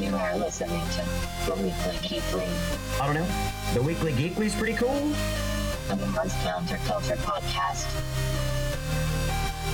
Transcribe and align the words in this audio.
You 0.00 0.16
are 0.16 0.34
listening 0.38 0.80
to 0.80 1.04
The 1.44 1.56
Weekly 1.56 1.96
Geekly, 2.00 3.00
I 3.02 3.04
don't 3.04 3.16
know. 3.16 3.28
The 3.74 3.82
Weekly 3.82 4.12
Geekly 4.12 4.46
is 4.46 4.54
pretty 4.54 4.72
cool. 4.72 5.12
a 5.90 5.96
month's 5.96 6.34
counterculture 6.36 7.18
podcast. 7.18 7.84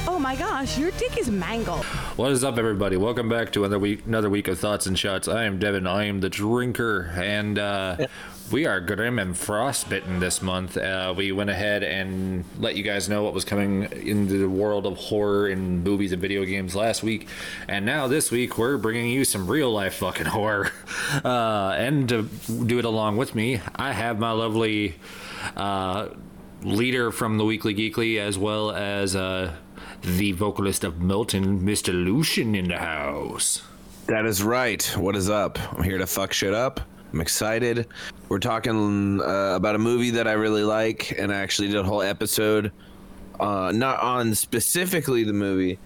Oh 0.08 0.18
my 0.18 0.34
gosh, 0.34 0.76
your 0.78 0.90
dick 0.92 1.16
is 1.16 1.30
mangled. 1.30 1.84
What 2.16 2.32
is 2.32 2.42
up, 2.42 2.58
everybody? 2.58 2.96
Welcome 2.96 3.28
back 3.28 3.52
to 3.52 3.60
another 3.60 3.78
week, 3.78 4.04
another 4.04 4.28
week 4.28 4.48
of 4.48 4.58
thoughts 4.58 4.86
and 4.86 4.98
shots. 4.98 5.28
I 5.28 5.44
am 5.44 5.60
Devin. 5.60 5.86
I 5.86 6.06
am 6.06 6.18
the 6.18 6.28
drinker, 6.28 7.12
and 7.14 7.56
uh, 7.56 8.08
we 8.50 8.66
are 8.66 8.80
grim 8.80 9.18
and 9.18 9.36
frostbitten 9.36 10.20
this 10.20 10.40
month. 10.40 10.76
Uh, 10.76 11.12
we 11.16 11.32
went 11.32 11.50
ahead 11.50 11.82
and 11.82 12.44
let 12.58 12.76
you 12.76 12.82
guys 12.82 13.08
know 13.08 13.22
what 13.22 13.34
was 13.34 13.44
coming 13.44 13.84
into 13.92 14.38
the 14.38 14.48
world 14.48 14.86
of 14.86 14.96
horror 14.96 15.48
in 15.48 15.82
movies 15.82 16.12
and 16.12 16.22
video 16.22 16.44
games 16.44 16.74
last 16.74 17.02
week, 17.02 17.28
and 17.68 17.84
now 17.84 18.06
this 18.06 18.30
week 18.30 18.58
we're 18.58 18.78
bringing 18.78 19.10
you 19.10 19.24
some 19.24 19.46
real 19.46 19.70
life 19.70 19.94
fucking 19.94 20.26
horror. 20.26 20.70
Uh, 21.24 21.74
and 21.78 22.08
to 22.08 22.22
do 22.66 22.78
it 22.78 22.84
along 22.84 23.16
with 23.16 23.34
me, 23.34 23.60
I 23.76 23.92
have 23.92 24.18
my 24.18 24.32
lovely 24.32 24.96
uh, 25.56 26.08
leader 26.62 27.10
from 27.10 27.38
the 27.38 27.44
Weekly 27.44 27.74
Geekly, 27.74 28.18
as 28.18 28.38
well 28.38 28.70
as. 28.70 29.14
Uh, 29.14 29.54
the 30.02 30.32
vocalist 30.32 30.84
of 30.84 31.00
Molten, 31.00 31.60
Mr. 31.60 31.92
Lucian, 31.92 32.54
in 32.54 32.68
the 32.68 32.78
house. 32.78 33.62
That 34.06 34.24
is 34.24 34.42
right. 34.42 34.84
What 34.96 35.16
is 35.16 35.28
up? 35.28 35.58
I'm 35.72 35.82
here 35.82 35.98
to 35.98 36.06
fuck 36.06 36.32
shit 36.32 36.54
up. 36.54 36.80
I'm 37.12 37.20
excited. 37.20 37.86
We're 38.28 38.38
talking 38.38 39.20
uh, 39.20 39.54
about 39.56 39.74
a 39.74 39.78
movie 39.78 40.10
that 40.10 40.26
I 40.26 40.32
really 40.32 40.64
like, 40.64 41.14
and 41.18 41.32
I 41.32 41.36
actually 41.36 41.68
did 41.68 41.76
a 41.76 41.82
whole 41.84 42.02
episode, 42.02 42.72
uh, 43.40 43.72
not 43.74 44.00
on 44.00 44.34
specifically 44.34 45.24
the 45.24 45.32
movie, 45.32 45.78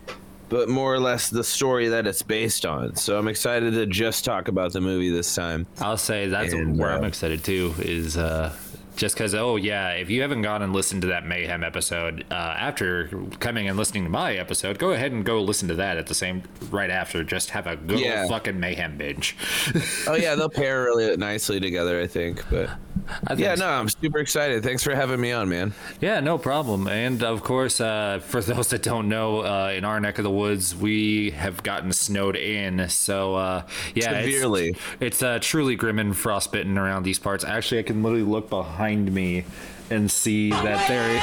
but 0.48 0.68
more 0.68 0.92
or 0.92 0.98
less 0.98 1.30
the 1.30 1.44
story 1.44 1.88
that 1.88 2.06
it's 2.06 2.22
based 2.22 2.66
on. 2.66 2.96
So 2.96 3.18
I'm 3.18 3.28
excited 3.28 3.72
to 3.74 3.86
just 3.86 4.24
talk 4.24 4.48
about 4.48 4.72
the 4.72 4.80
movie 4.80 5.10
this 5.10 5.34
time. 5.34 5.66
I'll 5.80 5.96
say 5.96 6.26
that's 6.26 6.52
And, 6.52 6.78
where 6.78 6.90
uh, 6.90 6.96
I'm 6.98 7.04
excited 7.04 7.44
too. 7.44 7.74
Is 7.78 8.16
uh, 8.16 8.54
just 9.00 9.14
because 9.14 9.34
oh 9.34 9.56
yeah, 9.56 9.92
if 9.92 10.10
you 10.10 10.20
haven't 10.20 10.42
gone 10.42 10.60
and 10.60 10.74
listened 10.74 11.00
to 11.00 11.08
that 11.08 11.24
Mayhem 11.26 11.64
episode 11.64 12.26
uh, 12.30 12.34
after 12.34 13.08
coming 13.40 13.66
and 13.66 13.78
listening 13.78 14.04
to 14.04 14.10
my 14.10 14.34
episode, 14.34 14.78
go 14.78 14.90
ahead 14.92 15.10
and 15.10 15.24
go 15.24 15.40
listen 15.40 15.68
to 15.68 15.74
that 15.76 15.96
at 15.96 16.06
the 16.06 16.14
same 16.14 16.42
right 16.70 16.90
after. 16.90 17.24
Just 17.24 17.48
have 17.50 17.66
a 17.66 17.76
good 17.76 17.98
Yeah. 17.98 18.28
fucking 18.28 18.60
Mayhem 18.60 18.98
binge. 18.98 19.36
Oh 20.06 20.14
yeah, 20.16 20.34
they'll 20.34 20.48
pair 20.50 20.82
really 20.84 21.16
nicely 21.16 21.60
together, 21.60 22.00
I 22.00 22.06
think. 22.06 22.44
But 22.50 22.70
I 23.24 23.28
think 23.28 23.40
yeah, 23.40 23.54
so. 23.54 23.64
no, 23.66 23.70
I'm 23.72 23.88
super 23.88 24.18
excited. 24.18 24.62
Thanks 24.62 24.82
for 24.82 24.94
having 24.94 25.20
me 25.20 25.30
on, 25.32 25.48
man. 25.48 25.72
Yeah, 26.00 26.20
no 26.20 26.36
problem. 26.36 26.88
And 26.88 27.22
of 27.22 27.42
course, 27.42 27.80
uh, 27.80 28.20
for 28.22 28.40
those 28.42 28.68
that 28.70 28.82
don't 28.82 29.08
know, 29.08 29.40
uh, 29.40 29.72
in 29.74 29.84
our 29.84 30.00
neck 30.00 30.18
of 30.18 30.24
the 30.24 30.30
woods, 30.30 30.74
we 30.76 31.30
have 31.30 31.62
gotten 31.62 31.92
snowed 31.92 32.36
in. 32.36 32.88
So 32.88 33.34
uh, 33.36 33.62
yeah, 33.94 34.10
it's- 34.18 34.24
Severely. 34.34 34.76
It's, 35.00 35.22
uh, 35.22 35.38
truly 35.40 35.76
grim 35.76 35.98
and 35.98 36.16
frostbitten 36.16 36.76
around 36.76 37.04
these 37.04 37.18
parts. 37.18 37.44
Actually, 37.44 37.80
I 37.80 37.84
can 37.84 38.02
literally 38.02 38.24
look 38.24 38.50
behind 38.50 38.89
me 38.96 39.44
and 39.90 40.10
see 40.10 40.50
that 40.50 40.88
there. 40.88 41.20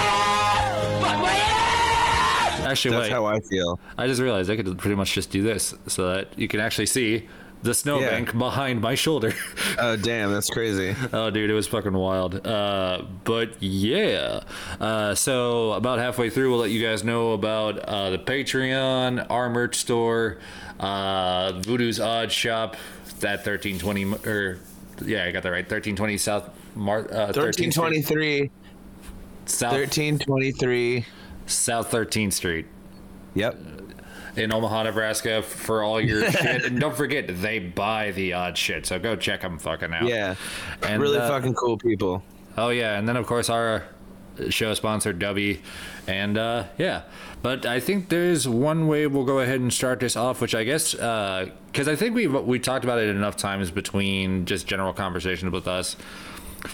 Actually, 2.68 2.96
That's 2.96 3.04
wait. 3.04 3.12
how 3.12 3.26
I 3.26 3.40
feel. 3.40 3.80
I 3.98 4.08
just 4.08 4.22
realized 4.22 4.50
I 4.50 4.58
could 4.58 4.78
pretty 4.78 4.96
much 4.96 5.14
just 5.14 5.32
do 5.32 5.42
this 5.42 5.74
so 5.88 6.14
that 6.14 6.38
you 6.38 6.48
can 6.48 6.60
actually 6.60 6.88
see 6.88 7.28
the 7.64 7.74
snowbank 7.74 8.38
behind 8.38 8.82
my 8.82 8.96
shoulder. 8.96 9.34
Oh 9.80 9.96
damn, 9.96 10.32
that's 10.32 10.50
crazy. 10.50 10.96
Oh, 11.14 11.30
dude, 11.30 11.52
it 11.52 11.54
was 11.54 11.68
fucking 11.68 11.94
wild. 11.94 12.48
Uh, 12.48 13.04
but 13.24 13.62
yeah. 13.62 14.42
Uh, 14.80 15.14
so 15.14 15.74
about 15.74 16.00
halfway 16.00 16.32
through, 16.32 16.50
we'll 16.50 16.62
let 16.62 16.72
you 16.72 16.82
guys 16.82 17.04
know 17.04 17.34
about 17.34 17.78
uh, 17.78 18.10
the 18.10 18.18
Patreon, 18.18 19.28
our 19.30 19.48
merch 19.52 19.76
store, 19.76 20.40
uh, 20.80 21.52
Voodoo's 21.62 22.00
Odd 22.00 22.32
Shop, 22.32 22.76
that 23.20 23.46
1320 23.46 24.28
or 24.28 24.58
yeah, 25.06 25.26
I 25.26 25.32
got 25.32 25.44
that 25.44 25.52
right. 25.52 25.64
1320 25.64 26.18
South 26.18 26.50
Mar- 26.78 27.12
uh, 27.12 27.34
1323, 27.34 28.52
South 29.46 29.74
1323. 29.74 31.06
South 31.46 31.92
13th 31.92 32.34
Street. 32.34 32.66
Yep. 33.36 33.58
in 34.36 34.52
Omaha, 34.52 34.84
Nebraska 34.84 35.42
for 35.42 35.84
all 35.84 36.02
your 36.02 36.30
shit. 36.32 36.66
And 36.66 36.80
don't 36.80 36.96
forget, 36.96 37.42
they 37.42 37.60
buy 37.60 38.12
the 38.12 38.34
odd 38.34 38.58
shit. 38.58 38.86
So 38.86 39.00
go 39.00 39.16
check 39.16 39.42
them 39.42 39.58
fucking 39.60 39.94
out. 39.94 40.08
Yeah. 40.08 40.36
And, 40.82 41.02
really 41.02 41.20
uh, 41.20 41.28
fucking 41.28 41.54
cool 41.54 41.78
people. 41.78 42.24
Oh, 42.58 42.70
yeah. 42.70 42.98
And 42.98 43.08
then, 43.08 43.16
of 43.16 43.26
course, 43.28 43.50
our 43.50 43.84
show 44.50 44.74
sponsor, 44.74 45.14
Dubby. 45.14 45.60
And 46.08 46.38
uh, 46.38 46.66
yeah. 46.78 47.04
But 47.44 47.66
I 47.66 47.80
think 47.80 48.10
there's 48.10 48.48
one 48.48 48.88
way 48.88 49.06
we'll 49.08 49.26
go 49.26 49.40
ahead 49.40 49.60
and 49.60 49.72
start 49.72 50.00
this 50.00 50.16
off, 50.16 50.42
which 50.42 50.56
I 50.56 50.64
guess, 50.64 50.94
because 50.94 51.88
I 51.88 51.96
think 51.96 52.16
we 52.16 52.28
we 52.28 52.60
talked 52.60 52.84
about 52.84 53.00
it 53.00 53.10
enough 53.10 53.38
times 53.38 53.70
between 53.72 54.46
just 54.46 54.66
general 54.68 54.94
conversations 54.94 55.52
with 55.52 55.68
us. 55.68 55.96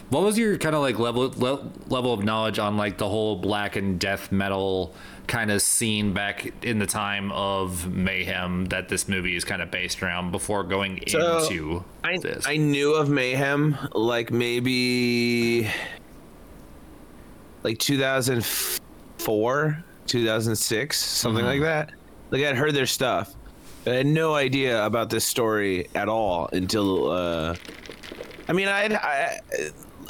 What 0.09 0.23
was 0.23 0.37
your 0.37 0.57
kind 0.57 0.75
of 0.75 0.81
like 0.81 0.99
level 0.99 1.33
le- 1.37 1.69
level 1.87 2.13
of 2.13 2.23
knowledge 2.23 2.59
on 2.59 2.77
like 2.77 2.97
the 2.97 3.09
whole 3.09 3.35
black 3.35 3.75
and 3.75 3.99
death 3.99 4.31
metal 4.31 4.93
kind 5.27 5.51
of 5.51 5.61
scene 5.61 6.13
back 6.13 6.51
in 6.63 6.79
the 6.79 6.85
time 6.85 7.31
of 7.31 7.89
mayhem 7.91 8.65
that 8.65 8.89
this 8.89 9.07
movie 9.07 9.35
is 9.35 9.45
kind 9.45 9.61
of 9.61 9.71
based 9.71 10.03
around 10.03 10.31
before 10.31 10.63
going 10.63 11.01
So, 11.07 11.43
into 11.45 11.83
I, 12.03 12.17
this? 12.17 12.45
I 12.45 12.57
knew 12.57 12.93
of 12.95 13.09
Mayhem 13.09 13.77
like 13.93 14.31
maybe 14.31 15.69
like 17.63 17.77
2004, 17.79 19.83
2006, 20.07 20.99
something 20.99 21.45
like 21.45 21.61
that. 21.61 21.91
Like 22.31 22.43
I'd 22.43 22.57
heard 22.57 22.73
their 22.73 22.85
stuff. 22.85 23.33
But 23.85 23.93
I 23.93 23.97
had 23.97 24.07
no 24.07 24.33
idea 24.35 24.85
about 24.85 25.09
this 25.09 25.23
story 25.25 25.87
at 25.95 26.07
all 26.09 26.49
until 26.53 27.09
uh 27.11 27.55
I 28.47 28.53
mean 28.53 28.67
I'd 28.67 28.93
I, 28.93 29.39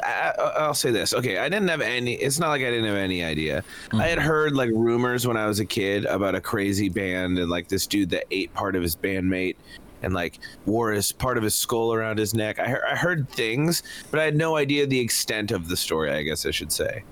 I 0.03 0.31
I'll 0.57 0.73
say 0.73 0.91
this. 0.91 1.13
Okay, 1.13 1.37
I 1.37 1.49
didn't 1.49 1.67
have 1.67 1.81
any 1.81 2.13
it's 2.15 2.39
not 2.39 2.49
like 2.49 2.61
I 2.61 2.69
didn't 2.69 2.85
have 2.85 2.97
any 2.97 3.23
idea. 3.23 3.63
Hmm. 3.91 4.01
I 4.01 4.07
had 4.07 4.19
heard 4.19 4.53
like 4.55 4.69
rumors 4.73 5.27
when 5.27 5.37
I 5.37 5.45
was 5.47 5.59
a 5.59 5.65
kid 5.65 6.05
about 6.05 6.35
a 6.35 6.41
crazy 6.41 6.89
band 6.89 7.39
and 7.39 7.49
like 7.49 7.67
this 7.67 7.87
dude 7.87 8.09
that 8.11 8.25
ate 8.31 8.53
part 8.53 8.75
of 8.75 8.81
his 8.81 8.95
bandmate 8.95 9.55
and 10.01 10.13
like 10.13 10.39
wore 10.65 10.91
his 10.91 11.11
part 11.11 11.37
of 11.37 11.43
his 11.43 11.55
skull 11.55 11.93
around 11.93 12.17
his 12.19 12.33
neck. 12.33 12.59
I 12.59 12.77
I 12.91 12.95
heard 12.95 13.29
things, 13.29 13.83
but 14.11 14.19
I 14.19 14.23
had 14.23 14.35
no 14.35 14.55
idea 14.57 14.85
the 14.85 14.99
extent 14.99 15.51
of 15.51 15.67
the 15.67 15.77
story. 15.77 16.11
I 16.11 16.23
guess 16.23 16.45
I 16.45 16.51
should 16.51 16.71
say. 16.71 17.03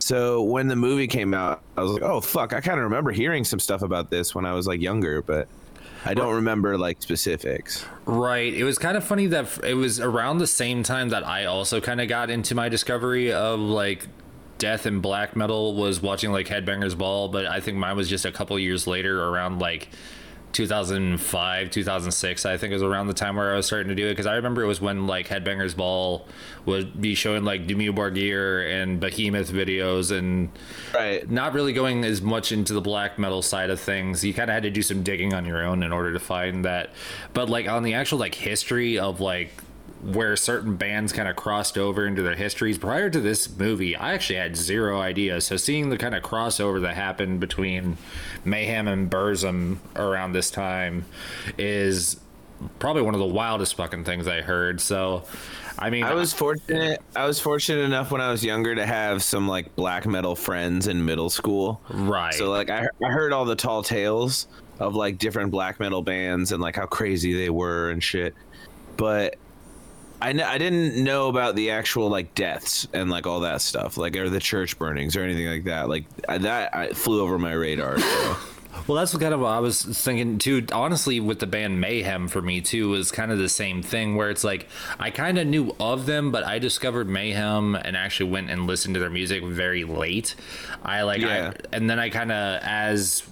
So 0.00 0.42
when 0.42 0.68
the 0.68 0.76
movie 0.76 1.06
came 1.06 1.34
out, 1.34 1.60
I 1.76 1.82
was 1.82 1.92
like, 1.92 2.02
"Oh 2.02 2.20
fuck!" 2.20 2.52
I 2.52 2.60
kind 2.60 2.78
of 2.78 2.84
remember 2.84 3.10
hearing 3.10 3.44
some 3.44 3.60
stuff 3.60 3.82
about 3.82 4.10
this 4.10 4.34
when 4.34 4.46
I 4.46 4.54
was 4.54 4.66
like 4.66 4.80
younger, 4.80 5.22
but 5.22 5.48
I 6.08 6.14
don't 6.14 6.36
remember 6.36 6.78
like 6.78 7.02
specifics. 7.02 7.84
Right. 8.06 8.54
It 8.54 8.64
was 8.64 8.78
kind 8.78 8.96
of 8.96 9.04
funny 9.04 9.26
that 9.26 9.62
it 9.62 9.74
was 9.74 10.00
around 10.00 10.38
the 10.38 10.46
same 10.46 10.82
time 10.82 11.10
that 11.10 11.26
I 11.26 11.44
also 11.44 11.82
kind 11.82 12.00
of 12.00 12.08
got 12.08 12.30
into 12.30 12.54
my 12.54 12.70
discovery 12.70 13.30
of 13.30 13.60
like 13.60 14.06
death 14.56 14.86
and 14.86 15.02
black 15.02 15.36
metal 15.36 15.74
was 15.74 16.00
watching 16.00 16.32
like 16.32 16.46
Headbangers 16.46 16.96
Ball, 16.96 17.28
but 17.28 17.44
I 17.44 17.60
think 17.60 17.76
mine 17.76 17.94
was 17.94 18.08
just 18.08 18.24
a 18.24 18.32
couple 18.32 18.58
years 18.58 18.86
later 18.86 19.22
around 19.22 19.58
like 19.58 19.90
2005, 20.52 21.70
2006. 21.70 22.46
I 22.46 22.56
think 22.56 22.70
it 22.70 22.74
was 22.74 22.82
around 22.82 23.06
the 23.06 23.14
time 23.14 23.36
where 23.36 23.52
I 23.52 23.56
was 23.56 23.66
starting 23.66 23.88
to 23.88 23.94
do 23.94 24.06
it 24.06 24.10
because 24.12 24.26
I 24.26 24.34
remember 24.36 24.62
it 24.62 24.66
was 24.66 24.80
when 24.80 25.06
like 25.06 25.28
Headbangers 25.28 25.76
Ball 25.76 26.26
would 26.66 27.00
be 27.00 27.14
showing 27.14 27.44
like 27.44 27.66
Dimmu 27.66 27.94
Borgir 27.94 28.68
and 28.82 29.00
Behemoth 29.00 29.50
videos 29.50 30.16
and 30.16 30.50
Right. 30.94 31.28
not 31.30 31.52
really 31.54 31.72
going 31.72 32.04
as 32.04 32.20
much 32.22 32.52
into 32.52 32.72
the 32.74 32.80
black 32.80 33.18
metal 33.18 33.42
side 33.42 33.70
of 33.70 33.80
things. 33.80 34.24
You 34.24 34.34
kind 34.34 34.50
of 34.50 34.54
had 34.54 34.62
to 34.64 34.70
do 34.70 34.82
some 34.82 35.02
digging 35.02 35.34
on 35.34 35.44
your 35.44 35.62
own 35.64 35.82
in 35.82 35.92
order 35.92 36.12
to 36.12 36.18
find 36.20 36.64
that. 36.64 36.90
But 37.34 37.48
like 37.48 37.68
on 37.68 37.82
the 37.82 37.94
actual 37.94 38.18
like 38.18 38.34
history 38.34 38.98
of 38.98 39.20
like 39.20 39.50
where 40.02 40.36
certain 40.36 40.76
bands 40.76 41.12
kind 41.12 41.28
of 41.28 41.36
crossed 41.36 41.76
over 41.76 42.06
into 42.06 42.22
their 42.22 42.36
histories 42.36 42.78
prior 42.78 43.10
to 43.10 43.20
this 43.20 43.56
movie, 43.58 43.96
I 43.96 44.14
actually 44.14 44.38
had 44.38 44.56
zero 44.56 45.00
idea. 45.00 45.40
So 45.40 45.56
seeing 45.56 45.90
the 45.90 45.98
kind 45.98 46.14
of 46.14 46.22
crossover 46.22 46.80
that 46.82 46.94
happened 46.94 47.40
between 47.40 47.96
Mayhem 48.44 48.86
and 48.86 49.10
Burzum 49.10 49.78
around 49.96 50.32
this 50.32 50.50
time 50.50 51.04
is 51.56 52.20
probably 52.78 53.02
one 53.02 53.14
of 53.14 53.20
the 53.20 53.26
wildest 53.26 53.74
fucking 53.74 54.04
things 54.04 54.28
I 54.28 54.40
heard. 54.40 54.80
So 54.80 55.24
I 55.78 55.90
mean, 55.90 56.04
I 56.04 56.14
was 56.14 56.32
fortunate. 56.32 57.00
I 57.14 57.26
was 57.26 57.38
fortunate 57.38 57.82
enough 57.82 58.10
when 58.10 58.20
I 58.20 58.30
was 58.30 58.44
younger 58.44 58.74
to 58.74 58.84
have 58.84 59.22
some 59.22 59.46
like 59.46 59.74
black 59.76 60.06
metal 60.06 60.34
friends 60.34 60.88
in 60.88 61.04
middle 61.04 61.30
school. 61.30 61.80
right. 61.88 62.34
So 62.34 62.50
like 62.50 62.68
I, 62.68 62.88
I 63.02 63.08
heard 63.08 63.32
all 63.32 63.44
the 63.44 63.56
tall 63.56 63.82
tales 63.82 64.48
of 64.80 64.94
like 64.94 65.18
different 65.18 65.50
black 65.50 65.78
metal 65.80 66.02
bands 66.02 66.52
and 66.52 66.60
like 66.60 66.76
how 66.76 66.86
crazy 66.86 67.32
they 67.34 67.50
were 67.50 67.90
and 67.90 68.02
shit. 68.02 68.34
But 68.96 69.36
I 70.20 70.32
kn- 70.32 70.46
I 70.46 70.58
didn't 70.58 71.02
know 71.02 71.28
about 71.28 71.54
the 71.56 71.70
actual 71.70 72.08
like 72.08 72.34
deaths 72.34 72.88
and 72.92 73.10
like 73.10 73.26
all 73.26 73.40
that 73.40 73.60
stuff, 73.60 73.96
like 73.96 74.16
or 74.16 74.28
the 74.28 74.40
church 74.40 74.78
burnings 74.78 75.16
or 75.16 75.22
anything 75.22 75.46
like 75.46 75.64
that. 75.64 75.88
Like 75.88 76.04
I, 76.28 76.38
that 76.38 76.74
I 76.74 76.88
flew 76.90 77.20
over 77.22 77.38
my 77.38 77.52
radar. 77.52 77.98
So. 77.98 78.36
Well, 78.86 78.96
that's 78.96 79.12
what 79.12 79.20
kind 79.20 79.34
of 79.34 79.40
what 79.40 79.48
I 79.48 79.58
was 79.58 79.82
thinking 79.82 80.38
too. 80.38 80.64
Honestly, 80.72 81.18
with 81.18 81.40
the 81.40 81.46
band 81.48 81.80
Mayhem 81.80 82.28
for 82.28 82.40
me 82.40 82.60
too 82.60 82.90
was 82.90 83.10
kind 83.10 83.32
of 83.32 83.38
the 83.38 83.48
same 83.48 83.82
thing 83.82 84.14
where 84.14 84.30
it's 84.30 84.44
like 84.44 84.68
I 85.00 85.10
kind 85.10 85.36
of 85.38 85.46
knew 85.48 85.74
of 85.80 86.06
them, 86.06 86.30
but 86.30 86.44
I 86.44 86.58
discovered 86.60 87.08
Mayhem 87.08 87.74
and 87.74 87.96
actually 87.96 88.30
went 88.30 88.50
and 88.50 88.66
listened 88.66 88.94
to 88.94 89.00
their 89.00 89.10
music 89.10 89.42
very 89.42 89.82
late. 89.84 90.36
I 90.84 91.02
like, 91.02 91.20
Yeah. 91.22 91.54
I, 91.56 91.76
and 91.76 91.90
then 91.90 91.98
I 91.98 92.08
kind 92.10 92.30
of 92.30 92.62
as 92.62 93.24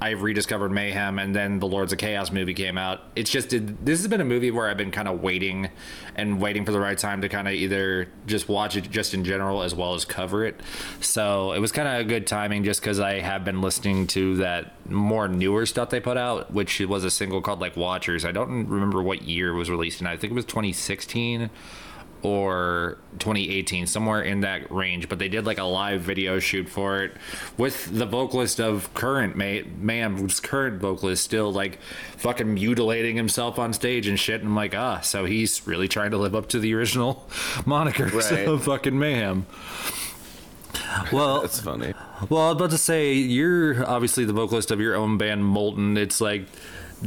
I 0.00 0.10
rediscovered 0.10 0.72
Mayhem, 0.72 1.18
and 1.18 1.34
then 1.34 1.58
the 1.58 1.66
Lords 1.66 1.92
of 1.92 1.98
Chaos 1.98 2.32
movie 2.32 2.54
came 2.54 2.78
out. 2.78 3.02
It's 3.14 3.30
just 3.30 3.50
this 3.50 3.98
has 3.98 4.08
been 4.08 4.20
a 4.20 4.24
movie 4.24 4.50
where 4.50 4.68
I've 4.68 4.76
been 4.76 4.90
kind 4.90 5.08
of 5.08 5.20
waiting 5.20 5.70
and 6.14 6.40
waiting 6.40 6.64
for 6.64 6.72
the 6.72 6.80
right 6.80 6.98
time 6.98 7.20
to 7.22 7.28
kind 7.28 7.48
of 7.48 7.54
either 7.54 8.08
just 8.26 8.48
watch 8.48 8.76
it 8.76 8.90
just 8.90 9.14
in 9.14 9.24
general 9.24 9.62
as 9.62 9.74
well 9.74 9.94
as 9.94 10.04
cover 10.04 10.44
it. 10.44 10.60
So 11.00 11.52
it 11.52 11.60
was 11.60 11.72
kind 11.72 11.88
of 11.88 12.00
a 12.00 12.04
good 12.04 12.26
timing 12.26 12.64
just 12.64 12.80
because 12.80 13.00
I 13.00 13.20
have 13.20 13.44
been 13.44 13.60
listening 13.60 14.06
to 14.08 14.36
that 14.36 14.72
more 14.90 15.28
newer 15.28 15.66
stuff 15.66 15.90
they 15.90 16.00
put 16.00 16.16
out, 16.16 16.52
which 16.52 16.80
was 16.80 17.04
a 17.04 17.10
single 17.10 17.40
called 17.40 17.60
like 17.60 17.76
Watchers. 17.76 18.24
I 18.24 18.32
don't 18.32 18.66
remember 18.68 19.02
what 19.02 19.22
year 19.22 19.50
it 19.50 19.56
was 19.56 19.70
released 19.70 20.00
in. 20.00 20.06
I 20.06 20.16
think 20.16 20.32
it 20.32 20.34
was 20.34 20.44
2016 20.44 21.50
or 22.22 22.98
2018 23.18 23.86
somewhere 23.86 24.22
in 24.22 24.40
that 24.40 24.70
range 24.70 25.08
but 25.08 25.18
they 25.18 25.28
did 25.28 25.44
like 25.44 25.58
a 25.58 25.64
live 25.64 26.00
video 26.00 26.38
shoot 26.38 26.68
for 26.68 27.02
it 27.02 27.12
with 27.56 27.96
the 27.96 28.06
vocalist 28.06 28.60
of 28.60 28.92
current 28.94 29.36
May- 29.36 29.62
Mayhem's 29.78 30.40
current 30.40 30.80
vocalist 30.80 31.24
still 31.24 31.52
like 31.52 31.78
fucking 32.16 32.54
mutilating 32.54 33.16
himself 33.16 33.58
on 33.58 33.72
stage 33.72 34.06
and 34.06 34.18
shit 34.18 34.40
and 34.40 34.48
I'm 34.50 34.56
like 34.56 34.74
ah 34.74 35.00
so 35.00 35.24
he's 35.24 35.66
really 35.66 35.88
trying 35.88 36.12
to 36.12 36.18
live 36.18 36.34
up 36.34 36.48
to 36.50 36.58
the 36.58 36.74
original 36.74 37.28
moniker 37.66 38.06
Right. 38.14 38.46
of 38.48 38.64
fucking 38.64 38.98
mayhem 38.98 39.46
well 41.12 41.42
That's 41.42 41.60
funny. 41.60 41.92
well, 42.28 42.42
I 42.42 42.46
was 42.48 42.56
about 42.56 42.70
to 42.70 42.78
say 42.78 43.12
you're 43.14 43.86
obviously 43.88 44.24
the 44.24 44.32
vocalist 44.32 44.70
of 44.70 44.80
your 44.80 44.94
own 44.96 45.18
band, 45.18 45.44
Molten. 45.44 45.96
It's 45.96 46.20
like, 46.20 46.46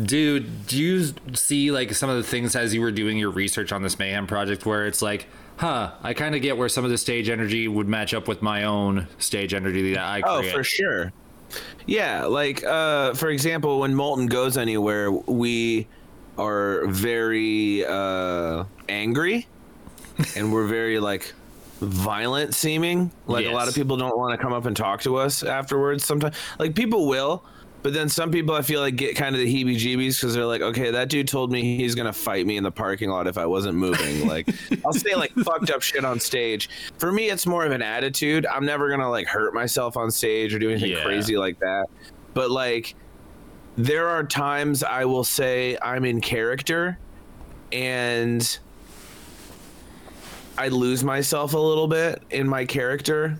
dude, 0.03 0.67
do 0.67 0.77
you 0.77 1.13
see 1.33 1.71
like 1.71 1.93
some 1.93 2.09
of 2.09 2.17
the 2.17 2.23
things 2.23 2.55
as 2.55 2.73
you 2.73 2.81
were 2.81 2.91
doing 2.91 3.17
your 3.17 3.31
research 3.31 3.71
on 3.71 3.81
this 3.81 3.97
Mayhem 3.97 4.27
project, 4.27 4.65
where 4.65 4.85
it's 4.85 5.01
like, 5.01 5.27
huh, 5.57 5.91
I 6.03 6.13
kind 6.13 6.35
of 6.35 6.41
get 6.41 6.57
where 6.57 6.69
some 6.69 6.83
of 6.83 6.91
the 6.91 6.97
stage 6.97 7.29
energy 7.29 7.67
would 7.67 7.87
match 7.87 8.13
up 8.13 8.27
with 8.27 8.41
my 8.41 8.63
own 8.63 9.07
stage 9.17 9.53
energy 9.53 9.93
that 9.93 10.03
I 10.03 10.21
create. 10.21 10.53
Oh, 10.53 10.57
for 10.57 10.63
sure. 10.63 11.13
Yeah, 11.85 12.25
like 12.25 12.63
uh, 12.63 13.13
for 13.13 13.29
example, 13.29 13.79
when 13.79 13.93
Molten 13.93 14.27
goes 14.27 14.57
anywhere, 14.57 15.11
we 15.11 15.87
are 16.37 16.85
very 16.87 17.85
uh, 17.85 18.65
angry, 18.89 19.47
and 20.35 20.51
we're 20.51 20.67
very 20.67 20.99
like 20.99 21.33
violent 21.81 22.55
seeming. 22.55 23.11
Like 23.27 23.45
a 23.45 23.51
lot 23.51 23.67
of 23.67 23.75
people 23.75 23.95
don't 23.97 24.17
want 24.17 24.31
to 24.31 24.43
come 24.43 24.53
up 24.53 24.65
and 24.65 24.75
talk 24.75 25.01
to 25.01 25.17
us 25.17 25.43
afterwards. 25.43 26.03
Sometimes, 26.03 26.35
like 26.59 26.75
people 26.75 27.07
will, 27.07 27.43
but 27.85 27.93
then 27.93 28.09
some 28.09 28.31
people 28.31 28.55
I 28.55 28.63
feel 28.63 28.81
like 28.81 28.95
get 28.95 29.15
kind 29.15 29.35
of 29.35 29.39
the 29.41 29.45
heebie-jeebies 29.63 30.19
because 30.19 30.33
they're 30.33 30.43
like, 30.47 30.61
okay, 30.63 30.89
that 30.89 31.07
dude 31.07 31.27
told 31.27 31.51
me 31.51 31.77
he's 31.77 31.93
gonna 31.93 32.11
fight 32.11 32.43
me 32.47 32.57
in 32.57 32.63
the 32.63 32.71
parking 32.71 33.11
lot 33.11 33.27
if 33.27 33.37
I 33.37 33.45
wasn't 33.45 33.77
moving. 33.77 34.27
Like 34.27 34.49
I'll 34.83 34.91
say 34.91 35.13
like 35.13 35.31
fucked 35.45 35.69
up 35.69 35.83
shit 35.83 36.03
on 36.03 36.19
stage. 36.19 36.67
For 36.97 37.11
me, 37.11 37.29
it's 37.29 37.45
more 37.45 37.63
of 37.63 37.71
an 37.71 37.83
attitude. 37.83 38.47
I'm 38.47 38.65
never 38.65 38.89
gonna 38.89 39.07
like 39.07 39.27
hurt 39.27 39.53
myself 39.53 39.97
on 39.97 40.09
stage 40.09 40.51
or 40.51 40.57
do 40.57 40.71
anything 40.71 40.93
Yeah. 40.93 41.03
crazy 41.03 41.37
like 41.37 41.59
that. 41.59 41.85
But 42.33 42.49
like, 42.49 42.95
there 43.75 44.07
are 44.07 44.23
times 44.23 44.81
I 44.81 45.05
will 45.05 45.23
say 45.23 45.77
I'm 45.79 46.05
in 46.05 46.21
character, 46.21 46.97
and 47.71 48.57
I 50.57 50.69
lose 50.69 51.03
myself 51.03 51.53
a 51.53 51.59
little 51.59 51.87
bit 51.87 52.23
in 52.31 52.47
my 52.49 52.65
character, 52.65 53.37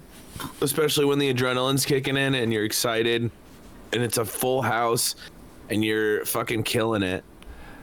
especially 0.62 1.06
when 1.06 1.18
the 1.18 1.34
adrenaline's 1.34 1.84
kicking 1.84 2.16
in 2.16 2.36
and 2.36 2.54
you're 2.54 2.64
excited 2.66 3.32
and 3.94 4.04
it's 4.04 4.18
a 4.18 4.26
full 4.26 4.62
house 4.62 5.16
and 5.70 5.84
you're 5.84 6.26
fucking 6.26 6.64
killing 6.64 7.04
it. 7.04 7.24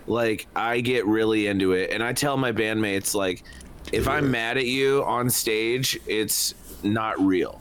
Like 0.06 0.46
I 0.56 0.80
get 0.80 1.06
really 1.06 1.46
into 1.46 1.72
it 1.72 1.90
and 1.90 2.02
I 2.02 2.12
tell 2.12 2.36
my 2.36 2.52
bandmates 2.52 3.14
like 3.14 3.44
if 3.92 4.08
I'm 4.08 4.30
mad 4.30 4.56
at 4.58 4.66
you 4.66 5.04
on 5.04 5.30
stage, 5.30 5.98
it's 6.06 6.54
not 6.82 7.20
real. 7.20 7.60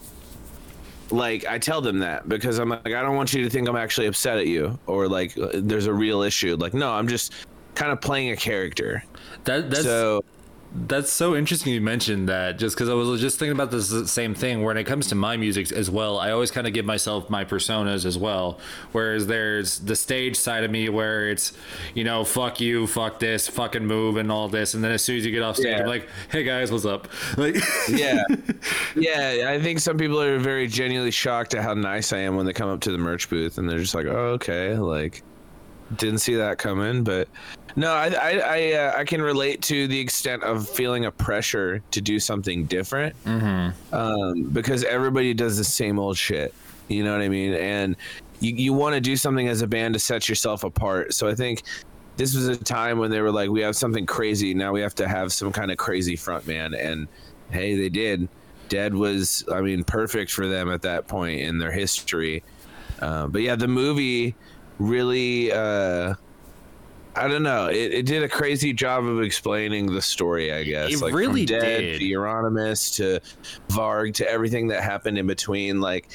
Like 1.09 1.45
I 1.45 1.57
tell 1.57 1.81
them 1.81 1.99
that 1.99 2.29
because 2.29 2.57
I'm 2.59 2.69
like 2.69 2.87
I 2.87 3.01
don't 3.01 3.15
want 3.15 3.33
you 3.33 3.43
to 3.43 3.49
think 3.49 3.67
I'm 3.67 3.75
actually 3.75 4.07
upset 4.07 4.37
at 4.37 4.47
you 4.47 4.79
or 4.87 5.07
like 5.07 5.33
there's 5.35 5.87
a 5.87 5.93
real 5.93 6.21
issue. 6.21 6.55
Like 6.55 6.73
no, 6.73 6.91
I'm 6.91 7.07
just 7.07 7.33
kind 7.75 7.91
of 7.91 8.01
playing 8.01 8.31
a 8.31 8.35
character. 8.35 9.03
that, 9.43 9.69
that's 9.69 9.83
so 9.83 10.23
That's 10.73 11.11
so 11.11 11.35
interesting 11.35 11.73
you 11.73 11.81
mentioned 11.81 12.29
that 12.29 12.57
just 12.57 12.77
because 12.77 12.87
I 12.87 12.93
was 12.93 13.19
just 13.19 13.37
thinking 13.37 13.51
about 13.51 13.71
this 13.71 14.09
same 14.09 14.33
thing 14.33 14.63
when 14.63 14.77
it 14.77 14.85
comes 14.85 15.07
to 15.07 15.15
my 15.15 15.35
music 15.35 15.69
as 15.73 15.89
well. 15.89 16.17
I 16.17 16.31
always 16.31 16.49
kind 16.49 16.65
of 16.65 16.71
give 16.71 16.85
myself 16.85 17.29
my 17.29 17.43
personas 17.43 18.05
as 18.05 18.17
well. 18.17 18.57
Whereas 18.93 19.27
there's 19.27 19.79
the 19.79 19.97
stage 19.97 20.37
side 20.37 20.63
of 20.63 20.71
me 20.71 20.87
where 20.87 21.29
it's, 21.29 21.51
you 21.93 22.05
know, 22.05 22.23
fuck 22.23 22.61
you, 22.61 22.87
fuck 22.87 23.19
this, 23.19 23.49
fucking 23.49 23.85
move, 23.85 24.15
and 24.15 24.31
all 24.31 24.47
this. 24.47 24.73
And 24.73 24.81
then 24.81 24.93
as 24.93 25.03
soon 25.03 25.17
as 25.17 25.25
you 25.25 25.31
get 25.33 25.43
off 25.43 25.57
stage, 25.57 25.75
Yeah. 25.75 25.81
I'm 25.81 25.87
like, 25.87 26.07
hey 26.29 26.43
guys, 26.43 26.71
what's 26.71 26.85
up? 26.85 27.09
Like, 27.37 27.55
yeah 27.89 28.23
yeah 28.95 29.45
i 29.49 29.59
think 29.59 29.79
some 29.79 29.97
people 29.97 30.21
are 30.21 30.37
very 30.37 30.67
genuinely 30.67 31.11
shocked 31.11 31.53
at 31.53 31.63
how 31.63 31.73
nice 31.73 32.13
i 32.13 32.17
am 32.17 32.35
when 32.35 32.45
they 32.45 32.53
come 32.53 32.69
up 32.69 32.81
to 32.81 32.91
the 32.91 32.97
merch 32.97 33.29
booth 33.29 33.57
and 33.57 33.69
they're 33.69 33.79
just 33.79 33.95
like 33.95 34.05
oh 34.05 34.33
okay 34.33 34.75
like 34.75 35.23
didn't 35.97 36.19
see 36.19 36.35
that 36.35 36.57
coming 36.57 37.03
but 37.03 37.27
no 37.75 37.91
i 37.91 38.07
i 38.07 38.31
I, 38.39 38.73
uh, 38.73 38.93
I 38.97 39.03
can 39.05 39.21
relate 39.21 39.61
to 39.63 39.87
the 39.87 39.99
extent 39.99 40.43
of 40.43 40.67
feeling 40.69 41.05
a 41.05 41.11
pressure 41.11 41.81
to 41.91 42.01
do 42.01 42.19
something 42.19 42.65
different 42.65 43.15
um, 43.91 44.43
because 44.51 44.83
everybody 44.83 45.33
does 45.33 45.57
the 45.57 45.63
same 45.63 45.99
old 45.99 46.17
shit. 46.17 46.53
You 46.87 47.03
know 47.03 47.11
what 47.13 47.21
i 47.21 47.29
mean? 47.29 47.53
And 47.53 47.95
you, 48.39 48.55
you 48.55 48.73
want 48.73 48.95
to 48.95 49.01
do 49.01 49.15
something 49.15 49.47
as 49.47 49.61
a 49.61 49.67
band 49.67 49.93
to 49.93 49.99
set 49.99 50.27
yourself 50.27 50.63
apart. 50.63 51.13
So 51.13 51.27
i 51.27 51.35
think 51.35 51.63
this 52.17 52.35
was 52.35 52.47
a 52.47 52.57
time 52.57 52.99
when 52.99 53.09
they 53.09 53.21
were 53.21 53.31
like 53.31 53.49
we 53.49 53.61
have 53.61 53.75
something 53.75 54.05
crazy. 54.05 54.53
Now 54.53 54.73
we 54.73 54.81
have 54.81 54.95
to 54.95 55.07
have 55.07 55.31
some 55.31 55.51
kind 55.51 55.71
of 55.71 55.77
crazy 55.77 56.15
front 56.15 56.45
man. 56.47 56.73
And 56.73 57.07
hey 57.51 57.75
they 57.75 57.89
did. 57.89 58.27
Dead 58.69 58.93
was 58.93 59.43
i 59.51 59.61
mean 59.61 59.83
perfect 59.83 60.31
for 60.31 60.47
them 60.47 60.71
at 60.71 60.81
that 60.81 61.07
point 61.07 61.41
in 61.41 61.57
their 61.57 61.71
history. 61.71 62.43
Uh, 62.99 63.27
but 63.27 63.41
yeah 63.41 63.55
the 63.55 63.67
movie 63.67 64.35
really 64.79 65.51
uh 65.51 66.15
I 67.15 67.27
don't 67.27 67.43
know. 67.43 67.67
It, 67.67 67.93
it 67.93 68.05
did 68.05 68.23
a 68.23 68.29
crazy 68.29 68.73
job 68.73 69.05
of 69.05 69.21
explaining 69.21 69.87
the 69.87 70.01
story, 70.01 70.53
I 70.53 70.63
guess. 70.63 70.93
It 70.93 71.01
like 71.01 71.13
really 71.13 71.45
from 71.45 71.59
Dead 71.59 71.79
did. 71.79 71.99
to 71.99 72.05
Euronymous 72.05 72.95
to 72.97 73.19
Varg 73.73 74.13
to 74.15 74.29
everything 74.29 74.67
that 74.67 74.81
happened 74.81 75.17
in 75.17 75.27
between. 75.27 75.81
Like, 75.81 76.07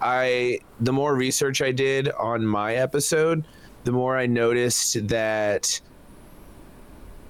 I 0.00 0.60
the 0.80 0.92
more 0.92 1.14
research 1.14 1.62
I 1.62 1.72
did 1.72 2.10
on 2.12 2.44
my 2.44 2.74
episode, 2.74 3.44
the 3.84 3.92
more 3.92 4.16
I 4.16 4.26
noticed 4.26 5.06
that 5.08 5.80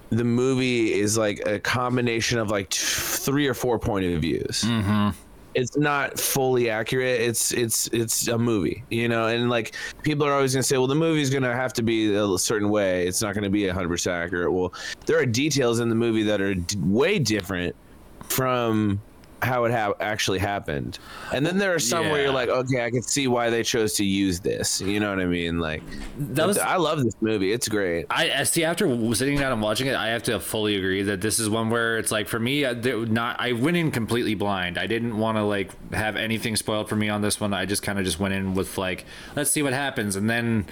the 0.09 0.23
movie 0.23 0.93
is 0.93 1.17
like 1.17 1.41
a 1.45 1.59
combination 1.59 2.39
of 2.39 2.49
like 2.49 2.69
t- 2.69 2.79
three 2.81 3.47
or 3.47 3.53
four 3.53 3.79
point 3.79 4.05
of 4.05 4.21
views. 4.21 4.63
Mm-hmm. 4.65 5.09
It's 5.53 5.75
not 5.75 6.19
fully 6.19 6.69
accurate. 6.69 7.21
It's 7.21 7.51
it's 7.51 7.87
it's 7.87 8.27
a 8.27 8.37
movie, 8.37 8.83
you 8.89 9.09
know. 9.09 9.27
And 9.27 9.49
like 9.49 9.75
people 10.01 10.25
are 10.25 10.33
always 10.33 10.53
gonna 10.53 10.63
say, 10.63 10.77
well, 10.77 10.87
the 10.87 10.95
movie's 10.95 11.29
gonna 11.29 11.53
have 11.53 11.73
to 11.73 11.83
be 11.83 12.13
a 12.15 12.37
certain 12.37 12.69
way. 12.69 13.05
It's 13.05 13.21
not 13.21 13.35
gonna 13.35 13.49
be 13.49 13.67
hundred 13.67 13.89
percent 13.89 14.15
accurate. 14.15 14.51
Well, 14.51 14.73
there 15.05 15.19
are 15.19 15.25
details 15.25 15.79
in 15.79 15.89
the 15.89 15.95
movie 15.95 16.23
that 16.23 16.39
are 16.39 16.55
d- 16.55 16.77
way 16.79 17.19
different 17.19 17.75
from 18.23 19.01
how 19.41 19.65
it 19.65 19.71
ha- 19.71 19.93
actually 19.99 20.39
happened. 20.39 20.99
And 21.33 21.45
then 21.45 21.57
there 21.57 21.73
are 21.73 21.79
some 21.79 22.09
where 22.09 22.21
you're 22.21 22.31
like, 22.31 22.49
okay, 22.49 22.85
I 22.85 22.89
can 22.91 23.01
see 23.01 23.27
why 23.27 23.49
they 23.49 23.63
chose 23.63 23.93
to 23.93 24.05
use 24.05 24.39
this. 24.39 24.81
You 24.81 24.99
know 24.99 25.09
what 25.09 25.19
I 25.19 25.25
mean? 25.25 25.59
Like, 25.59 25.81
That 26.17 26.47
was- 26.47 26.57
I 26.57 26.75
love 26.77 27.03
this 27.03 27.15
movie. 27.21 27.51
It's 27.51 27.67
great. 27.67 28.05
I 28.09 28.31
I 28.31 28.43
see. 28.43 28.63
After 28.63 28.87
sitting 29.15 29.37
down 29.39 29.51
and 29.51 29.61
watching 29.61 29.87
it, 29.87 29.95
I 29.95 30.07
have 30.09 30.23
to 30.23 30.39
fully 30.39 30.75
agree 30.77 31.01
that 31.03 31.21
this 31.21 31.39
is 31.39 31.49
one 31.49 31.69
where 31.69 31.97
it's 31.97 32.11
like 32.11 32.27
for 32.27 32.39
me, 32.39 32.65
uh, 32.65 32.73
not 32.73 33.35
I 33.39 33.53
went 33.53 33.77
in 33.77 33.91
completely 33.91 34.35
blind. 34.35 34.77
I 34.77 34.87
didn't 34.87 35.17
want 35.17 35.37
to 35.37 35.43
like 35.43 35.71
have 35.93 36.15
anything 36.15 36.55
spoiled 36.55 36.87
for 36.89 36.95
me 36.95 37.09
on 37.09 37.21
this 37.21 37.39
one. 37.39 37.53
I 37.53 37.65
just 37.65 37.83
kind 37.83 37.97
of 37.99 38.05
just 38.05 38.19
went 38.19 38.33
in 38.33 38.53
with 38.53 38.77
like, 38.77 39.05
let's 39.35 39.51
see 39.51 39.63
what 39.63 39.73
happens, 39.73 40.15
and 40.15 40.29
then. 40.29 40.65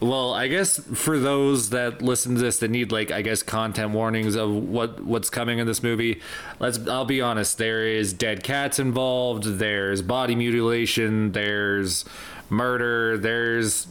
Well, 0.00 0.32
I 0.32 0.46
guess 0.46 0.78
for 0.78 1.18
those 1.18 1.70
that 1.70 2.02
listen 2.02 2.36
to 2.36 2.40
this 2.40 2.58
that 2.60 2.70
need 2.70 2.92
like 2.92 3.10
I 3.10 3.22
guess 3.22 3.42
content 3.42 3.90
warnings 3.90 4.36
of 4.36 4.50
what 4.54 5.02
what's 5.02 5.28
coming 5.28 5.58
in 5.58 5.66
this 5.66 5.82
movie, 5.82 6.20
let's 6.60 6.78
I'll 6.86 7.04
be 7.04 7.20
honest, 7.20 7.58
there 7.58 7.84
is 7.86 8.12
dead 8.12 8.44
cats 8.44 8.78
involved, 8.78 9.44
there's 9.58 10.00
body 10.02 10.36
mutilation, 10.36 11.32
there's 11.32 12.04
murder, 12.48 13.18
there's 13.18 13.88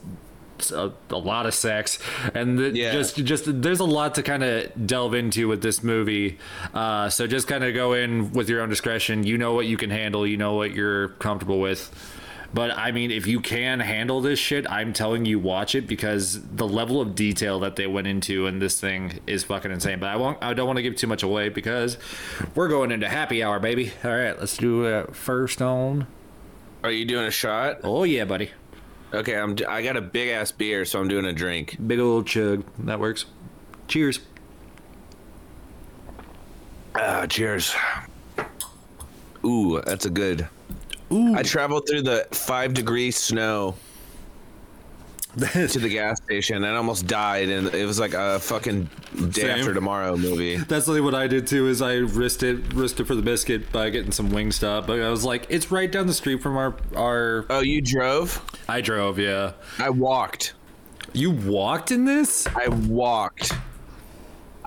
a, 0.73 0.91
a 1.11 1.17
lot 1.17 1.45
of 1.45 1.53
sex 1.53 1.99
and 2.33 2.57
the, 2.57 2.69
Yeah. 2.71 2.91
just 2.93 3.17
just 3.17 3.61
there's 3.61 3.79
a 3.81 3.85
lot 3.85 4.15
to 4.15 4.23
kind 4.23 4.43
of 4.43 4.87
delve 4.87 5.13
into 5.13 5.49
with 5.49 5.61
this 5.61 5.83
movie. 5.83 6.37
Uh, 6.73 7.09
so 7.09 7.27
just 7.27 7.49
kind 7.49 7.65
of 7.65 7.73
go 7.73 7.91
in 7.93 8.31
with 8.31 8.47
your 8.49 8.61
own 8.61 8.69
discretion. 8.69 9.25
You 9.25 9.37
know 9.37 9.53
what 9.53 9.65
you 9.65 9.75
can 9.75 9.89
handle 9.89 10.25
you 10.25 10.37
know 10.37 10.53
what 10.53 10.71
you're 10.71 11.09
comfortable 11.09 11.59
with 11.59 11.91
but 12.53 12.71
i 12.77 12.91
mean 12.91 13.11
if 13.11 13.27
you 13.27 13.39
can 13.39 13.79
handle 13.79 14.21
this 14.21 14.39
shit 14.39 14.69
i'm 14.71 14.93
telling 14.93 15.25
you 15.25 15.37
watch 15.39 15.75
it 15.75 15.85
because 15.87 16.41
the 16.55 16.67
level 16.67 17.01
of 17.01 17.13
detail 17.15 17.59
that 17.59 17.75
they 17.75 17.85
went 17.87 18.07
into 18.07 18.45
in 18.47 18.59
this 18.59 18.79
thing 18.79 19.19
is 19.27 19.43
fucking 19.43 19.71
insane 19.71 19.99
but 19.99 20.07
i 20.09 20.15
won't 20.15 20.37
i 20.41 20.53
don't 20.53 20.65
want 20.67 20.77
to 20.77 20.83
give 20.83 20.95
too 20.95 21.07
much 21.07 21.23
away 21.23 21.49
because 21.49 21.97
we're 22.55 22.67
going 22.69 22.91
into 22.91 23.07
happy 23.07 23.43
hour 23.43 23.59
baby 23.59 23.91
all 24.03 24.11
right 24.11 24.39
let's 24.39 24.57
do 24.57 24.85
it 24.85 25.15
first 25.15 25.61
on 25.61 26.07
Are 26.83 26.91
you 26.91 27.05
doing 27.05 27.25
a 27.25 27.31
shot? 27.31 27.79
oh 27.83 28.03
yeah 28.03 28.25
buddy 28.25 28.51
Okay, 29.13 29.37
I'm. 29.37 29.55
I 29.69 29.83
got 29.83 29.95
a 29.95 30.01
big 30.01 30.27
ass 30.31 30.51
beer, 30.51 30.83
so 30.83 30.99
I'm 30.99 31.07
doing 31.07 31.23
a 31.23 31.31
drink. 31.31 31.77
big 31.87 31.97
old 31.97 32.27
chug 32.27 32.65
that 32.79 32.99
works 32.99 33.23
cheers 33.87 34.19
Ah, 36.93 37.25
cheers. 37.25 37.73
Ooh, 39.45 39.81
that's 39.85 40.05
a 40.05 40.09
good. 40.09 40.49
Ooh. 41.11 41.35
I 41.35 41.43
traveled 41.43 41.87
through 41.87 42.03
the 42.03 42.27
five 42.31 42.73
degree 42.73 43.11
snow 43.11 43.75
to 45.37 45.79
the 45.79 45.89
gas 45.89 46.21
station 46.23 46.63
and 46.63 46.75
almost 46.75 47.05
died, 47.05 47.49
and 47.49 47.67
it 47.73 47.85
was 47.85 47.99
like 47.99 48.13
a 48.13 48.39
fucking 48.39 48.89
day 49.29 49.41
Same. 49.41 49.59
after 49.59 49.73
tomorrow 49.73 50.17
movie. 50.17 50.57
That's 50.57 50.87
really 50.87 51.01
what 51.01 51.13
I 51.13 51.27
did 51.27 51.45
too. 51.45 51.67
Is 51.67 51.81
I 51.81 51.95
risked 51.95 52.43
it, 52.43 52.73
risked 52.73 52.99
it 52.99 53.05
for 53.05 53.15
the 53.15 53.21
biscuit 53.21 53.71
by 53.71 53.89
getting 53.91 54.11
some 54.11 54.29
Wingstop. 54.31 54.87
But 54.87 54.99
I 54.99 55.09
was 55.09 55.23
like, 55.23 55.45
it's 55.49 55.71
right 55.71 55.91
down 55.91 56.07
the 56.07 56.13
street 56.13 56.41
from 56.41 56.57
our 56.57 56.75
our. 56.95 57.45
Oh, 57.49 57.61
you 57.61 57.81
drove? 57.81 58.43
I 58.67 58.81
drove, 58.81 59.19
yeah. 59.19 59.53
I 59.77 59.91
walked. 59.91 60.55
You 61.13 61.31
walked 61.31 61.91
in 61.91 62.05
this? 62.05 62.47
I 62.47 62.67
walked. 62.67 63.53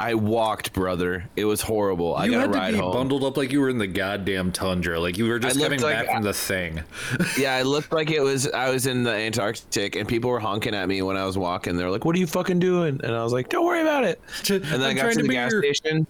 I 0.01 0.15
walked, 0.15 0.73
brother. 0.73 1.29
It 1.37 1.45
was 1.45 1.61
horrible. 1.61 2.17
I 2.17 2.27
got 2.29 2.41
had 2.41 2.49
a 2.49 2.53
to 2.53 2.59
ride 2.59 2.73
be 2.73 2.79
home. 2.81 2.93
bundled 2.95 3.23
up 3.23 3.37
like 3.37 3.53
you 3.53 3.61
were 3.61 3.69
in 3.69 3.77
the 3.79 3.87
goddamn 3.87 4.51
tundra. 4.51 4.99
Like 4.99 5.19
you 5.19 5.29
were 5.29 5.39
just 5.39 5.61
coming 5.61 5.79
back 5.81 6.09
I- 6.09 6.15
from 6.15 6.23
the 6.23 6.33
thing. 6.33 6.83
Yeah, 7.39 7.55
I 7.55 7.63
looked 7.63 7.93
like 7.93 8.11
it 8.11 8.21
was 8.23 8.49
I 8.51 8.71
was 8.71 8.87
in 8.87 9.03
the 9.03 9.13
Antarctic, 9.13 9.97
and 9.97 10.09
people 10.09 10.31
were 10.31 10.41
honking 10.41 10.75
at 10.75 10.89
me 10.89 11.03
when 11.03 11.17
I 11.17 11.25
was 11.27 11.37
walking. 11.37 11.77
They're 11.77 11.91
like, 11.91 12.05
"What 12.05 12.17
are 12.17 12.19
you 12.19 12.27
fucking 12.27 12.59
doing?" 12.61 13.01
And 13.05 13.15
I 13.15 13.23
was 13.23 13.33
like, 13.33 13.49
"Don't 13.51 13.65
worry 13.67 13.83
about 13.83 14.05
it." 14.05 14.21
And 14.51 14.63
then 14.65 14.81
i 14.83 14.89
I'm 14.91 14.97
got 14.97 15.11
to 15.13 15.17
to 15.17 15.23
the 15.23 15.29
gas 15.29 15.53
here. 15.53 15.63
station, 15.63 16.07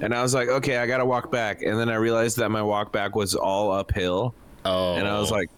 and 0.00 0.14
I 0.14 0.22
was 0.22 0.32
like, 0.34 0.48
"Okay, 0.48 0.76
I 0.78 0.86
gotta 0.86 1.04
walk 1.04 1.30
back." 1.32 1.62
And 1.62 1.78
then 1.78 1.88
I 1.88 1.96
realized 1.96 2.36
that 2.38 2.50
my 2.50 2.62
walk 2.62 2.92
back 2.92 3.14
was 3.16 3.34
all 3.34 3.72
uphill, 3.72 4.32
Oh, 4.64 4.94
and 4.94 5.06
I 5.08 5.18
was 5.18 5.30
like, 5.30 5.50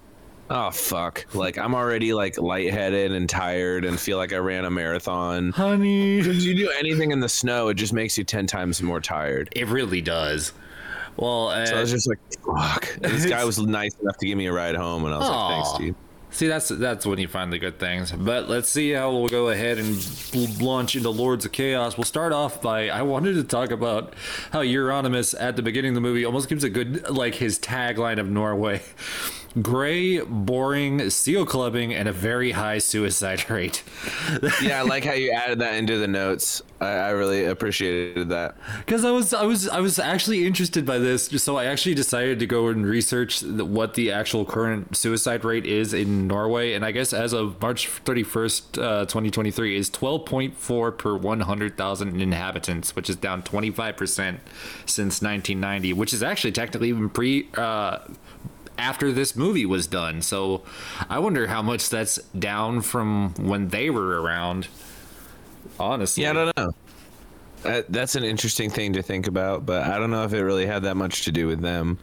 "Oh 0.50 0.70
fuck!" 0.70 1.26
Like 1.34 1.58
I'm 1.58 1.74
already 1.74 2.12
like 2.14 2.38
lightheaded 2.38 3.12
and 3.12 3.28
tired, 3.28 3.84
and 3.84 3.98
feel 3.98 4.16
like 4.18 4.32
I 4.32 4.38
ran 4.38 4.64
a 4.64 4.70
marathon. 4.70 5.52
honey. 5.52 6.18
If 6.18 6.42
you 6.42 6.54
do 6.54 6.70
anything 6.78 7.10
in 7.12 7.20
the 7.20 7.28
snow, 7.28 7.68
it 7.68 7.74
just 7.74 7.92
makes 7.92 8.16
you 8.18 8.24
ten 8.24 8.46
times 8.46 8.82
more 8.82 9.00
tired. 9.00 9.48
It 9.54 9.66
really 9.68 10.00
does. 10.00 10.52
Well, 11.16 11.48
uh, 11.48 11.66
So 11.66 11.76
I 11.76 11.80
was 11.80 11.90
just 11.90 12.08
like, 12.08 12.18
"Fuck!" 12.44 12.94
And 13.02 13.12
this 13.12 13.26
guy 13.26 13.44
was 13.44 13.58
nice 13.60 13.94
enough 14.00 14.18
to 14.18 14.26
give 14.26 14.36
me 14.36 14.46
a 14.46 14.52
ride 14.52 14.74
home, 14.76 15.04
and 15.04 15.14
I 15.14 15.18
was 15.18 15.28
like, 15.28 15.50
"Thanks, 15.50 15.78
dude." 15.78 15.94
See, 16.30 16.48
that's 16.48 16.68
that's 16.68 17.06
when 17.06 17.18
you 17.18 17.28
find 17.28 17.50
the 17.50 17.58
good 17.58 17.78
things. 17.78 18.12
But 18.12 18.48
let's 18.50 18.68
see 18.68 18.90
how 18.90 19.10
we'll 19.10 19.28
go 19.28 19.48
ahead 19.48 19.78
and 19.78 20.60
launch 20.60 20.94
into 20.94 21.08
Lords 21.08 21.46
of 21.46 21.52
Chaos. 21.52 21.96
We'll 21.96 22.04
start 22.04 22.32
off 22.32 22.60
by 22.60 22.90
I 22.90 23.00
wanted 23.02 23.34
to 23.34 23.44
talk 23.44 23.70
about 23.70 24.12
how 24.50 24.60
Euronymous 24.60 25.34
at 25.40 25.56
the 25.56 25.62
beginning 25.62 25.92
of 25.92 25.94
the 25.94 26.00
movie 26.02 26.26
almost 26.26 26.50
gives 26.50 26.62
a 26.62 26.68
good 26.68 27.08
like 27.08 27.36
his 27.36 27.58
tagline 27.58 28.18
of 28.18 28.28
Norway. 28.28 28.82
Gray, 29.62 30.20
boring, 30.20 31.08
seal 31.08 31.46
clubbing, 31.46 31.94
and 31.94 32.08
a 32.08 32.12
very 32.12 32.52
high 32.52 32.78
suicide 32.78 33.48
rate. 33.50 33.82
yeah, 34.60 34.80
I 34.80 34.82
like 34.82 35.04
how 35.04 35.14
you 35.14 35.30
added 35.32 35.60
that 35.60 35.76
into 35.76 35.98
the 35.98 36.06
notes. 36.06 36.60
I, 36.78 36.88
I 36.88 37.10
really 37.10 37.46
appreciated 37.46 38.28
that. 38.28 38.56
Because 38.80 39.04
I 39.04 39.10
was, 39.10 39.32
I 39.32 39.44
was, 39.44 39.66
I 39.68 39.80
was 39.80 39.98
actually 39.98 40.46
interested 40.46 40.84
by 40.84 40.98
this, 40.98 41.28
so 41.42 41.56
I 41.56 41.64
actually 41.64 41.94
decided 41.94 42.38
to 42.40 42.46
go 42.46 42.68
and 42.68 42.84
research 42.84 43.40
the, 43.40 43.64
what 43.64 43.94
the 43.94 44.12
actual 44.12 44.44
current 44.44 44.94
suicide 44.94 45.42
rate 45.42 45.64
is 45.64 45.94
in 45.94 46.26
Norway, 46.26 46.74
and 46.74 46.84
I 46.84 46.90
guess 46.90 47.14
as 47.14 47.32
of 47.32 47.60
March 47.62 47.88
thirty 47.88 48.22
first, 48.22 48.78
uh, 48.78 49.06
twenty 49.06 49.30
twenty 49.30 49.50
three, 49.50 49.76
is 49.76 49.88
twelve 49.88 50.26
point 50.26 50.56
four 50.56 50.92
per 50.92 51.16
one 51.16 51.40
hundred 51.40 51.78
thousand 51.78 52.20
inhabitants, 52.20 52.94
which 52.94 53.08
is 53.08 53.16
down 53.16 53.42
twenty 53.42 53.70
five 53.70 53.96
percent 53.96 54.40
since 54.84 55.22
nineteen 55.22 55.60
ninety, 55.60 55.94
which 55.94 56.12
is 56.12 56.22
actually 56.22 56.52
technically 56.52 56.90
even 56.90 57.08
pre. 57.08 57.48
Uh, 57.56 58.00
after 58.78 59.12
this 59.12 59.36
movie 59.36 59.66
was 59.66 59.86
done, 59.86 60.22
so 60.22 60.62
I 61.08 61.18
wonder 61.18 61.46
how 61.46 61.62
much 61.62 61.88
that's 61.88 62.16
down 62.38 62.80
from 62.80 63.34
when 63.38 63.68
they 63.68 63.90
were 63.90 64.20
around. 64.20 64.68
Honestly, 65.78 66.22
Yeah, 66.22 66.30
I 66.30 66.32
don't 66.32 66.56
know. 66.56 66.70
That, 67.62 67.92
that's 67.92 68.14
an 68.14 68.24
interesting 68.24 68.70
thing 68.70 68.92
to 68.92 69.02
think 69.02 69.26
about, 69.26 69.66
but 69.66 69.82
I 69.82 69.98
don't 69.98 70.10
know 70.10 70.24
if 70.24 70.32
it 70.32 70.42
really 70.42 70.66
had 70.66 70.82
that 70.84 70.96
much 70.96 71.24
to 71.24 71.32
do 71.32 71.46
with 71.46 71.60
them. 71.60 71.98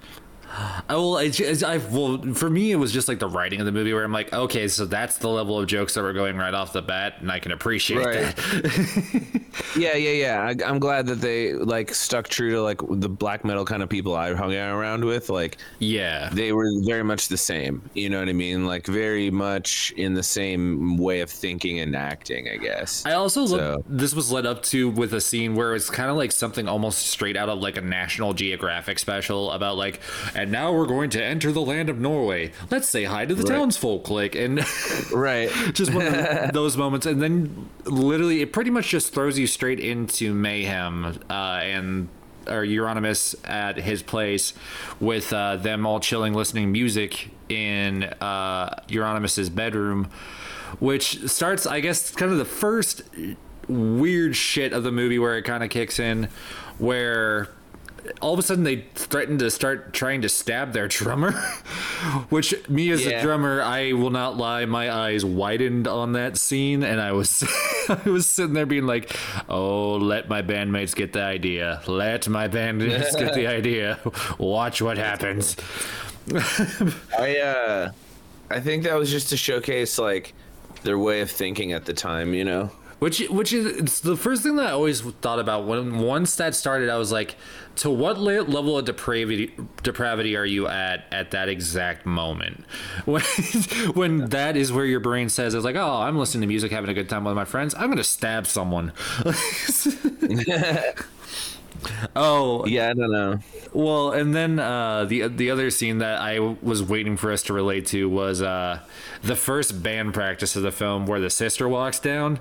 Oh, 0.89 1.13
well, 1.15 1.17
I, 1.17 1.31
I, 1.65 1.77
well, 1.91 2.21
for 2.35 2.49
me, 2.49 2.71
it 2.71 2.75
was 2.75 2.91
just 2.91 3.07
like 3.07 3.19
the 3.19 3.27
writing 3.27 3.59
of 3.59 3.65
the 3.65 3.71
movie 3.71 3.93
where 3.93 4.03
I'm 4.03 4.11
like, 4.11 4.31
okay, 4.33 4.67
so 4.67 4.85
that's 4.85 5.17
the 5.17 5.27
level 5.29 5.59
of 5.59 5.67
jokes 5.67 5.95
that 5.95 6.03
we're 6.03 6.13
going 6.13 6.37
right 6.37 6.53
off 6.53 6.73
the 6.73 6.81
bat, 6.81 7.15
and 7.21 7.31
I 7.31 7.39
can 7.39 7.51
appreciate 7.51 8.05
Right. 8.05 8.35
that. 8.35 9.41
Yeah, 9.77 9.95
yeah, 9.95 10.11
yeah. 10.11 10.41
I, 10.41 10.69
I'm 10.69 10.77
glad 10.79 11.07
that 11.07 11.21
they 11.21 11.53
like 11.53 11.93
stuck 11.93 12.27
true 12.27 12.51
to 12.51 12.61
like 12.61 12.79
the 12.89 13.09
black 13.09 13.43
metal 13.45 13.65
kind 13.65 13.81
of 13.83 13.89
people 13.89 14.15
I 14.15 14.33
hung 14.33 14.55
out 14.55 14.75
around 14.75 15.03
with. 15.05 15.29
Like 15.29 15.57
Yeah. 15.79 16.29
they 16.31 16.51
were 16.53 16.69
very 16.83 17.03
much 17.03 17.27
the 17.27 17.37
same. 17.37 17.87
You 17.93 18.09
know 18.09 18.19
what 18.19 18.29
I 18.29 18.33
mean? 18.33 18.65
Like 18.65 18.85
very 18.87 19.29
much 19.31 19.91
in 19.97 20.13
the 20.15 20.23
same 20.23 20.97
way 20.97 21.21
of 21.21 21.29
thinking 21.29 21.79
and 21.79 21.95
acting. 21.95 22.49
I 22.49 22.57
guess. 22.57 23.03
I 23.05 23.13
also 23.13 23.45
So- 23.45 23.55
look, 23.57 23.85
this 23.87 24.13
was 24.13 24.31
led 24.31 24.45
up 24.45 24.61
to 24.63 24.89
with 24.89 25.13
a 25.13 25.21
scene 25.21 25.55
where 25.55 25.73
it's 25.75 25.89
kind 25.89 26.09
of 26.09 26.17
like 26.17 26.31
something 26.31 26.67
almost 26.67 27.07
straight 27.07 27.37
out 27.37 27.49
of 27.49 27.59
like 27.59 27.77
a 27.77 27.81
National 27.81 28.33
Geographic 28.33 28.99
special 28.99 29.51
about 29.51 29.77
like, 29.77 29.99
and 30.43 30.51
now 30.51 30.71
we're 30.71 30.85
going 30.85 31.09
to 31.11 31.23
enter 31.23 31.51
the 31.51 31.61
land 31.61 31.89
of 31.89 31.99
Norway. 31.99 32.51
Let's 32.69 32.87
say 32.87 33.05
hi 33.05 33.25
to 33.25 33.33
the 33.33 33.43
Right. 33.43 33.57
townsfolk, 33.57 34.09
like, 34.09 34.35
and 34.35 34.63
right. 35.11 35.49
just 35.73 35.93
one 35.93 36.05
of 36.07 36.53
those 36.53 36.77
moments, 36.77 37.05
and 37.05 37.21
then 37.21 37.69
literally 37.85 38.41
it 38.41 38.53
pretty 38.53 38.69
much 38.69 38.89
just 38.89 39.13
throws 39.13 39.39
you 39.39 39.47
straight 39.47 39.79
into 39.79 40.33
mayhem 40.33 41.17
uh, 41.29 41.33
and 41.33 42.09
or 42.45 42.63
Euronymous 42.65 43.35
at 43.49 43.77
his 43.77 44.03
place 44.03 44.53
with 44.99 45.31
uh, 45.31 45.55
them 45.55 45.85
all 45.85 45.99
chilling, 46.01 46.33
listening 46.33 46.71
music 46.73 47.29
in 47.47 48.03
uh, 48.19 48.81
Euronymous' 48.89 49.53
bedroom, 49.53 50.09
which 50.79 51.25
starts, 51.29 51.65
I 51.65 51.79
guess, 51.79 52.11
kind 52.11 52.31
of 52.33 52.37
the 52.37 52.43
first 52.45 53.03
weird 53.69 54.35
shit 54.35 54.73
of 54.73 54.83
the 54.83 54.91
movie 54.91 55.19
where 55.19 55.37
it 55.37 55.43
kind 55.43 55.63
of 55.63 55.69
kicks 55.69 55.99
in, 55.99 56.27
where 56.79 57.47
all 58.21 58.33
of 58.33 58.39
a 58.39 58.41
sudden 58.41 58.63
they 58.63 58.85
threaten 58.95 59.37
to 59.37 59.49
start 59.49 59.93
trying 59.93 60.21
to 60.21 60.29
stab 60.29 60.73
their 60.73 60.87
drummer 60.87 61.31
which 62.29 62.53
me 62.69 62.91
as 62.91 63.05
Yeah. 63.05 63.19
a 63.19 63.21
drummer 63.21 63.61
i 63.61 63.93
will 63.93 64.09
not 64.09 64.35
lie 64.37 64.65
my 64.65 64.91
eyes 64.91 65.23
widened 65.23 65.87
on 65.87 66.13
that 66.13 66.37
scene 66.37 66.83
and 66.83 66.99
i 66.99 67.11
was 67.11 67.43
i 67.89 68.09
was 68.09 68.25
sitting 68.27 68.53
there 68.53 68.65
being 68.65 68.85
like 68.85 69.15
oh 69.49 69.93
let 69.95 70.27
my 70.27 70.41
bandmates 70.41 70.95
get 70.95 71.13
the 71.13 71.21
idea 71.21 71.81
let 71.87 72.27
my 72.27 72.47
bandmates 72.47 73.17
get 73.17 73.33
the 73.33 73.47
idea 73.57 73.99
watch 74.37 74.81
what 74.81 74.97
happens 74.97 75.55
I 77.19 77.37
uh, 77.37 77.91
I 78.49 78.59
think 78.59 78.83
that 78.83 78.95
was 78.95 79.11
just 79.11 79.29
to 79.29 79.37
showcase 79.37 79.97
like 79.99 80.33
their 80.83 80.97
way 80.97 81.21
of 81.21 81.29
thinking 81.29 81.73
at 81.73 81.85
the 81.85 81.93
time. 81.93 82.33
You 82.33 82.45
know. 82.45 82.71
Which, 82.99 83.19
which 83.27 83.51
is 83.51 83.65
it's 83.65 83.99
the 83.99 84.15
first 84.15 84.43
thing 84.43 84.55
that 84.55 84.67
I 84.67 84.71
always 84.71 85.01
thought 85.01 85.39
about 85.39 85.65
when 85.67 85.99
once 85.99 86.35
that 86.37 86.55
started. 86.55 86.87
I 86.89 86.97
was 86.97 87.11
like, 87.11 87.35
to 87.77 87.89
what 87.89 88.19
le- 88.19 88.41
level 88.43 88.77
of 88.77 88.85
depravity 88.85 89.53
depravity 89.81 90.35
are 90.37 90.45
you 90.45 90.67
at 90.67 91.05
at 91.11 91.31
that 91.31 91.49
exact 91.49 92.05
moment? 92.05 92.63
When 93.05 93.23
when 93.93 94.29
that 94.29 94.55
is 94.55 94.71
where 94.71 94.85
your 94.85 94.99
brain 94.99 95.29
says 95.29 95.53
it's 95.53 95.65
like, 95.65 95.75
oh, 95.75 96.01
I'm 96.01 96.17
listening 96.17 96.41
to 96.41 96.47
music, 96.47 96.71
having 96.71 96.89
a 96.89 96.93
good 96.93 97.09
time 97.09 97.23
with 97.23 97.35
my 97.35 97.45
friends. 97.45 97.73
I'm 97.75 97.89
gonna 97.89 98.03
stab 98.03 98.47
someone. 98.47 98.91
oh, 102.15 102.65
Yeah, 102.65 102.89
I 102.89 102.93
don't 102.93 103.11
know. 103.11 103.39
well, 103.73 104.11
and 104.11 104.33
then 104.35 104.59
uh, 104.59 105.05
the 105.05 105.27
the 105.27 105.51
other 105.51 105.69
scene 105.69 105.97
that 105.99 106.21
I 106.21 106.39
was 106.39 106.83
waiting 106.83 107.17
for 107.17 107.31
us 107.31 107.43
to 107.43 107.53
relate 107.53 107.85
to 107.87 108.09
was 108.09 108.41
uh, 108.41 108.79
the 109.21 109.35
first 109.35 109.81
band 109.83 110.13
practice 110.13 110.55
of 110.55 110.63
the 110.63 110.71
film 110.71 111.05
where 111.05 111.19
the 111.19 111.29
sister 111.29 111.67
walks 111.67 111.99
down. 111.99 112.39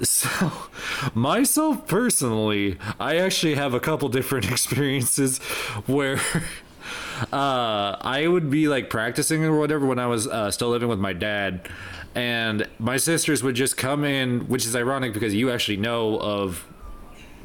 So, 0.00 0.52
myself 1.14 1.86
personally, 1.86 2.78
I 3.00 3.16
actually 3.16 3.54
have 3.54 3.74
a 3.74 3.80
couple 3.80 4.08
different 4.08 4.50
experiences 4.50 5.38
where 5.86 6.20
uh, 7.32 7.96
I 8.00 8.26
would 8.28 8.50
be 8.50 8.68
like 8.68 8.90
practicing 8.90 9.44
or 9.44 9.58
whatever 9.58 9.86
when 9.86 9.98
I 9.98 10.06
was 10.06 10.26
uh, 10.26 10.50
still 10.50 10.68
living 10.68 10.88
with 10.88 10.98
my 11.00 11.12
dad, 11.12 11.68
and 12.14 12.68
my 12.78 12.96
sisters 12.96 13.42
would 13.42 13.54
just 13.54 13.76
come 13.76 14.04
in, 14.04 14.48
which 14.48 14.66
is 14.66 14.74
ironic 14.74 15.12
because 15.12 15.34
you 15.34 15.50
actually 15.50 15.76
know 15.76 16.18
of 16.20 16.64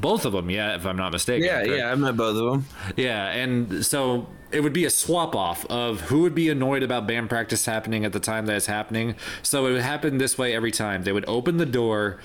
both 0.03 0.25
of 0.25 0.33
them, 0.33 0.49
yeah, 0.49 0.75
if 0.75 0.85
I'm 0.85 0.97
not 0.97 1.13
mistaken. 1.13 1.45
Yeah, 1.45 1.63
correct? 1.63 1.77
yeah, 1.77 1.91
I 1.91 1.95
met 1.95 2.17
both 2.17 2.35
of 2.35 2.51
them. 2.51 2.65
Yeah, 2.97 3.29
and 3.29 3.85
so 3.85 4.27
it 4.51 4.59
would 4.59 4.73
be 4.73 4.83
a 4.83 4.89
swap 4.89 5.33
off 5.33 5.65
of 5.67 6.01
who 6.01 6.23
would 6.23 6.35
be 6.35 6.49
annoyed 6.49 6.83
about 6.83 7.07
band 7.07 7.29
practice 7.29 7.65
happening 7.65 8.03
at 8.03 8.11
the 8.11 8.19
time 8.19 8.45
that 8.47 8.57
it's 8.57 8.65
happening. 8.65 9.15
So 9.43 9.65
it 9.65 9.71
would 9.71 9.81
happen 9.81 10.17
this 10.17 10.37
way 10.37 10.53
every 10.53 10.71
time. 10.71 11.03
They 11.03 11.13
would 11.13 11.23
open 11.25 11.55
the 11.55 11.65
door, 11.65 12.19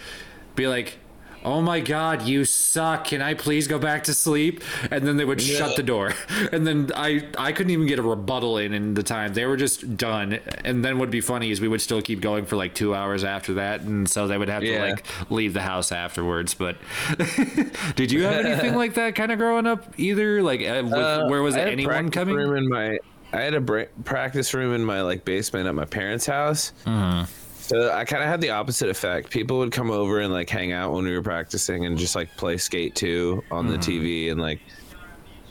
be 0.57 0.67
like, 0.67 0.99
"Oh 1.45 1.61
my 1.63 1.81
god, 1.81 2.23
you 2.23 2.45
suck. 2.45 3.05
Can 3.07 3.23
I 3.23 3.35
please 3.35 3.67
go 3.67 3.79
back 3.79 4.05
to 4.05 4.15
sleep?" 4.15 4.63
And 4.91 5.07
then 5.07 5.17
they 5.17 5.25
would 5.25 5.41
shut 5.41 5.77
the 5.77 5.83
door. 5.83 6.15
And 6.53 6.67
then 6.67 6.91
I 6.95 7.25
I 7.37 7.53
couldn't 7.53 7.71
even 7.73 7.87
get 7.87 7.99
a 7.99 8.03
rebuttal 8.03 8.59
in 8.59 8.73
in 8.73 8.95
the 8.95 9.03
time. 9.03 9.35
They 9.35 9.45
were 9.47 9.57
just 9.57 9.97
done. 9.97 10.39
And 10.65 10.85
then 10.85 10.99
what'd 10.99 11.11
be 11.11 11.21
funny 11.21 11.51
is 11.51 11.61
we 11.61 11.69
would 11.69 11.81
still 11.81 12.01
keep 12.03 12.21
going 12.21 12.45
for 12.47 12.57
like 12.57 12.75
2 12.75 12.95
hours 12.95 13.23
after 13.25 13.55
that, 13.55 13.81
and 13.83 14.09
so 14.09 14.27
they 14.27 14.39
would 14.39 14.49
have 14.49 14.63
to 14.63 14.81
like 14.81 15.05
leave 15.31 15.53
the 15.55 15.61
house 15.63 15.93
afterwards, 15.93 16.55
but 16.55 16.77
did 17.97 18.11
you 18.13 18.23
have 18.23 18.45
anything 18.45 18.75
like 18.75 18.95
that 18.95 19.15
kind 19.15 19.33
of 19.33 19.39
growing 19.39 19.67
up 19.67 19.99
either? 19.99 20.43
Like, 20.43 20.61
uh, 20.63 20.83
with, 20.85 20.93
Uh, 20.93 21.27
where 21.27 21.43
was 21.43 21.55
I 21.57 21.61
had 21.61 21.69
anyone 21.69 22.11
coming? 22.11 22.35
Room 22.35 22.57
in 22.57 22.69
my, 22.69 22.99
I 23.33 23.41
had 23.41 23.55
a 23.55 23.61
bra- 23.61 23.85
practice 24.05 24.55
room 24.55 24.75
in 24.75 24.85
my 24.85 25.03
like 25.03 25.25
basement 25.25 25.67
at 25.69 25.75
my 25.75 25.85
parents' 25.85 26.27
house. 26.27 26.73
Mm-hmm. 26.87 27.31
So 27.69 27.93
I 27.93 28.05
kind 28.05 28.23
of 28.23 28.29
had 28.29 28.41
the 28.41 28.51
opposite 28.51 28.89
effect. 28.89 29.31
People 29.31 29.59
would 29.59 29.73
come 29.73 29.91
over 29.91 30.21
and 30.21 30.33
like 30.33 30.49
hang 30.49 30.73
out 30.73 30.93
when 30.93 31.05
we 31.05 31.13
were 31.15 31.23
practicing 31.23 31.85
and 31.85 31.99
just 31.99 32.17
like 32.17 32.35
play 32.37 32.57
Skate 32.57 32.95
2 32.95 33.45
on 33.51 33.67
the 33.67 33.77
Mm-hmm. 33.77 33.91
TV 34.05 34.31
and 34.33 34.41
like 34.41 34.61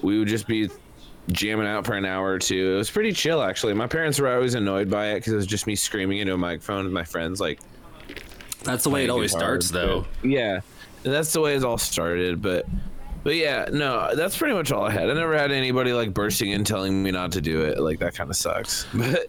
we 0.01 0.17
would 0.17 0.27
just 0.27 0.47
be 0.47 0.69
jamming 1.31 1.67
out 1.67 1.85
for 1.85 1.93
an 1.93 2.05
hour 2.05 2.31
or 2.33 2.39
two. 2.39 2.73
It 2.73 2.77
was 2.77 2.89
pretty 2.89 3.11
chill 3.11 3.41
actually. 3.43 3.73
My 3.75 3.85
parents 3.87 4.19
were 4.19 4.33
always 4.33 4.55
annoyed 4.55 4.89
by 4.89 5.09
it 5.09 5.15
because 5.19 5.33
it 5.33 5.35
was 5.37 5.45
just 5.47 5.67
me 5.67 5.75
screaming 5.75 6.17
into 6.17 6.33
a 6.33 6.37
microphone 6.37 6.85
with 6.85 6.93
my 6.93 7.03
friends 7.03 7.39
like 7.39 7.59
That's 8.63 8.83
the 8.83 8.89
way 8.89 9.03
it 9.03 9.09
always 9.11 9.31
guitar, 9.31 9.61
starts, 9.61 9.69
though. 9.69 10.05
but- 10.21 10.29
Yeah, 10.29 10.61
that's 11.03 11.31
the 11.33 11.41
way 11.41 11.55
it 11.55 11.63
all 11.63 11.77
started. 11.77 12.41
But 12.41 12.65
but 13.27 13.35
yeah, 13.35 13.67
no, 13.73 14.15
that's 14.15 14.37
pretty 14.37 14.53
much 14.53 14.71
all 14.71 14.85
I 14.85 14.91
had. 14.91 15.09
I 15.09 15.13
never 15.13 15.37
had 15.37 15.51
anybody 15.51 15.91
like 15.91 16.13
bursting 16.13 16.51
in 16.51 16.63
telling 16.63 17.03
me 17.03 17.11
not 17.11 17.33
to 17.33 17.41
do 17.41 17.59
it. 17.63 17.77
Like 17.77 17.99
that 17.99 18.15
kind 18.15 18.29
of 18.29 18.37
sucks. 18.37 18.87
But 18.93 19.27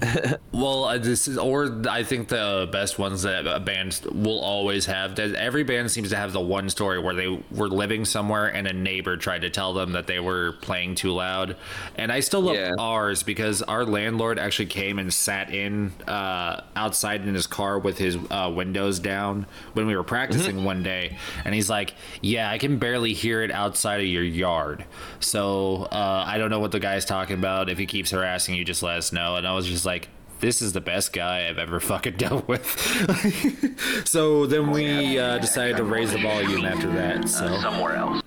Well, 0.50 0.86
uh, 0.86 0.98
this 0.98 1.28
is, 1.28 1.38
or 1.38 1.80
I 1.88 2.02
think 2.02 2.26
the 2.26 2.68
best 2.72 2.98
ones 2.98 3.22
that 3.22 3.46
a 3.46 3.60
band 3.60 4.00
will 4.10 4.40
always 4.40 4.86
have. 4.86 5.14
That 5.14 5.36
every 5.36 5.62
band 5.62 5.92
seems 5.92 6.10
to 6.10 6.16
have 6.16 6.32
the 6.32 6.40
one 6.40 6.68
story 6.70 6.98
where 6.98 7.14
they 7.14 7.28
were 7.52 7.68
living 7.68 8.04
somewhere 8.04 8.48
and 8.48 8.66
a 8.66 8.72
neighbor 8.72 9.16
tried 9.16 9.42
to 9.42 9.50
tell 9.50 9.72
them 9.74 9.92
that 9.92 10.08
they 10.08 10.18
were 10.18 10.54
playing 10.62 10.96
too 10.96 11.12
loud. 11.12 11.54
And 11.94 12.10
I 12.10 12.18
still 12.18 12.40
love 12.40 12.56
Yeah. 12.56 12.72
ours 12.80 13.22
because 13.22 13.62
our 13.62 13.84
landlord 13.84 14.40
actually 14.40 14.66
came 14.66 14.98
and 14.98 15.14
sat 15.14 15.54
in 15.54 15.92
uh, 16.08 16.62
outside 16.74 17.20
in 17.28 17.32
his 17.34 17.46
car 17.46 17.78
with 17.78 17.96
his 17.98 18.16
uh, 18.28 18.50
windows 18.52 18.98
down 18.98 19.46
when 19.74 19.86
we 19.86 19.94
were 19.94 20.02
practicing 20.02 20.64
one 20.64 20.82
day, 20.82 21.16
and 21.44 21.54
he's 21.54 21.70
like, 21.70 21.94
"Yeah, 22.22 22.50
I 22.50 22.58
can 22.58 22.78
barely 22.78 23.12
hear 23.12 23.35
it 23.42 23.50
outside 23.50 24.00
of 24.00 24.06
your 24.06 24.22
yard." 24.22 24.84
So 25.20 25.84
uh, 25.92 26.24
I 26.26 26.38
don't 26.38 26.50
know 26.50 26.60
what 26.60 26.72
the 26.72 26.80
guy's 26.80 27.04
talking 27.04 27.38
about. 27.38 27.68
If 27.68 27.78
he 27.78 27.86
keeps 27.86 28.10
harassing 28.10 28.54
you, 28.54 28.64
just 28.64 28.82
let 28.82 28.96
us 28.98 29.12
know. 29.12 29.36
And 29.36 29.46
I 29.46 29.54
was 29.54 29.66
just 29.66 29.84
like. 29.84 30.08
This 30.38 30.60
is 30.60 30.74
the 30.74 30.82
best 30.82 31.14
guy 31.14 31.48
I've 31.48 31.56
ever 31.58 31.80
fucking 31.92 32.18
dealt 32.18 32.46
with. 32.46 32.66
so 34.06 34.44
then 34.44 34.70
we 34.70 35.18
uh, 35.18 35.38
decided 35.38 35.78
to 35.78 35.84
raise 35.84 36.12
the 36.12 36.18
volume 36.18 36.66
after 36.66 36.90
that. 36.92 37.26
So 37.26 37.58
somewhere 37.62 37.94
else. 37.96 38.22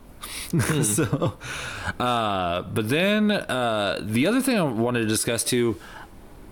so 0.82 1.38
uh 2.00 2.64
but 2.64 2.90
then 2.90 3.30
uh 3.30 4.00
the 4.02 4.26
other 4.26 4.42
thing 4.42 4.58
i 4.58 4.64
wanted 4.64 5.02
to 5.02 5.06
discuss 5.06 5.44
too 5.44 5.80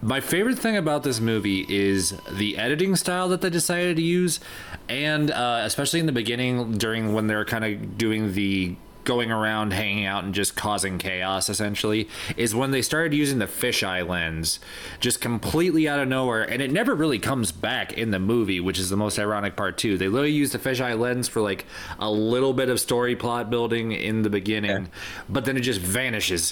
my 0.02 0.20
favorite 0.20 0.60
thing 0.60 0.78
about 0.78 1.02
this 1.02 1.20
movie 1.20 1.66
is 1.68 2.14
the 2.32 2.58
editing 2.58 2.96
style 2.96 3.28
that 3.30 3.42
they 3.42 3.50
decided 3.50 3.98
to 3.98 4.04
use 4.04 4.40
and 4.89 5.32
uh 5.32 5.62
especially 5.63 6.00
in 6.00 6.06
the 6.06 6.12
beginning 6.12 6.77
during 6.77 7.13
when 7.13 7.27
they're 7.27 7.46
kind 7.46 7.65
of 7.65 7.98
doing 7.98 8.34
the 8.34 8.75
going 9.08 9.32
around 9.32 9.72
hanging 9.72 10.06
out 10.06 10.25
and 10.25 10.34
just 10.36 10.58
causing 10.58 10.98
chaos 10.98 11.48
essentially 11.48 12.10
is 12.36 12.53
when 12.53 12.72
they 12.72 12.82
started 12.82 13.13
using 13.13 13.39
the 13.39 13.46
fisheye 13.46 14.06
lens 14.06 14.60
just 15.00 15.22
completely 15.22 15.88
out 15.88 15.98
of 15.98 16.10
nowhere. 16.10 16.44
And 16.44 16.62
it 16.62 16.74
never 16.74 16.94
really 16.94 17.17
comes 17.17 17.53
back 17.53 17.94
in 17.94 18.12
the 18.12 18.20
movie 18.20 18.60
which 18.60 18.77
is 18.77 18.89
the 18.89 18.98
most 18.98 19.17
ironic 19.17 19.56
part 19.56 19.77
too. 19.77 19.98
They 19.98 20.10
literally 20.10 20.34
use 20.34 20.51
the 20.51 20.60
fisheye 20.60 21.00
lens 21.00 21.29
for 21.29 21.39
like 21.39 21.65
a 22.00 22.12
little 22.12 22.51
bit 22.51 22.67
of 22.67 22.82
story 22.82 23.15
plot 23.15 23.50
building 23.50 23.94
in 23.94 24.24
the 24.24 24.29
beginning 24.29 24.89
but 25.29 25.46
then 25.46 25.56
it 25.56 25.62
just 25.62 25.79
vanishes. 25.79 26.51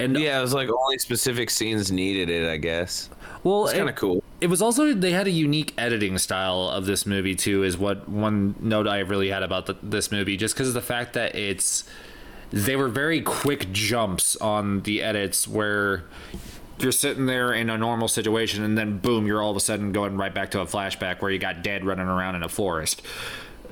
And 0.00 0.18
yeah, 0.18 0.40
it 0.40 0.42
was 0.42 0.54
like 0.54 0.68
only 0.68 0.98
specific 0.98 1.50
scenes 1.50 1.92
needed 1.92 2.28
it. 2.30 2.48
I 2.50 2.56
guess 2.56 3.10
well 3.48 3.64
it's 3.66 3.74
kind 3.76 3.88
of 3.88 3.94
cool. 3.94 4.22
it 4.40 4.46
was 4.48 4.60
also 4.62 4.92
they 4.94 5.12
had 5.12 5.26
a 5.26 5.30
unique 5.30 5.72
editing 5.78 6.18
style 6.18 6.68
of 6.68 6.86
this 6.86 7.06
movie 7.06 7.34
too 7.34 7.62
is 7.62 7.76
what 7.78 8.08
one 8.08 8.54
note 8.60 8.86
i 8.86 8.98
really 9.00 9.28
had 9.30 9.42
about 9.42 9.66
the, 9.66 9.76
this 9.82 10.10
movie 10.12 10.36
just 10.36 10.54
because 10.54 10.68
of 10.68 10.74
the 10.74 10.80
fact 10.82 11.12
that 11.14 11.34
it's 11.34 11.84
they 12.50 12.76
were 12.76 12.88
very 12.88 13.20
quick 13.20 13.70
jumps 13.72 14.34
on 14.36 14.80
the 14.82 15.02
edits 15.02 15.46
where 15.46 16.04
you're 16.80 16.92
sitting 16.92 17.26
there 17.26 17.52
in 17.52 17.68
a 17.70 17.76
normal 17.76 18.08
situation 18.08 18.62
and 18.64 18.78
then 18.78 18.98
boom 18.98 19.26
you're 19.26 19.42
all 19.42 19.50
of 19.50 19.56
a 19.56 19.60
sudden 19.60 19.92
going 19.92 20.16
right 20.16 20.32
back 20.34 20.50
to 20.50 20.60
a 20.60 20.64
flashback 20.66 21.20
where 21.20 21.30
you 21.30 21.38
got 21.38 21.62
dead 21.62 21.84
running 21.84 22.06
around 22.06 22.34
in 22.36 22.42
a 22.42 22.48
forest 22.48 23.02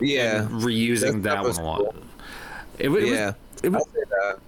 Yeah, 0.01 0.47
reusing 0.51 1.23
That- 1.23 1.37
that 1.37 1.43
that, 1.43 1.43
one 1.45 1.57
a 1.57 1.65
lot 1.65 1.79
cool. 1.79 1.95
it, 2.79 2.91
it 2.91 3.07
yeah. 3.09 3.27
was, 3.27 3.35
it 3.63 3.69
was, 3.71 3.83
I'll 3.83 3.93
say 3.95 4.05
that. 4.11 4.39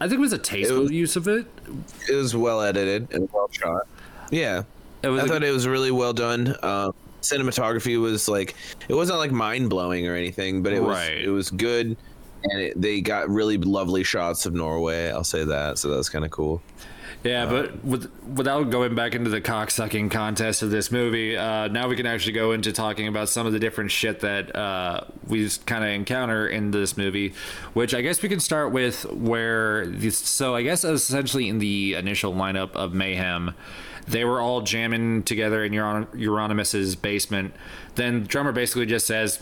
i 0.00 0.08
think 0.08 0.18
it 0.18 0.20
was 0.20 0.32
a 0.32 0.38
tasteful 0.38 0.82
was- 0.82 0.90
use 0.90 1.16
of 1.16 1.28
it 1.28 1.46
It 2.08 2.14
was 2.14 2.34
well 2.34 2.60
edited 2.62 3.12
and 3.12 3.28
well 3.32 3.48
shot. 3.52 3.86
Yeah, 4.30 4.62
it 5.02 5.08
was 5.08 5.22
I 5.22 5.26
a- 5.26 5.28
thought 5.28 5.42
it 5.44 5.52
was 5.52 5.66
really 5.66 5.90
well 5.90 6.12
done. 6.12 6.54
Um, 6.62 6.92
cinematography 7.22 8.00
was 8.00 8.28
like 8.28 8.54
it 8.88 8.94
wasn't 8.94 9.18
like 9.18 9.32
mind 9.32 9.70
blowing 9.70 10.06
or 10.06 10.14
anything, 10.14 10.62
but 10.62 10.72
it 10.72 10.82
was 10.82 10.96
Right. 10.96 11.18
it 11.24 11.30
was 11.30 11.50
good, 11.50 11.96
and 12.44 12.60
it, 12.60 12.80
they 12.80 13.00
got 13.00 13.28
really 13.28 13.58
lovely 13.58 14.04
shots 14.04 14.46
of 14.46 14.54
Norway. 14.54 15.10
I'll 15.10 15.24
say 15.24 15.44
that. 15.44 15.78
So 15.78 15.88
that 15.90 15.96
was 15.96 16.08
kind 16.08 16.24
of 16.24 16.30
cool. 16.30 16.62
Yeah, 17.24 17.46
but 17.46 17.84
with, 17.84 18.12
without 18.36 18.70
going 18.70 18.94
back 18.94 19.16
into 19.16 19.28
the 19.28 19.40
cocksucking 19.40 20.12
contest 20.12 20.62
of 20.62 20.70
this 20.70 20.92
movie, 20.92 21.36
uh, 21.36 21.66
now 21.66 21.88
we 21.88 21.96
can 21.96 22.06
actually 22.06 22.34
go 22.34 22.52
into 22.52 22.70
talking 22.70 23.08
about 23.08 23.28
some 23.28 23.44
of 23.44 23.52
the 23.52 23.58
different 23.58 23.90
shit 23.90 24.20
that 24.20 24.54
uh, 24.54 25.00
we 25.26 25.42
just 25.42 25.66
kind 25.66 25.82
of 25.82 25.90
encounter 25.90 26.46
in 26.46 26.70
this 26.70 26.96
movie. 26.96 27.34
Which 27.72 27.92
I 27.92 28.02
guess 28.02 28.22
we 28.22 28.28
can 28.28 28.38
start 28.38 28.70
with 28.72 29.04
where. 29.06 29.86
This, 29.88 30.16
so 30.16 30.54
I 30.54 30.62
guess 30.62 30.84
essentially 30.84 31.48
in 31.48 31.58
the 31.58 31.94
initial 31.94 32.32
lineup 32.32 32.70
of 32.76 32.94
Mayhem, 32.94 33.52
they 34.08 34.24
were 34.24 34.40
all 34.40 34.60
jamming 34.62 35.22
together 35.22 35.64
in 35.64 35.72
Euron- 35.72 36.06
Euronymous' 36.14 37.00
basement. 37.00 37.54
Then 37.94 38.22
the 38.22 38.28
drummer 38.28 38.52
basically 38.52 38.86
just 38.86 39.06
says, 39.06 39.40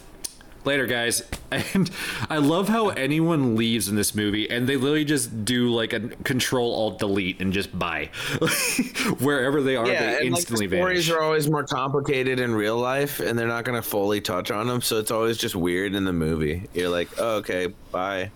later 0.64 0.86
guys 0.86 1.22
and 1.52 1.92
i 2.28 2.38
love 2.38 2.68
how 2.68 2.88
anyone 2.88 3.54
leaves 3.54 3.88
in 3.88 3.94
this 3.94 4.16
movie 4.16 4.50
and 4.50 4.68
they 4.68 4.76
literally 4.76 5.04
just 5.04 5.44
do 5.44 5.68
like 5.68 5.92
a 5.92 6.00
control 6.24 6.74
alt 6.74 6.98
delete 6.98 7.40
and 7.40 7.52
just 7.52 7.78
buy 7.78 8.10
wherever 9.20 9.62
they 9.62 9.76
are 9.76 9.86
yeah, 9.86 10.10
they 10.10 10.16
and 10.16 10.26
instantly 10.26 10.66
like 10.66 10.70
the 10.70 10.76
stories 10.76 11.06
vanish 11.06 11.10
are 11.20 11.22
always 11.22 11.48
more 11.48 11.62
complicated 11.62 12.40
in 12.40 12.54
real 12.54 12.76
life, 12.76 13.20
and 13.20 13.38
they're 13.38 13.46
not 13.46 13.64
going 13.64 13.80
to 13.80 13.88
fully 13.88 14.20
touch 14.20 14.50
on 14.50 14.66
them, 14.66 14.80
so 14.80 14.98
it's 14.98 15.10
always 15.10 15.36
just 15.36 15.54
weird 15.54 15.94
in 15.94 16.04
the 16.04 16.12
movie. 16.12 16.68
You're 16.74 16.88
like, 16.88 17.08
oh, 17.18 17.36
okay, 17.36 17.68
bye. 17.90 18.30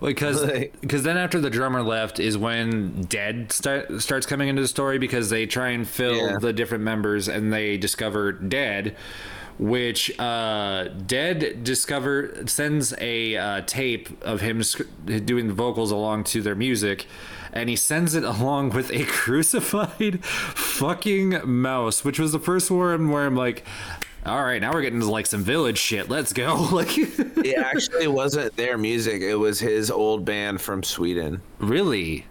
Because 0.00 0.42
because 0.80 1.02
then 1.04 1.16
after 1.16 1.40
the 1.40 1.50
drummer 1.50 1.82
left 1.82 2.18
is 2.20 2.36
when 2.38 3.02
dead 3.02 3.52
start, 3.52 4.00
starts 4.00 4.26
coming 4.26 4.48
into 4.48 4.62
the 4.62 4.68
story 4.68 4.98
because 4.98 5.30
they 5.30 5.46
try 5.46 5.68
and 5.70 5.86
fill 5.88 6.16
Yeah. 6.16 6.38
the 6.40 6.52
different 6.52 6.84
members 6.84 7.28
and 7.28 7.52
they 7.52 7.76
discover 7.76 8.32
dead 8.32 8.96
which 9.58 10.18
uh 10.18 10.84
dead 11.06 11.62
discover 11.62 12.34
sends 12.46 12.94
a 12.98 13.36
uh, 13.36 13.60
tape 13.66 14.08
of 14.22 14.40
him 14.40 14.62
doing 15.26 15.48
the 15.48 15.52
vocals 15.52 15.90
along 15.90 16.24
to 16.24 16.40
their 16.40 16.54
music 16.54 17.06
and 17.52 17.68
he 17.68 17.76
sends 17.76 18.14
it 18.14 18.24
along 18.34 18.70
with 18.70 18.90
a 18.90 19.04
crucified 19.04 20.24
fucking 20.24 21.40
mouse 21.44 22.04
which 22.04 22.18
was 22.18 22.32
the 22.32 22.38
first 22.38 22.70
one 22.70 23.10
where 23.10 23.26
i'm 23.26 23.36
like 23.36 23.62
all 24.26 24.42
right 24.44 24.60
now 24.60 24.72
we're 24.72 24.82
getting 24.82 25.00
into 25.00 25.10
like 25.10 25.26
some 25.26 25.42
village 25.42 25.78
shit. 25.78 26.08
Let's 26.08 26.32
go. 26.32 26.68
Like 26.72 26.96
It 26.98 27.56
actually 27.58 28.06
wasn't 28.06 28.56
their 28.56 28.76
music; 28.78 29.22
it 29.22 29.36
was 29.36 29.58
his 29.60 29.90
old 29.90 30.24
band 30.24 30.60
from 30.60 30.82
Sweden. 30.82 31.42
really? 31.58 32.26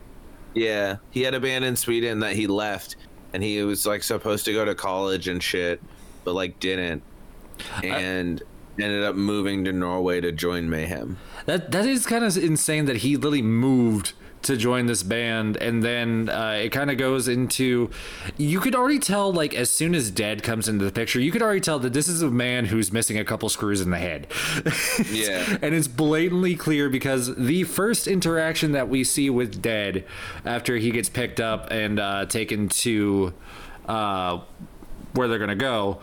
Yeah, 0.54 0.98
he 1.12 1.22
had 1.22 1.34
a 1.36 1.40
band 1.40 1.64
in 1.64 1.76
Sweden 1.76 2.20
that 2.22 2.36
he 2.36 2.48
left, 2.48 2.96
and 3.34 3.44
he 3.44 3.62
was 3.64 3.86
like 3.86 4.02
supposed 4.04 4.46
to 4.46 4.54
go 4.54 4.66
to 4.66 4.74
college 4.76 5.28
and 5.28 5.42
shit, 5.44 5.82
but 6.24 6.34
like 6.34 6.60
didn't, 6.60 7.04
uh, 7.84 7.86
and 7.86 8.42
ended 8.80 9.04
up 9.04 9.16
moving 9.16 9.66
to 9.66 9.72
Norway 9.72 10.22
to 10.22 10.32
join 10.32 10.70
Mayhem. 10.70 11.18
That 11.46 11.72
that 11.72 11.86
is 11.86 12.06
kind 12.06 12.24
of 12.24 12.36
insane 12.38 12.86
that 12.86 12.98
he 12.98 13.16
literally 13.16 13.42
moved 13.42 14.14
to 14.44 14.56
join 14.56 14.86
this 14.86 15.04
band, 15.04 15.58
and 15.58 15.84
then 15.84 16.30
uh, 16.30 16.60
it 16.64 16.70
kind 16.70 16.90
of 16.90 16.98
goes 16.98 17.28
into. 17.28 17.90
You 18.38 18.60
could 18.60 18.76
already 18.76 19.00
tell, 19.00 19.32
like 19.34 19.54
as 19.54 19.70
soon 19.70 19.94
as 19.96 20.12
Dead 20.12 20.44
comes 20.44 20.68
into 20.70 20.86
the 20.86 20.92
picture, 20.92 21.20
you 21.20 21.32
could 21.32 21.42
already 21.42 21.60
tell 21.60 21.80
that 21.80 21.94
this 21.94 22.08
is 22.08 22.22
a 22.22 22.30
man 22.32 22.66
who's 22.66 22.92
missing 22.92 23.18
a 23.18 23.26
couple 23.26 23.50
screws 23.50 23.82
in 23.82 23.90
the 23.90 23.98
head. 23.98 24.28
Yeah. 25.12 25.58
and 25.62 25.74
it's 25.74 25.88
blatantly 25.88 26.56
clear 26.56 26.90
because 26.90 27.36
the 27.36 27.64
first 27.64 28.08
interaction 28.08 28.72
that 28.74 28.90
we 28.90 29.04
see 29.04 29.30
with 29.30 29.62
Dead 29.62 30.06
after 30.46 30.78
he 30.78 30.92
gets 30.92 31.10
picked 31.10 31.40
up 31.40 31.68
and 31.72 32.00
uh, 32.00 32.26
taken 32.26 32.70
to 32.70 33.34
uh, 33.88 34.40
where 35.14 35.28
they're 35.28 35.40
gonna 35.40 35.56
go 35.56 36.00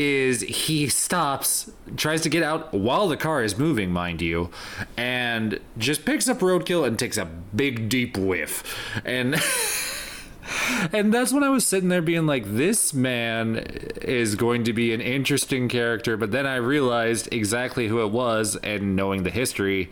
is 0.00 0.40
he 0.40 0.88
stops, 0.88 1.70
tries 1.94 2.22
to 2.22 2.30
get 2.30 2.42
out 2.42 2.72
while 2.72 3.06
the 3.06 3.18
car 3.18 3.42
is 3.44 3.58
moving, 3.58 3.90
mind 3.90 4.22
you, 4.22 4.48
and 4.96 5.60
just 5.76 6.06
picks 6.06 6.26
up 6.26 6.38
roadkill 6.38 6.86
and 6.86 6.98
takes 6.98 7.18
a 7.18 7.26
big 7.26 7.90
deep 7.90 8.16
whiff. 8.16 8.64
And 9.04 9.34
and 10.92 11.12
that's 11.12 11.34
when 11.34 11.44
I 11.44 11.50
was 11.50 11.66
sitting 11.66 11.90
there 11.90 12.00
being 12.00 12.26
like, 12.26 12.44
this 12.46 12.94
man 12.94 13.56
is 14.00 14.36
going 14.36 14.64
to 14.64 14.72
be 14.72 14.94
an 14.94 15.02
interesting 15.02 15.68
character. 15.68 16.16
But 16.16 16.30
then 16.32 16.46
I 16.46 16.56
realized 16.56 17.28
exactly 17.30 17.88
who 17.88 18.00
it 18.00 18.10
was, 18.10 18.56
and 18.56 18.96
knowing 18.96 19.24
the 19.24 19.30
history, 19.30 19.90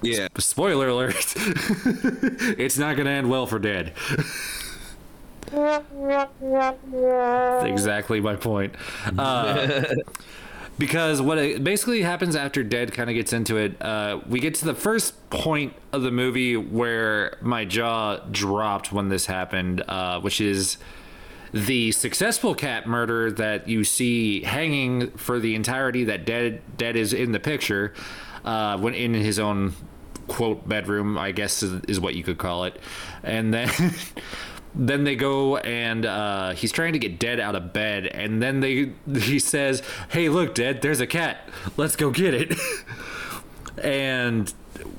Yeah, 0.00 0.28
spoiler 0.38 0.86
alert, 0.86 1.16
it's 1.36 2.78
not 2.78 2.94
going 2.94 3.06
to 3.06 3.12
end 3.12 3.28
well 3.28 3.46
for 3.46 3.58
Dead. 3.58 3.94
Exactly 7.64 8.20
my 8.20 8.36
point. 8.36 8.74
Uh, 9.18 9.84
because 10.78 11.22
what 11.22 11.38
it 11.38 11.62
basically 11.62 12.02
happens 12.02 12.34
after 12.36 12.62
Dead 12.62 12.92
kind 12.92 13.08
of 13.08 13.14
gets 13.14 13.32
into 13.32 13.56
it, 13.56 13.80
uh, 13.80 14.20
we 14.28 14.40
get 14.40 14.54
to 14.56 14.64
the 14.64 14.74
first 14.74 15.30
point 15.30 15.74
of 15.92 16.02
the 16.02 16.10
movie 16.10 16.56
where 16.56 17.38
my 17.40 17.64
jaw 17.64 18.16
dropped 18.30 18.92
when 18.92 19.08
this 19.08 19.26
happened, 19.26 19.82
uh, 19.88 20.20
which 20.20 20.40
is 20.40 20.78
the 21.52 21.92
successful 21.92 22.54
cat 22.54 22.86
murder 22.86 23.30
that 23.30 23.68
you 23.68 23.84
see 23.84 24.42
hanging 24.42 25.10
for 25.12 25.38
the 25.38 25.54
entirety 25.54 26.02
that 26.04 26.24
Dead 26.24 26.60
Dead 26.76 26.96
is 26.96 27.12
in 27.12 27.30
the 27.30 27.38
picture, 27.38 27.94
uh, 28.44 28.76
when 28.76 28.94
in 28.94 29.14
his 29.14 29.38
own 29.38 29.74
quote 30.26 30.68
bedroom, 30.68 31.16
I 31.16 31.30
guess 31.30 31.62
is, 31.62 31.80
is 31.84 32.00
what 32.00 32.16
you 32.16 32.24
could 32.24 32.38
call 32.38 32.64
it, 32.64 32.80
and 33.22 33.54
then. 33.54 33.70
then 34.74 35.04
they 35.04 35.16
go 35.16 35.56
and 35.58 36.04
uh, 36.04 36.50
he's 36.52 36.72
trying 36.72 36.92
to 36.94 36.98
get 36.98 37.18
Dead 37.18 37.38
out 37.40 37.54
of 37.54 37.72
bed, 37.72 38.06
and 38.06 38.42
then 38.42 38.60
they 38.60 38.92
he 39.20 39.38
says, 39.38 39.82
"Hey, 40.08 40.28
look, 40.28 40.54
Dead, 40.54 40.82
there's 40.82 41.00
a 41.00 41.06
cat. 41.06 41.48
Let's 41.76 41.96
go 41.96 42.10
get 42.10 42.34
it." 42.34 42.58
and 43.82 44.52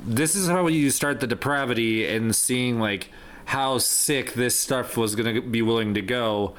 this 0.05 0.35
is 0.35 0.47
how 0.47 0.67
you 0.67 0.89
start 0.91 1.19
the 1.19 1.27
depravity 1.27 2.07
and 2.07 2.35
seeing 2.35 2.79
like 2.79 3.09
how 3.45 3.77
sick 3.77 4.33
this 4.33 4.57
stuff 4.57 4.97
was 4.97 5.15
gonna 5.15 5.41
be 5.41 5.61
willing 5.61 5.93
to 5.93 6.01
go. 6.01 6.55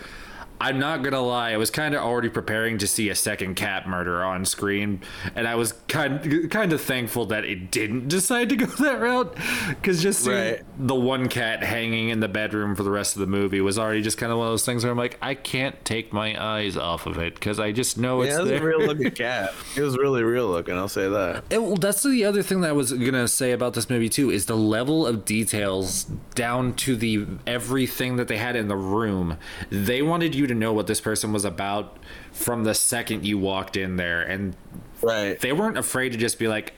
I'm 0.61 0.79
not 0.79 1.03
gonna 1.03 1.21
lie, 1.21 1.53
I 1.53 1.57
was 1.57 1.71
kind 1.71 1.95
of 1.95 2.03
already 2.03 2.29
preparing 2.29 2.79
to 2.79 2.87
see 2.87 3.09
a 3.11 3.14
second 3.14 3.57
cat 3.57 3.87
murder 3.88 4.25
on 4.25 4.45
screen, 4.45 5.01
and 5.35 5.47
I 5.47 5.55
was 5.55 5.73
kind 5.88 6.51
kind 6.51 6.73
of 6.73 6.81
thankful 6.81 7.27
that 7.27 7.45
it 7.45 7.71
didn't 7.71 8.09
decide 8.16 8.49
to 8.51 8.57
go 8.57 8.66
that 8.66 9.01
route, 9.01 9.37
because 9.69 10.03
just 10.03 10.21
seeing 10.25 10.37
Right. 10.37 10.62
the 10.79 10.95
one 10.95 11.29
cat 11.29 11.62
hanging 11.62 12.09
in 12.09 12.21
the 12.21 12.29
bedroom 12.29 12.75
for 12.75 12.83
the 12.83 12.90
rest 12.90 13.16
of 13.16 13.21
the 13.21 13.27
movie 13.27 13.61
was 13.61 13.79
already 13.79 14.03
just 14.03 14.19
kind 14.19 14.33
of 14.33 14.38
one 14.38 14.47
of 14.47 14.53
those 14.53 14.64
things 14.64 14.83
where 14.85 14.90
I'm 14.92 14.99
like, 14.99 15.19
I 15.21 15.35
can't 15.35 15.83
take 15.85 16.12
my 16.12 16.42
eyes 16.42 16.77
off 16.77 17.07
of 17.07 17.19
it 17.19 17.35
because 17.35 17.61
I 17.61 17.73
just 17.73 17.99
know 17.99 18.23
it's 18.23 18.31
Yeah, 18.31 18.38
it 18.38 18.40
was 18.42 18.51
there. 18.51 18.62
a 18.62 18.64
real 18.79 18.87
looking 18.87 19.11
cat. 19.12 19.53
It 19.77 19.83
was 19.83 19.97
really 19.99 20.23
real 20.23 20.49
looking. 20.49 20.75
I'll 20.75 20.88
say 20.88 21.09
that. 21.09 21.45
It- 21.51 21.62
well, 21.62 21.77
that's 21.77 22.03
the 22.03 22.25
other 22.25 22.42
thing 22.42 22.61
that 22.62 22.71
I 22.71 22.73
was 22.73 22.92
gonna 22.92 23.29
say 23.29 23.53
about 23.53 23.75
this 23.75 23.90
movie 23.90 24.09
too 24.09 24.31
is 24.31 24.47
the 24.47 24.57
level 24.57 25.07
of 25.07 25.25
details 25.25 26.05
down 26.35 26.73
to 26.75 26.97
the 26.97 27.27
everything 27.47 28.16
that 28.16 28.29
they 28.29 28.37
had 28.38 28.57
in 28.57 28.69
the 28.69 28.77
room. 28.77 29.37
They 29.71 30.03
wanted 30.03 30.35
you 30.35 30.45
to 30.46 30.54
know 30.54 30.72
what 30.72 30.87
this 30.87 31.00
person 31.00 31.32
was 31.32 31.44
about 31.44 31.96
from 32.32 32.64
the 32.64 32.74
second 32.74 33.24
you 33.26 33.38
walked 33.38 33.76
in 33.76 33.96
there, 33.96 34.22
and 34.22 34.56
Right. 35.02 35.38
they 35.40 35.52
weren't 35.52 35.78
afraid 35.78 36.12
to 36.12 36.18
just 36.18 36.38
be 36.38 36.48
like, 36.48 36.72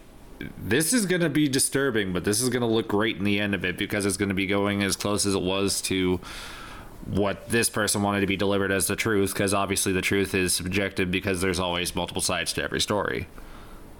"This 0.63 0.93
is 0.93 1.07
gonna 1.07 1.29
be 1.29 1.49
disturbing, 1.49 2.13
but 2.13 2.25
this 2.25 2.41
is 2.41 2.49
gonna 2.49 2.69
look 2.69 2.89
great 2.89 3.17
in 3.17 3.25
the 3.25 3.39
end 3.41 3.55
of 3.55 3.65
it 3.65 3.77
because 3.79 4.07
it's 4.07 4.17
gonna 4.17 4.35
be 4.35 4.47
going 4.47 4.83
as 4.83 4.97
close 4.97 5.27
as 5.27 5.35
it 5.35 5.43
was 5.43 5.81
to." 5.83 6.21
What 7.07 7.49
this 7.49 7.71
person 7.71 8.03
wanted 8.03 8.21
to 8.21 8.27
be 8.27 8.37
delivered 8.37 8.71
as 8.71 8.87
the 8.87 8.97
truth, 8.97 9.33
because 9.33 9.55
obviously 9.55 9.93
the 9.93 10.03
truth 10.03 10.35
is 10.35 10.53
subjective 10.53 11.11
because 11.11 11.41
there's 11.41 11.59
always 11.61 11.95
multiple 11.95 12.21
sides 12.21 12.53
to 12.55 12.63
every 12.63 12.81
story 12.81 13.29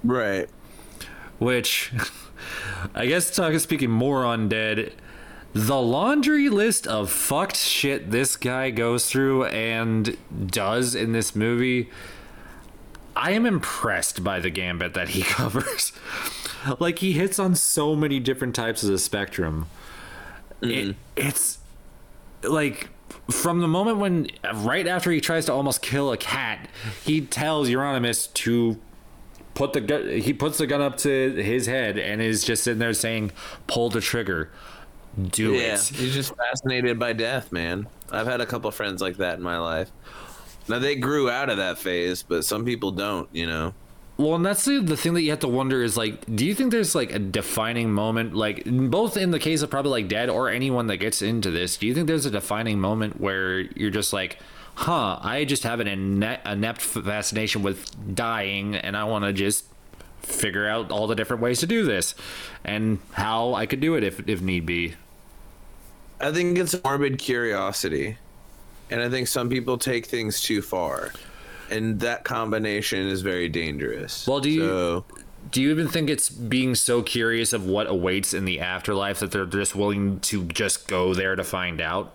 Right. 0.05 0.49
which 1.39 1.91
I 2.95 3.07
guess 3.07 3.35
talking 3.35 3.61
speaking 3.61 3.91
more 3.91 4.25
on 4.27 4.49
dead 4.49 4.93
the 5.55 5.81
laundry 5.81 6.49
list 6.49 6.87
of 6.87 7.11
fucked 7.11 7.57
shit 7.57 8.11
this 8.11 8.37
guy 8.37 8.71
goes 8.71 9.09
through 9.09 9.47
and 9.47 10.17
does 10.47 10.95
in 10.95 11.13
this 11.13 11.35
movie 11.35 11.89
I 13.19 13.33
am 13.33 13.47
impressed 13.47 14.23
by 14.23 14.39
the 14.39 14.49
gambit 14.49 14.95
that 14.95 15.11
he 15.11 15.23
covers. 15.23 15.93
like 16.79 17.01
he 17.01 17.13
hits 17.13 17.39
on 17.39 17.57
so 17.57 17.97
many 17.97 18.21
different 18.21 18.55
types 18.55 18.85
of 18.85 18.91
the 18.91 18.99
spectrum. 18.99 19.67
It, 20.63 20.67
mm-hmm. 20.67 20.91
it's 21.17 21.59
like 22.45 22.91
from 23.29 23.59
the 23.59 23.69
moment 23.69 23.99
when 23.99 24.29
right 24.55 24.87
after 24.87 25.11
he 25.11 25.21
tries 25.21 25.47
to 25.47 25.53
almost 25.53 25.83
kill 25.83 26.13
a 26.13 26.17
cat, 26.17 26.69
he 27.05 27.21
tells 27.21 27.69
Euronymous 27.69 28.33
to 28.35 28.79
put 29.55 29.73
the 29.73 29.81
gun 29.81 30.09
he 30.09 30.33
puts 30.33 30.59
the 30.59 30.69
gun 30.69 30.81
up 30.81 30.97
to 30.99 31.33
his 31.33 31.67
head 31.67 31.99
and 31.99 32.23
is 32.23 32.45
just 32.45 32.63
sitting 32.63 32.79
there 32.79 32.95
saying 32.95 33.33
pull 33.67 33.91
the 33.91 34.01
trigger 34.01 34.53
do 35.31 35.55
Yeah. 35.55 35.75
it 35.75 35.81
He's 35.83 36.15
just 36.15 36.35
fascinated 36.37 36.99
by 36.99 37.13
death, 37.13 37.53
man. 37.53 37.87
I've 38.11 38.27
had 38.27 38.41
a 38.41 38.47
couple 38.47 38.71
friends 38.71 39.01
like 39.03 39.17
that 39.19 39.37
in 39.39 39.43
my 39.43 39.59
life. 39.59 39.91
Now 40.69 40.79
they 40.79 40.97
grew 40.97 41.31
out 41.31 41.49
of 41.51 41.57
that 41.57 41.79
phase, 41.79 42.23
but 42.23 42.45
some 42.45 42.65
people 42.65 42.91
don't. 42.93 43.29
You 43.33 43.47
know. 43.47 43.75
well 44.19 44.35
and 44.35 44.45
that's 44.45 44.65
the, 44.65 44.81
the 44.81 44.97
thing 44.97 45.15
that 45.15 45.23
you 45.23 45.31
have 45.31 45.39
to 45.41 45.49
wonder 45.49 45.83
is 45.83 45.97
like 45.97 46.25
do 46.35 46.45
you 46.45 46.55
think 46.55 46.73
there's 46.73 46.95
like 46.95 47.13
a 47.13 47.19
defining 47.21 47.93
moment 47.93 48.35
like 48.35 48.65
both 48.67 49.17
in 49.17 49.31
the 49.31 49.39
case 49.39 49.63
of 49.63 49.71
probably 49.71 49.93
like 50.03 50.09
dead 50.09 50.29
or 50.29 50.49
anyone 50.51 50.89
that 50.89 50.97
gets 50.97 51.23
into 51.23 51.51
this 51.53 51.77
do 51.77 51.87
you 51.87 51.95
think 51.95 52.07
there's 52.09 52.27
a 52.27 52.31
defining 52.31 52.81
moment 52.81 53.21
where 53.21 53.61
you're 53.61 53.91
just 53.93 54.13
like 54.13 54.39
huh 54.75 55.19
i 55.23 55.45
just 55.45 55.63
have 55.63 55.79
an 55.79 55.87
ine- 55.87 56.39
inept 56.45 56.81
fascination 56.83 57.63
with 57.63 57.87
dying 58.17 58.75
and 58.75 58.97
i 58.97 59.05
want 59.05 59.25
to 59.25 59.33
just 59.33 59.67
figure 60.21 60.67
out 60.69 60.91
all 60.91 61.07
the 61.07 61.15
different 61.15 61.41
ways 61.41 61.61
to 61.61 61.67
do 61.69 61.85
this 61.85 62.17
and 62.65 62.99
how 63.13 63.55
i 63.55 63.67
could 63.67 63.81
do 63.81 63.95
it 63.95 64.03
if 64.03 64.29
if 64.29 64.41
need 64.43 64.67
be 64.67 64.95
I 66.21 66.33
think 66.33 66.59
it's 66.59 66.75
morbid 66.85 67.19
curiosity, 67.19 68.17
and 68.91 69.01
I 69.01 69.09
think 69.09 69.29
some 69.29 69.49
people 69.49 69.79
take 69.79 70.07
things 70.07 70.41
too 70.41 70.63
far, 70.63 71.13
and 71.71 72.01
that 72.01 72.25
combination 72.25 73.07
is 73.07 73.23
very 73.23 73.49
dangerous. 73.49 74.27
Well, 74.27 74.41
do 74.41 74.51
you- 74.51 74.61
So, 74.69 75.05
Do 75.53 75.63
you 75.63 75.71
even 75.71 75.87
think 75.89 76.11
it's 76.11 76.29
being 76.29 76.75
so 76.75 77.01
curious 77.01 77.53
of 77.53 77.65
what 77.65 77.87
awaits 77.87 78.35
in 78.35 78.45
the 78.45 78.59
afterlife 78.61 79.21
that 79.21 79.31
they're 79.31 79.47
just 79.47 79.75
willing 79.75 80.19
to 80.21 80.43
just 80.45 80.89
go 80.89 81.15
there 81.15 81.37
to 81.37 81.45
find 81.45 81.81
out? 81.81 82.13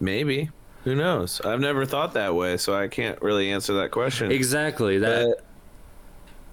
maybe. 0.00 0.50
Who 0.84 0.94
knows? 0.94 1.40
I've 1.40 1.60
never 1.60 1.86
thought 1.86 2.12
that 2.12 2.34
way, 2.34 2.58
so 2.58 2.74
I 2.74 2.88
can't 2.88 3.20
really 3.22 3.50
answer 3.50 3.72
that 3.74 3.90
question. 3.90 4.30
Exactly. 4.30 4.98
That 4.98 5.38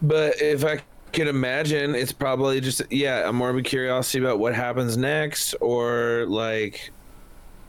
But, 0.02 0.38
but 0.38 0.41
if 0.41 0.63
I 0.63 0.80
can 1.12 1.28
imagine, 1.28 1.95
it's 1.95 2.12
probably 2.12 2.62
just 2.62 2.82
yeah, 2.91 3.28
a 3.28 3.34
morbid 3.34 3.65
curiosity 3.65 4.19
about 4.19 4.39
what 4.39 4.54
happens 4.56 4.97
next, 4.97 5.54
or 5.62 6.26
like 6.28 6.91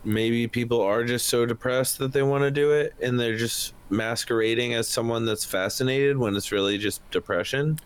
maybe 0.04 0.48
people 0.48 0.80
are 0.80 1.04
just 1.04 1.26
so 1.26 1.46
depressed 1.46 1.98
that 1.98 2.12
they 2.12 2.22
want 2.22 2.42
to 2.44 2.50
do 2.50 2.72
it, 2.72 2.94
and 3.00 3.18
they're 3.18 3.36
just 3.36 3.74
masquerading 3.90 4.74
as 4.74 4.88
someone 4.88 5.24
that's 5.26 5.44
fascinated 5.44 6.16
when 6.16 6.34
it's 6.34 6.50
really 6.50 6.78
just 6.78 7.08
depression. 7.10 7.78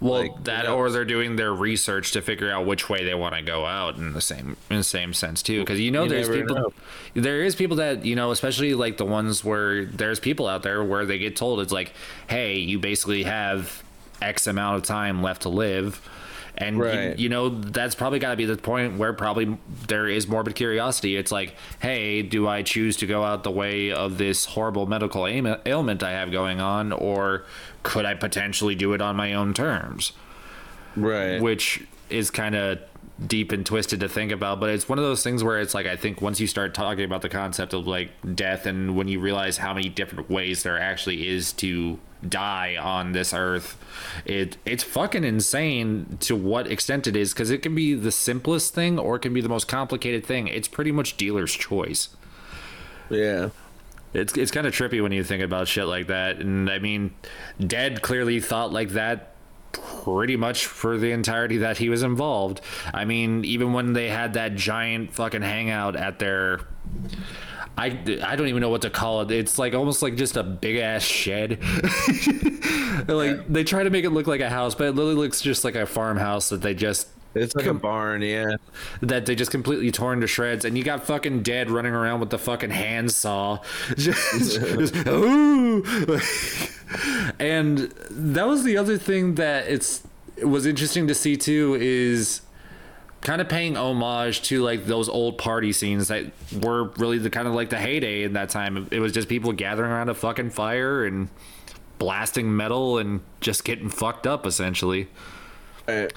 well, 0.00 0.22
like, 0.22 0.44
that 0.44 0.64
yeah. 0.64 0.72
or 0.72 0.90
they're 0.90 1.04
doing 1.04 1.36
their 1.36 1.52
research 1.52 2.12
to 2.12 2.22
figure 2.22 2.50
out 2.50 2.64
which 2.66 2.88
way 2.88 3.04
they 3.04 3.14
want 3.14 3.34
to 3.34 3.42
go 3.42 3.66
out 3.66 3.96
in 3.96 4.12
the 4.14 4.20
same 4.20 4.56
in 4.70 4.78
the 4.78 4.84
same 4.84 5.12
sense 5.12 5.42
too. 5.42 5.60
Because 5.60 5.78
you 5.78 5.90
know, 5.90 6.04
You 6.04 6.08
there's 6.08 6.28
people. 6.28 6.56
know. 6.56 6.72
There 7.14 7.42
is 7.42 7.54
people 7.54 7.76
that 7.76 8.04
you 8.06 8.16
know, 8.16 8.30
especially 8.30 8.74
like 8.74 8.96
the 8.96 9.04
ones 9.04 9.44
where 9.44 9.84
there's 9.84 10.18
people 10.18 10.46
out 10.48 10.62
there 10.62 10.82
where 10.82 11.04
they 11.04 11.18
get 11.18 11.36
told 11.36 11.60
it's 11.60 11.72
like, 11.72 11.92
hey, 12.28 12.56
you 12.58 12.78
basically 12.78 13.24
have 13.24 13.82
X 14.22 14.46
amount 14.46 14.76
of 14.76 14.82
time 14.82 15.22
left 15.22 15.42
to 15.42 15.48
live. 15.48 16.00
And 16.58 16.76
you- 16.76 16.82
Right. 16.84 17.18
you, 17.18 17.28
know 17.30 17.48
that's 17.48 17.94
probably 17.94 18.18
got 18.18 18.30
to 18.32 18.36
be 18.36 18.44
the 18.44 18.56
point 18.56 18.98
where 18.98 19.12
probably 19.14 19.56
there 19.86 20.06
is 20.08 20.26
morbid 20.28 20.54
curiosity. 20.56 21.16
It's 21.16 21.32
like, 21.32 21.54
hey, 21.80 22.20
do 22.22 22.46
I 22.48 22.62
choose 22.62 22.96
to 22.98 23.06
go 23.06 23.24
out 23.24 23.44
the 23.44 23.50
way 23.50 23.90
of 23.92 24.18
this 24.18 24.44
horrible 24.44 24.86
medical 24.86 25.26
ailment 25.26 26.02
I 26.02 26.10
have 26.10 26.30
going 26.32 26.60
on, 26.60 26.92
or 26.92 27.44
could 27.82 28.04
I 28.04 28.14
potentially 28.14 28.74
do 28.74 28.92
it 28.92 29.00
on 29.00 29.16
my 29.16 29.32
own 29.32 29.54
terms? 29.54 30.12
Right. 30.96 31.40
which 31.40 31.84
is 32.10 32.30
kind 32.30 32.54
of 32.56 32.78
deep 33.26 33.52
and 33.52 33.66
twisted 33.66 34.00
to 34.00 34.08
think 34.08 34.32
about 34.32 34.60
but 34.60 34.70
it's 34.70 34.88
one 34.88 34.98
of 34.98 35.04
those 35.04 35.22
things 35.22 35.44
where 35.44 35.60
it's 35.60 35.74
like 35.74 35.86
i 35.86 35.96
think 35.96 36.22
once 36.22 36.40
you 36.40 36.46
start 36.46 36.72
talking 36.72 37.04
about 37.04 37.22
the 37.22 37.28
concept 37.28 37.74
of 37.74 37.86
like 37.86 38.10
death 38.34 38.66
and 38.66 38.96
when 38.96 39.08
you 39.08 39.20
realize 39.20 39.58
how 39.58 39.74
many 39.74 39.88
different 39.88 40.30
ways 40.30 40.62
there 40.62 40.78
actually 40.78 41.28
is 41.28 41.52
to 41.52 41.98
die 42.26 42.76
on 42.76 43.12
this 43.12 43.32
earth 43.34 43.76
it 44.24 44.56
it's 44.64 44.82
fucking 44.82 45.24
insane 45.24 46.16
to 46.20 46.34
what 46.36 46.66
extent 46.66 47.06
it 47.06 47.16
is 47.16 47.32
because 47.32 47.50
it 47.50 47.58
can 47.58 47.74
be 47.74 47.94
the 47.94 48.12
simplest 48.12 48.74
thing 48.74 48.98
or 48.98 49.16
it 49.16 49.20
can 49.20 49.34
be 49.34 49.40
the 49.40 49.48
most 49.48 49.68
complicated 49.68 50.24
thing 50.24 50.46
it's 50.48 50.68
pretty 50.68 50.92
much 50.92 51.16
dealer's 51.16 51.52
choice 51.52 52.10
yeah. 53.10 53.50
it's 54.14 54.36
it's 54.36 54.50
kind 54.50 54.66
of 54.66 54.72
trippy 54.72 55.02
when 55.02 55.12
you 55.12 55.22
think 55.22 55.42
about 55.42 55.68
shit 55.68 55.86
like 55.86 56.06
that. 56.06 56.38
And 56.38 56.70
I 56.70 56.78
mean, 56.78 57.12
Dead 57.58 58.02
clearly 58.02 58.40
thought 58.40 58.72
like 58.72 58.90
that 58.90 59.29
pretty 59.72 60.36
much 60.36 60.66
for 60.66 60.98
the 60.98 61.12
entirety 61.12 61.58
that 61.58 61.78
he 61.78 61.88
was 61.88 62.02
involved. 62.02 62.60
I 62.92 63.04
mean, 63.04 63.44
even 63.44 63.72
when 63.72 63.92
they 63.92 64.08
had 64.08 64.34
that 64.34 64.54
giant 64.54 65.12
fucking 65.12 65.42
hangout 65.42 65.96
at 65.96 66.18
their 66.18 66.60
I, 67.78 67.98
I 68.22 68.36
don't 68.36 68.48
even 68.48 68.60
know 68.60 68.68
what 68.68 68.82
to 68.82 68.90
call 68.90 69.22
it. 69.22 69.30
It's 69.30 69.58
like 69.58 69.74
almost 69.74 70.02
like 70.02 70.16
just 70.16 70.36
a 70.36 70.42
big 70.42 70.76
ass 70.76 71.02
shed. 71.02 71.60
like 73.08 73.48
they 73.48 73.64
try 73.64 73.82
to 73.84 73.90
make 73.90 74.04
it 74.04 74.10
look 74.10 74.26
like 74.26 74.42
a 74.42 74.50
house, 74.50 74.74
but 74.74 74.88
it 74.88 74.92
literally 74.92 75.14
looks 75.14 75.40
just 75.40 75.64
like 75.64 75.76
a 75.76 75.86
farmhouse 75.86 76.50
that 76.50 76.60
they 76.60 76.74
just 76.74 77.08
It's 77.34 77.54
like 77.54 77.66
a 77.66 77.74
barn, 77.74 78.22
yeah. 78.22 78.56
that 79.02 79.26
they 79.26 79.34
just 79.36 79.52
completely 79.52 79.92
torn 79.92 80.20
to 80.20 80.26
shreds, 80.26 80.64
and 80.64 80.76
you 80.76 80.82
got 80.82 81.04
fucking 81.04 81.42
dead 81.42 81.70
running 81.70 81.92
around 81.92 82.20
with 82.20 82.30
the 82.30 82.38
fucking 82.38 82.70
handsaw, 82.70 83.60
just, 83.96 84.32
just, 84.38 84.96
ooh. 85.06 85.84
and 87.38 87.78
that 88.10 88.46
was 88.48 88.64
the 88.64 88.76
other 88.76 88.98
thing 88.98 89.36
that 89.36 89.68
it's 89.68 90.02
it 90.36 90.46
was 90.46 90.66
interesting 90.66 91.06
to 91.06 91.14
see 91.14 91.36
too 91.36 91.76
is 91.80 92.40
kind 93.20 93.40
of 93.40 93.48
paying 93.48 93.76
homage 93.76 94.42
to 94.42 94.62
like 94.62 94.86
those 94.86 95.08
old 95.08 95.36
party 95.36 95.72
scenes 95.72 96.08
that 96.08 96.24
were 96.62 96.84
really 96.96 97.18
the 97.18 97.30
kind 97.30 97.46
of 97.46 97.54
like 97.54 97.70
the 97.70 97.76
heyday 97.76 98.22
in 98.22 98.32
that 98.32 98.48
time. 98.48 98.88
It 98.90 99.00
was 99.00 99.12
just 99.12 99.28
people 99.28 99.52
gathering 99.52 99.90
around 99.90 100.08
a 100.08 100.14
fucking 100.14 100.50
fire 100.50 101.04
and 101.04 101.28
blasting 101.98 102.56
metal 102.56 102.96
and 102.96 103.20
just 103.40 103.64
getting 103.64 103.90
fucked 103.90 104.26
up 104.26 104.46
essentially. 104.46 105.08
Right. 105.86 106.12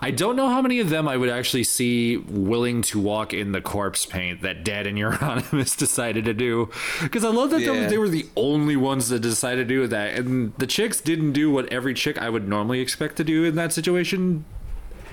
I 0.00 0.12
don't 0.12 0.36
know 0.36 0.48
how 0.48 0.62
many 0.62 0.78
of 0.78 0.90
them 0.90 1.08
I 1.08 1.16
would 1.16 1.28
actually 1.28 1.64
see 1.64 2.16
willing 2.16 2.82
to 2.82 3.00
walk 3.00 3.34
in 3.34 3.50
the 3.50 3.60
corpse 3.60 4.06
paint 4.06 4.42
that 4.42 4.62
Dead 4.64 4.86
and 4.86 4.96
Euronymous 4.96 5.76
decided 5.76 6.24
to 6.26 6.34
do. 6.34 6.70
Because 7.02 7.24
I 7.24 7.30
love 7.30 7.50
that 7.50 7.58
they- 7.58 7.64
Yeah. 7.64 7.88
they 7.88 7.98
were 7.98 8.08
the 8.08 8.26
only 8.36 8.76
ones 8.76 9.08
that 9.08 9.20
decided 9.20 9.66
to 9.68 9.74
do 9.74 9.86
that. 9.88 10.14
And 10.14 10.52
the 10.56 10.68
chicks 10.68 11.00
didn't 11.00 11.32
do 11.32 11.50
what 11.50 11.66
every 11.72 11.94
chick 11.94 12.16
I 12.16 12.30
would 12.30 12.46
normally 12.48 12.78
expect 12.80 13.16
to 13.16 13.24
do 13.24 13.42
in 13.44 13.56
that 13.56 13.72
situation 13.72 14.44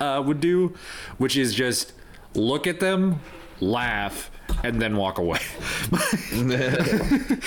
uh, 0.00 0.22
would 0.24 0.40
do, 0.40 0.74
which 1.18 1.36
is 1.36 1.52
just 1.54 1.92
look 2.34 2.66
at 2.68 2.78
them, 2.80 3.20
laugh, 3.60 4.30
and 4.62 4.80
then 4.80 4.96
walk 4.96 5.18
away. 5.18 5.40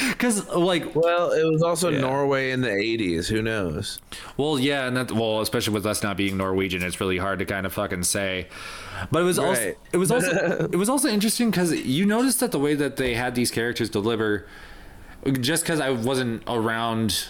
Because 0.10 0.48
like, 0.50 0.96
well, 0.96 1.32
it 1.32 1.44
was 1.50 1.62
also 1.62 1.90
Norway 1.90 2.52
in 2.52 2.62
the 2.62 2.70
'80s. 2.70 3.28
Who 3.28 3.42
knows? 3.42 4.00
well, 4.38 4.60
yeah, 4.60 4.88
and 4.88 4.98
that 4.98 5.12
well, 5.12 5.42
especially 5.42 5.74
with 5.74 5.86
us 5.86 6.04
not 6.04 6.18
being 6.18 6.38
Norwegian, 6.38 6.84
it's 6.84 7.00
really 7.00 7.18
hard 7.18 7.40
to 7.40 7.46
kind 7.46 7.66
of 7.66 7.74
fucking 7.74 8.04
say. 8.04 8.48
But 9.12 9.22
it 9.22 9.26
was 9.26 9.40
also 9.40 9.76
it 9.94 9.98
was 9.98 10.12
also 10.12 10.68
it 10.72 10.76
was 10.76 10.90
also 10.90 11.08
interesting 11.08 11.52
because 11.52 11.74
you 11.74 12.06
noticed 12.06 12.40
that 12.42 12.52
the 12.52 12.60
way 12.60 12.76
that 12.76 12.98
they 12.98 13.14
had 13.14 13.36
these 13.36 13.52
characters 13.52 13.90
deliver, 13.90 14.48
just 15.40 15.64
because 15.64 15.80
I 15.80 15.92
wasn't 15.92 16.44
around 16.48 17.28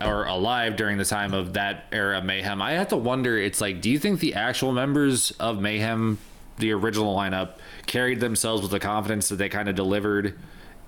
or 0.00 0.24
alive 0.26 0.76
during 0.76 0.96
the 0.98 1.04
time 1.04 1.34
of 1.34 1.54
that 1.54 1.86
era 1.90 2.18
of 2.18 2.24
Mayhem, 2.24 2.62
I 2.62 2.72
have 2.72 2.88
to 2.88 2.96
wonder. 2.96 3.36
It's 3.36 3.60
like, 3.60 3.80
do 3.80 3.90
you 3.90 3.98
think 3.98 4.20
the 4.20 4.34
actual 4.34 4.72
members 4.72 5.32
of 5.32 5.60
Mayhem, 5.60 6.18
the 6.58 6.72
original 6.72 7.14
lineup, 7.16 7.54
carried 7.86 8.20
themselves 8.20 8.62
with 8.62 8.70
the 8.70 8.80
confidence 8.80 9.28
that 9.28 9.36
they 9.36 9.48
kind 9.48 9.68
of 9.68 9.74
delivered 9.74 10.38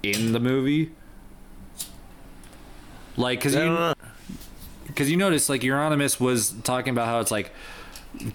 in 0.02 0.32
the 0.32 0.40
movie? 0.40 0.92
Like, 3.16 3.40
because 3.40 3.54
you 3.54 3.94
because 4.86 5.10
you 5.10 5.16
notice 5.16 5.48
like 5.48 5.62
Euronymous 5.62 6.20
was 6.20 6.52
talking 6.64 6.92
about 6.92 7.06
how 7.06 7.20
it's 7.20 7.30
like 7.30 7.52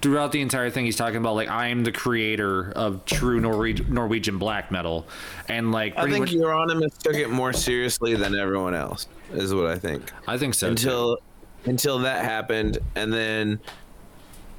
throughout 0.02 0.32
the 0.32 0.42
entire 0.42 0.70
thing 0.70 0.86
he's 0.86 0.96
talking 0.96 1.18
about 1.18 1.36
like 1.36 1.50
I 1.50 1.68
am 1.68 1.84
the 1.84 1.92
creator 1.92 2.72
of 2.72 3.04
true 3.06 3.42
Norwe- 3.42 3.88
Norwegian 3.90 4.38
black 4.38 4.72
metal 4.72 5.06
and 5.50 5.72
like 5.72 5.98
I 5.98 6.10
think 6.10 6.20
much 6.20 6.32
Euronymous 6.32 6.98
took 6.98 7.16
it 7.16 7.30
more 7.30 7.52
seriously 7.52 8.16
than 8.16 8.36
everyone 8.36 8.74
else. 8.74 9.08
Is 9.34 9.54
what 9.54 9.66
I 9.66 9.78
think. 9.78 10.12
I 10.28 10.38
think 10.38 10.54
so 10.54 10.68
too. 10.68 10.72
until 10.72 11.18
until 11.66 12.00
that 12.00 12.24
happened, 12.24 12.78
and 12.96 13.12
then 13.12 13.60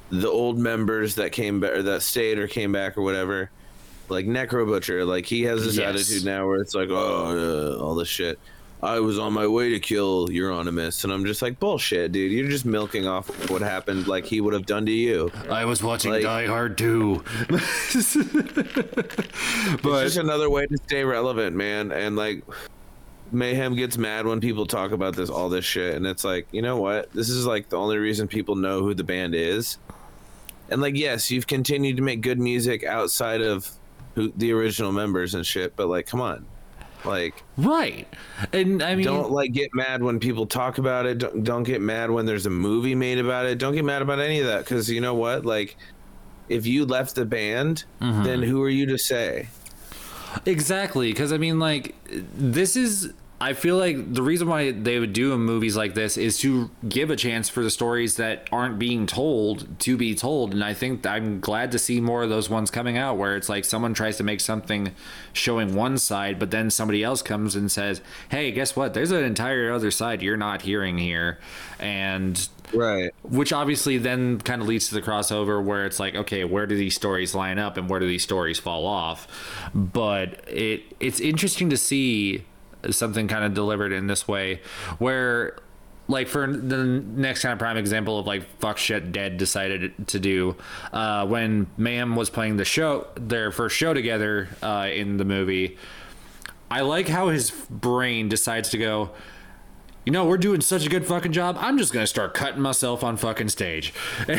the 0.09 0.29
old 0.29 0.57
members 0.57 1.15
that 1.15 1.31
came 1.31 1.59
back 1.59 1.71
or 1.73 1.83
that 1.83 2.01
stayed 2.01 2.37
or 2.39 2.47
came 2.47 2.71
back 2.71 2.97
or 2.97 3.01
whatever, 3.01 3.49
like 4.09 4.25
Necro 4.25 4.65
Butcher, 4.65 5.03
like 5.05 5.25
he 5.25 5.43
has 5.43 5.63
this 5.65 5.77
Yes. 5.77 5.95
attitude 5.95 6.25
now 6.25 6.47
where 6.47 6.61
it's 6.61 6.73
like, 6.75 6.89
oh, 6.89 7.75
uh, 7.79 7.83
all 7.83 7.95
this 7.95 8.07
shit. 8.07 8.39
I 8.81 8.99
was 8.99 9.17
on 9.17 9.33
my 9.33 9.47
way 9.47 9.69
to 9.71 9.79
kill 9.79 10.27
Euronymous, 10.27 11.03
and 11.03 11.11
I'm 11.11 11.25
just 11.25 11.41
like, 11.41 11.59
bullshit, 11.59 12.11
dude. 12.11 12.31
You're 12.31 12.47
just 12.47 12.63
milking 12.63 13.07
off 13.07 13.27
what 13.49 13.63
happened, 13.63 14.07
like 14.07 14.23
he 14.23 14.39
would 14.39 14.53
have 14.53 14.67
done 14.67 14.85
to 14.85 14.91
you. 14.91 15.31
I 15.49 15.65
was 15.65 15.81
watching 15.81 16.11
like- 16.11 16.21
Die 16.21 16.45
Hard 16.45 16.77
too. 16.77 17.23
It's 17.49 18.15
but 19.81 20.03
just 20.03 20.17
another 20.17 20.49
way 20.49 20.67
to 20.67 20.77
stay 20.85 21.03
relevant, 21.03 21.55
man. 21.55 21.91
And 21.91 22.15
like, 22.15 22.43
Mayhem 23.31 23.75
gets 23.75 23.97
mad 23.97 24.25
when 24.25 24.39
people 24.39 24.65
talk 24.65 24.91
about 24.91 25.15
this, 25.15 25.29
all 25.29 25.49
this 25.49 25.65
shit, 25.65 25.95
and 25.95 26.05
it's 26.05 26.23
like, 26.23 26.47
you 26.51 26.61
know 26.61 26.77
what? 26.79 27.11
This 27.13 27.29
is 27.29 27.45
like 27.45 27.69
the 27.69 27.77
only 27.77 27.97
reason 27.97 28.27
people 28.27 28.55
know 28.55 28.81
who 28.81 28.93
the 28.93 29.03
band 29.03 29.35
is. 29.35 29.79
And 30.69 30.81
like, 30.81 30.95
yes, 30.95 31.31
you've 31.31 31.47
continued 31.47 31.97
to 31.97 32.03
make 32.03 32.21
good 32.21 32.39
music 32.39 32.83
outside 32.83 33.41
of 33.41 33.69
who 34.15 34.31
the 34.35 34.51
original 34.51 34.91
members 34.91 35.33
and 35.35 35.45
shit, 35.45 35.75
but 35.75 35.87
like, 35.87 36.07
come 36.07 36.19
on, 36.21 36.45
like, 37.05 37.43
right, 37.57 38.07
and 38.51 38.81
I 38.81 38.95
mean, 38.95 39.05
don't 39.05 39.31
like 39.31 39.53
get 39.53 39.69
mad 39.73 40.01
when 40.03 40.19
people 40.19 40.45
talk 40.47 40.77
about 40.79 41.05
it. 41.05 41.19
Don't, 41.19 41.43
don't 41.43 41.63
get 41.63 41.79
mad 41.81 42.09
when 42.11 42.25
there's 42.25 42.45
a 42.47 42.49
movie 42.49 42.95
made 42.95 43.19
about 43.19 43.45
it. 43.45 43.59
Don't 43.59 43.73
get 43.75 43.85
mad 43.85 44.01
about 44.01 44.19
any 44.19 44.39
of 44.39 44.47
that 44.47 44.59
because 44.65 44.89
you 44.89 44.99
know 45.01 45.13
what? 45.13 45.45
Like, 45.45 45.77
if 46.49 46.65
you 46.65 46.85
left 46.85 47.15
the 47.15 47.25
band, 47.25 47.85
Mm-hmm. 48.01 48.23
then 48.23 48.41
who 48.43 48.61
are 48.63 48.69
you 48.69 48.85
to 48.87 48.97
say? 48.97 49.47
Exactly, 50.45 51.11
because 51.11 51.31
I 51.31 51.37
mean, 51.37 51.59
like, 51.59 51.95
this 52.09 52.75
is. 52.75 53.13
I 53.39 53.53
feel 53.53 53.77
like 53.77 54.13
the 54.13 54.23
reason 54.23 54.47
why 54.47 54.71
they 54.71 54.97
would 54.97 55.13
do 55.13 55.37
movies 55.37 55.77
like 55.77 55.93
this 55.93 56.17
is 56.17 56.39
to 56.39 56.71
give 56.89 57.11
a 57.11 57.15
chance 57.15 57.49
for 57.49 57.61
the 57.61 57.69
stories 57.69 58.15
that 58.17 58.47
aren't 58.51 58.79
being 58.79 59.05
told 59.05 59.79
to 59.81 59.95
be 59.95 60.15
told. 60.15 60.53
And 60.53 60.63
I 60.63 60.73
think 60.73 61.05
I'm 61.05 61.39
glad 61.39 61.71
to 61.73 61.79
see 61.79 62.01
more 62.01 62.23
of 62.23 62.29
those 62.29 62.49
ones 62.49 62.71
coming 62.71 62.97
out 62.97 63.17
where 63.17 63.35
it's 63.35 63.47
like 63.47 63.63
someone 63.63 63.93
tries 63.93 64.17
to 64.17 64.23
make 64.23 64.41
something 64.41 64.91
showing 65.33 65.75
one 65.75 65.99
side, 65.99 66.39
but 66.39 66.49
then 66.49 66.71
somebody 66.71 67.03
else 67.03 67.21
comes 67.21 67.55
and 67.55 67.71
says, 67.71 68.01
hey, 68.29 68.51
guess 68.51 68.75
what? 68.75 68.95
There's 68.95 69.11
an 69.11 69.23
entire 69.23 69.71
other 69.71 69.91
side 69.91 70.23
you're 70.23 70.35
not 70.35 70.63
hearing 70.63 70.97
here. 70.97 71.37
And 71.79 72.47
Right. 72.73 73.13
which 73.23 73.53
obviously 73.53 73.97
then 73.97 74.41
kind 74.41 74.61
of 74.61 74.67
leads 74.67 74.89
to 74.89 74.95
the 74.95 75.01
crossover 75.01 75.63
where 75.63 75.85
it's 75.85 76.01
like 76.01 76.15
okay 76.15 76.43
where 76.43 76.67
do 76.67 76.75
these 76.75 76.95
stories 76.95 77.33
line 77.33 77.57
up 77.57 77.77
and 77.77 77.89
where 77.89 78.01
do 78.01 78.05
these 78.05 78.23
stories 78.23 78.59
fall 78.59 78.85
off 78.85 79.25
but 79.73 80.41
it 80.49 80.83
it's 80.99 81.21
interesting 81.21 81.69
to 81.69 81.77
see 81.77 82.43
something 82.91 83.27
kind 83.27 83.43
of 83.43 83.53
delivered 83.53 83.91
in 83.91 84.07
this 84.07 84.27
way 84.27 84.61
where 84.99 85.57
like 86.07 86.27
for 86.27 86.47
the 86.47 86.83
next 86.85 87.41
kind 87.41 87.53
of 87.53 87.59
prime 87.59 87.77
example 87.77 88.19
of 88.19 88.25
like 88.25 88.43
fuck 88.59 88.77
shit 88.77 89.11
dead 89.11 89.37
decided 89.37 89.93
to 90.07 90.19
do 90.19 90.55
uh 90.93 91.25
when 91.25 91.67
mayhem 91.77 92.15
was 92.15 92.29
playing 92.29 92.57
the 92.57 92.65
show 92.65 93.07
their 93.15 93.51
first 93.51 93.75
show 93.75 93.93
together 93.93 94.47
uh 94.61 94.87
in 94.91 95.17
the 95.17 95.25
movie 95.25 95.77
i 96.71 96.81
like 96.81 97.07
how 97.07 97.27
his 97.29 97.51
brain 97.69 98.29
decides 98.29 98.69
to 98.69 98.77
go 98.77 99.11
you 100.05 100.13
know, 100.13 100.23
we're 100.23 100.37
doing 100.37 100.61
such 100.61 100.85
a 100.85 100.89
good 100.89 101.05
fucking 101.05 101.33
job. 101.33 101.57
I'm 101.59 101.77
just 101.77 101.91
gonna 101.91 102.07
start 102.07 102.33
cutting 102.33 102.61
myself 102.61 103.03
on 103.03 103.17
fucking 103.17 103.49
stage. 103.49 103.93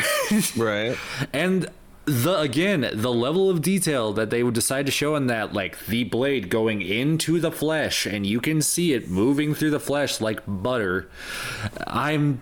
Right. 0.57 0.97
and 1.31 1.67
the 2.09 2.39
again, 2.39 2.89
the 2.93 3.11
level 3.11 3.49
of 3.49 3.61
detail 3.61 4.11
that 4.13 4.29
they 4.29 4.43
would 4.43 4.55
decide 4.55 4.85
to 4.87 4.91
show 4.91 5.15
in 5.15 5.27
that, 5.27 5.53
like 5.53 5.85
the 5.85 6.03
blade 6.03 6.49
going 6.49 6.81
into 6.81 7.39
the 7.39 7.51
flesh, 7.51 8.05
and 8.05 8.25
you 8.25 8.41
can 8.41 8.61
see 8.61 8.93
it 8.93 9.09
moving 9.09 9.53
through 9.53 9.69
the 9.69 9.79
flesh 9.79 10.19
like 10.19 10.41
butter. 10.47 11.09
I'm, 11.85 12.41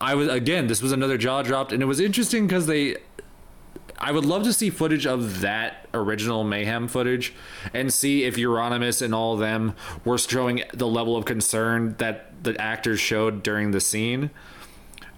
I 0.00 0.14
was 0.14 0.28
again. 0.28 0.66
This 0.66 0.82
was 0.82 0.92
another 0.92 1.16
jaw 1.16 1.42
dropped, 1.42 1.72
and 1.72 1.82
it 1.82 1.86
was 1.86 2.00
interesting 2.00 2.46
because 2.46 2.66
they 2.66 2.96
I 4.00 4.12
would 4.12 4.24
love 4.24 4.44
to 4.44 4.52
see 4.52 4.70
footage 4.70 5.06
of 5.06 5.40
that 5.40 5.88
original 5.92 6.44
Mayhem 6.44 6.86
footage 6.86 7.34
and 7.74 7.92
see 7.92 8.24
if 8.24 8.36
Euronymous 8.36 9.02
and 9.02 9.14
all 9.14 9.34
of 9.34 9.40
them 9.40 9.74
were 10.04 10.18
showing 10.18 10.62
the 10.72 10.86
level 10.86 11.16
of 11.16 11.24
concern 11.24 11.96
that 11.98 12.44
the 12.44 12.60
actors 12.60 13.00
showed 13.00 13.42
during 13.42 13.72
the 13.72 13.80
scene. 13.80 14.30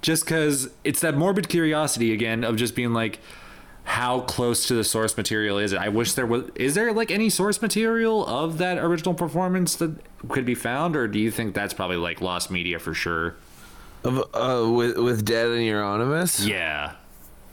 Just 0.00 0.24
because 0.24 0.70
it's 0.82 1.00
that 1.00 1.14
morbid 1.14 1.50
curiosity 1.50 2.14
again 2.14 2.42
of 2.42 2.56
just 2.56 2.74
being 2.74 2.94
like, 2.94 3.18
how 3.90 4.20
close 4.20 4.68
to 4.68 4.74
the 4.74 4.84
source 4.84 5.16
material 5.16 5.58
is 5.58 5.72
it? 5.72 5.78
I 5.80 5.88
wish 5.88 6.12
there 6.12 6.24
was. 6.26 6.44
Is 6.54 6.74
there 6.76 6.92
like 6.92 7.10
any 7.10 7.28
source 7.28 7.60
material 7.60 8.24
of 8.24 8.58
that 8.58 8.78
original 8.78 9.14
performance 9.14 9.74
that 9.76 9.96
could 10.28 10.44
be 10.46 10.54
found, 10.54 10.94
or 10.94 11.08
do 11.08 11.18
you 11.18 11.32
think 11.32 11.54
that's 11.56 11.74
probably 11.74 11.96
like 11.96 12.20
lost 12.20 12.52
media 12.52 12.78
for 12.78 12.94
sure? 12.94 13.34
Of, 14.04 14.18
uh, 14.32 14.70
with 14.70 14.96
with 14.96 15.24
Dead 15.24 15.48
and 15.48 15.58
Euronymous. 15.60 16.46
Yeah. 16.46 16.92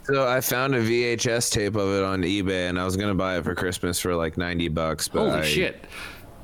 So 0.04 0.28
I 0.28 0.40
found 0.40 0.76
a 0.76 0.80
VHS 0.80 1.50
tape 1.50 1.74
of 1.74 1.88
it 1.92 2.04
on 2.04 2.22
eBay, 2.22 2.68
and 2.68 2.78
I 2.80 2.84
was 2.84 2.96
gonna 2.96 3.16
buy 3.16 3.36
it 3.38 3.42
for 3.44 3.56
Christmas 3.56 3.98
for 3.98 4.14
like 4.14 4.38
ninety 4.38 4.68
bucks, 4.68 5.08
but 5.08 5.28
Holy 5.28 5.40
I 5.40 5.42
shit. 5.44 5.84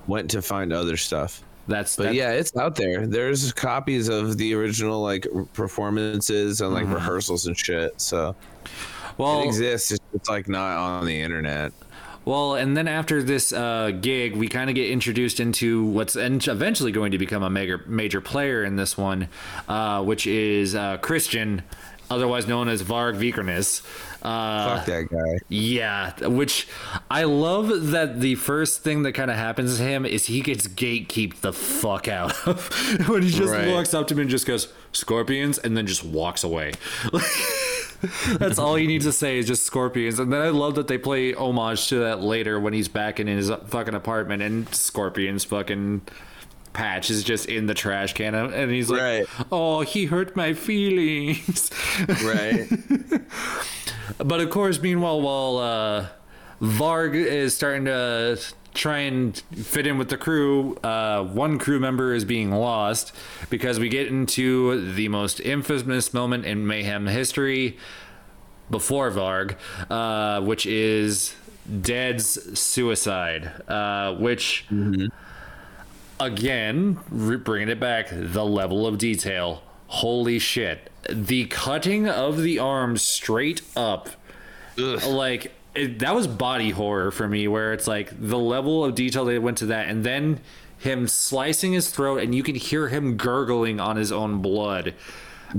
went 0.08 0.28
to 0.32 0.42
find 0.42 0.72
other 0.72 0.96
stuff. 0.96 1.40
That's 1.68 1.94
But 1.96 2.02
that- 2.06 2.14
yeah, 2.14 2.32
it's 2.32 2.54
out 2.56 2.74
there. 2.74 3.06
There's 3.06 3.52
copies 3.52 4.08
of 4.08 4.36
the 4.38 4.54
original 4.54 5.00
like 5.00 5.26
performances 5.52 6.60
and 6.60 6.74
like 6.74 6.86
rehearsals 6.88 7.46
and 7.46 7.56
shit. 7.56 7.98
So 8.00 8.34
Well, 9.18 9.42
it 9.42 9.46
exists. 9.46 9.92
It's, 9.92 10.04
it's 10.12 10.28
like 10.28 10.48
not 10.48 10.76
on 10.78 11.06
the 11.06 11.20
internet. 11.20 11.72
Well, 12.24 12.54
and 12.54 12.74
then 12.74 12.88
after 12.88 13.22
this 13.22 13.52
uh, 13.52 13.90
gig, 14.00 14.34
we 14.34 14.48
kind 14.48 14.70
of 14.70 14.74
get 14.76 14.90
introduced 14.90 15.40
into 15.40 15.84
what's 15.84 16.16
eventually 16.16 16.90
going 16.90 17.12
to 17.12 17.18
become 17.18 17.42
a 17.42 17.50
major 17.50 17.84
major 17.86 18.20
player 18.22 18.64
in 18.64 18.76
this 18.76 18.96
one, 18.96 19.28
uh, 19.68 20.02
which 20.02 20.26
is 20.26 20.74
uh, 20.74 20.96
Kristian, 20.98 21.60
otherwise 22.10 22.46
known 22.46 22.68
as 22.70 22.82
Varg 22.82 23.16
Vikernes. 23.18 23.82
Uh, 24.22 24.78
Fuck 24.78 24.86
that 24.86 25.08
guy. 25.10 25.38
yeah, 25.50 26.14
which 26.26 26.66
I 27.10 27.24
love 27.24 27.88
that 27.90 28.20
the 28.20 28.36
first 28.36 28.82
thing 28.82 29.02
that 29.02 29.12
kind 29.12 29.30
of 29.30 29.36
happens 29.36 29.76
to 29.76 29.82
him 29.82 30.06
is 30.06 30.24
he 30.24 30.40
gets 30.40 30.66
gatekeeped 30.66 31.40
the 31.42 31.52
fuck 31.52 32.08
out 32.08 32.32
of 32.48 32.68
when 33.06 33.20
he 33.22 33.28
just 33.28 33.52
Right. 33.52 33.68
walks 33.68 33.92
up 33.92 34.06
to 34.08 34.14
him 34.14 34.20
and 34.20 34.30
just 34.30 34.46
goes 34.46 34.72
scorpions 34.92 35.58
and 35.58 35.76
then 35.76 35.86
just 35.86 36.02
walks 36.02 36.42
away. 36.42 36.72
That's 38.38 38.58
all 38.58 38.74
he 38.74 38.86
needs 38.86 39.04
to 39.04 39.12
say 39.12 39.38
is 39.38 39.46
just 39.46 39.64
scorpions. 39.64 40.18
And 40.18 40.32
then 40.32 40.40
I 40.42 40.48
love 40.48 40.74
that 40.76 40.88
they 40.88 40.98
play 40.98 41.32
homage 41.34 41.88
to 41.88 41.96
that 42.00 42.20
later 42.20 42.58
when 42.60 42.72
he's 42.72 42.88
back 42.88 43.20
in 43.20 43.26
his 43.26 43.50
fucking 43.66 43.94
apartment 43.94 44.42
and 44.42 44.72
scorpions 44.74 45.44
fucking 45.44 46.02
patch 46.72 47.08
is 47.08 47.22
just 47.22 47.46
in 47.46 47.66
the 47.66 47.74
trash 47.74 48.14
can 48.14 48.34
and 48.34 48.70
he's 48.72 48.90
like, 48.90 49.00
Right. 49.00 49.26
"Oh, 49.52 49.82
he 49.82 50.06
hurt 50.06 50.34
my 50.36 50.54
feelings." 50.54 51.70
Right. 52.24 52.68
But 54.18 54.40
of 54.40 54.50
course, 54.50 54.80
meanwhile, 54.80 55.20
while 55.20 55.56
uh, 55.58 56.06
Varg 56.60 57.14
is 57.14 57.54
starting 57.54 57.84
to 57.86 58.38
try 58.74 58.98
and 58.98 59.36
fit 59.54 59.86
in 59.86 59.96
with 59.98 60.08
the 60.10 60.16
crew, 60.16 60.76
uh, 60.82 61.24
one 61.24 61.58
crew 61.58 61.80
member 61.80 62.12
is 62.12 62.24
being 62.24 62.50
lost 62.50 63.14
because 63.48 63.78
we 63.78 63.88
get 63.88 64.08
into 64.08 64.92
the 64.94 65.08
most 65.08 65.40
infamous 65.40 66.12
moment 66.12 66.44
in 66.44 66.66
Mayhem 66.66 67.06
history 67.06 67.78
before 68.70 69.10
Varg, 69.10 69.56
uh, 69.90 70.44
which 70.44 70.66
is 70.66 71.34
Dead's 71.80 72.58
suicide, 72.58 73.50
uh, 73.68 74.14
which. 74.16 74.66
Again, 76.20 77.00
re- 77.10 77.36
bringing 77.36 77.68
it 77.68 77.80
back, 77.80 78.08
the 78.10 78.44
level 78.44 78.86
of 78.86 78.98
detail. 78.98 79.62
Holy 79.88 80.38
shit. 80.38 80.90
The 81.10 81.46
cutting 81.46 82.08
of 82.08 82.40
the 82.40 82.58
arm 82.60 82.96
straight 82.96 83.62
up 83.76 84.08
Ugh. 84.78 85.02
like 85.04 85.52
it, 85.74 85.98
that 86.00 86.14
was 86.14 86.26
body 86.26 86.70
horror 86.70 87.10
for 87.10 87.28
me, 87.28 87.48
where 87.48 87.72
it's 87.72 87.86
like 87.86 88.10
the 88.18 88.38
level 88.38 88.84
of 88.84 88.94
detail 88.94 89.24
they 89.24 89.38
went 89.38 89.58
to 89.58 89.66
that, 89.66 89.88
and 89.88 90.04
then 90.04 90.40
him 90.78 91.08
slicing 91.08 91.72
his 91.72 91.90
throat, 91.90 92.22
and 92.22 92.34
you 92.34 92.42
can 92.42 92.54
hear 92.54 92.88
him 92.88 93.16
gurgling 93.16 93.80
on 93.80 93.96
his 93.96 94.12
own 94.12 94.42
blood, 94.42 94.94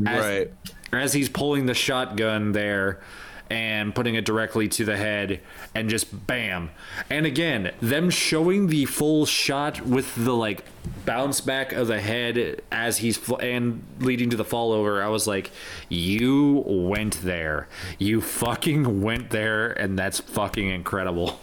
as, 0.05 0.23
Right. 0.23 0.53
As 0.91 1.13
he's 1.13 1.29
pulling 1.29 1.65
the 1.65 1.73
shotgun 1.73 2.53
there 2.53 3.01
and 3.49 3.93
putting 3.93 4.15
it 4.15 4.25
directly 4.25 4.67
to 4.67 4.85
the 4.85 4.97
head, 4.97 5.39
and 5.73 5.89
just 5.89 6.25
bam. 6.27 6.71
And 7.09 7.25
again, 7.25 7.71
them 7.79 8.09
showing 8.09 8.67
the 8.67 8.85
full 8.85 9.25
shot 9.25 9.81
with 9.85 10.15
the 10.15 10.33
like 10.33 10.65
bounce 11.05 11.41
back 11.41 11.71
of 11.71 11.87
the 11.87 12.01
head 12.01 12.61
as 12.71 12.97
he's 12.97 13.17
fl- 13.17 13.35
and 13.37 13.83
leading 13.99 14.29
to 14.31 14.37
the 14.37 14.45
fall 14.45 14.71
over. 14.71 15.01
I 15.03 15.09
was 15.09 15.27
like, 15.27 15.51
you 15.89 16.63
went 16.65 17.21
there. 17.21 17.67
You 17.99 18.21
fucking 18.21 19.01
went 19.01 19.29
there, 19.29 19.71
and 19.73 19.97
that's 19.97 20.19
fucking 20.19 20.67
incredible. 20.67 21.39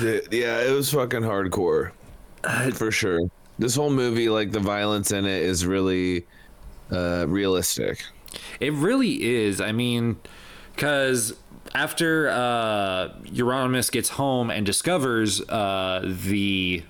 The- 0.00 0.26
yeah, 0.30 0.60
it 0.60 0.72
was 0.72 0.92
fucking 0.92 1.22
hardcore, 1.22 1.92
for 2.74 2.90
sure. 2.90 3.20
This 3.58 3.74
whole 3.74 3.90
movie, 3.90 4.28
like 4.28 4.52
the 4.52 4.60
violence 4.60 5.10
in 5.10 5.24
it, 5.24 5.42
is 5.42 5.64
really 5.66 6.26
uh, 6.92 7.24
realistic. 7.26 8.04
It 8.60 8.72
really 8.72 9.24
is. 9.24 9.60
I 9.60 9.72
mean, 9.72 10.16
because 10.74 11.34
after 11.74 12.28
uh, 12.28 13.10
Euronymous 13.24 13.90
gets 13.90 14.10
home 14.10 14.50
and 14.50 14.64
discovers 14.64 15.40
uh, 15.48 16.02
the 16.04 16.82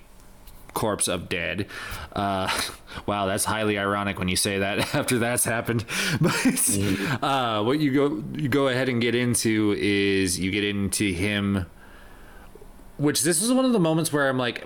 corpse 0.73 1.07
of 1.07 1.29
dead, 1.29 1.67
uh, 2.13 2.49
wow, 3.05 3.25
that's 3.25 3.45
highly 3.45 3.77
ironic 3.77 4.19
when 4.19 4.27
you 4.27 4.35
say 4.35 4.59
that 4.59 4.95
after 4.95 5.19
that's 5.19 5.45
happened. 5.45 5.85
But 6.21 7.23
uh, 7.23 7.63
what 7.63 7.79
you 7.79 7.93
go 7.93 8.23
you 8.33 8.49
go 8.49 8.67
ahead 8.67 8.89
and 8.89 9.01
get 9.01 9.15
into 9.15 9.75
is 9.77 10.39
you 10.39 10.51
get 10.51 10.63
into 10.63 11.11
him 11.11 11.65
which 12.99 13.21
this 13.21 13.41
is 13.41 13.51
one 13.53 13.63
of 13.63 13.71
the 13.71 13.79
moments 13.79 14.11
where 14.11 14.27
I'm 14.27 14.37
like, 14.37 14.65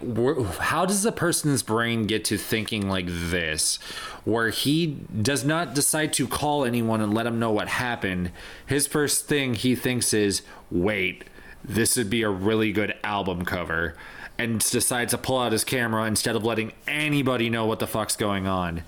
how 0.58 0.88
does 0.88 1.06
a 1.06 1.12
person's 1.12 1.62
brain 1.62 2.08
get 2.08 2.26
to 2.26 2.38
thinking 2.38 2.89
like 2.89 3.06
this, 3.08 3.78
where 4.26 4.50
he 4.50 4.88
does 5.22 5.46
not 5.46 5.76
decide 5.76 6.13
to 6.13 6.28
call 6.28 6.65
anyone 6.65 7.00
and 7.00 7.13
let 7.13 7.24
them 7.24 7.38
know 7.38 7.52
what 7.52 7.67
happened? 7.67 8.32
His 8.65 8.88
first 8.88 9.28
thing 9.28 9.54
he 9.54 9.76
thinks 9.76 10.15
is, 10.15 10.41
wait, 10.72 11.26
this 11.63 11.96
would 11.96 12.10
be 12.10 12.24
a 12.24 12.30
really 12.30 12.72
good 12.72 12.96
album 13.04 13.46
cover, 13.46 13.96
and 14.39 14.60
decides 14.60 15.12
to 15.12 15.17
pull 15.19 15.38
out 15.39 15.52
his 15.52 15.63
camera 15.63 16.06
instead 16.06 16.36
of 16.36 16.43
letting 16.43 16.74
anybody 16.88 17.52
know 17.52 17.67
what 17.67 17.78
the 17.78 17.86
fuck's 17.86 18.15
going 18.15 18.48
on. 18.48 18.82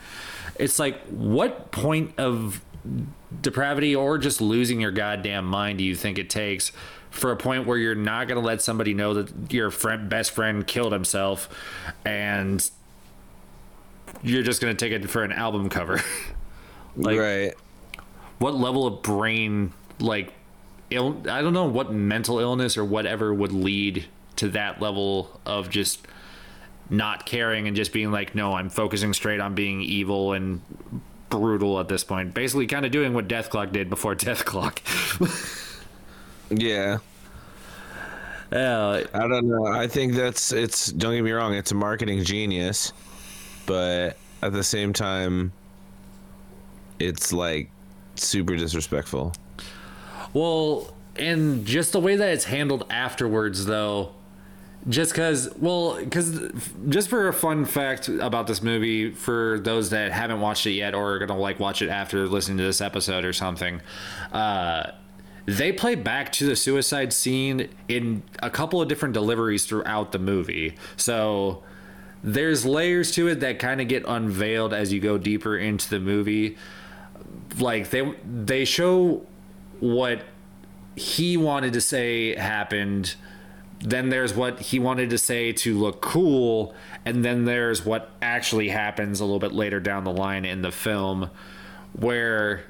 It's 0.58 0.80
like, 0.80 1.00
what 1.04 1.72
point 1.72 2.16
of 2.18 2.62
depravity 3.42 3.96
or 3.96 4.18
just 4.18 4.42
losing 4.42 4.82
your 4.82 4.92
goddamn 4.92 5.46
mind 5.46 5.78
do 5.78 5.84
you 5.84 5.96
think 5.96 6.18
it 6.18 6.32
takes 6.32 6.72
for 7.16 7.32
a 7.32 7.38
point 7.38 7.66
where 7.66 7.78
you're 7.78 7.96
not 7.96 8.28
going 8.28 8.40
to 8.40 8.46
let 8.46 8.62
somebody 8.62 8.94
know 8.94 9.14
that 9.16 9.54
your 9.54 9.72
friend 9.72 10.10
best 10.10 10.32
friend 10.32 10.68
killed 10.68 10.92
himself 10.92 11.50
and 12.04 12.70
you're 14.22 14.44
just 14.44 14.62
going 14.62 14.76
to 14.76 14.86
take 14.86 14.92
it 14.94 15.10
for 15.10 15.24
an 15.24 15.32
album 15.32 15.70
cover. 15.70 16.02
Like- 16.98 17.20
right. 17.20 17.54
what 18.40 18.56
level 18.56 18.88
of 18.88 19.02
brain 19.02 19.74
like 20.00 20.32
Ill, 20.92 21.22
i 21.30 21.42
don't 21.42 21.52
know 21.52 21.66
what 21.66 21.92
mental 21.92 22.40
illness 22.40 22.78
or 22.78 22.86
whatever 22.86 23.34
would 23.34 23.52
lead 23.52 24.06
to 24.38 24.48
that 24.52 24.82
level 24.82 25.42
of 25.46 25.70
just 25.70 26.08
not 26.90 27.26
caring 27.26 27.68
and 27.68 27.76
just 27.76 27.92
being 27.92 28.14
like 28.14 28.34
no 28.34 28.54
i'm 28.54 28.70
focusing 28.70 29.12
straight 29.12 29.42
on 29.42 29.56
being 29.56 29.82
evil 29.82 30.32
and 30.32 30.62
brutal 31.30 31.80
at 31.80 31.88
this 31.88 32.04
point. 32.04 32.34
Basically 32.34 32.68
kind 32.68 32.86
of 32.86 32.92
doing 32.92 33.14
what 33.14 33.28
Dethklok 33.28 33.72
did 33.72 33.90
before 33.90 34.16
Dethklok 34.16 34.80
Yeah. 36.50 37.00
uh, 38.52 39.04
I 39.14 39.28
don't 39.28 39.48
know. 39.48 39.66
I 39.68 39.88
think 39.88 40.14
that's 40.14 40.52
it's. 40.52 40.88
Don't 40.92 41.14
get 41.14 41.24
me 41.24 41.32
wrong. 41.32 41.54
It's 41.54 41.72
a 41.72 41.76
marketing 41.76 42.24
genius, 42.24 42.94
but 43.66 44.18
at 44.42 44.54
the 44.54 44.64
same 44.64 44.94
time, 44.94 45.52
it's 47.00 47.34
like 47.34 47.70
super 48.16 48.56
disrespectful. 48.56 49.34
Well, 50.34 50.94
and 51.16 51.66
just 51.66 51.92
the 51.94 52.00
way 52.00 52.16
that 52.16 52.30
it's 52.30 52.46
handled 52.46 52.86
afterwards, 52.90 53.66
though, 53.66 54.12
just 54.88 55.12
because, 55.12 55.50
well, 55.58 55.98
because 55.98 56.40
just 56.90 57.10
for 57.10 57.28
a 57.28 57.34
fun 57.34 57.66
fact 57.66 58.08
about 58.08 58.46
this 58.48 58.62
movie, 58.62 59.12
for 59.12 59.60
those 59.60 59.90
that 59.90 60.12
haven't 60.12 60.42
watched 60.42 60.66
it 60.68 60.74
yet 60.74 60.94
or 60.94 61.14
are 61.14 61.20
gonna 61.20 61.38
like 61.38 61.60
watch 61.60 61.82
it 61.82 61.90
after 61.90 62.28
listening 62.28 62.58
to 62.58 62.64
this 62.64 62.82
episode 62.82 63.26
or 63.26 63.34
something, 63.34 63.82
uh, 64.32 64.92
they 65.46 65.72
play 65.72 65.96
back 65.96 66.32
to 66.34 66.46
the 66.46 66.56
suicide 66.56 67.14
scene 67.14 67.70
in 67.88 68.24
a 68.42 68.50
couple 68.50 68.82
of 68.82 68.88
different 68.88 69.14
deliveries 69.14 69.66
throughout 69.66 70.12
the 70.12 70.20
movie. 70.20 70.76
So 70.98 71.64
there's 72.24 72.66
layers 72.66 73.12
to 73.12 73.28
it 73.28 73.40
that 73.42 73.60
kind 73.60 73.80
of 73.80 73.88
get 73.88 74.04
unveiled 74.08 74.74
as 74.74 74.92
you 74.92 75.00
go 75.00 75.18
deeper 75.18 75.56
into 75.56 75.88
the 75.90 76.00
movie 76.00 76.58
like 77.60 77.92
they 77.92 78.14
they 78.26 78.66
show 78.66 79.22
what 79.80 80.24
he 80.96 81.38
wanted 81.38 81.74
to 81.74 81.82
say 81.82 82.36
happened 82.36 83.16
then 83.82 84.10
there's 84.10 84.34
what 84.34 84.60
he 84.60 84.80
wanted 84.80 85.12
to 85.12 85.18
say 85.18 85.52
to 85.52 85.78
look 85.78 86.02
cool 86.02 86.74
and 87.06 87.24
then 87.24 87.46
there's 87.46 87.86
what 87.86 88.10
actually 88.22 88.70
happens 88.70 89.20
a 89.20 89.24
little 89.24 89.40
bit 89.40 89.52
later 89.52 89.80
down 89.80 90.04
the 90.04 90.12
line 90.12 90.46
in 90.46 90.64
the 90.64 90.72
film 90.72 91.30
where 91.94 92.64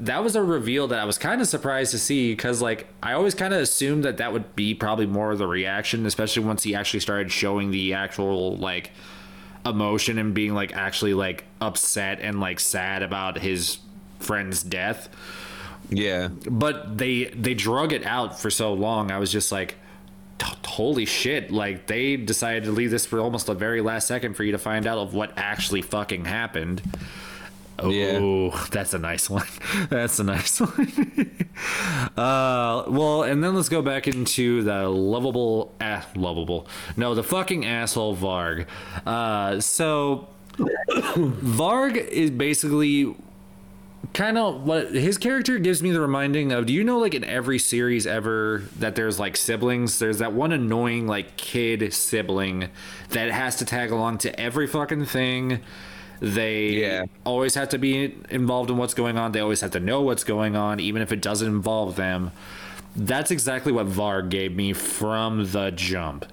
that 0.00 0.22
was 0.22 0.36
a 0.36 0.42
reveal 0.42 0.86
that 0.88 0.98
I 0.98 1.04
was 1.04 1.18
kind 1.18 1.40
of 1.40 1.48
surprised 1.48 1.90
to 1.90 1.98
see 1.98 2.32
because 2.32 2.62
like 2.62 2.86
I 3.02 3.12
always 3.14 3.34
kind 3.34 3.52
of 3.52 3.60
assumed 3.60 4.04
that 4.04 4.18
that 4.18 4.32
would 4.32 4.54
be 4.54 4.74
probably 4.74 5.06
more 5.06 5.32
of 5.32 5.38
the 5.38 5.46
reaction 5.46 6.06
especially 6.06 6.44
once 6.44 6.62
he 6.62 6.74
actually 6.74 7.00
started 7.00 7.32
showing 7.32 7.70
the 7.70 7.94
actual 7.94 8.56
like 8.56 8.92
emotion 9.66 10.18
and 10.18 10.32
being 10.34 10.54
like 10.54 10.74
actually 10.76 11.14
like 11.14 11.44
upset 11.60 12.20
and 12.20 12.40
like 12.40 12.60
sad 12.60 13.02
about 13.02 13.38
his 13.38 13.78
friend's 14.20 14.62
death 14.62 15.08
Yeah. 15.90 16.28
but 16.28 16.96
they 16.98 17.24
they 17.24 17.54
drug 17.54 17.92
it 17.92 18.06
out 18.06 18.38
for 18.40 18.50
so 18.50 18.72
long 18.72 19.10
i 19.10 19.18
was 19.18 19.30
just 19.32 19.50
like 19.52 19.74
holy 20.64 21.04
shit 21.06 21.50
like 21.50 21.86
they 21.88 22.16
decided 22.16 22.64
to 22.64 22.70
leave 22.70 22.90
this 22.92 23.04
for 23.04 23.18
almost 23.18 23.46
the 23.46 23.54
very 23.54 23.80
last 23.80 24.06
second 24.06 24.34
for 24.34 24.44
you 24.44 24.52
to 24.52 24.58
find 24.58 24.86
out 24.86 24.98
of 24.98 25.12
what 25.12 25.32
actually 25.36 25.82
fucking 25.82 26.24
happened 26.24 26.80
oh 27.78 27.90
Yeah. 27.90 28.66
that's 28.70 28.94
a 28.94 28.98
nice 28.98 29.28
one. 29.30 29.46
That's 29.90 30.18
a 30.18 30.24
nice 30.24 30.60
one. 30.60 31.48
Uh 32.16 32.84
well 32.88 33.22
and 33.22 33.42
then 33.42 33.54
let's 33.54 33.68
go 33.68 33.82
back 33.82 34.06
into 34.08 34.62
the 34.62 34.88
lovable 34.88 35.74
lovable. 36.14 36.66
No 36.96 37.14
the 37.14 37.22
fucking 37.22 37.64
asshole 37.64 38.16
varg. 38.16 38.66
Uh 39.06 39.60
so 39.60 40.28
varg 40.58 41.96
is 41.96 42.30
basically 42.30 43.14
kind 44.14 44.38
of 44.38 44.62
what 44.62 44.92
his 44.92 45.18
character 45.18 45.58
gives 45.58 45.82
me 45.82 45.90
the 45.90 46.00
reminding 46.00 46.50
of 46.52 46.66
do 46.66 46.72
you 46.72 46.82
know 46.82 46.98
like 46.98 47.14
in 47.14 47.24
every 47.24 47.58
series 47.58 48.06
ever 48.06 48.62
that 48.78 48.94
there's 48.94 49.18
like 49.18 49.36
siblings? 49.36 49.98
There's 49.98 50.18
that 50.18 50.32
one 50.32 50.52
annoying 50.52 51.06
like 51.06 51.36
kid 51.36 51.92
sibling 51.92 52.70
that 53.10 53.30
has 53.30 53.56
to 53.56 53.64
tag 53.64 53.90
along 53.90 54.18
to 54.18 54.40
every 54.40 54.66
fucking 54.66 55.04
thing 55.06 55.60
they 56.20 56.68
Yeah. 56.70 57.04
always 57.24 57.54
have 57.54 57.68
to 57.70 57.78
be 57.78 58.14
involved 58.30 58.70
in 58.70 58.76
what's 58.76 58.94
going 58.94 59.16
on 59.18 59.32
they 59.32 59.40
always 59.40 59.60
have 59.60 59.70
to 59.72 59.80
know 59.80 60.02
what's 60.02 60.24
going 60.24 60.56
on 60.56 60.80
even 60.80 61.02
if 61.02 61.12
it 61.12 61.20
doesn't 61.22 61.48
involve 61.48 61.96
them 61.96 62.30
that's 62.96 63.30
exactly 63.30 63.70
what 63.70 63.86
Varg 63.86 64.28
gave 64.28 64.56
me 64.56 64.72
from 64.72 65.52
the 65.52 65.70
jump 65.70 66.24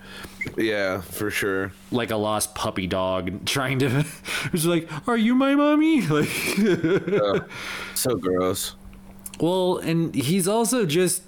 Yeah, 0.57 1.01
for 1.01 1.29
sure. 1.29 1.71
like 1.91 2.09
a 2.11 2.15
lost 2.15 2.55
puppy 2.55 2.87
dog 2.87 3.45
trying 3.45 3.79
to 3.79 4.05
it's 4.53 4.65
like 4.65 4.89
are 5.07 5.17
you 5.17 5.35
my 5.35 5.53
mommy 5.55 6.01
like 6.07 6.27
So 7.93 8.15
gross. 8.15 8.75
Well, 9.39 9.77
and 9.79 10.15
he's 10.15 10.47
also 10.47 10.85
just 10.85 11.23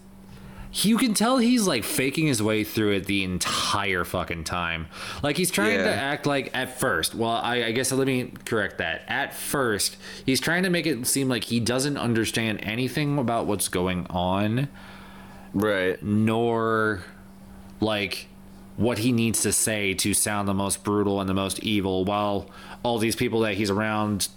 you 0.73 0.97
can 0.97 1.13
tell 1.13 1.37
he's 1.37 1.65
like 1.67 1.83
faking 1.83 2.27
his 2.27 2.41
way 2.43 2.63
through 2.63 2.91
it 2.91 3.05
the 3.05 3.23
entire 3.23 4.03
fucking 4.03 4.43
time. 4.43 4.87
Like 5.23 5.37
he's 5.37 5.49
trying 5.51 5.77
to 5.77 5.89
act 5.93 6.25
like 6.25 6.49
at 6.55 6.79
first. 6.79 7.15
Well, 7.15 7.31
I, 7.31 7.65
I 7.65 7.71
guess 7.71 7.91
let 7.91 8.07
me 8.07 8.31
correct 8.45 8.77
that. 8.79 9.03
At 9.07 9.33
first, 9.33 9.97
he's 10.25 10.39
trying 10.39 10.63
to 10.63 10.69
make 10.69 10.85
it 10.85 11.07
seem 11.07 11.29
like 11.29 11.45
he 11.45 11.59
doesn't 11.59 11.97
understand 11.97 12.59
anything 12.63 13.17
about 13.17 13.45
what's 13.47 13.67
going 13.69 14.05
on, 14.09 14.67
Right. 15.53 16.01
nor 16.03 17.03
like 17.79 18.27
what 18.75 18.99
he 18.99 19.11
needs 19.11 19.41
to 19.41 19.51
say 19.51 19.93
to 19.95 20.13
sound 20.13 20.47
the 20.47 20.53
most 20.53 20.83
brutal 20.83 21.19
and 21.19 21.27
the 21.29 21.33
most 21.33 21.59
evil, 21.63 22.05
while 22.05 22.49
all 22.83 22.99
these 22.99 23.15
people 23.15 23.39
that 23.41 23.55
he's 23.55 23.69
around 23.71 24.27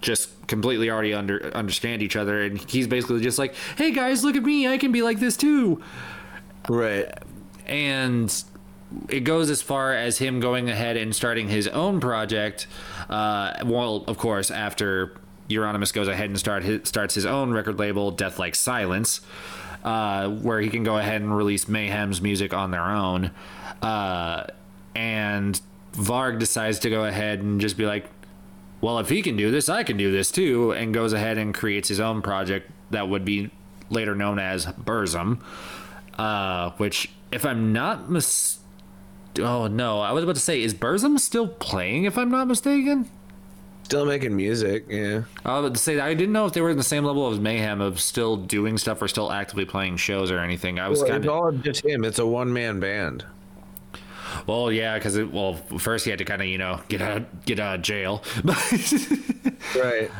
just 0.00 0.30
completely 0.46 0.90
already 0.90 1.12
under 1.12 1.54
understand 1.56 2.02
each 2.02 2.16
other 2.16 2.42
and 2.42 2.58
he's 2.70 2.86
basically 2.86 3.20
just 3.20 3.38
like 3.38 3.54
hey 3.76 3.90
guys 3.90 4.22
look 4.24 4.36
at 4.36 4.42
me 4.42 4.66
i 4.68 4.78
can 4.78 4.92
be 4.92 5.02
like 5.02 5.18
this 5.20 5.36
too 5.36 5.82
Right. 6.68 7.06
and 7.66 8.32
it 9.08 9.20
goes 9.20 9.50
as 9.50 9.60
far 9.60 9.92
as 9.94 10.18
him 10.18 10.40
going 10.40 10.70
ahead 10.70 10.96
and 10.96 11.14
starting 11.14 11.48
his 11.48 11.68
own 11.68 12.00
project 12.00 12.66
uh, 13.10 13.54
well 13.64 14.04
of 14.06 14.16
course 14.18 14.50
after 14.50 15.14
euronymous 15.50 15.92
goes 15.92 16.08
ahead 16.08 16.30
and 16.30 16.38
start 16.38 16.62
his, 16.62 16.86
starts 16.88 17.14
his 17.14 17.26
own 17.26 17.50
record 17.52 17.78
label 17.78 18.10
Deathlike 18.12 18.54
Silence 18.54 19.20
uh, 19.84 20.28
where 20.28 20.60
he 20.60 20.68
can 20.68 20.82
go 20.84 20.98
ahead 20.98 21.20
and 21.22 21.34
release 21.36 21.68
Mayhem's 21.68 22.20
music 22.20 22.52
on 22.52 22.70
their 22.70 22.84
own. 22.84 23.30
Uh, 23.80 24.44
and 24.94 25.58
Varg 25.92 26.38
decides 26.38 26.80
to 26.80 26.90
go 26.90 27.04
ahead 27.04 27.40
and 27.40 27.60
just 27.60 27.76
be 27.76 27.86
like, 27.86 28.06
well, 28.80 28.98
if 28.98 29.08
he 29.08 29.22
can 29.22 29.36
do 29.36 29.50
this, 29.50 29.68
I 29.68 29.82
can 29.82 29.96
do 29.96 30.10
this 30.12 30.30
too, 30.30 30.72
and 30.72 30.94
goes 30.94 31.12
ahead 31.12 31.38
and 31.38 31.54
creates 31.54 31.88
his 31.88 32.00
own 32.00 32.22
project 32.22 32.70
that 32.90 33.08
would 33.08 33.24
be 33.24 33.50
later 33.90 34.14
known 34.14 34.38
as 34.38 34.66
Burzum, 34.66 35.40
uh, 36.18 36.70
which, 36.78 37.10
if 37.32 37.44
I'm 37.44 37.72
not 37.72 38.10
mis, 38.10 38.58
oh 39.38 39.66
no, 39.66 40.00
I 40.00 40.12
was 40.12 40.24
about 40.24 40.36
to 40.36 40.40
say, 40.40 40.62
is 40.62 40.74
Burzum 40.74 41.18
still 41.18 41.48
playing? 41.48 42.04
If 42.04 42.16
I'm 42.18 42.30
not 42.30 42.46
mistaken, 42.46 43.08
Still 43.84 44.04
making 44.04 44.36
music, 44.36 44.84
yeah. 44.90 45.22
I 45.46 45.58
was 45.58 45.64
about 45.64 45.74
to 45.76 45.80
say 45.80 45.98
I 45.98 46.12
didn't 46.12 46.34
know 46.34 46.44
if 46.44 46.52
they 46.52 46.60
were 46.60 46.68
in 46.68 46.76
the 46.76 46.82
same 46.82 47.04
level 47.06 47.30
as 47.32 47.40
Mayhem 47.40 47.80
of 47.80 47.98
still 48.00 48.36
doing 48.36 48.76
stuff 48.76 49.00
or 49.00 49.08
still 49.08 49.32
actively 49.32 49.64
playing 49.64 49.96
shows 49.96 50.30
or 50.30 50.40
anything. 50.40 50.78
I 50.78 50.90
was 50.90 50.98
Well, 50.98 51.08
kind 51.08 51.24
it's 51.24 51.30
of 51.30 51.34
all 51.34 51.52
just 51.52 51.86
him. 51.86 52.04
It's 52.04 52.18
a 52.18 52.26
one 52.26 52.52
man 52.52 52.80
band. 52.80 53.24
Well, 54.46 54.70
yeah, 54.72 54.96
because 54.98 55.18
well, 55.18 55.54
first 55.78 56.04
he 56.04 56.10
had 56.10 56.18
to 56.18 56.24
kind 56.24 56.42
of 56.42 56.48
you 56.48 56.58
know 56.58 56.80
get 56.88 57.00
out 57.02 57.44
get 57.46 57.58
out 57.60 57.76
of 57.76 57.82
jail. 57.82 58.22
Right. 59.76 60.10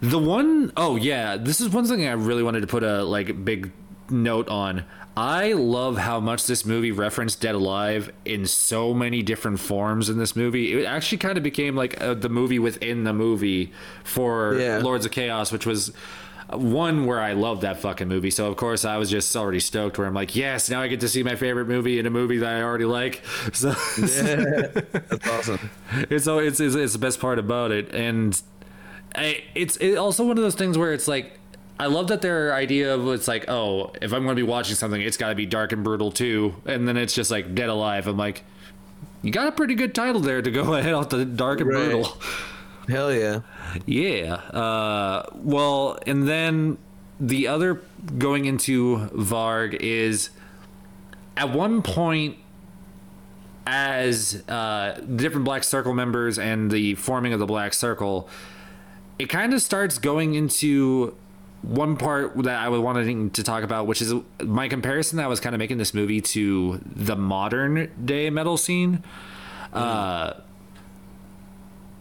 The 0.00 0.18
one 0.18 0.72
oh 0.76 0.96
yeah, 0.96 1.36
this 1.36 1.60
is 1.60 1.68
one 1.68 1.84
thing 1.86 2.06
I 2.06 2.12
really 2.12 2.42
wanted 2.42 2.62
to 2.62 2.66
put 2.66 2.82
a 2.82 3.04
like 3.04 3.44
big 3.44 3.72
note 4.08 4.48
on. 4.48 4.84
I 5.16 5.52
love 5.52 5.98
how 5.98 6.18
much 6.20 6.46
this 6.46 6.64
movie 6.64 6.92
referenced 6.92 7.40
Dead 7.42 7.54
Alive 7.54 8.10
in 8.24 8.46
so 8.46 8.94
many 8.94 9.22
different 9.22 9.60
forms 9.60 10.08
in 10.08 10.16
this 10.18 10.34
movie. 10.34 10.72
It 10.80 10.86
actually 10.86 11.18
kind 11.18 11.36
of 11.36 11.44
became 11.44 11.76
like 11.76 12.00
uh, 12.00 12.14
the 12.14 12.28
movie 12.30 12.58
within 12.58 13.04
the 13.04 13.12
movie 13.12 13.72
for 14.02 14.54
Yeah. 14.58 14.78
Lords 14.78 15.04
of 15.04 15.12
Chaos, 15.12 15.52
which 15.52 15.66
was 15.66 15.92
one 16.52 17.06
where 17.06 17.20
I 17.20 17.32
love 17.34 17.60
that 17.60 17.78
fucking 17.78 18.08
movie. 18.08 18.30
So 18.30 18.46
of 18.48 18.56
course 18.56 18.84
I 18.84 18.96
was 18.96 19.10
just 19.10 19.34
already 19.36 19.60
stoked 19.60 19.98
where 19.98 20.06
I'm 20.06 20.14
like, 20.14 20.34
yes, 20.34 20.68
now 20.70 20.80
I 20.80 20.88
get 20.88 21.00
to 21.00 21.08
see 21.08 21.22
my 21.22 21.36
favorite 21.36 21.66
movie 21.68 21.98
in 21.98 22.06
a 22.06 22.10
movie 22.10 22.38
that 22.38 22.52
I 22.56 22.62
already 22.62 22.84
like. 22.86 23.22
So 23.52 23.70
That's 23.72 25.28
awesome. 25.28 25.70
it's 26.10 26.24
so 26.24 26.38
it's, 26.38 26.60
it's 26.60 26.74
it's 26.74 26.92
the 26.92 26.98
best 26.98 27.20
part 27.20 27.38
about 27.38 27.70
it 27.70 27.94
and 27.94 28.40
I, 29.14 29.42
it's 29.54 29.76
it 29.78 29.96
also 29.96 30.26
one 30.26 30.38
of 30.38 30.42
those 30.44 30.54
things 30.54 30.78
where 30.78 30.92
it's 30.92 31.08
like 31.08 31.38
I 31.78 31.86
love 31.86 32.08
that 32.08 32.22
their 32.22 32.54
idea 32.54 32.94
of 32.94 33.08
it's 33.08 33.26
like 33.28 33.48
oh 33.48 33.92
if 34.00 34.12
I'm 34.12 34.22
going 34.24 34.36
to 34.36 34.42
be 34.42 34.48
watching 34.48 34.74
something 34.76 35.00
it's 35.00 35.16
got 35.16 35.30
to 35.30 35.34
be 35.34 35.46
dark 35.46 35.72
and 35.72 35.82
brutal 35.82 36.12
too 36.12 36.54
and 36.66 36.86
then 36.86 36.96
it's 36.96 37.14
just 37.14 37.30
like 37.30 37.54
Dead 37.54 37.68
Alive 37.68 38.06
I'm 38.06 38.16
like 38.16 38.44
you 39.22 39.30
got 39.32 39.48
a 39.48 39.52
pretty 39.52 39.74
good 39.74 39.94
title 39.94 40.20
there 40.20 40.42
to 40.42 40.50
go 40.50 40.74
ahead 40.74 40.92
off 40.94 41.08
the 41.10 41.24
dark 41.24 41.60
and 41.60 41.70
Right. 41.70 41.90
brutal 41.90 42.16
Hell 42.90 43.12
yeah. 43.12 43.40
yeah 43.86 44.34
uh, 44.34 45.26
well 45.34 45.98
and 46.06 46.28
then 46.28 46.78
the 47.18 47.46
other 47.46 47.82
going 48.18 48.46
into 48.46 49.08
Varg 49.12 49.74
is 49.74 50.30
at 51.36 51.50
one 51.50 51.82
point 51.82 52.36
as 53.66 54.42
uh, 54.48 55.00
different 55.16 55.44
Black 55.44 55.64
Circle 55.64 55.94
members 55.94 56.38
and 56.38 56.70
the 56.70 56.94
forming 56.96 57.32
of 57.32 57.38
the 57.38 57.46
Black 57.46 57.72
Circle, 57.72 58.28
it 59.18 59.26
kind 59.26 59.54
of 59.54 59.62
starts 59.62 59.98
going 59.98 60.34
into 60.34 61.14
one 61.62 61.96
part 61.96 62.36
that 62.42 62.58
I 62.58 62.68
was 62.68 62.80
wanting 62.80 63.30
to 63.30 63.42
talk 63.42 63.62
about, 63.62 63.86
which 63.86 64.00
is 64.00 64.14
my 64.42 64.68
comparison 64.68 65.18
that 65.18 65.24
I 65.24 65.28
was 65.28 65.40
kind 65.40 65.54
of 65.54 65.58
making 65.58 65.78
this 65.78 65.92
movie 65.92 66.20
to 66.22 66.80
the 66.84 67.16
modern 67.16 67.90
day 68.02 68.30
metal 68.30 68.56
scene. 68.56 69.04
Uh, 69.72 70.34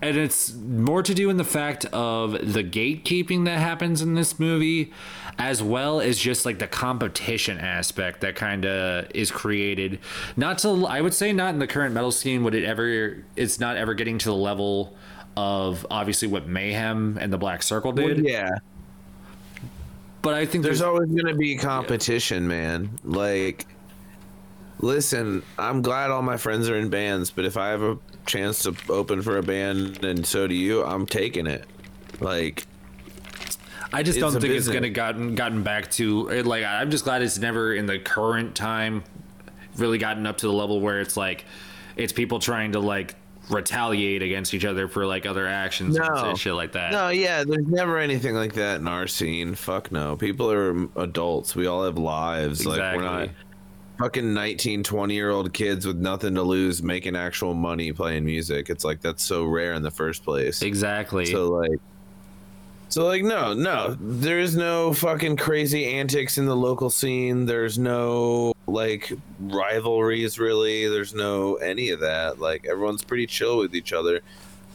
and 0.01 0.15
it's 0.17 0.53
more 0.53 1.03
to 1.03 1.13
do 1.13 1.29
in 1.29 1.37
the 1.37 1.43
fact 1.43 1.85
of 1.85 2.31
the 2.31 2.63
gatekeeping 2.63 3.45
that 3.45 3.59
happens 3.59 4.01
in 4.01 4.13
this 4.13 4.39
movie 4.39 4.91
as 5.37 5.61
well 5.61 5.99
as 6.01 6.17
just 6.17 6.45
like 6.45 6.59
the 6.59 6.67
competition 6.67 7.57
aspect 7.57 8.21
that 8.21 8.35
kind 8.35 8.65
of 8.65 9.07
is 9.13 9.31
created 9.31 9.99
not 10.37 10.57
to 10.57 10.85
i 10.87 11.01
would 11.01 11.13
say 11.13 11.33
not 11.33 11.53
in 11.53 11.59
the 11.59 11.67
current 11.67 11.93
metal 11.93 12.11
scene 12.11 12.43
would 12.43 12.55
it 12.55 12.63
ever 12.63 13.23
it's 13.35 13.59
not 13.59 13.77
ever 13.77 13.93
getting 13.93 14.17
to 14.17 14.29
the 14.29 14.35
level 14.35 14.95
of 15.37 15.85
obviously 15.89 16.27
what 16.27 16.47
mayhem 16.47 17.17
and 17.19 17.31
the 17.31 17.37
black 17.37 17.63
circle 17.63 17.91
Well, 17.91 18.07
did 18.07 18.25
yeah. 18.25 18.49
but 20.21 20.33
i 20.33 20.45
think 20.45 20.63
There's 20.63 20.79
there's, 20.79 20.87
always 20.87 21.09
going 21.09 21.25
to 21.27 21.35
be 21.35 21.55
competition, 21.57 22.47
man. 22.47 22.99
Like, 23.03 23.65
listen, 24.79 25.43
I'm 25.57 25.81
glad 25.81 26.11
all 26.11 26.21
my 26.21 26.37
friends 26.37 26.69
are 26.69 26.75
in 26.77 26.89
bands, 26.89 27.31
but 27.31 27.45
if 27.45 27.55
I 27.57 27.69
have 27.69 27.81
a 27.81 27.97
chance 28.29 28.63
to 28.63 28.73
open 28.89 29.21
for 29.21 29.37
a 29.37 29.43
band 29.43 30.03
and 30.05 30.25
so 30.25 30.47
do 30.47 30.55
you, 30.55 30.83
I'm 30.85 31.05
taking 31.05 31.47
it. 31.47 31.65
Like, 32.21 32.65
I 33.91 34.03
just 34.03 34.19
don't 34.19 34.31
think 34.39 34.53
it's 34.53 34.67
gonna 34.67 34.89
gotten 34.89 35.35
gotten 35.35 35.63
back 35.63 35.89
to 35.91 36.27
it, 36.29 36.45
like 36.45 36.63
I'm 36.63 36.91
just 36.91 37.03
glad 37.05 37.21
it's 37.21 37.37
never 37.39 37.73
in 37.73 37.85
the 37.87 37.97
current 37.99 38.55
time 38.55 39.03
really 39.77 39.97
gotten 39.97 40.25
up 40.27 40.37
to 40.37 40.47
the 40.47 40.53
level 40.53 40.79
where 40.81 40.99
it's 41.01 41.17
like 41.17 41.45
it's 41.95 42.13
people 42.13 42.39
trying 42.39 42.73
to 42.73 42.79
like 42.79 43.15
retaliate 43.49 44.21
against 44.21 44.53
each 44.53 44.63
other 44.65 44.87
for 44.87 45.07
like 45.07 45.25
other 45.25 45.47
actions 45.47 45.97
No. 45.97 46.05
and 46.05 46.37
shit 46.37 46.53
like 46.53 46.73
that. 46.73 46.91
no, 46.91 47.09
yeah, 47.09 47.43
there's 47.43 47.65
never 47.67 47.97
anything 47.97 48.35
like 48.35 48.53
that 48.53 48.79
in 48.79 48.87
our 48.87 49.07
scene. 49.07 49.55
Fuck 49.55 49.91
no. 49.91 50.15
People 50.15 50.51
are 50.51 50.87
adults. 51.01 51.55
We 51.55 51.65
all 51.65 51.83
have 51.85 51.97
lives. 51.97 52.63
Like, 52.65 52.77
we're 52.77 53.01
not 53.01 53.21
Exactly. 53.23 53.45
Fucking 53.99 54.33
19, 54.33 54.81
20 54.83 55.13
year 55.13 55.29
old 55.29 55.53
kids 55.53 55.85
with 55.85 55.97
nothing 55.97 56.33
to 56.35 56.41
lose 56.41 56.81
making 56.81 57.15
actual 57.15 57.53
money 57.53 57.91
playing 57.91 58.25
music. 58.25 58.69
It's 58.69 58.85
like, 58.85 59.01
that's 59.01 59.23
so 59.23 59.43
rare 59.43 59.73
in 59.73 59.83
the 59.83 59.91
first 59.91 60.23
place. 60.23 60.61
Exactly. 60.61 61.25
So 61.25 61.49
like, 61.49 61.79
so 62.87 63.05
like, 63.05 63.23
no, 63.23 63.53
no, 63.53 63.95
there 63.99 64.39
is 64.39 64.55
no 64.55 64.93
fucking 64.93 65.37
crazy 65.37 65.85
antics 65.85 66.37
in 66.39 66.45
the 66.45 66.55
local 66.55 66.89
scene. 66.89 67.45
There's 67.45 67.77
no 67.77 68.53
like 68.67 69.11
rivalries 69.39 70.39
really. 70.39 70.87
There's 70.87 71.13
no 71.13 71.55
any 71.55 71.89
of 71.89 71.99
that. 71.99 72.39
Like 72.39 72.65
everyone's 72.65 73.03
pretty 73.03 73.27
chill 73.27 73.57
with 73.59 73.75
each 73.75 73.93
other, 73.93 74.21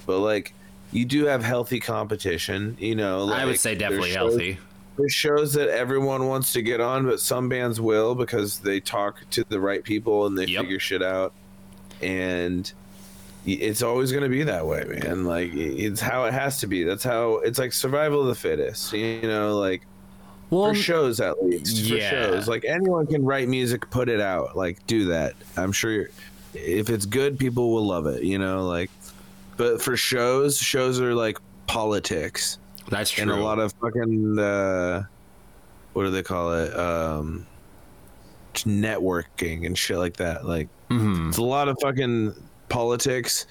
but 0.07 0.19
like, 0.21 0.55
you 0.93 1.05
do 1.05 1.25
have 1.25 1.43
healthy 1.43 1.81
competition. 1.81 2.77
You 2.79 2.95
know, 2.95 3.29
I 3.33 3.47
would 3.47 3.59
say 3.59 3.75
there's 3.75 3.91
definitely 3.91 4.13
shows- 4.13 4.59
There's 4.97 5.13
shows 5.13 5.53
that 5.55 5.69
everyone 5.69 6.29
wants 6.29 6.53
to 6.53 6.63
get 6.63 6.81
on, 6.81 7.05
but 7.07 7.19
some 7.21 7.49
bands 7.49 7.81
will 7.81 8.15
because 8.15 8.61
they 8.61 8.79
talk 8.81 9.29
to 9.31 9.45
the 9.49 9.59
right 9.59 9.83
people 9.83 10.27
and 10.27 10.39
they 10.39 10.45
Yep. 10.47 10.63
figure 10.63 10.79
shit 10.79 11.03
out. 11.03 11.33
And 12.01 12.71
it's 13.47 13.83
always 13.83 14.11
going 14.13 14.23
to 14.23 14.31
be 14.31 14.43
that 14.45 14.67
way, 14.67 14.85
man. 14.85 15.25
Like 15.25 15.53
it's 15.55 16.01
how 16.01 16.25
it 16.25 16.33
has 16.33 16.61
to 16.61 16.67
be. 16.67 16.85
That's 16.85 17.05
how 17.05 17.37
it's 17.39 17.59
like 17.59 17.73
survival 17.73 18.21
of 18.23 18.29
the 18.29 18.35
fittest. 18.35 18.93
You 18.93 19.23
know, 19.23 19.59
like 19.59 19.83
Well, 20.51 20.71
for 20.71 20.75
shows 20.75 21.21
at 21.21 21.43
least. 21.45 21.89
For 21.89 21.99
shows, 22.01 22.47
like 22.49 22.65
anyone 22.65 23.07
can 23.07 23.25
write 23.25 23.49
music, 23.49 23.91
put 23.91 24.09
it 24.09 24.21
out, 24.21 24.57
like 24.57 24.87
do 24.87 25.07
that. 25.07 25.35
I'm 25.57 25.73
sure 25.73 26.09
if 26.55 26.89
it's 26.89 27.05
good, 27.05 27.39
people 27.39 27.73
will 27.73 27.87
love 27.87 28.07
it. 28.07 28.23
You 28.23 28.39
know, 28.39 28.65
like. 28.67 28.91
But 29.57 29.81
for 29.81 29.97
shows, 29.97 30.59
shows 30.59 31.01
are 31.01 31.15
like 31.15 31.39
politics 31.69 32.59
that's 32.91 33.11
true. 33.11 33.23
and 33.23 33.31
a 33.31 33.37
lot 33.37 33.59
of 33.59 33.73
fucking 33.81 34.39
uh, 34.39 35.03
what 35.95 36.05
do 36.05 36.11
they 36.11 36.23
call 36.23 36.53
it? 36.55 36.75
Um, 36.77 37.47
networking 38.55 39.67
and 39.67 39.77
shit 39.77 39.99
like 39.99 40.17
that. 40.17 40.45
Like 40.47 40.69
Mhm. 40.91 41.29
it's 41.29 41.39
a 41.39 41.43
lot 41.43 41.69
of 41.69 41.77
fucking 41.83 42.35
politics 42.69 43.47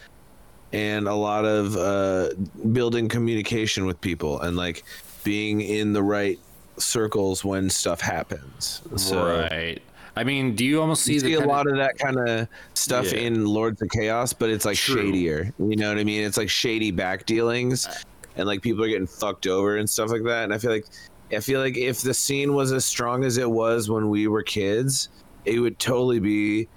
and 0.72 1.08
a 1.08 1.14
lot 1.14 1.46
of 1.46 1.76
uh, 1.78 2.30
building 2.72 3.08
communication 3.10 3.86
with 3.86 4.00
people 4.02 4.40
and 4.42 4.56
like 4.58 4.84
being 5.24 5.62
in 5.62 5.94
the 5.94 6.02
right 6.04 6.40
circles 6.78 7.44
when 7.46 7.70
stuff 7.70 8.02
happens. 8.02 8.82
So 8.96 9.26
right. 9.52 9.82
I 10.16 10.24
mean, 10.24 10.56
do 10.56 10.64
you 10.64 10.80
almost 10.80 11.04
see 11.04 11.14
you 11.16 11.20
see 11.20 11.34
a 11.34 11.38
kind 11.40 11.44
of- 11.44 11.50
lot 11.56 11.68
of 11.68 11.78
that 11.78 11.98
kind 11.98 12.18
of 12.18 12.48
stuff 12.76 13.12
Yeah. 13.12 13.20
in 13.20 13.46
Lords 13.46 13.82
of 13.82 13.90
Chaos, 13.90 14.32
but 14.32 14.50
it's 14.50 14.64
like 14.66 14.78
True. 14.78 14.96
shadier. 15.12 15.52
You 15.60 15.76
know 15.76 15.90
what 15.90 15.98
I 15.98 16.04
mean? 16.04 16.24
It's 16.24 16.38
like 16.38 16.50
shady 16.50 16.92
back 16.92 17.26
dealings, 17.26 17.88
and 18.36 18.48
like 18.48 18.62
people 18.62 18.84
are 18.84 18.88
getting 18.88 19.08
fucked 19.08 19.48
over 19.48 19.78
and 19.78 19.90
stuff 19.90 20.10
like 20.10 20.24
that. 20.24 20.44
And 20.44 20.54
I 20.54 20.58
feel 20.58 20.72
like, 20.72 20.86
I 21.32 21.40
feel 21.40 21.60
like 21.60 21.78
if 21.78 22.02
the 22.02 22.14
scene 22.14 22.54
was 22.54 22.72
as 22.72 22.86
strong 22.86 23.24
as 23.24 23.38
it 23.38 23.50
was 23.50 23.90
when 23.90 24.10
we 24.10 24.28
were 24.28 24.44
kids, 24.44 25.10
it 25.46 25.60
would 25.60 25.80
totally 25.80 26.20
be 26.20 26.68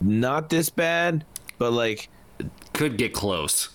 not 0.00 0.48
this 0.48 0.68
bad, 0.70 1.24
but 1.58 1.72
like 1.72 2.08
could 2.72 2.96
get 2.98 3.12
close. 3.12 3.70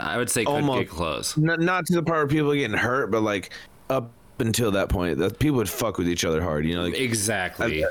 I 0.00 0.18
would 0.18 0.28
say 0.30 0.44
could 0.44 0.52
Almost. 0.52 0.80
get 0.80 0.88
close. 0.90 1.36
not 1.36 1.60
not 1.60 1.86
to 1.86 1.94
the 1.94 2.02
part 2.02 2.18
where 2.18 2.26
people 2.26 2.50
are 2.52 2.56
getting 2.56 2.76
hurt, 2.76 3.10
but 3.10 3.22
like 3.22 3.50
up 3.88 4.10
until 4.38 4.70
that 4.72 4.88
point, 4.88 5.18
that 5.18 5.38
people 5.38 5.56
would 5.56 5.70
fuck 5.70 5.96
with 5.98 6.08
each 6.08 6.24
other 6.24 6.42
hard. 6.42 6.66
You 6.66 6.74
know, 6.76 6.82
like 6.82 6.98
Exactly. 6.98 7.84
I 7.84 7.88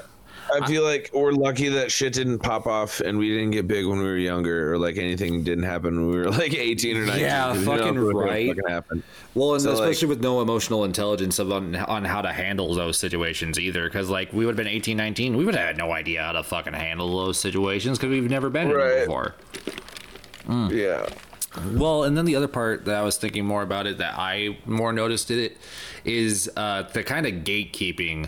feel 0.68 0.84
like 0.84 1.10
we're 1.14 1.32
lucky 1.32 1.70
that 1.70 1.92
shit 1.92 2.14
didn't 2.14 2.40
pop 2.40 2.68
off 2.68 3.00
and 3.00 3.18
we 3.18 3.30
didn't 3.30 3.52
get 3.52 3.68
big 3.68 3.86
when 3.86 3.98
we 4.00 4.06
were 4.06 4.18
younger, 4.18 4.74
or 4.74 4.78
like 4.78 4.98
anything 4.98 5.44
didn't 5.44 5.64
happen 5.64 5.96
when 6.08 6.10
we 6.12 6.18
were 6.18 6.30
like 6.32 6.54
eighteen 6.54 6.98
or 6.98 7.06
nineteen. 7.06 7.22
Yeah, 7.24 7.48
'cause 7.54 7.60
you 7.62 7.66
know 7.66 7.78
fucking 7.78 8.00
right. 8.00 8.56
Fucking. 8.68 9.04
Well, 9.34 9.54
and 9.54 9.62
So, 9.64 9.72
like- 9.74 9.80
especially 9.82 10.08
with 10.10 10.22
no 10.22 10.42
emotional 10.42 10.84
intelligence 10.86 11.40
of 11.40 11.52
on, 11.52 11.76
on 11.76 12.06
how 12.06 12.22
to 12.22 12.32
handle 12.32 12.74
those 12.76 12.98
situations 12.98 13.60
either. 13.60 13.84
Because, 13.86 14.10
like, 14.10 14.32
we 14.34 14.46
would 14.46 14.52
have 14.58 14.64
been 14.66 14.68
18, 14.74 14.96
19. 14.98 15.36
We 15.36 15.46
would 15.46 15.56
have 15.56 15.66
had 15.68 15.78
no 15.78 15.92
idea 15.92 16.22
how 16.24 16.32
to 16.34 16.44
fucking 16.44 16.74
handle 16.74 17.26
those 17.26 17.38
situations 17.40 17.98
because 17.98 18.12
we've 18.12 18.30
never 18.30 18.50
been 18.50 18.70
in 18.70 18.76
Right. 18.76 18.90
them 18.90 19.00
before. 19.08 19.36
Yeah. 20.72 21.06
Well, 21.74 22.04
and 22.04 22.18
then 22.18 22.26
the 22.26 22.36
other 22.36 22.48
part 22.50 22.86
that 22.86 22.96
I 22.96 23.02
was 23.02 23.18
thinking 23.18 23.46
more 23.46 23.62
about 23.64 23.88
it 23.88 23.98
that 24.00 24.16
I 24.18 24.58
more 24.66 24.92
noticed 24.92 25.32
it 25.32 25.58
is 26.04 26.50
uh, 26.58 26.84
the 26.94 27.04
kind 27.04 27.26
of 27.26 27.34
gatekeeping 27.46 28.28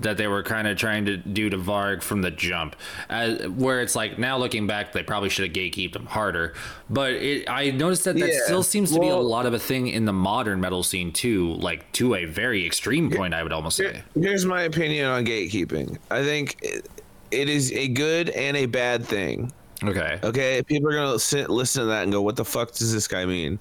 that 0.00 0.16
they 0.16 0.26
were 0.26 0.42
kind 0.42 0.68
of 0.68 0.76
trying 0.76 1.06
to 1.06 1.16
do 1.16 1.48
to 1.50 1.56
Varg 1.56 2.02
from 2.02 2.22
the 2.22 2.30
jump, 2.30 2.76
uh, 3.08 3.36
where 3.48 3.80
it's 3.80 3.96
like 3.96 4.18
now 4.18 4.36
looking 4.36 4.66
back, 4.66 4.92
they 4.92 5.02
probably 5.02 5.28
should 5.28 5.46
have 5.46 5.54
gatekeeped 5.54 5.96
him 5.96 6.06
harder. 6.06 6.54
But 6.90 7.12
it, 7.12 7.48
I 7.48 7.70
noticed 7.70 8.04
that 8.04 8.18
that 8.18 8.28
Yeah, 8.28 8.40
still 8.44 8.62
seems 8.62 8.92
to 8.92 9.00
be 9.00 9.08
a 9.08 9.16
lot 9.16 9.46
of 9.46 9.54
a 9.54 9.58
thing 9.58 9.88
in 9.88 10.04
the 10.04 10.12
modern 10.12 10.60
metal 10.60 10.82
scene 10.82 11.12
too, 11.12 11.54
like 11.54 11.90
to 11.92 12.14
a 12.14 12.24
very 12.26 12.66
extreme 12.66 13.10
point. 13.10 13.34
I 13.34 13.42
would 13.42 13.52
almost 13.52 13.76
say. 13.78 14.02
Here's 14.14 14.44
my 14.44 14.62
opinion 14.62 15.06
on 15.06 15.24
gatekeeping. 15.24 15.98
I 16.10 16.22
think 16.22 16.56
it, 16.62 16.86
it 17.30 17.48
is 17.48 17.72
a 17.72 17.88
good 17.88 18.30
and 18.30 18.56
a 18.56 18.66
bad 18.66 19.04
thing. 19.04 19.52
Okay. 19.82 20.18
Okay, 20.22 20.62
people 20.62 20.88
are 20.90 20.94
gonna 20.94 21.18
sit, 21.18 21.50
listen 21.50 21.82
to 21.82 21.86
that 21.86 22.02
and 22.04 22.12
go, 22.12 22.22
"What 22.22 22.36
the 22.36 22.44
fuck 22.44 22.72
does 22.72 22.92
this 22.92 23.06
guy 23.06 23.26
mean?" 23.26 23.58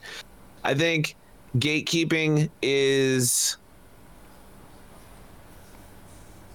I 0.63 0.73
think 0.73 1.15
gatekeeping 1.57 2.49
is 2.61 3.57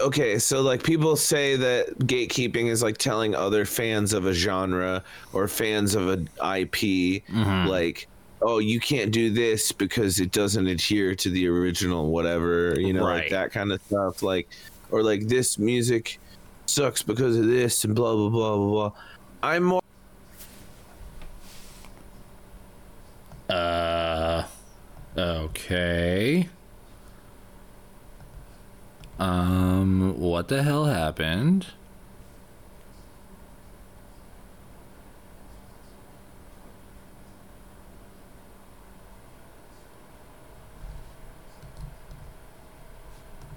okay. 0.00 0.38
So 0.38 0.60
like 0.62 0.82
people 0.82 1.16
say 1.16 1.56
that 1.56 1.98
gatekeeping 2.00 2.66
is 2.68 2.82
like 2.82 2.98
telling 2.98 3.34
other 3.34 3.64
fans 3.64 4.12
of 4.12 4.26
a 4.26 4.32
genre 4.34 5.02
or 5.32 5.48
fans 5.48 5.94
of 5.94 6.08
an 6.08 6.28
IP, 6.42 7.22
like, 7.68 8.08
"Oh, 8.42 8.58
you 8.58 8.80
can't 8.80 9.10
do 9.12 9.30
this 9.30 9.72
because 9.72 10.20
it 10.20 10.32
doesn't 10.32 10.66
adhere 10.66 11.14
to 11.16 11.30
the 11.30 11.48
original, 11.48 12.10
whatever," 12.10 12.78
you 12.78 12.92
know, 12.92 13.04
Right. 13.06 13.22
like 13.22 13.30
that 13.30 13.52
kind 13.52 13.72
of 13.72 13.80
stuff. 13.86 14.22
Like, 14.22 14.48
or 14.90 15.02
like 15.02 15.28
this 15.28 15.58
music 15.58 16.18
sucks 16.66 17.02
because 17.02 17.36
of 17.36 17.46
this 17.46 17.84
and 17.84 17.94
blah 17.94 18.14
blah 18.14 18.28
blah 18.28 18.56
blah 18.56 18.66
blah. 18.68 18.92
I'm 19.42 19.64
more 19.64 19.82
Uh, 23.48 24.44
okay. 25.16 26.48
Um, 29.18 30.18
what 30.18 30.48
the 30.48 30.62
hell 30.62 30.84
happened? 30.84 31.66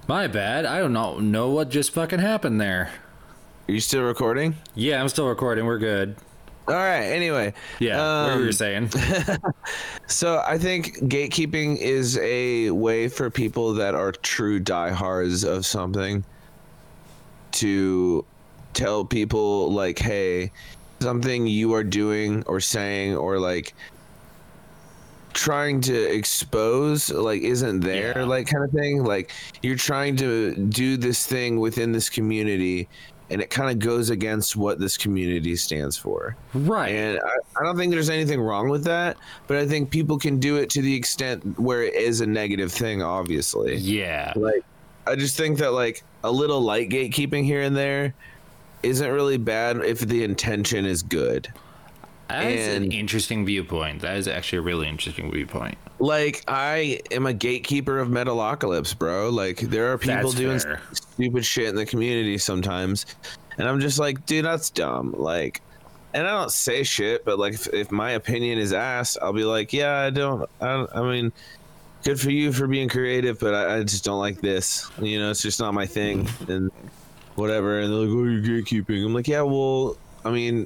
My 0.08 0.28
bad. 0.28 0.66
I 0.66 0.80
don't 0.80 0.92
know, 0.92 1.20
know 1.20 1.50
what 1.50 1.70
just 1.70 1.92
fucking 1.92 2.20
happened 2.20 2.60
there. 2.60 2.92
Are 3.70 3.72
you 3.72 3.80
still 3.80 4.04
recording? 4.04 4.58
Yeah, 4.76 5.00
I'm 5.00 5.08
still 5.08 5.28
recording. 5.30 5.66
We're 5.66 5.78
good. 5.78 6.18
All 6.72 6.78
right. 6.78 7.04
Anyway, 7.04 7.54
Yeah, 7.80 8.24
what 8.28 8.36
were 8.36 8.42
you 8.44 8.48
um, 8.48 8.52
saying? 8.54 8.90
so 10.08 10.42
I 10.48 10.58
think 10.58 10.98
gatekeeping 11.10 11.78
is 11.78 12.18
a 12.20 12.70
way 12.72 13.10
for 13.10 13.30
people 13.30 13.74
that 13.74 13.94
are 13.94 14.14
true 14.14 14.58
diehards 14.60 15.44
of 15.44 15.66
something 15.66 16.24
to 17.54 18.24
tell 18.74 19.04
people 19.04 19.72
like, 19.74 20.00
hey, 20.00 20.52
something 21.02 21.46
you 21.46 21.74
are 21.74 21.84
doing 21.84 22.44
or 22.48 22.62
saying 22.62 23.18
or 23.18 23.38
like 23.38 23.74
trying 25.34 25.82
to 25.82 25.96
expose 26.14 27.10
like 27.10 27.42
isn't 27.42 27.80
there 27.80 28.14
Yeah. 28.18 28.26
like 28.26 28.48
kind 28.48 28.64
of 28.66 28.72
thing 28.72 29.04
like 29.04 29.32
you're 29.64 29.78
trying 29.78 30.18
to 30.18 30.54
do 30.56 30.98
this 30.98 31.26
thing 31.26 31.60
within 31.60 31.94
this 31.94 32.10
community 32.10 32.90
and 33.32 33.42
it 33.42 33.50
kind 33.50 33.72
of 33.72 33.80
goes 33.80 34.10
against 34.10 34.56
what 34.56 34.80
this 34.80 34.98
community 34.98 35.56
stands 35.56 35.98
for 35.98 36.36
right. 36.54 36.90
and 36.90 37.20
I, 37.20 37.60
I 37.60 37.64
don't 37.64 37.78
think 37.78 37.92
there's 37.92 38.10
anything 38.10 38.42
wrong 38.42 38.70
with 38.70 38.84
that, 38.86 39.18
but 39.48 39.58
I 39.58 39.68
think 39.68 39.90
people 39.90 40.18
can 40.18 40.40
do 40.40 40.58
it 40.58 40.70
to 40.72 40.82
the 40.82 40.94
extent 40.94 41.60
where 41.60 41.84
it 41.84 41.96
is 41.96 42.22
a 42.22 42.26
negative 42.26 42.72
thing, 42.72 43.02
obviously. 43.02 43.76
yeah. 43.76 44.34
Like, 44.36 44.64
I 45.08 45.16
just 45.16 45.36
think 45.36 45.58
that, 45.60 45.72
like, 45.72 46.04
a 46.24 46.32
little 46.32 46.62
light 46.62 46.90
gatekeeping 46.90 47.44
here 47.44 47.62
and 47.62 47.76
there 47.76 48.14
isn't 48.84 49.12
really 49.12 49.38
bad 49.38 49.78
if 49.78 50.00
the 50.00 50.24
intention 50.24 50.86
is 50.86 51.04
good. 51.04 51.52
That 52.30 52.46
is 52.46 52.78
an 52.78 52.92
interesting 52.92 53.46
viewpoint. 53.46 54.02
That 54.02 54.16
is 54.16 54.28
actually 54.28 54.60
a 54.60 54.62
really 54.62 54.88
interesting 54.88 55.32
viewpoint. 55.32 55.78
Like, 56.02 56.44
I 56.48 57.00
am 57.12 57.28
a 57.28 57.34
gatekeeper 57.34 58.00
of 58.00 58.10
Metalocalypse, 58.10 58.98
bro. 58.98 59.30
Like, 59.30 59.60
there 59.60 59.94
are 59.94 60.00
people 60.00 60.32
That's 60.32 60.34
doing 60.34 60.60
fair. 60.60 60.82
stupid 60.94 61.46
shit 61.46 61.70
in 61.70 61.76
the 61.76 61.86
community 61.86 62.40
sometimes. 62.40 63.06
And 63.60 63.70
I'm 63.70 63.80
just 63.80 64.00
like, 64.00 64.26
dude, 64.26 64.44
that's 64.44 64.72
dumb. 64.72 65.14
Like, 65.16 65.62
and 66.16 66.26
I 66.28 66.32
don't 66.32 66.52
say 66.52 66.82
shit, 66.82 67.24
but 67.24 67.38
like, 67.38 67.54
if, 67.54 67.68
if 67.68 67.92
my 67.92 68.12
opinion 68.12 68.58
is 68.58 68.74
asked, 68.74 69.20
I'll 69.22 69.32
be 69.32 69.44
like, 69.44 69.74
yeah, 69.74 70.00
I 70.00 70.10
don't, 70.10 70.50
I, 70.60 70.68
don't, 70.70 70.90
I 70.96 71.02
mean, 71.04 71.32
good 72.04 72.20
for 72.20 72.32
you 72.32 72.52
for 72.52 72.66
being 72.66 72.90
creative, 72.90 73.40
but 73.40 73.54
I, 73.54 73.78
I 73.78 73.84
just 73.84 74.04
don't 74.04 74.20
like 74.20 74.42
this. 74.42 74.90
You 75.00 75.20
know, 75.20 75.30
it's 75.30 75.44
just 75.44 75.60
not 75.60 75.76
my 75.76 75.86
thing. 75.86 76.28
And 76.48 76.72
whatever. 77.36 77.80
And 77.80 77.94
they're 77.94 78.00
like, 78.00 78.10
oh, 78.10 78.24
you're 78.24 78.64
gatekeeping. 78.64 79.06
I'm 79.06 79.14
like, 79.14 79.28
yeah, 79.28 79.44
well, 79.44 79.98
I 80.26 80.32
mean, 80.32 80.66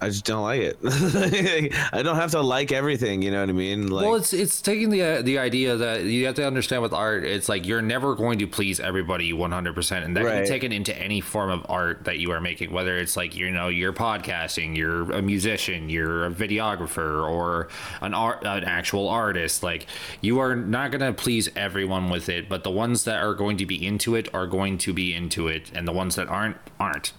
I 0.00 0.08
just 0.08 0.24
don't 0.24 0.42
like 0.42 0.60
it. 0.60 0.78
I 1.92 2.02
don't 2.02 2.16
have 2.16 2.32
to 2.32 2.40
like 2.40 2.70
everything. 2.72 3.22
You 3.22 3.30
know 3.30 3.40
what 3.40 3.48
I 3.48 3.52
mean? 3.52 3.88
Like, 3.88 4.04
well, 4.04 4.14
it's 4.16 4.32
it's 4.32 4.60
taking 4.60 4.90
the 4.90 5.02
uh, 5.02 5.22
the 5.22 5.38
idea 5.38 5.76
that 5.76 6.04
you 6.04 6.26
have 6.26 6.34
to 6.36 6.46
understand 6.46 6.82
with 6.82 6.92
art. 6.92 7.24
It's 7.24 7.48
like 7.48 7.66
you're 7.66 7.82
never 7.82 8.14
going 8.14 8.38
to 8.40 8.46
please 8.46 8.78
everybody 8.78 9.32
100, 9.32 9.74
percent 9.74 10.04
and 10.04 10.16
that 10.16 10.20
can 10.20 10.26
Right. 10.30 10.42
be 10.42 10.48
taken 10.48 10.72
into 10.72 10.96
any 10.96 11.20
form 11.20 11.50
of 11.50 11.64
art 11.68 12.04
that 12.04 12.18
you 12.18 12.30
are 12.32 12.40
making. 12.40 12.72
Whether 12.72 12.98
it's 12.98 13.16
like 13.16 13.34
you 13.34 13.50
know 13.50 13.68
you're 13.68 13.92
podcasting, 13.92 14.76
you're 14.76 15.10
a 15.12 15.22
musician, 15.22 15.88
you're 15.88 16.26
a 16.26 16.30
videographer, 16.30 17.26
or 17.28 17.68
an 18.02 18.12
art 18.14 18.44
an 18.44 18.64
actual 18.64 19.08
artist. 19.08 19.62
Like 19.62 19.86
you 20.20 20.38
are 20.40 20.54
not 20.54 20.90
going 20.90 21.00
to 21.00 21.12
please 21.12 21.48
everyone 21.56 22.10
with 22.10 22.28
it, 22.28 22.48
but 22.48 22.64
the 22.64 22.70
ones 22.70 23.04
that 23.04 23.22
are 23.22 23.34
going 23.34 23.56
to 23.58 23.66
be 23.66 23.86
into 23.86 24.14
it 24.14 24.28
are 24.34 24.46
going 24.46 24.78
to 24.78 24.92
be 24.92 25.14
into 25.14 25.48
it, 25.48 25.70
and 25.74 25.88
the 25.88 25.92
ones 25.92 26.16
that 26.16 26.28
aren't 26.28 26.56
aren't. 26.78 27.12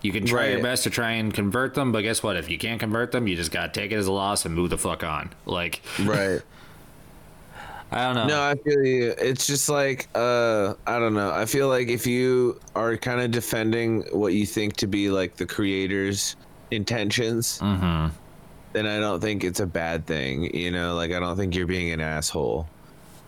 You 0.00 0.12
can 0.12 0.26
try 0.26 0.50
your 0.50 0.62
best 0.62 0.84
to 0.84 0.90
try 0.90 1.12
and 1.12 1.34
convert 1.34 1.74
them, 1.74 1.90
but 1.90 2.02
guess 2.02 2.22
what? 2.22 2.27
But 2.28 2.36
if 2.36 2.50
you 2.50 2.58
can't 2.58 2.78
convert 2.78 3.10
them, 3.10 3.26
you 3.26 3.36
just 3.36 3.50
gotta 3.50 3.72
take 3.72 3.90
it 3.90 3.94
as 3.94 4.06
a 4.06 4.12
loss 4.12 4.44
and 4.44 4.54
move 4.54 4.68
the 4.68 4.76
fuck 4.76 5.02
on. 5.02 5.30
Like 5.46 5.80
right. 6.04 6.42
I 7.90 8.04
don't 8.04 8.16
know. 8.16 8.26
No, 8.26 8.42
I 8.42 8.54
feel 8.56 8.84
you. 8.84 9.14
It's 9.16 9.46
just 9.46 9.70
like 9.70 10.10
uh 10.14 10.74
I 10.86 10.98
don't 10.98 11.14
know. 11.14 11.30
I 11.32 11.46
feel 11.46 11.68
like 11.68 11.88
if 11.88 12.06
you 12.06 12.60
are 12.74 12.98
kind 12.98 13.22
of 13.22 13.30
defending 13.30 14.02
what 14.12 14.34
you 14.34 14.44
think 14.44 14.76
to 14.76 14.86
be 14.86 15.08
like 15.08 15.36
the 15.36 15.46
creator's 15.46 16.36
intentions, 16.70 17.58
Mm-hmm. 17.60 18.14
then 18.74 18.86
I 18.86 19.00
don't 19.00 19.20
think 19.20 19.42
it's 19.42 19.60
a 19.60 19.66
bad 19.66 20.06
thing. 20.06 20.54
You 20.54 20.70
know, 20.70 20.96
like 20.96 21.12
I 21.12 21.20
don't 21.20 21.38
think 21.38 21.54
you're 21.54 21.66
being 21.66 21.92
an 21.92 22.00
asshole. 22.02 22.68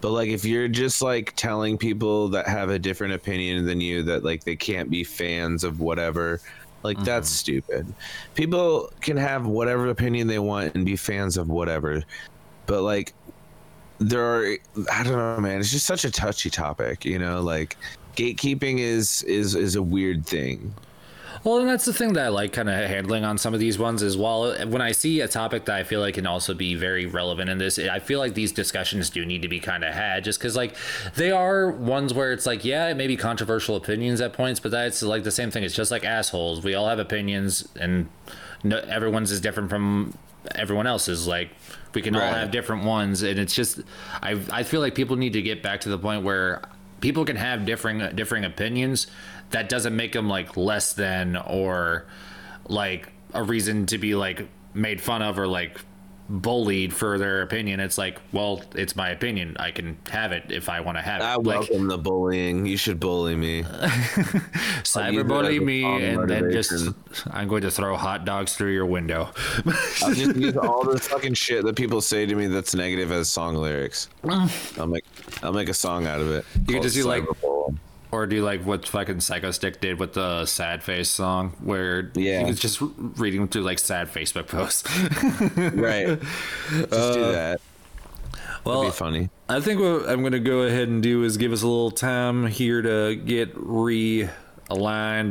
But 0.03 0.11
like 0.11 0.29
if 0.29 0.45
you're 0.45 0.69
just 0.69 1.01
like 1.01 1.33
telling 1.37 1.79
people 1.79 2.29
that 2.29 2.47
have 2.49 2.69
a 2.69 2.79
different 2.79 3.15
opinion 3.15 3.65
than 3.65 3.81
you 3.81 4.03
that 4.03 4.25
like 4.25 4.45
they 4.45 4.57
can't 4.57 4.91
be 4.91 5.05
fans 5.05 5.65
of 5.65 5.81
whatever, 5.81 6.43
like 6.83 6.99
that's 7.05 7.29
mm-hmm. 7.29 7.37
stupid. 7.37 7.95
People 8.35 8.91
can 9.01 9.17
have 9.17 9.47
whatever 9.47 9.89
opinion 9.89 10.27
they 10.27 10.39
want 10.39 10.75
and 10.75 10.85
be 10.85 10.97
fans 10.97 11.37
of 11.37 11.49
whatever. 11.49 12.03
But 12.67 12.83
like 12.83 13.15
there 13.99 14.25
are 14.25 14.57
I 14.93 15.03
don't 15.03 15.13
know, 15.13 15.39
man, 15.41 15.61
it's 15.61 15.71
just 15.71 15.87
such 15.87 16.05
a 16.05 16.11
touchy 16.11 16.51
topic, 16.51 17.05
you 17.05 17.19
know, 17.19 17.41
like 17.43 17.77
gatekeeping 18.17 18.79
is 18.79 19.23
is 19.25 19.55
is 19.55 19.77
a 19.77 19.83
weird 19.83 20.27
thing. 20.27 20.75
Well, 21.43 21.59
and 21.59 21.69
that's 21.69 21.87
the 21.87 21.95
thing 21.95 22.13
that 22.15 22.27
I 22.27 22.29
like 22.29 22.53
kind 22.53 22.69
of 22.69 22.75
handling 22.75 23.25
on 23.25 23.39
some 23.39 23.55
of 23.55 23.61
these 23.61 23.79
ones 23.79 24.03
is 24.03 24.15
while 24.15 24.55
when 24.67 24.83
I 24.83 24.93
see 24.93 25.21
a 25.21 25.29
topic 25.29 25.65
that 25.65 25.77
I 25.77 25.85
feel 25.85 26.01
like 26.01 26.15
can 26.15 26.27
also 26.27 26.53
be 26.53 26.75
very 26.75 27.07
relevant 27.07 27.49
in 27.49 27.57
this, 27.57 27.79
I 27.79 27.99
feel 27.99 28.19
like 28.19 28.35
these 28.35 28.53
discussions 28.53 29.09
do 29.09 29.25
need 29.25 29.41
to 29.41 29.49
be 29.49 29.59
kind 29.59 29.83
of 29.83 29.95
had 29.95 30.23
just 30.23 30.39
because 30.39 30.55
like 30.55 30.77
they 31.15 31.31
are 31.31 31.71
ones 31.71 32.13
where 32.13 32.33
it's 32.33 32.45
like, 32.45 32.63
yeah, 32.63 32.89
it 32.89 32.97
may 32.97 33.07
be 33.07 33.17
controversial 33.17 33.75
opinions 33.77 34.21
at 34.21 34.35
points, 34.35 34.61
but 34.61 34.71
that's 34.71 35.03
like 35.03 35.25
the 35.25 35.31
same 35.31 35.51
thing. 35.51 35.65
It's 35.65 35.75
just 35.75 35.91
like 35.91 36.05
assholes. 36.05 36.63
We 36.63 36.75
all 36.75 36.89
have 36.89 36.99
opinions 36.99 37.67
and 37.75 38.11
no, 38.63 38.77
everyone's 38.81 39.33
is 39.33 39.41
different 39.41 39.71
from 39.71 40.19
everyone 40.55 40.87
else's. 40.87 41.27
Like 41.27 41.53
we 41.95 42.03
can 42.03 42.15
all 42.17 42.21
have 42.21 42.51
different 42.51 42.85
ones. 42.85 43.23
And 43.23 43.39
it's 43.39 43.55
just, 43.55 43.81
I, 44.23 44.39
I 44.53 44.63
feel 44.63 44.83
like 44.83 44.95
people 44.95 45.17
need 45.17 45.33
to 45.33 45.43
get 45.43 45.63
back 45.63 45.81
to 45.83 45.89
the 45.89 45.99
point 45.99 46.23
where 46.23 46.61
people 47.01 47.25
can 47.25 47.37
have 47.37 47.65
differing 47.65 48.15
differing 48.15 48.45
opinions 48.45 49.07
that 49.51 49.69
doesn't 49.69 49.95
make 49.95 50.13
them 50.13 50.29
like 50.29 50.57
less 50.57 50.93
than 50.93 51.37
or 51.37 52.07
like 52.69 53.13
a 53.35 53.43
reason 53.43 53.87
to 53.87 53.99
be 53.99 54.15
like 54.15 54.49
made 54.75 55.01
fun 55.01 55.23
of 55.23 55.39
or 55.39 55.47
like 55.47 55.81
bullied 56.29 56.95
for 56.95 57.19
their 57.19 57.43
opinion 57.43 57.81
it's 57.81 57.99
like 57.99 58.21
well 58.31 58.63
it's 58.77 58.95
my 58.95 59.09
opinion 59.11 59.57
i 59.59 59.73
can 59.73 59.99
have 60.09 60.31
it 60.31 60.45
if 60.49 60.69
i 60.69 60.79
want 60.79 60.97
to 60.97 61.03
have 61.03 61.21
it 61.21 61.25
I 61.25 61.35
like 61.35 61.45
welcome 61.45 61.89
the 61.89 61.99
bullying. 61.99 62.67
You 62.67 62.77
should 62.77 63.01
bully 63.01 63.35
me. 63.35 63.65
cyberbully 64.85 65.61
me 65.61 65.83
and 66.05 66.31
then 66.31 66.53
just 66.53 66.95
i'm 67.33 67.49
going 67.49 67.63
to 67.63 67.71
throw 67.71 67.97
hot 67.97 68.25
dogs 68.25 68.55
through 68.55 68.73
your 68.73 68.87
window 68.87 69.31
I'll 70.05 70.15
just 70.15 70.37
use 70.37 70.57
all 70.57 70.85
the 70.85 71.01
fucking 71.01 71.35
shit 71.35 71.65
that 71.65 71.75
people 71.75 72.01
say 72.01 72.27
to 72.27 72.35
me 72.37 72.47
that's 72.47 72.77
negative 72.77 73.11
as 73.11 73.29
song 73.29 73.57
lyrics. 73.57 74.09
I'll 74.79 74.87
make 74.87 75.05
I'll 75.43 75.53
make 75.53 75.69
a 75.69 75.75
song 75.75 76.07
out 76.07 76.21
of 76.21 76.31
it. 76.31 76.45
You 76.55 76.75
can 76.75 76.83
just 76.83 76.95
do, 76.95 77.05
like-. 77.05 77.25
Or 78.13 78.27
do 78.27 78.35
you 78.37 78.43
like 78.43 78.63
what 78.67 78.89
fucking 78.89 79.19
Psychostick 79.19 79.81
did 79.81 80.01
with 80.01 80.15
the 80.15 80.45
Sad 80.45 80.83
Face 80.83 81.09
song, 81.09 81.51
where 81.63 82.11
Yeah. 82.15 82.41
he 82.41 82.47
was 82.47 82.59
just 82.59 82.81
reading 82.81 83.47
through 83.47 83.63
like 83.63 83.79
sad 83.79 84.09
Facebook 84.13 84.49
posts. 84.49 84.83
Right. 85.57 86.21
Just 86.71 86.91
do 87.15 87.21
that. 87.33 87.61
well, 88.65 88.81
That'd 88.83 88.93
be 88.95 88.97
funny. 88.99 89.31
I 89.49 89.61
think 89.61 89.81
what 89.81 90.09
I'm 90.09 90.21
going 90.21 90.33
to 90.33 90.41
go 90.41 90.63
ahead 90.63 90.89
and 90.89 91.03
do 91.03 91.23
is 91.23 91.37
give 91.37 91.53
us 91.53 91.63
a 91.63 91.67
little 91.69 91.93
time 91.93 92.47
here 92.47 92.83
to 92.83 93.15
get 93.15 93.55
realigned, 93.55 94.29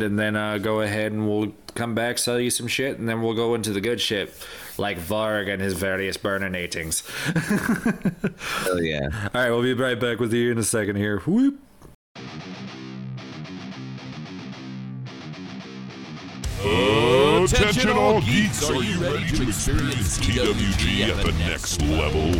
and 0.04 0.18
then 0.18 0.36
uh, 0.38 0.58
go 0.58 0.80
ahead 0.82 1.12
and 1.12 1.28
we'll 1.28 1.52
come 1.76 1.96
back, 1.96 2.18
sell 2.18 2.40
you 2.40 2.50
some 2.50 2.68
shit, 2.68 2.98
and 2.98 3.08
then 3.10 3.22
we'll 3.22 3.34
go 3.36 3.56
into 3.56 3.72
the 3.74 3.82
good 3.82 4.00
shit, 4.02 4.34
like 4.78 4.98
Varg 4.98 5.52
and 5.52 5.62
his 5.62 5.74
various 5.74 6.18
burninatings. 6.18 7.04
Hell 8.66 8.82
yeah. 8.82 9.10
All 9.34 9.42
right, 9.42 9.50
we'll 9.50 9.62
be 9.64 9.74
right 9.74 10.00
back 10.00 10.20
with 10.20 10.34
you 10.34 10.52
in 10.52 10.58
a 10.58 10.64
second 10.64 10.96
here. 10.96 11.20
Whoop. 11.20 11.60
Attention 17.46 17.90
all 17.92 18.20
geeks, 18.22 18.70
are 18.70 18.84
you 18.84 19.00
ready 19.00 19.26
to 19.38 19.48
experience 19.48 20.18
TWG 20.20 21.08
at 21.08 21.26
the 21.26 21.32
next 21.40 21.82
level? 21.84 22.34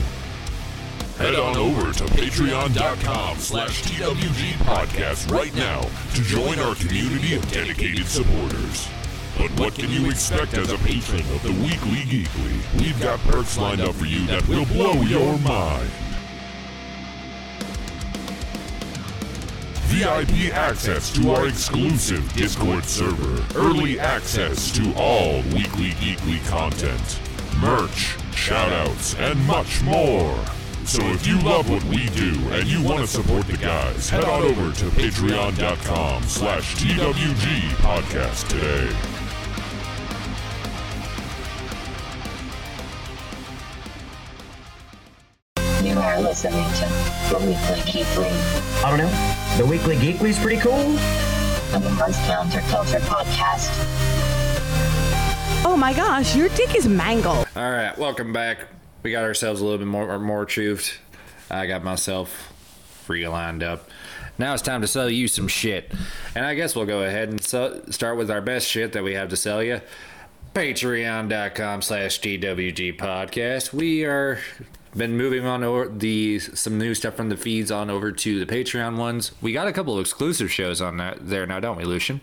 Head 1.18 1.36
on 1.36 1.56
over 1.56 1.94
to 1.94 2.04
patreon.com 2.04 3.38
slash 3.38 3.84
TWG 3.84 4.52
podcast 4.66 5.32
right 5.32 5.56
now 5.56 5.82
to 6.16 6.22
join 6.24 6.60
our 6.60 6.76
community 6.76 7.34
of 7.36 7.50
dedicated 7.50 8.08
supporters. 8.08 8.90
But 9.38 9.50
what 9.60 9.74
can 9.74 9.90
you 9.90 10.10
expect 10.10 10.56
as 10.56 10.70
a 10.70 10.78
patron 10.80 11.22
of 11.22 11.44
the 11.44 11.54
Weekly 11.54 12.04
Geekly? 12.04 12.80
We've 12.82 13.02
got 13.02 13.20
perks 13.20 13.58
lined 13.58 13.80
up 13.80 13.96
for 13.96 14.06
you 14.06 14.28
that 14.28 14.46
will 14.50 14.66
blow 14.66 15.02
your 15.04 15.38
mind. 15.40 15.90
VIP 20.00 20.54
access 20.54 21.12
to 21.12 21.30
our 21.32 21.48
exclusive 21.48 22.32
Discord 22.32 22.86
server, 22.86 23.44
early 23.60 24.00
access 24.00 24.72
to 24.72 24.94
all 24.96 25.42
weekly 25.54 25.90
geekly 26.00 26.40
content, 26.48 27.20
merch, 27.60 28.16
shoutouts, 28.32 29.20
and 29.20 29.38
much 29.46 29.82
more. 29.82 30.38
So 30.86 31.04
if 31.04 31.28
you 31.28 31.38
love 31.42 31.70
what 31.70 31.84
we 31.84 32.06
do 32.12 32.32
and 32.54 32.66
you 32.66 32.82
want 32.82 33.02
to 33.02 33.08
support 33.08 33.46
the 33.48 33.58
guys, 33.58 34.10
head 34.10 34.24
on 34.24 34.44
over 34.44 34.72
to 34.72 34.86
patreon.com 34.86 36.24
slash 36.24 36.76
TWG 36.76 37.60
podcast 37.82 38.48
today. 38.48 39.19
Listening 46.30 46.54
to 46.54 47.34
the 47.34 47.40
Weekly 47.40 48.04
Geekly, 48.04 48.84
I 48.86 48.90
don't 48.92 49.00
know. 49.00 49.58
The 49.58 49.66
Weekly 49.66 49.96
Geekly 49.96 50.30
is 50.30 50.38
pretty 50.38 50.62
cool. 50.62 50.72
a 50.76 51.80
Month's 51.98 52.20
Counterculture 52.20 53.00
podcast. 53.00 53.68
Oh 55.66 55.76
my 55.76 55.92
gosh, 55.92 56.36
your 56.36 56.50
dick 56.50 56.76
is 56.76 56.88
mangled. 56.88 57.48
All 57.56 57.72
right, 57.72 57.98
welcome 57.98 58.32
back. 58.32 58.60
We 59.02 59.10
got 59.10 59.24
ourselves 59.24 59.60
a 59.60 59.64
little 59.64 59.80
bit 59.80 59.88
more 59.88 60.20
more 60.20 60.46
truth. 60.46 61.00
I 61.50 61.66
got 61.66 61.84
myself 61.84 62.54
realigned 63.08 63.64
up. 63.64 63.90
Now 64.38 64.54
it's 64.54 64.62
time 64.62 64.82
to 64.82 64.88
sell 64.88 65.10
you 65.10 65.28
some 65.28 65.48
shit, 65.48 65.92
and 66.36 66.46
I 66.46 66.54
guess 66.54 66.76
we'll 66.76 66.86
go 66.86 67.02
ahead 67.02 67.30
and 67.30 67.44
so, 67.44 67.82
start 67.90 68.18
with 68.18 68.30
our 68.30 68.40
best 68.42 68.68
shit 68.68 68.94
that 68.94 69.04
we 69.04 69.16
have 69.16 69.30
to 69.30 69.36
sell 69.36 69.64
you. 69.64 69.82
Patreon.com 70.54 71.82
slash 71.82 72.22
TWG 72.22 73.00
podcast. 73.00 73.74
We 73.74 74.06
are 74.06 74.38
been 74.96 75.16
moving 75.16 75.46
on 75.46 75.64
over 75.64 75.88
the 75.88 76.40
some 76.40 76.78
new 76.78 76.94
stuff 76.94 77.16
from 77.16 77.30
the 77.30 77.38
feeds 77.38 77.72
on 77.72 77.90
over 77.90 78.12
to 78.12 78.44
the 78.44 78.52
Patreon 78.52 78.98
ones. 78.98 79.32
We 79.42 79.54
got 79.54 79.68
a 79.68 79.74
couple 79.74 79.94
of 79.96 80.02
exclusive 80.02 80.52
shows 80.52 80.82
on 80.82 80.98
that 80.98 81.30
there 81.30 81.46
now, 81.46 81.60
don't 81.60 81.78
we, 81.78 81.84
Lucian? 81.84 82.22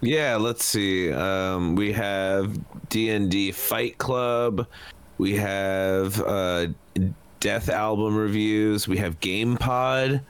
Yeah, 0.00 0.36
let's 0.36 0.64
see. 0.64 1.12
Um, 1.12 1.74
we 1.74 1.92
have 1.92 2.58
D 2.88 3.10
and 3.10 3.30
D 3.30 3.52
Fight 3.52 3.98
Club. 3.98 4.66
We 5.18 5.36
have 5.36 6.20
uh, 6.20 6.68
Death 7.40 7.68
album 7.68 8.16
reviews. 8.16 8.86
We 8.86 8.98
have 8.98 9.20
Game 9.20 9.56
Pod. 9.56 10.20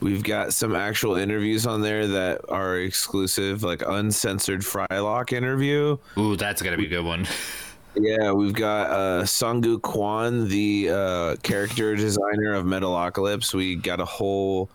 We've 0.00 0.22
got 0.22 0.52
some 0.52 0.74
actual 0.74 1.16
interviews 1.16 1.66
on 1.66 1.80
there 1.80 2.06
that 2.06 2.42
are 2.50 2.78
exclusive, 2.78 3.62
like 3.62 3.82
uncensored 3.86 4.60
Frylock 4.60 5.32
interview. 5.32 5.96
Ooh, 6.18 6.36
that's 6.36 6.60
gonna 6.60 6.76
be 6.76 6.86
a 6.86 6.90
good 6.90 7.04
one. 7.04 7.26
Yeah, 7.96 8.32
we've 8.32 8.52
got 8.52 8.90
uh, 8.90 9.22
Sungu 9.22 9.80
Kwan, 9.80 10.48
the 10.48 10.90
uh, 10.90 11.36
character 11.42 11.94
designer 11.94 12.54
of 12.54 12.64
Metalocalypse. 12.64 13.54
We 13.54 13.76
got 13.76 14.00
a 14.00 14.04
whole 14.04 14.68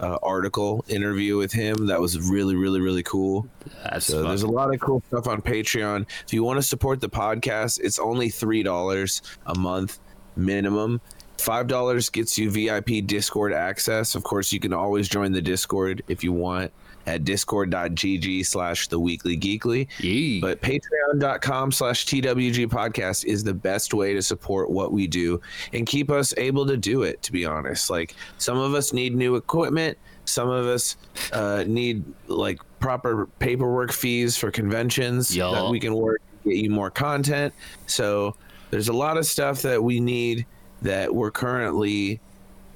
uh, 0.00 0.18
article 0.22 0.84
interview 0.88 1.36
with 1.36 1.52
him 1.52 1.86
that 1.86 2.00
was 2.00 2.18
really, 2.18 2.56
really, 2.56 2.80
really 2.80 3.02
cool. 3.02 3.46
That's 3.82 4.06
So 4.06 4.22
there's 4.22 4.42
a 4.42 4.48
lot 4.48 4.72
of 4.72 4.80
cool 4.80 5.02
stuff 5.08 5.26
on 5.26 5.42
Patreon. 5.42 6.06
If 6.26 6.32
you 6.32 6.42
want 6.42 6.56
to 6.58 6.62
support 6.62 7.00
the 7.00 7.08
podcast, 7.08 7.80
it's 7.82 7.98
only 7.98 8.30
three 8.30 8.62
dollars 8.62 9.22
a 9.46 9.56
month 9.58 9.98
minimum. 10.36 11.00
Five 11.38 11.66
dollars 11.66 12.08
gets 12.08 12.38
you 12.38 12.50
VIP 12.50 13.06
Discord 13.06 13.52
access. 13.52 14.14
Of 14.14 14.22
course, 14.22 14.52
you 14.52 14.60
can 14.60 14.72
always 14.72 15.08
join 15.08 15.32
the 15.32 15.42
Discord 15.42 16.02
if 16.08 16.24
you 16.24 16.32
want 16.32 16.72
at 17.06 17.24
discord.gg 17.24 18.46
slash 18.46 18.88
the 18.88 18.98
weekly 18.98 19.36
geekly. 19.36 19.88
Yee. 20.00 20.40
But 20.40 20.60
patreon.com 20.62 21.72
slash 21.72 22.06
TWG 22.06 22.66
podcast 22.68 23.24
is 23.24 23.44
the 23.44 23.54
best 23.54 23.94
way 23.94 24.14
to 24.14 24.22
support 24.22 24.70
what 24.70 24.92
we 24.92 25.06
do 25.06 25.40
and 25.72 25.86
keep 25.86 26.10
us 26.10 26.34
able 26.36 26.66
to 26.66 26.76
do 26.76 27.02
it, 27.02 27.22
to 27.22 27.32
be 27.32 27.44
honest. 27.44 27.90
Like 27.90 28.14
some 28.38 28.58
of 28.58 28.74
us 28.74 28.92
need 28.92 29.14
new 29.14 29.36
equipment. 29.36 29.98
Some 30.26 30.48
of 30.48 30.66
us 30.66 30.96
uh, 31.32 31.64
need 31.66 32.02
like 32.28 32.58
proper 32.80 33.26
paperwork 33.38 33.92
fees 33.92 34.36
for 34.36 34.50
conventions 34.50 35.34
Yeah. 35.36 35.50
that 35.50 35.68
we 35.70 35.78
can 35.78 35.94
work 35.94 36.22
to 36.44 36.48
get 36.50 36.58
you 36.58 36.70
more 36.70 36.90
content. 36.90 37.52
So 37.86 38.34
there's 38.70 38.88
a 38.88 38.92
lot 38.92 39.16
of 39.18 39.26
stuff 39.26 39.62
that 39.62 39.82
we 39.82 40.00
need 40.00 40.46
that 40.82 41.14
we're 41.14 41.30
currently 41.30 42.20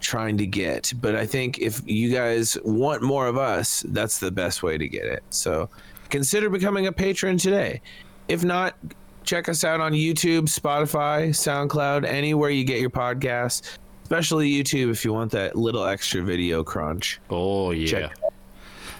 trying 0.01 0.36
to 0.38 0.46
get. 0.46 0.92
But 1.01 1.14
I 1.14 1.26
think 1.26 1.59
if 1.59 1.80
you 1.86 2.12
guys 2.12 2.57
want 2.64 3.03
more 3.03 3.26
of 3.26 3.36
us, 3.36 3.84
that's 3.88 4.18
the 4.18 4.30
best 4.30 4.62
way 4.62 4.78
to 4.78 4.88
get 4.88 5.05
it. 5.05 5.22
So 5.30 5.68
consider 6.11 6.51
becoming 6.51 6.86
a 6.86 6.92
patron 6.92 7.38
today. 7.38 7.80
If 8.28 8.44
not, 8.44 8.76
check 9.24 9.49
us 9.49 9.64
out 9.64 9.80
on 9.80 9.92
YouTube, 9.92 10.44
Spotify, 10.44 11.30
SoundCloud, 11.30 12.07
anywhere 12.07 12.51
you 12.51 12.64
get 12.64 12.80
your 12.80 12.90
podcasts, 12.90 13.78
especially 14.03 14.51
YouTube 14.51 14.90
if 14.90 15.05
you 15.05 15.12
want 15.12 15.32
that 15.32 15.57
little 15.57 15.84
extra 15.84 16.22
video 16.22 16.64
crunch. 16.64 17.20
Oh 17.30 17.72
yeah. 17.72 18.11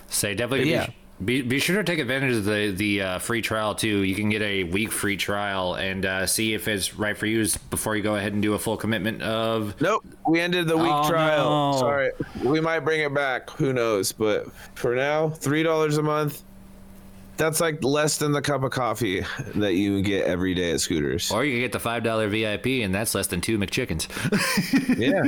Say 0.09 0.35
definitely. 0.35 0.71
Yeah. 0.71 0.91
Be, 1.25 1.43
be, 1.43 1.49
be 1.49 1.59
sure 1.59 1.77
to 1.77 1.85
take 1.85 1.99
advantage 1.99 2.37
of 2.37 2.45
the 2.45 2.71
the 2.71 3.03
uh, 3.03 3.19
free 3.19 3.43
trial 3.43 3.75
too. 3.75 4.03
You 4.05 4.15
can 4.15 4.29
get 4.29 4.41
a 4.43 4.65
week 4.65 4.93
free 4.93 5.17
trial 5.17 5.75
and 5.75 6.07
uh, 6.07 6.27
see 6.27 6.55
if 6.55 6.69
it's 6.69 6.95
right 6.95 7.17
for 7.17 7.27
you 7.27 7.47
before 7.71 7.97
you 7.97 8.03
go 8.03 8.15
ahead 8.15 8.33
and 8.35 8.43
do 8.43 8.55
a 8.55 8.59
full 8.59 8.77
commitment 8.77 9.23
of. 9.23 9.81
Nope, 9.81 10.05
we 10.29 10.41
ended 10.41 10.69
the 10.69 10.77
week 10.77 10.93
Oh, 10.93 11.09
trial. 11.09 11.73
no. 11.73 11.79
Sorry, 11.79 12.11
we 12.45 12.61
might 12.61 12.81
bring 12.81 13.01
it 13.01 13.13
back. 13.13 13.51
Who 13.51 13.73
knows? 13.73 14.13
But 14.13 14.53
for 14.77 14.95
now, 14.95 15.31
three 15.31 15.63
dollars 15.65 15.99
a 15.99 16.03
month. 16.03 16.45
That's 17.39 17.61
like 17.61 17.83
less 17.83 18.19
than 18.19 18.33
the 18.33 18.43
cup 18.43 18.63
of 18.65 18.73
coffee 18.73 19.25
that 19.55 19.75
you 19.75 20.03
get 20.03 20.27
every 20.27 20.55
day 20.55 20.73
at 20.73 20.81
Scooters. 20.81 21.31
Or 21.31 21.45
you 21.45 21.53
can 21.55 21.61
get 21.61 21.73
the 21.73 21.79
five 21.81 22.03
dollar 22.03 22.29
VIP, 22.29 22.67
and 22.83 22.95
that's 22.95 23.15
less 23.15 23.29
than 23.29 23.41
two 23.41 23.59
McChickens. 23.59 24.09
Yeah, 24.99 25.23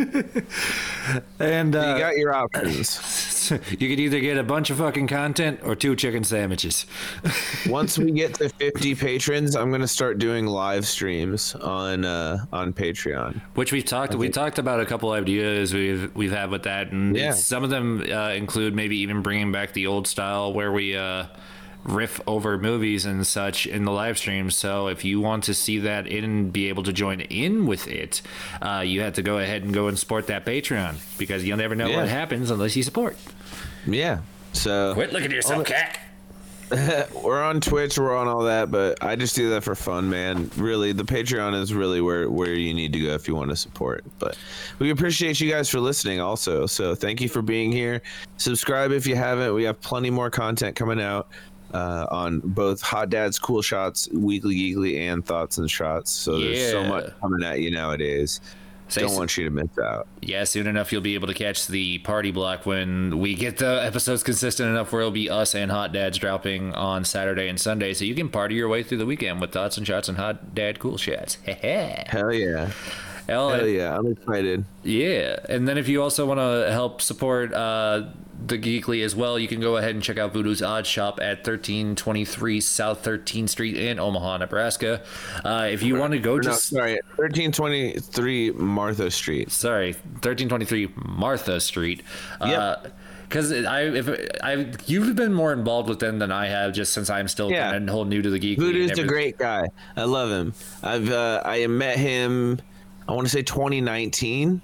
and 1.38 1.74
you 1.74 1.80
uh, 1.80 1.98
got 1.98 2.16
your 2.16 2.34
options. 2.34 3.50
you 3.70 3.88
could 3.88 4.00
either 4.00 4.20
get 4.20 4.36
a 4.36 4.42
bunch 4.42 4.70
of 4.70 4.78
fucking 4.78 5.06
content 5.06 5.61
or 5.64 5.74
two 5.76 5.94
chicken 5.96 6.24
sandwiches. 6.24 6.86
Once 7.68 7.96
we 7.98 8.11
get 8.11 8.34
to 8.34 8.48
50 8.48 8.94
patrons, 8.96 9.54
I'm 9.54 9.70
gonna 9.70 9.86
start 9.88 10.18
doing 10.18 10.46
live 10.46 10.86
streams 10.86 11.54
on 11.54 12.04
uh, 12.04 12.44
on 12.52 12.72
Patreon. 12.72 13.40
Which 13.54 13.72
we've 13.72 13.84
talked 13.84 14.14
we 14.14 14.28
talked 14.28 14.58
about 14.58 14.80
a 14.80 14.86
couple 14.86 15.12
ideas 15.12 15.72
we've 15.72 16.14
we've 16.16 16.32
had 16.32 16.50
with 16.50 16.64
that, 16.64 16.90
and 16.90 17.16
Yeah. 17.16 17.32
some 17.32 17.62
of 17.62 17.70
them 17.70 18.00
uh, 18.11 18.30
include 18.30 18.74
maybe 18.74 18.96
even 18.98 19.22
bringing 19.22 19.52
back 19.52 19.72
the 19.72 19.86
old 19.86 20.06
style 20.08 20.52
where 20.52 20.72
we 20.72 20.96
uh, 20.96 21.26
riff 21.84 22.20
over 22.26 22.58
movies 22.58 23.06
and 23.06 23.26
such 23.26 23.66
in 23.66 23.84
the 23.84 23.92
live 23.92 24.18
stream. 24.18 24.50
So 24.50 24.88
if 24.88 25.04
you 25.04 25.20
want 25.20 25.44
to 25.44 25.54
see 25.54 25.78
that 25.80 26.06
and 26.06 26.52
be 26.52 26.68
able 26.68 26.82
to 26.84 26.92
join 26.92 27.20
in 27.22 27.66
with 27.66 27.88
it, 27.88 28.22
uh, 28.60 28.82
you 28.86 29.00
have 29.00 29.14
to 29.14 29.22
go 29.22 29.38
ahead 29.38 29.62
and 29.62 29.72
go 29.72 29.88
and 29.88 29.98
support 29.98 30.26
that 30.26 30.44
Patreon 30.44 30.96
because 31.18 31.44
you'll 31.44 31.58
never 31.58 31.74
know 31.74 31.86
Yeah. 31.88 31.96
what 31.96 32.08
happens 32.08 32.50
unless 32.50 32.76
you 32.76 32.82
support. 32.82 33.16
Yeah. 33.86 34.20
So 34.52 34.92
Quit 34.94 35.12
looking 35.12 35.28
at 35.28 35.34
yourself, 35.34 35.66
cat. 35.66 35.98
we're 37.24 37.42
on 37.42 37.60
Twitch, 37.60 37.98
we're 37.98 38.16
on 38.16 38.28
all 38.28 38.44
that, 38.44 38.70
but 38.70 39.02
I 39.02 39.16
just 39.16 39.34
do 39.34 39.50
that 39.50 39.64
for 39.64 39.74
fun, 39.74 40.08
man. 40.08 40.48
Really, 40.56 40.92
the 40.92 41.02
Patreon 41.02 41.60
is 41.60 41.74
really 41.74 42.00
where 42.00 42.30
where 42.30 42.54
you 42.54 42.72
need 42.74 42.92
to 42.92 43.00
go 43.00 43.08
if 43.14 43.26
you 43.26 43.34
want 43.34 43.50
to 43.50 43.56
support. 43.56 44.04
But 44.20 44.38
we 44.78 44.90
appreciate 44.90 45.40
you 45.40 45.50
guys 45.50 45.68
for 45.68 45.80
listening, 45.80 46.20
also. 46.20 46.66
So 46.66 46.94
thank 46.94 47.20
you 47.20 47.28
for 47.28 47.42
being 47.42 47.72
here. 47.72 48.02
Subscribe 48.36 48.92
if 48.92 49.04
you 49.04 49.16
haven't. 49.16 49.52
We 49.52 49.64
have 49.64 49.80
plenty 49.80 50.10
more 50.10 50.30
content 50.30 50.76
coming 50.76 51.00
out 51.00 51.28
uh, 51.72 52.06
on 52.10 52.40
both 52.40 52.80
Hot 52.82 53.10
Dad's 53.10 53.38
Cool 53.38 53.62
Shots, 53.62 54.08
Weekly 54.12 54.54
Geekly, 54.54 54.98
and 54.98 55.24
Thoughts 55.24 55.58
and 55.58 55.70
Shots. 55.70 56.10
So 56.10 56.38
there's 56.40 56.70
so 56.70 56.84
much 56.84 57.12
coming 57.20 57.44
at 57.44 57.60
you 57.60 57.70
nowadays. 57.70 58.40
Say 58.88 59.02
Don't 59.02 59.10
so- 59.10 59.18
want 59.18 59.36
you 59.36 59.44
to 59.44 59.50
miss 59.50 59.68
out. 59.78 60.08
Yeah, 60.20 60.42
soon 60.42 60.66
enough 60.66 60.90
you'll 60.90 61.00
be 61.00 61.14
able 61.14 61.28
to 61.28 61.34
catch 61.34 61.68
the 61.68 61.98
party 61.98 62.32
block 62.32 62.66
when 62.66 63.20
we 63.20 63.34
get 63.34 63.58
the 63.58 63.84
episodes 63.84 64.24
consistent 64.24 64.68
enough 64.68 64.92
where 64.92 65.02
it'll 65.02 65.12
be 65.12 65.30
us 65.30 65.54
and 65.54 65.70
Hot 65.70 65.92
Dads 65.92 66.18
dropping 66.18 66.74
on 66.74 67.04
Saturday 67.04 67.48
and 67.48 67.60
Sunday, 67.60 67.94
so 67.94 68.04
you 68.04 68.16
can 68.16 68.28
party 68.28 68.56
your 68.56 68.68
way 68.68 68.82
through 68.82 68.98
the 68.98 69.06
weekend 69.06 69.40
with 69.40 69.52
thoughts 69.52 69.76
and 69.78 69.86
shots 69.86 70.08
and 70.08 70.18
Hot 70.18 70.56
Dad 70.56 70.80
cool 70.80 70.96
shots. 70.96 71.36
Hell 71.44 72.32
yeah. 72.32 72.72
Hell 73.30 73.50
Hell 73.50 73.66
yeah. 73.66 73.96
I'm 73.96 74.06
excited. 74.06 74.64
yeah, 74.82 75.36
and 75.48 75.66
then 75.68 75.78
if 75.78 75.88
you 75.88 76.02
also 76.02 76.26
want 76.26 76.38
to 76.40 76.70
help 76.72 77.00
support 77.00 77.52
uh, 77.54 78.04
the 78.46 78.58
Geekly 78.58 79.04
as 79.04 79.14
well, 79.14 79.38
you 79.38 79.46
can 79.48 79.60
go 79.60 79.76
ahead 79.76 79.90
and 79.94 80.02
check 80.02 80.18
out 80.18 80.32
Voodoo's 80.32 80.62
Odd 80.62 80.86
Shop 80.86 81.20
at 81.20 81.38
1323 81.46 82.60
South 82.60 83.02
13th 83.04 83.48
Street 83.50 83.76
in 83.76 83.98
Omaha, 83.98 84.38
Nebraska. 84.38 85.02
Uh, 85.44 85.68
if 85.70 85.82
you 85.82 85.96
want 85.96 86.12
to 86.12 86.18
go 86.18 86.34
Or 86.36 86.42
no, 86.42 86.52
sorry. 86.52 86.98
1323 87.16 88.52
Martha 88.52 89.10
Street. 89.10 89.50
sorry, 89.50 89.92
1323 89.92 90.88
Martha 90.96 91.60
Street. 91.60 92.02
Yep. 92.44 92.96
because 93.28 93.52
I, 93.52 93.82
if 93.82 94.08
I, 94.42 94.66
you've 94.86 95.14
been 95.16 95.34
more 95.34 95.52
involved 95.52 95.88
with 95.88 95.98
them 96.00 96.18
than 96.18 96.32
I 96.32 96.46
have, 96.46 96.72
just 96.72 96.92
since 96.92 97.10
I'm 97.10 97.28
still 97.28 97.50
Yeah. 97.50 97.70
kind 97.72 97.88
of 97.88 97.92
whole 97.94 98.04
new 98.06 98.22
to 98.22 98.30
the 98.30 98.38
geek. 98.38 98.58
Voodoo's 98.58 98.98
a 98.98 99.04
great 99.04 99.38
guy. 99.38 99.66
I 99.96 100.04
love 100.04 100.30
him. 100.30 100.54
I've 100.82 101.10
uh, 101.10 101.42
I 101.44 101.66
met 101.66 101.98
him. 101.98 102.60
I 103.11 103.12
want 103.12 103.26
to 103.26 103.32
say 103.32 103.42
2019, 103.42 104.61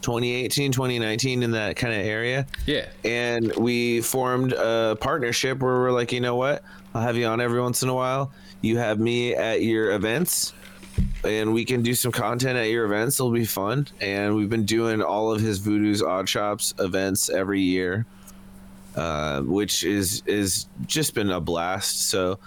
2018, 0.00 0.72
2019 0.72 1.44
in 1.44 1.52
that 1.52 1.76
kind 1.76 1.94
of 1.94 2.04
area. 2.04 2.44
Yeah, 2.66 2.86
And 3.04 3.54
we 3.54 4.00
formed 4.00 4.54
a 4.54 4.96
partnership 5.00 5.60
where 5.60 5.74
we're 5.74 5.92
like, 5.92 6.10
you 6.10 6.20
know 6.20 6.34
what? 6.34 6.64
I'll 6.94 7.02
have 7.02 7.16
you 7.16 7.26
on 7.26 7.40
every 7.40 7.60
once 7.60 7.84
in 7.84 7.88
a 7.88 7.94
while. 7.94 8.32
You 8.60 8.78
have 8.78 8.98
me 8.98 9.36
at 9.36 9.62
your 9.62 9.92
events, 9.92 10.52
and 11.22 11.54
we 11.54 11.64
can 11.64 11.82
do 11.82 11.94
some 11.94 12.10
content 12.10 12.58
at 12.58 12.70
your 12.70 12.86
events. 12.86 13.20
It'll 13.20 13.30
be 13.30 13.44
fun. 13.44 13.86
And 14.00 14.34
we've 14.34 14.50
been 14.50 14.64
doing 14.64 15.00
all 15.00 15.30
of 15.30 15.40
his 15.40 15.60
Voodoo's 15.60 16.02
Odd 16.02 16.28
Shops 16.28 16.74
events 16.80 17.30
every 17.30 17.60
year, 17.60 18.04
uh, 18.96 19.42
which 19.42 19.84
is 19.84 20.24
is 20.26 20.66
just 20.86 21.14
been 21.14 21.30
a 21.30 21.40
blast. 21.40 22.10
So 22.10 22.40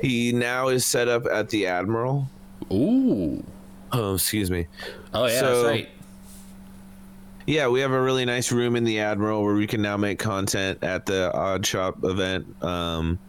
he 0.00 0.32
now 0.32 0.68
is 0.68 0.86
set 0.86 1.06
up 1.08 1.26
at 1.26 1.50
the 1.50 1.66
Admiral. 1.66 2.30
Ooh. 2.72 3.44
Oh, 3.92 4.14
excuse 4.14 4.50
me. 4.50 4.66
Oh 5.14 5.26
yeah, 5.26 5.40
So- 5.40 5.54
that's 5.62 5.68
right. 5.68 5.88
Yeah, 7.46 7.68
we 7.68 7.78
have 7.80 7.92
a 7.92 8.00
really 8.00 8.24
nice 8.24 8.50
room 8.50 8.74
in 8.74 8.82
the 8.82 8.98
Admiral 8.98 9.44
where 9.44 9.54
we 9.54 9.68
can 9.68 9.80
now 9.80 9.96
make 9.96 10.18
content 10.18 10.82
at 10.82 11.06
the 11.06 11.32
Odd 11.32 11.64
Shop 11.64 11.96
event, 12.02 12.44
um, 12.60 13.20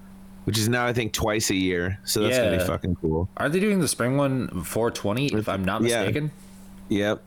which 0.46 0.58
is 0.58 0.68
now 0.68 0.88
I 0.88 0.94
think 0.94 1.14
twice 1.14 1.52
a 1.52 1.56
year. 1.56 2.00
So 2.04 2.24
that's 2.24 2.36
gonna 2.38 2.58
be 2.58 2.64
fucking 2.64 2.96
cool. 2.96 3.30
Aren't 3.38 3.54
they 3.54 3.60
doing 3.60 3.80
the 3.80 3.88
spring 3.88 4.18
one 4.18 4.48
420? 4.64 5.28
If 5.36 5.48
I'm 5.48 5.64
not 5.64 5.84
mistaken. 5.84 6.32
Yeah. 6.90 7.10
Yep. 7.10 7.24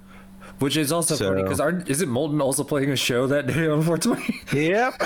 Which 0.58 0.76
is 0.76 0.90
also 0.90 1.14
funny 1.16 1.42
because 1.44 1.60
isn't 1.88 2.08
Molten 2.08 2.40
also 2.40 2.64
playing 2.64 2.90
a 2.90 2.96
show 2.96 3.28
that 3.28 3.46
day 3.46 3.68
on 3.68 3.82
420? 3.82 4.40
Yep. 4.68 5.00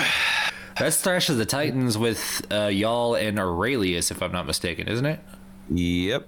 That's 0.79 0.99
Thrash 0.99 1.29
of 1.29 1.37
the 1.37 1.45
Titans 1.45 1.97
with 1.99 2.45
uh, 2.51 2.65
y'all 2.65 3.13
and 3.15 3.37
Aurelius, 3.39 4.09
if 4.11 4.23
I'm 4.23 4.31
not 4.31 4.47
mistaken, 4.47 4.87
isn't 4.87 5.05
it? 5.05 5.19
Yep. 5.69 6.27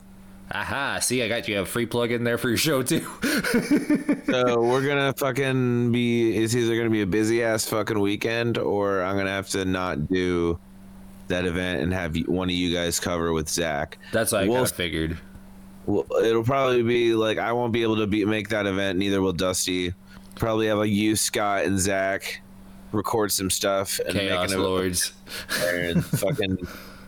Aha! 0.52 1.00
See, 1.00 1.22
I 1.24 1.28
got 1.28 1.48
you 1.48 1.60
a 1.60 1.66
free 1.66 1.86
plug 1.86 2.12
in 2.12 2.24
there 2.24 2.38
for 2.38 2.48
your 2.50 2.58
show 2.58 2.84
too. 2.84 3.06
So 4.28 4.62
we're 4.62 4.86
gonna 4.86 5.14
fucking 5.14 5.92
be. 5.94 6.36
It's 6.36 6.54
either 6.54 6.76
gonna 6.78 6.90
be 6.90 7.02
a 7.02 7.06
busy 7.08 7.44
ass 7.44 7.66
fucking 7.66 7.98
weekend, 7.98 8.58
or 8.58 9.02
I'm 9.02 9.16
gonna 9.18 9.30
have 9.30 9.48
to 9.50 9.64
not 9.64 10.10
do 10.10 10.60
that 11.30 11.46
event 11.46 11.82
and 11.82 11.94
have 11.94 12.16
one 12.28 12.50
of 12.50 12.56
you 12.56 12.74
guys 12.74 13.00
cover 13.00 13.32
with 13.32 13.48
Zach. 13.48 13.98
That's 14.12 14.34
what 14.34 14.44
I 14.44 14.48
We'll- 14.50 14.66
figured. 14.66 15.18
Well, 15.86 16.06
it'll 16.22 16.44
probably 16.44 16.84
be 16.84 17.14
like 17.14 17.38
I 17.38 17.54
won't 17.54 17.72
be 17.72 17.84
able 17.84 17.96
to 17.98 18.08
be 18.08 18.26
make 18.26 18.50
that 18.50 18.66
event. 18.66 19.00
Neither 19.00 19.22
will 19.22 19.32
Dusty. 19.32 19.94
Probably 20.36 20.68
have 20.68 20.78
like 20.80 20.92
you, 20.92 21.16
Scott, 21.16 21.64
and 21.64 21.80
Zach 21.80 22.42
record 22.92 23.32
some 23.32 23.50
stuff 23.50 24.00
and 24.06 24.14
Chaos 24.14 24.50
make 24.50 24.58
an 24.58 24.64
Lords. 24.64 25.14
and 25.64 26.06
fucking 26.20 26.58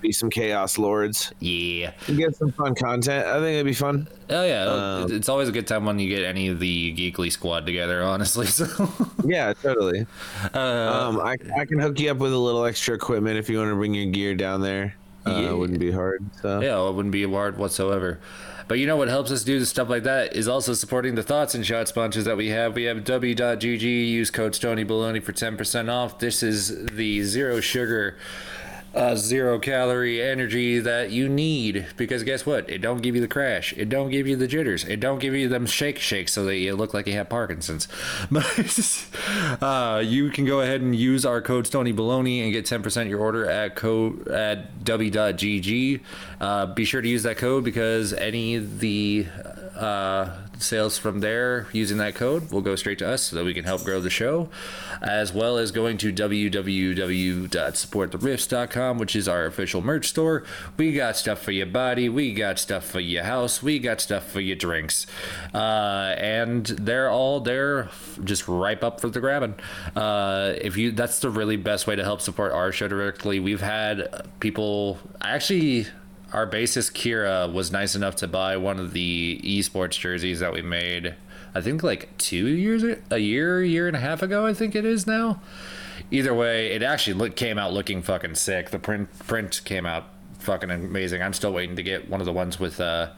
be 0.01 0.11
some 0.11 0.29
chaos 0.29 0.77
lords 0.77 1.31
Yeah. 1.39 1.91
and 2.07 2.17
get 2.17 2.35
some 2.35 2.51
fun 2.51 2.75
content. 2.75 3.25
I 3.27 3.33
think 3.39 3.53
it'd 3.55 3.65
be 3.65 3.73
fun. 3.73 4.07
Oh 4.29 4.43
yeah, 4.45 4.63
Um, 5.03 5.11
it's 5.11 5.29
always 5.29 5.49
a 5.49 5.51
good 5.51 5.67
time 5.67 5.85
when 5.85 5.99
you 5.99 6.09
get 6.09 6.23
any 6.23 6.47
of 6.49 6.59
the 6.59 6.93
Geekly 6.95 7.31
squad 7.31 7.65
together. 7.65 8.01
Honestly, 8.09 8.45
so 8.45 8.65
Yeah, 9.25 9.53
totally. 9.53 10.05
uh, 10.53 10.59
Um, 10.59 11.19
I 11.19 11.35
I 11.57 11.65
can 11.65 11.79
hook 11.79 11.99
you 11.99 12.11
up 12.11 12.17
with 12.17 12.33
a 12.33 12.37
little 12.37 12.65
extra 12.65 12.95
equipment 12.95 13.37
if 13.37 13.49
you 13.49 13.57
want 13.57 13.69
to 13.71 13.75
bring 13.75 13.93
your 13.93 14.11
gear 14.11 14.35
down 14.35 14.61
there. 14.61 14.95
Uh, 15.25 15.31
Yeah. 15.31 15.49
It 15.51 15.57
wouldn't 15.57 15.79
be 15.79 15.91
hard. 15.91 16.23
So 16.41 16.61
yeah, 16.61 16.79
it 16.87 16.93
wouldn't 16.93 17.11
be 17.11 17.29
hard 17.29 17.57
whatsoever. 17.57 18.19
But 18.67 18.77
you 18.77 18.85
know 18.85 18.97
what 18.97 19.07
helps 19.07 19.31
us 19.31 19.43
do 19.43 19.57
the 19.59 19.65
stuff 19.65 19.89
like 19.89 20.03
that 20.03 20.35
is 20.35 20.47
also 20.47 20.73
supporting 20.75 21.15
the 21.15 21.23
thoughts 21.23 21.55
and 21.55 21.65
shot 21.65 21.87
sponsors 21.87 22.25
that 22.25 22.37
we 22.37 22.49
have. 22.49 22.75
We 22.75 22.83
have 22.83 23.03
w.gg. 23.03 23.81
Use 23.81 24.29
code 24.29 24.53
Stony 24.53 24.85
Baloney 24.85 25.23
for 25.23 25.31
ten 25.31 25.57
percent 25.57 25.89
off. 25.89 26.19
This 26.19 26.43
is 26.43 26.85
the 26.85 27.23
zero 27.23 27.61
sugar. 27.61 28.15
Zero 29.15 29.59
calorie 29.59 30.21
energy 30.21 30.79
that 30.79 31.11
you 31.11 31.29
need. 31.29 31.87
Because 31.97 32.23
guess 32.23 32.45
what? 32.45 32.69
It 32.69 32.79
don't 32.79 33.01
give 33.01 33.15
you 33.15 33.21
the 33.21 33.27
crash. 33.27 33.73
It 33.77 33.89
don't 33.89 34.09
give 34.09 34.27
you 34.27 34.35
the 34.35 34.47
jitters. 34.47 34.83
It 34.83 34.99
don't 34.99 35.19
give 35.19 35.33
you 35.35 35.47
them 35.47 35.65
shake 35.65 35.99
shakes 35.99 36.33
so 36.33 36.45
that 36.45 36.55
you 36.57 36.75
look 36.75 36.93
like 36.93 37.07
you 37.07 37.13
have 37.13 37.29
parkinson's. 37.29 37.87
But 38.31 39.07
uh, 39.61 40.01
you 40.03 40.29
can 40.29 40.45
go 40.45 40.61
ahead 40.61 40.81
and 40.81 40.95
use 40.95 41.25
our 41.25 41.41
code 41.41 41.67
stony 41.67 41.93
baloney 41.93 42.43
and 42.43 42.51
get 42.51 42.65
10% 42.65 43.09
your 43.09 43.19
order 43.19 43.49
at 43.49 43.75
code 43.75 44.27
at 44.27 44.83
w.gg 44.83 46.01
uh, 46.39 46.65
be 46.67 46.85
sure 46.85 47.01
to 47.01 47.07
use 47.07 47.23
that 47.23 47.37
code 47.37 47.63
because 47.63 48.13
any 48.13 48.55
of 48.55 48.79
the 48.79 49.27
uh, 49.75 50.29
sales 50.59 50.97
from 50.97 51.21
there 51.21 51.67
using 51.71 51.97
that 51.97 52.15
code 52.15 52.51
will 52.51 52.61
go 52.61 52.75
straight 52.75 52.99
to 52.99 53.07
us 53.07 53.23
so 53.23 53.35
that 53.35 53.45
we 53.45 53.53
can 53.53 53.65
help 53.65 53.83
grow 53.83 53.99
the 53.99 54.09
show 54.09 54.49
as 55.01 55.33
well 55.33 55.57
as 55.57 55.71
going 55.71 55.97
to 55.97 56.11
www.supporttherifts.com 56.11 58.97
which 58.97 59.15
is 59.15 59.27
our 59.27 59.45
official 59.45 59.81
merch 59.81 60.09
store. 60.09 60.43
We 60.77 60.93
got 60.93 61.17
stuff 61.17 61.41
for 61.41 61.51
your 61.51 61.65
body. 61.65 62.07
We 62.09 62.33
got 62.33 62.59
stuff 62.59 62.85
for 62.85 62.99
your 62.99 63.23
house. 63.23 63.63
We 63.63 63.79
got 63.79 64.01
stuff 64.01 64.29
for 64.29 64.41
your 64.41 64.55
drinks. 64.55 65.07
Uh, 65.53 66.15
and 66.17 66.65
they're 66.65 67.09
all 67.09 67.39
there 67.39 67.89
just 68.23 68.47
ripe 68.47 68.83
up 68.83 69.01
for 69.01 69.09
the 69.09 69.19
grabbing. 69.19 69.55
Uh, 69.95 70.53
if 70.61 70.77
you 70.77 70.91
that's 70.91 71.19
the 71.19 71.29
really 71.29 71.57
best 71.57 71.87
way 71.87 71.95
to 71.95 72.03
help 72.03 72.21
support 72.21 72.51
our 72.51 72.71
show 72.71 72.87
directly. 72.87 73.39
We've 73.39 73.61
had 73.61 74.25
people 74.39 74.99
actually 75.21 75.87
our 76.33 76.47
bassist 76.47 76.93
Kira 76.93 77.51
was 77.51 77.71
nice 77.71 77.95
enough 77.95 78.15
to 78.17 78.27
buy 78.27 78.57
one 78.57 78.79
of 78.79 78.93
the 78.93 79.41
esports 79.43 79.99
jerseys 79.99 80.39
that 80.39 80.53
we 80.53 80.61
made. 80.61 81.15
I 81.55 81.61
think 81.61 81.83
like 81.83 82.15
two 82.17 82.47
years, 82.47 82.83
a 83.09 83.17
year, 83.17 83.63
year 83.63 83.87
and 83.87 83.95
a 83.95 83.99
half 83.99 84.21
ago. 84.21 84.45
I 84.45 84.53
think 84.53 84.75
it 84.75 84.85
is 84.85 85.07
now. 85.07 85.41
Either 86.11 86.33
way, 86.33 86.71
it 86.71 86.83
actually 86.83 87.13
look, 87.13 87.35
came 87.35 87.57
out 87.57 87.73
looking 87.73 88.01
fucking 88.01 88.35
sick. 88.35 88.69
The 88.69 88.79
print 88.79 89.09
print 89.19 89.61
came 89.65 89.85
out 89.85 90.09
fucking 90.39 90.69
amazing. 90.69 91.21
I'm 91.21 91.33
still 91.33 91.53
waiting 91.53 91.75
to 91.75 91.83
get 91.83 92.09
one 92.09 92.19
of 92.19 92.25
the 92.25 92.33
ones 92.33 92.59
with 92.59 92.79
uh, 92.79 93.11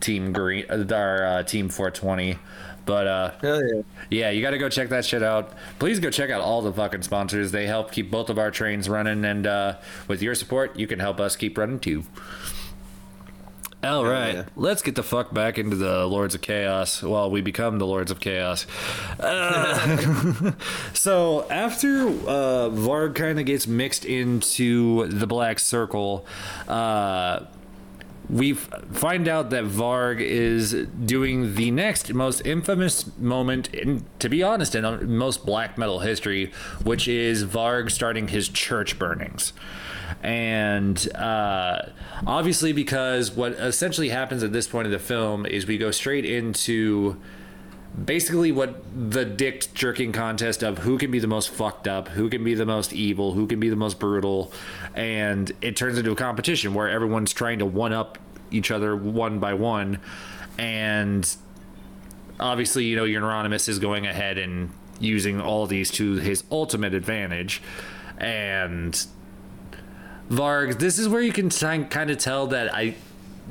Team 0.00 0.32
Green, 0.32 0.64
uh, 0.70 0.84
our 0.94 1.24
uh, 1.24 1.42
Team 1.42 1.68
420. 1.68 2.38
But 2.86 3.06
uh, 3.06 3.32
yeah. 3.42 3.82
yeah, 4.10 4.30
you 4.30 4.42
got 4.42 4.50
to 4.50 4.58
go 4.58 4.68
check 4.68 4.88
that 4.88 5.04
shit 5.04 5.22
out. 5.22 5.52
Please 5.78 6.00
go 6.00 6.10
check 6.10 6.30
out 6.30 6.40
all 6.40 6.62
the 6.62 6.72
fucking 6.72 7.02
sponsors. 7.02 7.52
They 7.52 7.66
help 7.66 7.92
keep 7.92 8.10
both 8.10 8.30
of 8.30 8.38
our 8.38 8.50
trains 8.50 8.88
running, 8.88 9.24
and 9.24 9.46
uh, 9.46 9.76
with 10.08 10.22
your 10.22 10.34
support, 10.34 10.76
you 10.78 10.86
can 10.86 10.98
help 10.98 11.20
us 11.20 11.36
keep 11.36 11.56
running 11.56 11.78
too. 11.78 12.04
All 13.82 14.04
right, 14.04 14.34
yeah. 14.34 14.44
let's 14.56 14.82
get 14.82 14.94
the 14.94 15.02
fuck 15.02 15.32
back 15.32 15.58
into 15.58 15.74
the 15.74 16.04
Lords 16.06 16.34
of 16.34 16.42
Chaos. 16.42 17.02
Well, 17.02 17.30
we 17.30 17.40
become 17.40 17.78
the 17.78 17.86
Lords 17.86 18.10
of 18.10 18.20
Chaos. 18.20 18.66
Uh, 19.18 20.52
so 20.92 21.48
after 21.48 22.08
uh, 22.08 22.68
Varg 22.68 23.14
kind 23.14 23.40
of 23.40 23.46
gets 23.46 23.66
mixed 23.66 24.04
into 24.04 25.06
the 25.06 25.26
Black 25.26 25.58
Circle, 25.58 26.26
uh, 26.68 27.46
we 28.28 28.52
find 28.52 29.26
out 29.26 29.50
that 29.50 29.64
Varg 29.64 30.20
is 30.20 30.72
doing 31.04 31.54
the 31.54 31.70
next 31.70 32.12
most 32.12 32.46
infamous 32.46 33.10
moment, 33.18 33.72
in, 33.74 34.04
to 34.18 34.28
be 34.28 34.42
honest, 34.42 34.74
in 34.74 34.84
uh, 34.84 34.98
most 35.02 35.44
black 35.46 35.76
metal 35.76 36.00
history, 36.00 36.52
which 36.84 37.08
is 37.08 37.44
Varg 37.44 37.90
starting 37.90 38.28
his 38.28 38.48
church 38.48 38.98
burnings. 38.98 39.52
And 40.22 41.12
uh, 41.14 41.82
obviously, 42.26 42.72
because 42.72 43.30
what 43.30 43.52
essentially 43.52 44.10
happens 44.10 44.42
at 44.42 44.52
this 44.52 44.66
point 44.66 44.86
of 44.86 44.92
the 44.92 44.98
film 44.98 45.46
is 45.46 45.66
we 45.66 45.78
go 45.78 45.90
straight 45.90 46.26
into 46.26 47.16
basically 48.04 48.52
what 48.52 48.82
the 49.10 49.24
dick 49.24 49.72
jerking 49.74 50.12
contest 50.12 50.62
of 50.62 50.78
who 50.78 50.98
can 50.98 51.10
be 51.10 51.18
the 51.18 51.26
most 51.26 51.50
fucked 51.50 51.88
up, 51.88 52.08
who 52.08 52.28
can 52.28 52.44
be 52.44 52.54
the 52.54 52.66
most 52.66 52.92
evil, 52.92 53.32
who 53.32 53.46
can 53.46 53.58
be 53.58 53.68
the 53.68 53.76
most 53.76 53.98
brutal, 53.98 54.52
and 54.94 55.52
it 55.60 55.76
turns 55.76 55.98
into 55.98 56.12
a 56.12 56.16
competition 56.16 56.74
where 56.74 56.88
everyone's 56.88 57.32
trying 57.32 57.58
to 57.58 57.66
one 57.66 57.92
up 57.92 58.18
each 58.50 58.70
other 58.70 58.94
one 58.94 59.38
by 59.38 59.54
one, 59.54 59.98
and 60.58 61.36
obviously 62.38 62.84
you 62.84 62.96
know 62.96 63.04
Euronymous 63.04 63.68
is 63.68 63.78
going 63.78 64.06
ahead 64.06 64.38
and 64.38 64.70
using 65.00 65.40
all 65.40 65.66
these 65.66 65.90
to 65.90 66.16
his 66.16 66.44
ultimate 66.50 66.94
advantage, 66.94 67.62
and 68.18 69.06
Varg, 70.30 70.78
this 70.78 70.98
is 70.98 71.08
where 71.08 71.20
you 71.20 71.32
can 71.32 71.50
kind 71.50 72.10
of 72.10 72.18
tell 72.18 72.46
that 72.48 72.74
I 72.74 72.94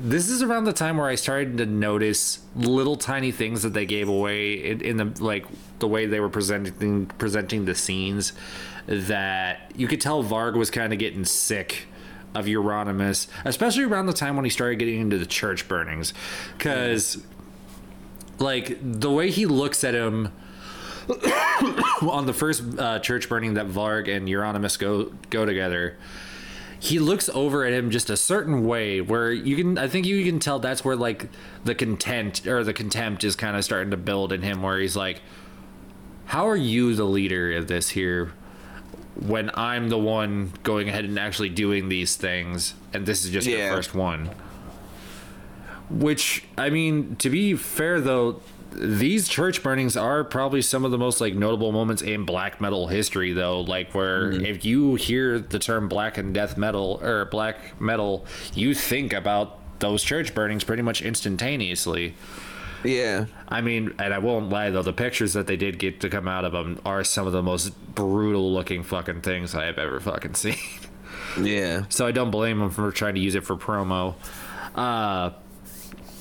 this 0.02 0.30
is 0.30 0.42
around 0.42 0.64
the 0.64 0.72
time 0.72 0.96
where 0.96 1.08
I 1.08 1.14
started 1.14 1.58
to 1.58 1.66
notice 1.66 2.38
little 2.56 2.96
tiny 2.96 3.32
things 3.32 3.62
that 3.62 3.74
they 3.74 3.84
gave 3.84 4.08
away 4.08 4.54
in, 4.54 4.80
in 4.80 4.96
the 4.96 5.22
like 5.22 5.44
the 5.78 5.86
way 5.86 6.06
they 6.06 6.20
were 6.20 6.30
presenting 6.30 7.06
presenting 7.06 7.66
the 7.66 7.74
scenes 7.74 8.32
that 8.86 9.70
you 9.76 9.86
could 9.86 10.00
tell 10.00 10.24
Varg 10.24 10.56
was 10.56 10.70
kind 10.70 10.92
of 10.92 10.98
getting 10.98 11.24
sick 11.24 11.86
of 12.34 12.46
Euronymous, 12.46 13.26
especially 13.44 13.84
around 13.84 14.06
the 14.06 14.12
time 14.12 14.36
when 14.36 14.44
he 14.44 14.50
started 14.50 14.76
getting 14.78 15.00
into 15.00 15.18
the 15.18 15.26
church 15.26 15.68
burnings, 15.68 16.14
because 16.56 17.22
like 18.38 18.78
the 18.80 19.10
way 19.10 19.30
he 19.30 19.44
looks 19.44 19.84
at 19.84 19.94
him 19.94 20.32
on 22.02 22.24
the 22.24 22.32
first 22.32 22.62
uh, 22.78 22.98
church 23.00 23.28
burning 23.28 23.54
that 23.54 23.66
Varg 23.66 24.08
and 24.08 24.28
Euronymous 24.28 24.78
go 24.78 25.12
go 25.28 25.44
together 25.44 25.98
he 26.82 26.98
looks 26.98 27.28
over 27.28 27.64
at 27.66 27.72
him 27.74 27.90
just 27.90 28.08
a 28.10 28.16
certain 28.16 28.64
way 28.66 29.00
where 29.02 29.30
you 29.30 29.54
can 29.54 29.76
I 29.78 29.86
think 29.86 30.06
you 30.06 30.24
can 30.24 30.38
tell 30.40 30.58
that's 30.58 30.82
where 30.84 30.96
like 30.96 31.28
the 31.64 31.74
content 31.74 32.46
or 32.46 32.64
the 32.64 32.72
contempt 32.72 33.22
is 33.22 33.36
kind 33.36 33.54
of 33.56 33.64
starting 33.64 33.90
to 33.90 33.96
build 33.98 34.32
in 34.32 34.40
him 34.42 34.62
where 34.62 34.78
he's 34.78 34.96
like 34.96 35.20
how 36.24 36.48
are 36.48 36.56
you 36.56 36.94
the 36.94 37.04
leader 37.04 37.52
of 37.52 37.68
this 37.68 37.90
here 37.90 38.32
when 39.16 39.50
I'm 39.54 39.90
the 39.90 39.98
one 39.98 40.52
going 40.62 40.88
ahead 40.88 41.04
and 41.04 41.18
actually 41.18 41.50
doing 41.50 41.90
these 41.90 42.16
things 42.16 42.72
and 42.94 43.04
this 43.04 43.24
is 43.26 43.30
just 43.30 43.46
Yeah. 43.46 43.68
the 43.68 43.76
first 43.76 43.94
one 43.94 44.30
which 45.90 46.44
I 46.56 46.70
mean 46.70 47.16
to 47.16 47.28
be 47.28 47.54
fair 47.56 48.00
though 48.00 48.40
these 48.72 49.28
church 49.28 49.62
burnings 49.62 49.96
are 49.96 50.22
probably 50.24 50.62
some 50.62 50.84
of 50.84 50.90
the 50.90 50.98
most 50.98 51.20
like 51.20 51.34
notable 51.34 51.72
moments 51.72 52.02
in 52.02 52.24
black 52.24 52.60
metal 52.60 52.86
history 52.86 53.32
though 53.32 53.60
like 53.62 53.92
where 53.94 54.30
if 54.30 54.64
you 54.64 54.94
hear 54.94 55.38
the 55.38 55.58
term 55.58 55.88
black 55.88 56.16
and 56.18 56.32
death 56.32 56.56
metal 56.56 56.98
or 57.02 57.24
black 57.26 57.80
metal 57.80 58.24
you 58.54 58.72
think 58.74 59.12
about 59.12 59.58
those 59.80 60.02
church 60.04 60.34
burnings 60.34 60.62
pretty 60.62 60.82
much 60.82 61.02
instantaneously 61.02 62.14
Yeah. 62.84 63.26
i 63.48 63.60
mean 63.60 63.92
and 63.98 64.14
i 64.14 64.18
won't 64.18 64.50
lie 64.50 64.70
though 64.70 64.82
the 64.82 64.92
pictures 64.92 65.32
that 65.32 65.46
they 65.46 65.56
did 65.56 65.78
get 65.78 66.00
to 66.00 66.08
come 66.08 66.28
out 66.28 66.44
of 66.44 66.52
them 66.52 66.80
are 66.84 67.02
some 67.02 67.26
of 67.26 67.32
the 67.32 67.42
most 67.42 67.70
brutal 67.94 68.52
looking 68.52 68.82
fucking 68.84 69.22
things 69.22 69.54
i 69.54 69.64
have 69.64 69.78
ever 69.78 69.98
fucking 70.00 70.34
seen 70.34 70.56
Yeah. 71.40 71.84
so 71.90 72.06
I 72.06 72.10
don't 72.12 72.30
blame 72.32 72.58
them 72.58 72.70
for 72.70 72.90
trying 72.90 73.14
to 73.14 73.20
use 73.20 73.36
it 73.36 73.44
for 73.44 73.54
promo. 73.56 74.14
Uh, 74.74 75.30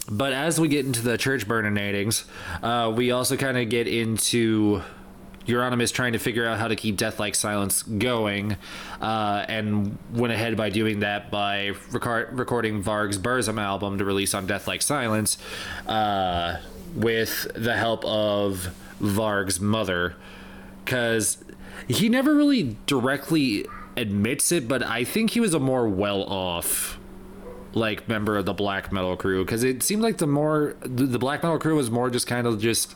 but 0.10 0.34
as 0.34 0.60
we 0.60 0.68
get 0.68 0.86
into 0.86 1.02
the 1.02 1.18
church 1.18 1.48
burningings, 1.48 2.24
uh, 2.64 2.92
we 2.92 3.12
also 3.12 3.38
kind 3.38 3.58
of 3.58 3.70
get 3.70 3.88
into 3.88 4.82
Euronymous 5.46 5.92
trying 5.92 6.14
to 6.14 6.20
figure 6.20 6.46
out 6.46 6.60
how 6.60 6.68
to 6.68 6.76
keep 6.76 6.96
Deathlike 6.96 7.36
Silence 7.36 7.84
going, 7.84 8.58
uh, 9.02 9.46
and 9.48 9.98
went 10.14 10.32
ahead 10.32 10.56
by 10.56 10.70
doing 10.70 11.00
that 11.00 11.32
by 11.32 11.74
record- 11.92 12.38
recording 12.38 12.82
Varg's 12.82 13.18
Burzum 13.18 13.60
album 13.60 13.98
to 13.98 14.06
release 14.06 14.34
on 14.34 14.46
Deathlike 14.46 14.82
Silence 14.82 15.38
uh, 15.88 16.58
with 16.96 17.48
the 17.56 17.76
help 17.76 18.06
of 18.06 18.76
Varg's 19.00 19.60
mother. 19.60 20.16
Because 20.86 21.44
he 21.88 22.10
never 22.10 22.36
really 22.36 22.76
directly 22.86 23.66
admits 23.96 24.52
it, 24.52 24.68
but 24.68 24.84
I 24.84 25.04
think 25.04 25.32
he 25.32 25.40
was 25.40 25.54
a 25.54 25.60
more 25.60 25.88
well 25.88 26.24
off 26.24 26.99
like 27.74 28.08
member 28.08 28.36
of 28.38 28.46
the 28.46 28.54
black 28.54 28.92
metal 28.92 29.16
crew 29.16 29.46
because 29.46 29.64
it 29.64 29.84
seemed 29.84 30.02
like 30.02 30.18
the 30.18 30.28
more 30.28 30.76
the, 30.82 31.06
the 31.06 31.20
black 31.20 31.44
metal 31.44 31.60
crew 31.60 31.76
was 31.76 31.92
more 31.92 32.10
just 32.10 32.26
kind 32.28 32.48
of 32.48 32.60
just 32.60 32.96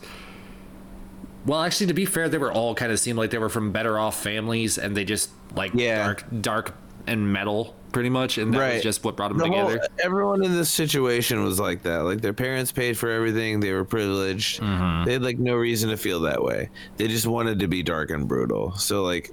well 1.46 1.62
actually 1.62 1.86
to 1.86 1.94
be 1.94 2.04
fair 2.04 2.28
they 2.28 2.38
were 2.38 2.52
all 2.52 2.74
kind 2.74 2.90
of 2.90 2.98
seemed 2.98 3.18
like 3.18 3.30
they 3.30 3.38
were 3.38 3.48
from 3.48 3.70
better 3.72 3.98
off 3.98 4.20
families 4.22 4.78
and 4.78 4.96
they 4.96 5.04
just 5.04 5.30
like 5.54 5.72
Yeah. 5.74 6.04
dark 6.04 6.24
dark 6.40 6.74
and 7.06 7.32
metal 7.32 7.76
pretty 7.92 8.08
much 8.08 8.38
and 8.38 8.52
that 8.54 8.74
was 8.74 8.82
just 8.82 9.04
what 9.04 9.16
brought 9.16 9.28
them 9.28 9.38
The 9.38 9.46
whole- 9.46 9.68
together 9.68 9.86
everyone 10.02 10.42
in 10.44 10.52
this 10.52 10.70
situation 10.70 11.44
was 11.44 11.60
like 11.60 11.82
that. 11.84 11.98
Like 11.98 12.20
their 12.22 12.32
parents 12.32 12.72
paid 12.72 12.98
for 12.98 13.08
everything. 13.08 13.60
They 13.60 13.72
were 13.72 13.84
privileged. 13.84 14.60
Mm-hmm. 14.60 15.04
They 15.04 15.12
had 15.12 15.22
like 15.22 15.38
no 15.38 15.54
reason 15.54 15.90
to 15.90 15.96
feel 15.96 16.18
that 16.22 16.42
way. 16.42 16.70
They 16.96 17.06
just 17.06 17.26
wanted 17.28 17.60
to 17.60 17.68
be 17.68 17.84
dark 17.84 18.10
and 18.10 18.26
brutal. 18.26 18.72
So 18.72 19.04
like 19.04 19.30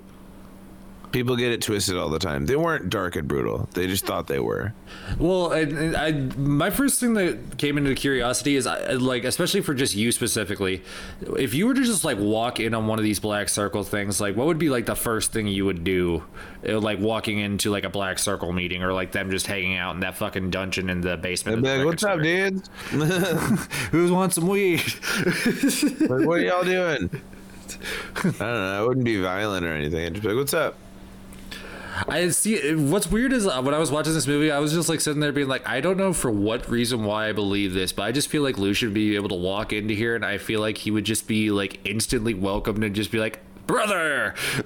people 1.11 1.35
get 1.35 1.51
it 1.51 1.61
twisted 1.61 1.97
all 1.97 2.09
the 2.09 2.19
time. 2.19 2.45
They 2.45 2.55
weren't 2.55 2.89
dark 2.89 3.15
and 3.15 3.27
brutal. 3.27 3.67
They 3.73 3.87
just 3.87 4.05
thought 4.05 4.27
they 4.27 4.39
were. 4.39 4.73
Well, 5.19 5.51
and, 5.51 5.77
and 5.77 5.95
I 5.97 6.11
my 6.37 6.69
first 6.69 6.99
thing 6.99 7.13
that 7.15 7.57
came 7.57 7.77
into 7.77 7.93
curiosity 7.95 8.55
is 8.55 8.65
I, 8.67 8.93
like, 8.93 9.23
especially 9.23 9.61
for 9.61 9.73
just 9.73 9.95
you 9.95 10.11
specifically, 10.11 10.83
if 11.37 11.53
you 11.53 11.67
were 11.67 11.73
to 11.73 11.83
just 11.83 12.03
like 12.03 12.17
walk 12.17 12.59
in 12.59 12.73
on 12.73 12.87
one 12.87 12.99
of 12.99 13.03
these 13.03 13.19
black 13.19 13.49
circle 13.49 13.83
things, 13.83 14.19
like, 14.21 14.35
what 14.35 14.47
would 14.47 14.59
be 14.59 14.69
like 14.69 14.85
the 14.85 14.95
first 14.95 15.31
thing 15.33 15.47
you 15.47 15.65
would 15.65 15.83
do, 15.83 16.23
Uh, 16.67 16.79
like 16.79 16.99
walking 16.99 17.39
into 17.39 17.71
like 17.71 17.83
a 17.83 17.89
black 17.89 18.19
circle 18.19 18.51
meeting 18.51 18.83
or 18.83 18.93
like 18.93 19.11
them 19.11 19.29
just 19.31 19.47
hanging 19.47 19.75
out 19.77 19.93
in 19.95 20.01
that 20.01 20.17
fucking 20.17 20.49
dungeon 20.49 20.89
in 20.89 21.01
the 21.01 21.17
basement? 21.17 21.57
Of 21.59 21.63
the 21.63 21.77
like, 21.77 21.85
"What's 21.85 22.03
up, 22.03 22.11
store?" 22.13 22.23
dudes? 22.23 22.69
Who's 23.91 24.11
want 24.11 24.33
some 24.33 24.47
weed? 24.47 24.81
like, 25.25 26.25
what 26.27 26.39
are 26.39 26.41
y'all 26.41 26.63
doing?" 26.63 27.09
I 28.15 28.21
don't 28.21 28.39
know. 28.39 28.79
I 28.79 28.85
wouldn't 28.85 29.05
be 29.05 29.19
violent 29.21 29.65
or 29.65 29.73
anything. 29.73 30.05
I'd 30.05 30.13
just 30.13 30.23
be 30.23 30.29
like, 30.29 30.37
"What's 30.37 30.53
up?" 30.53 30.75
I 32.07 32.29
see. 32.29 32.73
What's 32.75 33.07
weird 33.07 33.33
is 33.33 33.45
uh, 33.45 33.61
when 33.61 33.73
I 33.73 33.77
was 33.77 33.91
watching 33.91 34.13
this 34.13 34.27
movie, 34.27 34.51
I 34.51 34.59
was 34.59 34.73
just 34.73 34.89
like 34.89 35.01
sitting 35.01 35.19
there 35.19 35.31
being 35.31 35.47
like, 35.47 35.67
I 35.67 35.81
don't 35.81 35.97
know 35.97 36.13
for 36.13 36.31
what 36.31 36.69
reason 36.69 37.03
why 37.03 37.29
I 37.29 37.31
believe 37.31 37.73
this, 37.73 37.91
but 37.91 38.03
I 38.03 38.11
just 38.11 38.29
feel 38.29 38.43
like 38.43 38.57
Lou 38.57 38.73
should 38.73 38.93
be 38.93 39.15
able 39.15 39.29
to 39.29 39.35
walk 39.35 39.73
into 39.73 39.93
here, 39.93 40.15
and 40.15 40.25
I 40.25 40.37
feel 40.37 40.59
like 40.59 40.77
he 40.77 40.91
would 40.91 41.03
just 41.03 41.27
be 41.27 41.51
like 41.51 41.79
instantly 41.85 42.33
welcomed 42.33 42.83
and 42.83 42.95
just 42.95 43.11
be 43.11 43.19
like, 43.19 43.39
brother. 43.67 44.33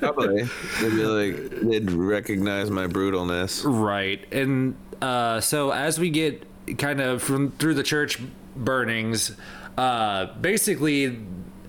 Probably. 0.00 0.42
they'd 0.80 0.90
be 0.90 1.04
like, 1.04 1.50
they'd 1.62 1.90
recognize 1.90 2.70
my 2.70 2.86
brutalness. 2.86 3.62
right, 3.64 4.24
and 4.32 4.76
uh, 5.02 5.40
so 5.40 5.70
as 5.70 5.98
we 5.98 6.10
get 6.10 6.46
kind 6.78 7.00
of 7.00 7.22
from 7.22 7.52
through 7.52 7.74
the 7.74 7.82
church 7.82 8.18
burnings, 8.56 9.32
uh, 9.76 10.26
basically 10.40 11.18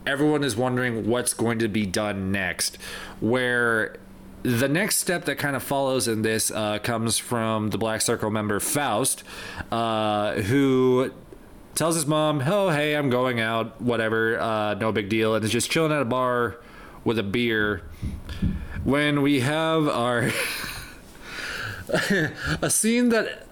everyone 0.06 0.44
is 0.44 0.56
wondering 0.56 1.08
what's 1.08 1.34
going 1.34 1.60
to 1.60 1.68
be 1.68 1.86
done 1.86 2.32
next. 2.32 2.78
Where 3.20 3.98
the 4.44 4.68
next 4.68 4.98
step 4.98 5.26
that 5.26 5.38
kind 5.38 5.56
of 5.56 5.64
follows 5.64 6.08
in 6.08 6.22
this 6.22 6.52
uh, 6.52 6.80
comes 6.80 7.18
from 7.18 7.70
the 7.70 7.78
Black 7.78 8.02
Circle 8.02 8.30
member 8.30 8.60
Faust, 8.60 9.24
uh, 9.72 10.34
who 10.34 11.12
tells 11.76 11.96
his 11.96 12.06
mom, 12.06 12.44
"Oh, 12.46 12.70
hey, 12.70 12.96
I'm 12.96 13.10
going 13.10 13.40
out. 13.40 13.82
Whatever, 13.82 14.40
uh, 14.40 14.74
no 14.76 14.92
big 14.92 15.10
deal," 15.10 15.36
and 15.36 15.44
is 15.44 15.52
just 15.52 15.70
chilling 15.72 15.92
at 15.92 16.02
a 16.02 16.06
bar 16.06 16.58
with 17.04 17.20
a 17.20 17.24
beer. 17.24 17.84
When 18.84 19.22
we 19.22 19.42
have 19.42 19.88
our 19.88 20.32
a 22.62 22.70
scene 22.70 23.10
that 23.10 23.48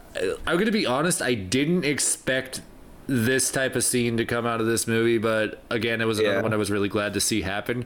I'm 0.47 0.57
gonna 0.57 0.71
be 0.71 0.85
honest, 0.85 1.21
I 1.21 1.33
didn't 1.33 1.83
expect 1.83 2.61
this 3.07 3.51
type 3.51 3.75
of 3.75 3.83
scene 3.83 4.17
to 4.17 4.25
come 4.25 4.45
out 4.45 4.59
of 4.61 4.67
this 4.67 4.87
movie, 4.87 5.17
but 5.17 5.61
again, 5.69 6.01
it 6.01 6.05
was 6.05 6.19
another 6.19 6.37
Yeah. 6.37 6.41
one 6.41 6.53
I 6.53 6.57
was 6.57 6.71
really 6.71 6.89
glad 6.89 7.13
to 7.13 7.19
see 7.21 7.41
happen. 7.41 7.85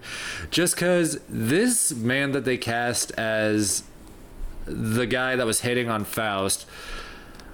Just 0.52 0.76
because 0.76 1.20
this 1.28 1.94
man 1.94 2.32
that 2.32 2.46
they 2.46 2.58
cast 2.58 3.12
as 3.12 3.84
the 4.66 5.06
guy 5.06 5.36
that 5.36 5.46
was 5.46 5.62
hitting 5.62 5.90
on 5.90 6.04
Faust 6.06 6.66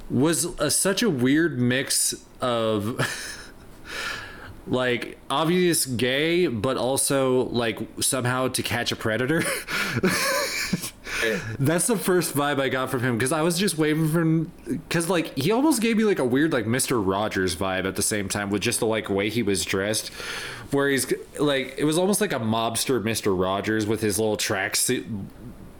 was 0.09 0.45
a, 0.59 0.70
such 0.70 1.01
a 1.01 1.09
weird 1.09 1.57
mix 1.57 2.13
of 2.41 2.99
like 4.68 5.18
obvious 5.30 5.86
gay, 5.86 6.47
but 6.47 6.78
also 6.78 7.45
like 7.45 7.80
somehow 8.01 8.47
to 8.49 8.61
catch 8.61 8.91
a 8.91 8.95
predator. 8.95 9.43
That's 11.60 11.88
the 11.88 11.97
first 11.97 12.36
vibe 12.36 12.60
I 12.60 12.70
got 12.70 12.89
from 12.89 13.01
him 13.01 13.18
because 13.18 13.32
I 13.32 13.41
was 13.41 13.58
just 13.58 13.78
waiting 13.78 14.10
for 14.10 14.22
him 14.22 14.51
because 14.66 15.10
like 15.10 15.38
he 15.38 15.51
almost 15.51 15.82
gave 15.82 15.97
me 15.97 16.03
like 16.03 16.20
a 16.20 16.26
weird 16.26 16.51
like 16.53 16.66
Mister 16.66 16.99
Rogers 16.99 17.56
vibe 17.56 17.86
at 17.86 17.95
the 17.95 18.01
same 18.01 18.28
time 18.28 18.49
with 18.49 18.62
just 18.62 18.80
the 18.80 18.88
like 18.88 19.10
way 19.10 19.30
he 19.30 19.43
was 19.43 19.64
dressed, 19.66 20.10
where 20.72 20.89
he's 20.89 21.12
like 21.39 21.76
it 21.78 21.84
was 21.86 21.97
almost 21.97 22.22
like 22.22 22.34
a 22.34 22.39
mobster 22.39 23.03
Mister 23.03 23.34
Rogers 23.34 23.86
with 23.86 24.01
his 24.01 24.18
little 24.20 24.38
tracksuit, 24.38 25.06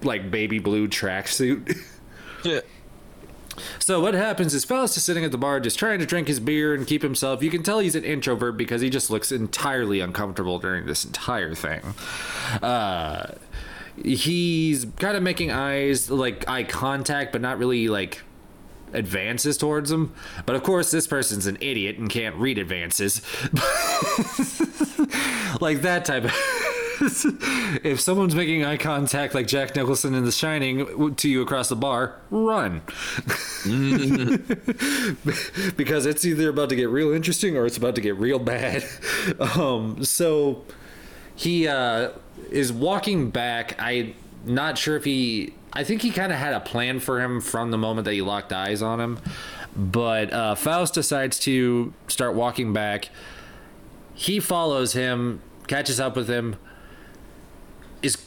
like 0.04 0.30
baby 0.32 0.60
blue 0.60 0.88
tracksuit. 0.88 1.78
Yeah. 2.44 2.60
So 3.80 4.02
what 4.02 4.14
happens 4.14 4.54
is 4.54 4.66
Faust 4.66 4.98
is 4.98 5.04
sitting 5.04 5.24
at 5.24 5.32
the 5.32 5.38
bar 5.38 5.60
just 5.60 5.80
trying 5.80 6.00
to 6.00 6.06
drink 6.06 6.28
his 6.28 6.40
beer 6.40 6.74
and 6.74 6.86
keep 6.86 7.02
himself. 7.02 7.42
You 7.42 7.50
can 7.50 7.64
tell 7.64 7.80
he's 7.80 7.96
an 7.96 8.04
introvert 8.04 8.58
because 8.58 8.82
he 8.82 8.90
just 8.90 9.10
looks 9.10 9.32
entirely 9.32 10.00
uncomfortable 10.00 10.60
during 10.60 10.86
this 10.86 11.06
entire 11.06 11.56
thing. 11.56 11.82
Uh, 12.62 13.32
he's 14.04 14.86
kind 15.00 15.18
of 15.18 15.24
making 15.24 15.52
eyes 15.52 16.10
like 16.10 16.48
eye 16.48 16.64
contact, 16.64 17.32
but 17.32 17.42
not 17.42 17.58
really 17.58 17.88
like 17.88 18.22
advances 18.94 19.58
towards 19.58 19.92
him. 19.92 20.14
But 20.46 20.56
of 20.56 20.64
course, 20.64 20.92
this 20.92 21.08
person's 21.08 21.48
an 21.48 21.58
idiot 21.62 21.98
and 21.98 22.10
can't 22.10 22.36
read 22.36 22.58
advances. 22.58 23.22
like 25.62 25.82
that 25.82 26.06
type 26.06 26.26
of. 26.26 26.32
if 27.84 28.00
someone's 28.00 28.36
making 28.36 28.64
eye 28.64 28.78
contact 28.78 29.36
like 29.36 29.48
Jack 29.48 29.76
Nicholson 29.76 30.14
in 30.14 30.24
The 30.24 30.32
Shining 30.32 31.16
to 31.16 31.30
you 31.30 31.42
across 31.42 31.68
the 31.68 31.76
bar, 31.76 32.16
run. 32.30 32.82
because 35.76 36.06
it's 36.06 36.24
either 36.24 36.50
about 36.50 36.70
to 36.70 36.76
get 36.76 36.90
real 36.90 37.12
interesting 37.12 37.58
or 37.58 37.66
it's 37.66 37.76
about 37.76 37.96
to 37.96 38.02
get 38.02 38.16
real 38.16 38.40
bad. 38.40 38.86
Um, 39.40 40.06
so 40.06 40.64
he 41.36 41.68
uh, 41.68 42.12
is 42.50 42.72
walking 42.72 43.30
back. 43.30 43.76
I'm 43.80 44.16
not 44.46 44.78
sure 44.78 44.96
if 44.96 45.04
he. 45.04 45.54
I 45.74 45.84
think 45.84 46.02
he 46.02 46.12
kind 46.12 46.32
of 46.32 46.38
had 46.38 46.54
a 46.54 46.62
plan 46.62 47.00
for 47.00 47.22
him 47.22 47.42
from 47.42 47.72
the 47.72 47.78
moment 47.78 48.06
that 48.06 48.14
he 48.14 48.22
locked 48.22 48.54
eyes 48.54 48.82
on 48.82 49.02
him. 49.02 49.20
But 49.76 50.32
uh, 50.32 50.56
Faust 50.56 50.94
decides 50.94 51.38
to 51.40 51.94
start 52.08 52.34
walking 52.34 52.72
back. 52.72 53.10
He 54.14 54.40
follows 54.40 54.94
him, 54.94 55.42
catches 55.68 56.00
up 56.00 56.16
with 56.16 56.30
him, 56.30 56.56
is 58.02 58.26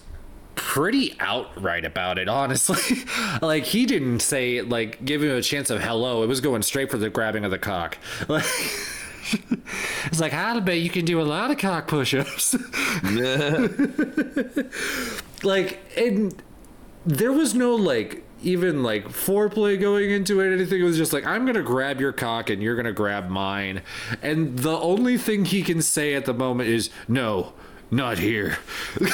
pretty 0.55 1.17
outright 1.21 1.87
about 1.87 2.19
it, 2.19 2.29
honestly. 2.29 2.99
like 3.43 3.65
he 3.65 3.87
didn't 3.87 4.21
say 4.21 4.61
like 4.61 5.03
give 5.03 5.23
him 5.23 5.31
a 5.31 5.41
chance 5.41 5.71
of 5.71 5.83
hello. 5.83 6.23
It 6.23 6.27
was 6.27 6.43
going 6.43 6.61
straight 6.61 6.91
for 6.91 6.99
the 6.99 7.09
grabbing 7.09 7.45
of 7.45 7.51
the 7.51 7.59
cock. 7.59 7.97
Like 8.29 8.45
it's 10.07 10.21
like 10.21 10.33
I'll 10.33 10.61
bet 10.61 10.79
you 10.79 10.91
can 10.91 11.05
do 11.05 11.21
a 11.21 11.23
lot 11.23 11.51
of 11.51 11.59
cock 11.59 11.89
push-ups. 11.89 12.55
like 15.43 15.81
and 15.97 16.43
there 17.07 17.33
was 17.33 17.55
no 17.55 17.75
like 17.75 18.25
even 18.43 18.83
like 18.83 19.09
foreplay 19.09 19.81
going 19.81 20.11
into 20.11 20.41
it 20.41 20.47
or 20.47 20.53
anything. 20.53 20.81
It 20.81 20.85
was 20.85 20.97
just 20.97 21.13
like 21.13 21.27
i'm 21.27 21.45
gonna 21.47 21.63
grab 21.63 22.01
your 22.01 22.13
cock 22.13 22.51
and 22.51 22.63
you're 22.63 22.77
gonna 22.77 22.93
grab 22.93 23.29
mine. 23.29 23.83
And 24.23 24.59
the 24.59 24.79
only 24.79 25.19
thing 25.19 25.45
he 25.45 25.63
can 25.63 25.83
say 25.83 26.15
at 26.15 26.25
the 26.25 26.35
moment 26.35 26.69
is 26.69 26.91
no 27.09 27.53
not 27.91 28.19
here. 28.19 28.59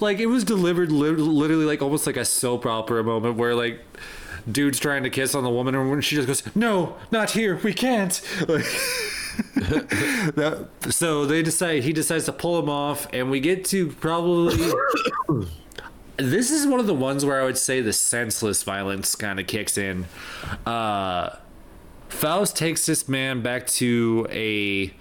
Like 0.00 0.18
it 0.18 0.26
was 0.26 0.44
delivered 0.44 0.90
li- 0.90 1.10
literally 1.10 1.64
like 1.64 1.82
almost 1.82 2.06
like 2.06 2.16
a 2.16 2.24
soap 2.24 2.64
opera 2.64 3.04
moment 3.04 3.36
where 3.36 3.54
like 3.54 3.80
dude's 4.50 4.78
trying 4.78 5.02
to 5.02 5.10
kiss 5.10 5.34
on 5.34 5.42
the 5.44 5.50
woman 5.50 5.74
and 5.74 5.90
when 5.90 6.00
she 6.00 6.16
just 6.16 6.26
goes 6.26 6.56
no 6.56 6.96
not 7.10 7.30
here 7.30 7.56
we 7.62 7.72
can't. 7.72 8.20
Like 8.46 8.64
that, 9.54 10.68
so 10.90 11.26
they 11.26 11.42
decide 11.42 11.82
he 11.82 11.92
decides 11.92 12.24
to 12.26 12.32
pull 12.32 12.58
him 12.58 12.68
off 12.68 13.06
and 13.12 13.30
we 13.30 13.40
get 13.40 13.64
to 13.66 13.88
probably 13.88 14.56
this 16.16 16.50
is 16.50 16.66
one 16.66 16.78
of 16.78 16.86
the 16.86 16.94
ones 16.94 17.24
where 17.24 17.40
i 17.40 17.44
would 17.44 17.58
say 17.58 17.80
the 17.80 17.92
senseless 17.92 18.62
violence 18.62 19.16
kind 19.16 19.40
of 19.40 19.46
kicks 19.46 19.76
in. 19.76 20.06
Uh 20.66 21.36
faust 22.08 22.56
takes 22.56 22.86
this 22.86 23.08
man 23.08 23.42
back 23.42 23.66
to 23.66 24.24
a 24.30 24.92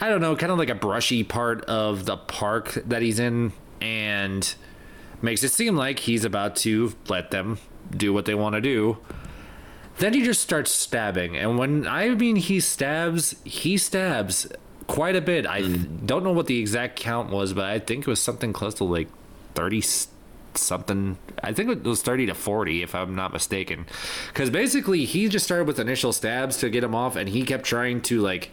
i 0.00 0.08
don't 0.08 0.20
know 0.20 0.36
kind 0.36 0.52
of 0.52 0.58
like 0.58 0.68
a 0.68 0.74
brushy 0.74 1.24
part 1.24 1.64
of 1.64 2.04
the 2.04 2.16
park 2.16 2.74
that 2.84 3.00
he's 3.00 3.18
in 3.18 3.52
and 3.80 4.54
makes 5.22 5.42
it 5.42 5.48
seem 5.48 5.76
like 5.76 6.00
he's 6.00 6.24
about 6.24 6.54
to 6.54 6.92
let 7.08 7.30
them 7.30 7.58
do 7.96 8.12
what 8.12 8.24
they 8.24 8.34
want 8.34 8.54
to 8.54 8.60
do 8.60 8.98
then 9.98 10.14
he 10.14 10.22
just 10.22 10.40
starts 10.40 10.70
stabbing, 10.70 11.36
and 11.36 11.58
when 11.58 11.86
I 11.86 12.08
mean 12.10 12.36
he 12.36 12.60
stabs, 12.60 13.36
he 13.44 13.76
stabs 13.76 14.48
quite 14.86 15.16
a 15.16 15.20
bit. 15.20 15.46
I 15.46 15.62
mm. 15.62 16.06
don't 16.06 16.24
know 16.24 16.32
what 16.32 16.46
the 16.46 16.58
exact 16.58 16.96
count 16.96 17.30
was, 17.30 17.52
but 17.52 17.66
I 17.66 17.78
think 17.78 18.02
it 18.02 18.06
was 18.08 18.20
something 18.20 18.52
close 18.52 18.74
to 18.74 18.84
like 18.84 19.08
thirty 19.54 19.82
something. 20.54 21.18
I 21.42 21.52
think 21.52 21.70
it 21.70 21.84
was 21.84 22.02
thirty 22.02 22.26
to 22.26 22.34
forty, 22.34 22.82
if 22.82 22.94
I'm 22.94 23.14
not 23.14 23.32
mistaken. 23.32 23.86
Because 24.28 24.50
basically, 24.50 25.04
he 25.04 25.28
just 25.28 25.44
started 25.44 25.66
with 25.66 25.78
initial 25.78 26.12
stabs 26.12 26.56
to 26.58 26.70
get 26.70 26.82
him 26.82 26.94
off, 26.94 27.14
and 27.14 27.28
he 27.28 27.42
kept 27.42 27.64
trying 27.64 28.00
to 28.02 28.20
like 28.20 28.50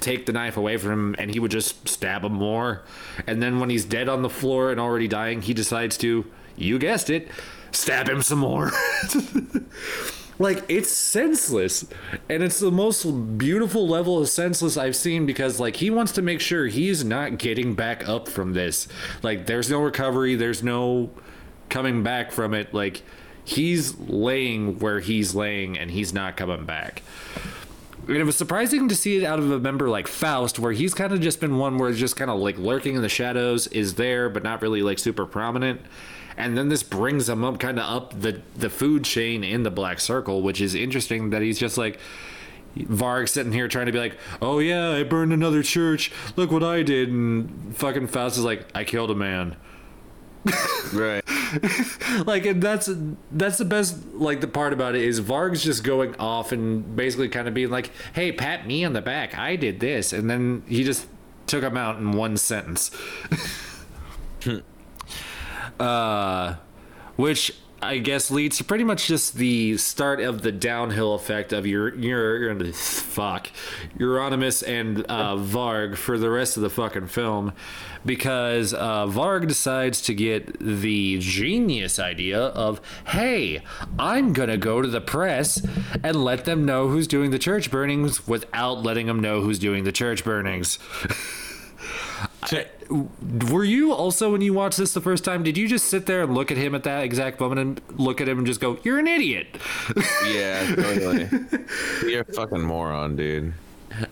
take 0.00 0.26
the 0.26 0.32
knife 0.32 0.56
away 0.56 0.76
from 0.76 0.90
him 0.90 1.14
and 1.18 1.30
he 1.30 1.40
would 1.40 1.50
just 1.50 1.88
stab 1.88 2.22
him 2.22 2.32
more 2.32 2.82
and 3.26 3.42
then 3.42 3.58
when 3.58 3.70
he's 3.70 3.86
dead 3.86 4.06
on 4.06 4.20
the 4.20 4.28
floor 4.28 4.70
and 4.70 4.78
already 4.78 5.08
dying 5.08 5.40
he 5.40 5.54
decides 5.54 5.96
to 5.96 6.26
you 6.56 6.78
guessed 6.78 7.08
it 7.08 7.28
stab 7.74 8.08
him 8.08 8.22
some 8.22 8.38
more. 8.38 8.72
Like 10.38 10.64
it's 10.68 10.90
senseless. 10.90 11.86
And 12.28 12.42
it's 12.42 12.58
the 12.58 12.70
most 12.70 13.04
beautiful 13.38 13.86
level 13.86 14.18
of 14.18 14.28
senseless 14.28 14.76
i've 14.76 14.96
seen 14.96 15.26
because 15.26 15.60
like 15.60 15.76
he 15.76 15.90
wants 15.90 16.12
to 16.12 16.22
make 16.22 16.40
sure 16.40 16.66
he's 16.66 17.04
not 17.04 17.38
getting 17.38 17.74
back 17.74 18.08
up 18.08 18.28
from 18.28 18.52
this. 18.52 18.88
Like 19.22 19.46
there's 19.46 19.70
no 19.70 19.80
recovery. 19.80 20.34
There's 20.34 20.62
no 20.62 21.10
coming 21.68 22.02
back 22.02 22.32
from 22.32 22.54
it. 22.54 22.74
Like 22.74 23.02
he's 23.44 23.98
laying 23.98 24.78
where 24.78 25.00
he's 25.00 25.34
laying 25.34 25.78
and 25.78 25.90
he's 25.90 26.12
not 26.12 26.36
coming 26.36 26.64
back. 26.64 27.02
And 28.06 28.16
it 28.18 28.24
was 28.24 28.36
surprising 28.36 28.88
to 28.88 28.94
see 28.94 29.16
it 29.16 29.24
out 29.24 29.38
of 29.38 29.50
a 29.50 29.58
member 29.58 29.88
like 29.88 30.06
Faust, 30.06 30.58
where 30.58 30.72
he's 30.72 30.92
kind 30.92 31.12
of 31.14 31.22
just 31.22 31.40
been 31.40 31.56
one 31.56 31.78
where 31.78 31.88
he's 31.88 31.98
just 31.98 32.16
kind 32.16 32.30
of 32.30 32.38
like 32.38 32.58
lurking 32.58 32.96
in 32.96 33.02
the 33.02 33.08
shadows, 33.08 33.66
is 33.68 33.94
there, 33.94 34.28
but 34.28 34.42
not 34.42 34.60
really 34.60 34.82
like 34.82 34.98
super 34.98 35.24
prominent. 35.24 35.80
And 36.36 36.56
then 36.56 36.68
this 36.68 36.82
brings 36.82 37.28
him 37.28 37.44
up 37.44 37.58
kind 37.58 37.78
of 37.78 37.84
up 37.84 38.20
the, 38.20 38.40
the 38.56 38.70
food 38.70 39.04
chain 39.04 39.44
in 39.44 39.62
the 39.62 39.70
Black 39.70 40.00
Circle, 40.00 40.42
which 40.42 40.60
is 40.60 40.74
interesting 40.74 41.30
that 41.30 41.42
he's 41.42 41.58
just 41.58 41.78
like, 41.78 41.98
Varg 42.76 43.28
sitting 43.28 43.52
here 43.52 43.68
trying 43.68 43.86
to 43.86 43.92
be 43.92 43.98
like, 43.98 44.16
oh 44.42 44.58
yeah, 44.58 44.90
I 44.90 45.04
burned 45.04 45.32
another 45.32 45.62
church. 45.62 46.10
Look 46.36 46.50
what 46.50 46.64
I 46.64 46.82
did. 46.82 47.08
And 47.08 47.76
fucking 47.76 48.08
Faust 48.08 48.36
is 48.36 48.44
like, 48.44 48.66
I 48.74 48.84
killed 48.84 49.10
a 49.10 49.14
man. 49.14 49.56
Right. 50.92 51.24
like 52.26 52.46
and 52.46 52.62
that's 52.62 52.90
that's 53.32 53.58
the 53.58 53.64
best 53.64 53.96
like 54.12 54.40
the 54.40 54.46
part 54.46 54.72
about 54.72 54.94
it 54.94 55.02
is 55.02 55.20
Varg's 55.20 55.64
just 55.64 55.82
going 55.82 56.14
off 56.16 56.52
and 56.52 56.94
basically 56.94 57.28
kind 57.28 57.48
of 57.48 57.54
being 57.54 57.70
like, 57.70 57.90
"Hey, 58.12 58.30
pat 58.30 58.66
me 58.66 58.84
on 58.84 58.92
the 58.92 59.00
back. 59.00 59.36
I 59.36 59.56
did 59.56 59.80
this." 59.80 60.12
And 60.12 60.28
then 60.28 60.62
he 60.68 60.84
just 60.84 61.06
took 61.46 61.64
him 61.64 61.76
out 61.76 61.96
in 61.96 62.12
one 62.12 62.36
sentence. 62.36 62.90
uh 65.80 66.56
which 67.16 67.52
I 67.84 67.98
guess 67.98 68.30
leads 68.30 68.56
to 68.58 68.64
pretty 68.64 68.84
much 68.84 69.06
just 69.06 69.34
the 69.34 69.76
start 69.76 70.20
of 70.20 70.40
the 70.40 70.50
downhill 70.50 71.14
effect 71.14 71.52
of 71.52 71.66
your 71.66 71.94
your, 71.94 72.54
your 72.54 72.72
fuck 72.72 73.50
Euronymous 73.98 74.66
and 74.66 75.04
uh, 75.08 75.36
Varg 75.36 75.96
for 75.96 76.16
the 76.16 76.30
rest 76.30 76.56
of 76.56 76.62
the 76.62 76.70
fucking 76.70 77.08
film, 77.08 77.52
because 78.04 78.72
uh, 78.72 79.06
Varg 79.06 79.46
decides 79.46 80.00
to 80.02 80.14
get 80.14 80.58
the 80.58 81.18
genius 81.18 81.98
idea 81.98 82.40
of, 82.40 82.80
hey, 83.08 83.60
I'm 83.98 84.32
gonna 84.32 84.56
go 84.56 84.80
to 84.80 84.88
the 84.88 85.02
press 85.02 85.64
and 86.02 86.24
let 86.24 86.46
them 86.46 86.64
know 86.64 86.88
who's 86.88 87.06
doing 87.06 87.30
the 87.32 87.38
church 87.38 87.70
burnings 87.70 88.26
without 88.26 88.82
letting 88.82 89.06
them 89.06 89.20
know 89.20 89.42
who's 89.42 89.58
doing 89.58 89.84
the 89.84 89.92
church 89.92 90.24
burnings. 90.24 90.78
I- 92.52 92.66
were 93.50 93.64
you 93.64 93.92
also 93.92 94.32
when 94.32 94.42
you 94.42 94.52
watched 94.52 94.76
this 94.78 94.92
the 94.92 95.00
first 95.00 95.24
time? 95.24 95.42
Did 95.42 95.56
you 95.56 95.66
just 95.66 95.86
sit 95.86 96.04
there 96.06 96.22
and 96.22 96.34
look 96.34 96.50
at 96.50 96.58
him 96.58 96.74
at 96.74 96.82
that 96.84 97.02
exact 97.02 97.40
moment 97.40 97.60
and 97.60 97.80
look 97.98 98.20
at 98.20 98.28
him 98.28 98.36
and 98.38 98.46
just 98.46 98.60
go, 98.60 98.78
"You're 98.82 98.98
an 98.98 99.06
idiot"? 99.06 99.46
Yeah, 100.28 100.74
totally. 100.74 101.28
You're 102.06 102.22
a 102.22 102.32
fucking 102.32 102.60
moron, 102.62 103.16
dude. 103.16 103.54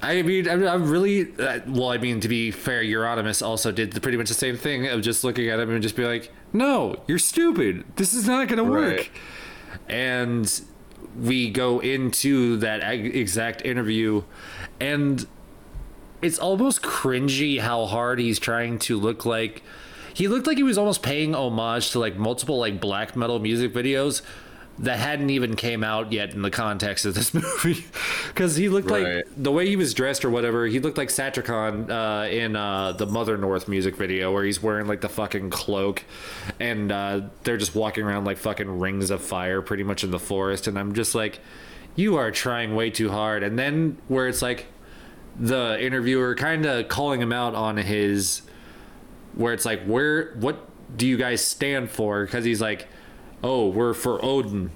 I 0.00 0.22
mean, 0.22 0.48
I'm, 0.48 0.66
I'm 0.66 0.88
really 0.90 1.32
uh, 1.38 1.60
well. 1.66 1.90
I 1.90 1.98
mean, 1.98 2.20
to 2.20 2.28
be 2.28 2.50
fair, 2.50 2.82
Euronymous 2.82 3.44
also 3.44 3.72
did 3.72 3.92
the, 3.92 4.00
pretty 4.00 4.16
much 4.16 4.28
the 4.28 4.34
same 4.34 4.56
thing 4.56 4.86
of 4.86 5.02
just 5.02 5.24
looking 5.24 5.48
at 5.48 5.58
him 5.60 5.70
and 5.70 5.82
just 5.82 5.96
be 5.96 6.04
like, 6.06 6.32
"No, 6.52 7.02
you're 7.06 7.18
stupid. 7.18 7.84
This 7.96 8.14
is 8.14 8.26
not 8.26 8.48
going 8.48 8.58
to 8.58 8.64
work." 8.64 8.96
Right. 8.96 9.10
And 9.88 10.60
we 11.20 11.50
go 11.50 11.80
into 11.80 12.56
that 12.58 12.80
ag- 12.80 13.14
exact 13.16 13.62
interview, 13.66 14.22
and 14.80 15.26
it's 16.22 16.38
almost 16.38 16.82
cringy 16.82 17.58
how 17.60 17.86
hard 17.86 18.18
he's 18.20 18.38
trying 18.38 18.78
to 18.80 18.98
look 18.98 19.26
like. 19.26 19.62
He 20.14 20.28
looked 20.28 20.46
like 20.46 20.56
he 20.56 20.62
was 20.62 20.78
almost 20.78 21.02
paying 21.02 21.34
homage 21.34 21.90
to 21.92 21.98
like 21.98 22.16
multiple 22.16 22.58
like 22.58 22.80
black 22.80 23.16
metal 23.16 23.38
music 23.38 23.72
videos 23.72 24.22
that 24.78 24.98
hadn't 24.98 25.28
even 25.30 25.54
came 25.54 25.84
out 25.84 26.12
yet 26.12 26.32
in 26.32 26.40
the 26.42 26.50
context 26.50 27.04
of 27.04 27.14
this 27.14 27.34
movie 27.64 27.84
because 28.28 28.56
he 28.56 28.68
looked 28.70 28.90
Right. 28.90 29.16
like 29.16 29.26
the 29.36 29.52
way 29.52 29.66
he 29.66 29.76
was 29.76 29.92
dressed 29.92 30.24
or 30.24 30.30
whatever 30.30 30.66
he 30.66 30.80
looked 30.80 30.96
like 30.96 31.08
Satyricon 31.10 31.90
uh, 31.90 32.28
in 32.28 32.56
uh, 32.56 32.92
the 32.92 33.06
mother 33.06 33.36
north 33.36 33.68
music 33.68 33.96
video 33.96 34.32
where 34.32 34.44
he's 34.44 34.62
wearing 34.62 34.86
like 34.86 35.02
the 35.02 35.10
fucking 35.10 35.50
cloak 35.50 36.02
and 36.58 36.90
uh, 36.90 37.20
they're 37.44 37.58
just 37.58 37.74
walking 37.74 38.04
around 38.04 38.24
like 38.24 38.38
fucking 38.38 38.78
rings 38.80 39.10
of 39.10 39.22
fire 39.22 39.60
pretty 39.60 39.82
much 39.82 40.04
in 40.04 40.10
the 40.10 40.18
forest 40.18 40.66
and 40.66 40.78
i'm 40.78 40.94
just 40.94 41.14
like 41.14 41.40
you 41.94 42.16
are 42.16 42.30
trying 42.30 42.74
way 42.74 42.88
too 42.88 43.10
hard 43.10 43.42
and 43.42 43.58
then 43.58 43.98
where 44.08 44.26
it's 44.26 44.40
like 44.40 44.66
the 45.38 45.78
interviewer 45.80 46.34
kind 46.34 46.66
of 46.66 46.88
calling 46.88 47.20
him 47.20 47.32
out 47.32 47.54
on 47.54 47.76
his 47.76 48.42
where 49.34 49.52
it's 49.52 49.64
like 49.64 49.82
where 49.84 50.34
what 50.34 50.68
do 50.96 51.06
you 51.06 51.16
guys 51.16 51.44
stand 51.44 51.90
for? 51.90 52.24
Because 52.24 52.44
he's 52.44 52.60
like 52.60 52.88
oh 53.42 53.68
we're 53.68 53.94
for 53.94 54.22
odin. 54.24 54.70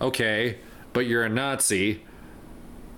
Okay 0.00 0.58
but 0.92 1.06
you're 1.06 1.24
a 1.24 1.28
nazi. 1.28 2.02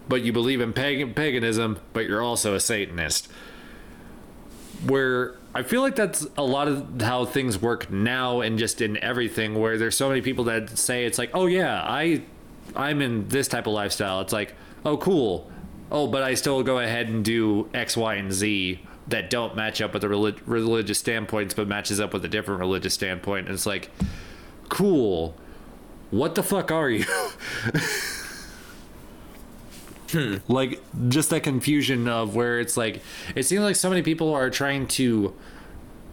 But 0.09 0.23
you 0.23 0.33
believe 0.33 0.61
in 0.61 0.73
pagan 0.73 1.15
paganism 1.15 1.79
but 1.93 2.07
you're 2.07 2.23
also 2.23 2.55
a 2.55 2.61
satanist. 2.61 3.29
Where 4.87 5.37
i 5.57 5.63
feel 5.63 5.83
like 5.83 5.95
that's 5.95 6.27
a 6.37 6.43
lot 6.43 6.67
of 6.67 7.01
how 7.01 7.25
things 7.25 7.63
work 7.63 7.89
now 7.89 8.41
and 8.41 8.59
just 8.59 8.81
in 8.81 8.97
everything 8.97 9.55
where 9.55 9.79
there's 9.79 9.97
so 9.97 10.09
many 10.09 10.21
people 10.21 10.43
that 10.43 10.77
say 10.77 11.05
it's 11.05 11.17
like 11.17 11.31
oh 11.33 11.47
yeah 11.47 11.81
i 11.85 12.21
i'm 12.75 13.01
in 13.01 13.29
this 13.29 13.47
type 13.47 13.69
of 13.69 13.73
lifestyle. 13.73 14.21
It's 14.21 14.33
like 14.33 14.55
oh 14.85 14.97
cool 14.97 15.51
oh 15.91 16.07
but 16.07 16.23
i 16.23 16.35
still 16.35 16.63
go 16.63 16.79
ahead 16.79 17.09
and 17.09 17.25
do 17.25 17.69
x 17.75 17.97
y 17.97 18.15
and 18.15 18.33
z 18.33 18.81
that 19.07 19.29
don't 19.31 19.55
match 19.55 19.81
up 19.81 19.93
with 19.93 20.03
the 20.03 20.09
relig- 20.09 20.41
religious 20.47 20.99
standpoints 20.99 21.55
but 21.55 21.69
matches 21.69 22.01
up 22.01 22.13
with 22.13 22.25
a 22.25 22.29
different 22.29 22.61
religious 22.61 22.95
standpoint. 22.95 23.47
And 23.47 23.55
it's 23.55 23.67
like 23.67 23.91
cool. 24.69 25.37
What 26.11 26.35
the 26.35 26.43
fuck 26.43 26.71
are 26.71 26.91
you? 26.91 27.05
Hmm. 30.11 30.37
Like 30.47 30.81
just 31.09 31.31
that 31.31 31.43
confusion 31.43 32.07
of 32.07 32.37
where 32.37 32.61
it's 32.61 32.77
like 32.77 33.03
it 33.35 33.43
seems 33.43 33.63
like 33.63 33.75
so 33.75 33.89
many 33.91 34.01
people 34.01 34.33
are 34.33 34.49
trying 34.49 34.87
to 34.89 35.35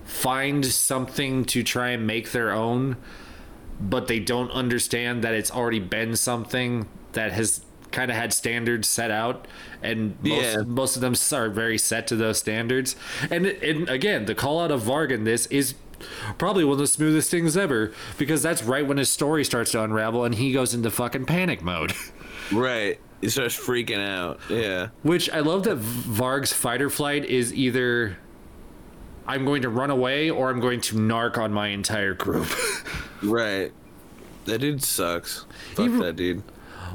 find 0.06 0.66
something 0.66 1.46
to 1.46 1.62
try 1.62 1.90
and 1.90 2.08
make 2.08 2.32
their 2.32 2.52
own, 2.52 2.98
but 3.80 4.08
they 4.08 4.18
don't 4.20 4.50
understand 4.52 5.24
that 5.24 5.36
it's 5.36 5.52
already 5.52 5.78
been 5.78 6.16
something 6.16 6.88
that 7.12 7.32
has 7.34 7.64
kind 7.92 8.10
of 8.12 8.18
had 8.18 8.32
standards 8.34 8.88
set 8.88 9.12
out 9.12 9.48
and 9.84 10.16
most, 10.24 10.42
Yeah. 10.44 10.62
most 10.66 10.96
of 10.96 11.02
them 11.02 11.14
are 11.38 11.50
very 11.50 11.78
set 11.78 12.08
to 12.08 12.16
those 12.16 12.38
standards 12.40 12.96
and, 13.30 13.46
and 13.46 13.90
again 13.90 14.26
the 14.26 14.36
call 14.36 14.60
out 14.62 14.72
of 14.72 14.82
varg 14.84 15.12
in 15.12 15.24
this 15.24 15.46
is 15.48 15.76
probably 16.38 16.64
one 16.64 16.74
of 16.74 16.80
the 16.80 16.88
smoothest 16.88 17.30
things 17.30 17.56
ever 17.56 17.92
because 18.18 18.42
that's 18.42 18.64
right 18.64 18.88
when 18.88 18.98
his 18.98 19.10
story 19.10 19.44
starts 19.44 19.72
to 19.72 19.84
unravel 19.84 20.24
and 20.26 20.36
he 20.36 20.52
goes 20.52 20.74
into 20.74 20.90
fucking 20.90 21.26
panic 21.26 21.62
mode 21.62 21.94
Right. 22.52 23.00
He 23.22 23.30
starts 23.30 23.56
freaking 23.58 24.06
out. 24.06 24.40
Yeah. 24.50 24.88
which 25.04 25.30
i 25.30 25.40
love 25.42 25.64
that 25.66 25.78
varg's 25.80 26.52
fight 26.52 26.82
or 26.82 26.90
flight 26.90 27.24
is 27.26 27.54
either 27.54 28.18
i'm 29.28 29.46
going 29.46 29.62
to 29.62 29.70
run 29.70 29.90
away 29.92 30.30
or 30.30 30.50
i'm 30.50 30.60
going 30.60 30.82
to 30.82 30.96
narc 30.96 31.38
on 31.38 31.54
my 31.54 31.68
entire 31.68 32.14
group 32.14 32.48
Right. 33.24 33.72
That 34.46 34.58
dude 34.62 34.82
sucks. 34.82 35.46
Fuck 35.76 35.92
He- 35.92 35.98
that 36.00 36.16
dude. 36.16 36.42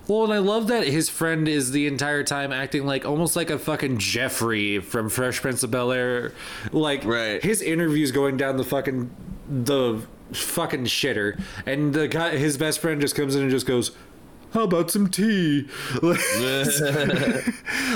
Well, 0.08 0.24
and 0.24 0.32
I 0.32 0.38
love 0.38 0.68
that 0.68 0.86
his 0.86 1.08
friend 1.08 1.48
is 1.48 1.72
the 1.72 1.86
entire 1.86 2.22
time 2.22 2.52
acting 2.52 2.86
like 2.86 3.04
almost 3.04 3.34
like 3.34 3.50
a 3.50 3.58
fucking 3.58 3.98
Geoffrey 3.98 4.78
from 4.78 5.08
Fresh 5.08 5.40
Prince 5.42 5.62
of 5.64 5.70
Bel 5.72 5.90
Air. 5.90 6.32
Like 6.72 7.04
Right. 7.04 7.42
his 7.42 7.60
interviews 7.60 8.12
going 8.12 8.36
down 8.36 8.56
the 8.56 8.64
fucking 8.64 9.10
the 9.48 10.00
fucking 10.32 10.84
shitter, 10.84 11.40
and 11.66 11.94
the 11.94 12.08
guy, 12.08 12.36
his 12.36 12.56
best 12.56 12.80
friend, 12.80 13.00
just 13.00 13.14
comes 13.14 13.34
in 13.36 13.42
and 13.42 13.50
just 13.50 13.66
goes. 13.66 13.92
How 14.52 14.62
about 14.62 14.90
some 14.90 15.08
tea? 15.08 15.68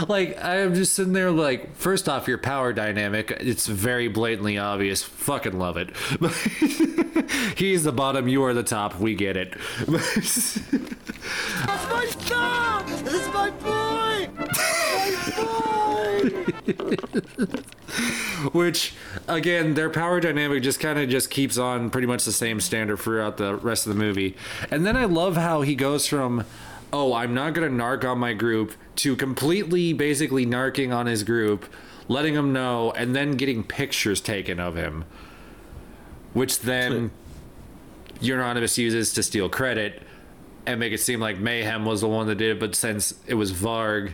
like 0.08 0.42
I'm 0.44 0.74
just 0.74 0.94
sitting 0.94 1.12
there 1.12 1.30
like 1.30 1.74
first 1.76 2.08
off 2.08 2.28
your 2.28 2.38
power 2.38 2.72
dynamic 2.72 3.30
it's 3.40 3.66
very 3.66 4.08
blatantly 4.08 4.58
obvious. 4.58 5.02
Fucking 5.02 5.58
love 5.58 5.76
it. 5.76 5.96
He's 7.56 7.84
the 7.84 7.92
bottom 7.92 8.28
you 8.28 8.44
are 8.44 8.54
the 8.54 8.62
top. 8.62 9.00
We 9.00 9.14
get 9.14 9.36
it 9.36 9.54
which 18.52 18.94
again 19.28 19.74
their 19.74 19.90
power 19.90 20.20
dynamic 20.20 20.62
just 20.62 20.80
kind 20.80 20.98
of 20.98 21.08
just 21.08 21.30
keeps 21.30 21.58
on 21.58 21.90
pretty 21.90 22.06
much 22.06 22.24
the 22.24 22.32
same 22.32 22.60
standard 22.60 22.98
throughout 22.98 23.36
the 23.36 23.54
rest 23.56 23.86
of 23.86 23.94
the 23.94 23.98
movie. 23.98 24.36
And 24.70 24.86
then 24.86 24.96
i 24.96 25.04
love 25.04 25.36
how 25.36 25.62
he 25.62 25.74
goes 25.74 26.06
from 26.06 26.44
oh 26.92 27.14
i'm 27.14 27.34
not 27.34 27.54
gonna 27.54 27.68
narc 27.68 28.04
on 28.04 28.18
my 28.18 28.32
group 28.32 28.72
to 28.96 29.16
completely 29.16 29.92
basically 29.92 30.44
narking 30.44 30.94
on 30.94 31.06
his 31.06 31.22
group 31.22 31.66
letting 32.10 32.34
him 32.34 32.52
know 32.52 32.90
and 32.96 33.14
then 33.14 33.30
getting 33.32 33.62
pictures 33.62 34.20
taken 34.20 34.58
of 34.58 34.74
him. 34.74 35.04
Which 36.32 36.60
then 36.60 37.12
Euronymous 38.20 38.76
uses 38.76 39.12
to 39.14 39.22
steal 39.22 39.48
credit 39.48 40.02
and 40.66 40.78
make 40.80 40.92
it 40.92 40.98
seem 40.98 41.20
like 41.20 41.38
Mayhem 41.38 41.84
was 41.84 42.00
the 42.02 42.08
one 42.08 42.26
that 42.28 42.36
did 42.36 42.50
it, 42.56 42.60
but 42.60 42.74
since 42.74 43.14
it 43.26 43.34
was 43.34 43.52
Varg, 43.52 44.12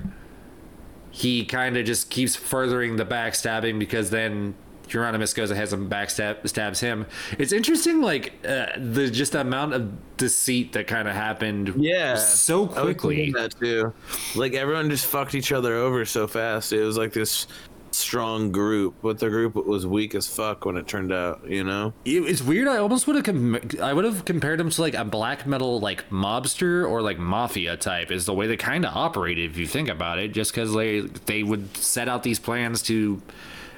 he 1.10 1.44
kind 1.44 1.76
of 1.76 1.84
just 1.86 2.10
keeps 2.10 2.36
furthering 2.36 2.96
the 2.96 3.04
backstabbing 3.06 3.78
because 3.78 4.10
then 4.10 4.54
Euronymous 4.88 5.34
goes 5.34 5.50
ahead 5.50 5.72
and 5.72 5.90
backstab 5.90 6.46
stabs 6.48 6.78
him. 6.78 7.06
It's 7.38 7.52
interesting, 7.52 8.00
like 8.00 8.34
uh, 8.46 8.66
the 8.78 9.10
just 9.10 9.32
the 9.32 9.40
amount 9.40 9.74
of 9.74 10.16
deceit 10.16 10.72
that 10.74 10.86
kind 10.86 11.08
of 11.08 11.14
happened, 11.14 11.74
Yeah. 11.76 12.14
so 12.16 12.66
quickly. 12.68 13.32
that 13.32 13.54
too. 13.58 13.92
Like 14.36 14.54
everyone 14.54 14.88
just 14.88 15.06
fucked 15.06 15.34
each 15.34 15.50
other 15.52 15.74
over 15.74 16.04
so 16.04 16.26
fast. 16.28 16.72
It 16.72 16.82
was 16.84 16.96
like 16.96 17.12
this 17.12 17.48
strong 17.96 18.52
group, 18.52 18.94
but 19.02 19.18
the 19.18 19.28
group 19.28 19.54
was 19.54 19.86
weak 19.86 20.14
as 20.14 20.26
fuck 20.26 20.64
when 20.64 20.76
it 20.76 20.86
turned 20.86 21.12
out. 21.12 21.48
You 21.48 21.64
know? 21.64 21.92
It's 22.04 22.42
weird. 22.42 22.68
I 22.68 22.78
almost 22.78 23.06
would 23.06 23.16
have 23.16 23.24
com- 23.24 23.58
I 23.82 23.92
would 23.92 24.04
have 24.04 24.24
compared 24.24 24.60
them 24.60 24.70
to 24.70 24.80
like 24.80 24.94
a 24.94 25.04
black 25.04 25.46
metal 25.46 25.80
like 25.80 26.08
mobster 26.10 26.88
or 26.88 27.02
like 27.02 27.18
mafia 27.18 27.76
type. 27.76 28.10
Is 28.10 28.26
the 28.26 28.34
way 28.34 28.46
they 28.46 28.56
kind 28.56 28.84
of 28.84 28.94
operated 28.94 29.50
if 29.50 29.56
you 29.56 29.66
think 29.66 29.88
about 29.88 30.18
it. 30.18 30.32
Just 30.32 30.52
because 30.52 30.72
they 30.74 31.00
they 31.00 31.42
would 31.42 31.76
set 31.76 32.08
out 32.08 32.22
these 32.22 32.38
plans 32.38 32.82
to, 32.82 33.20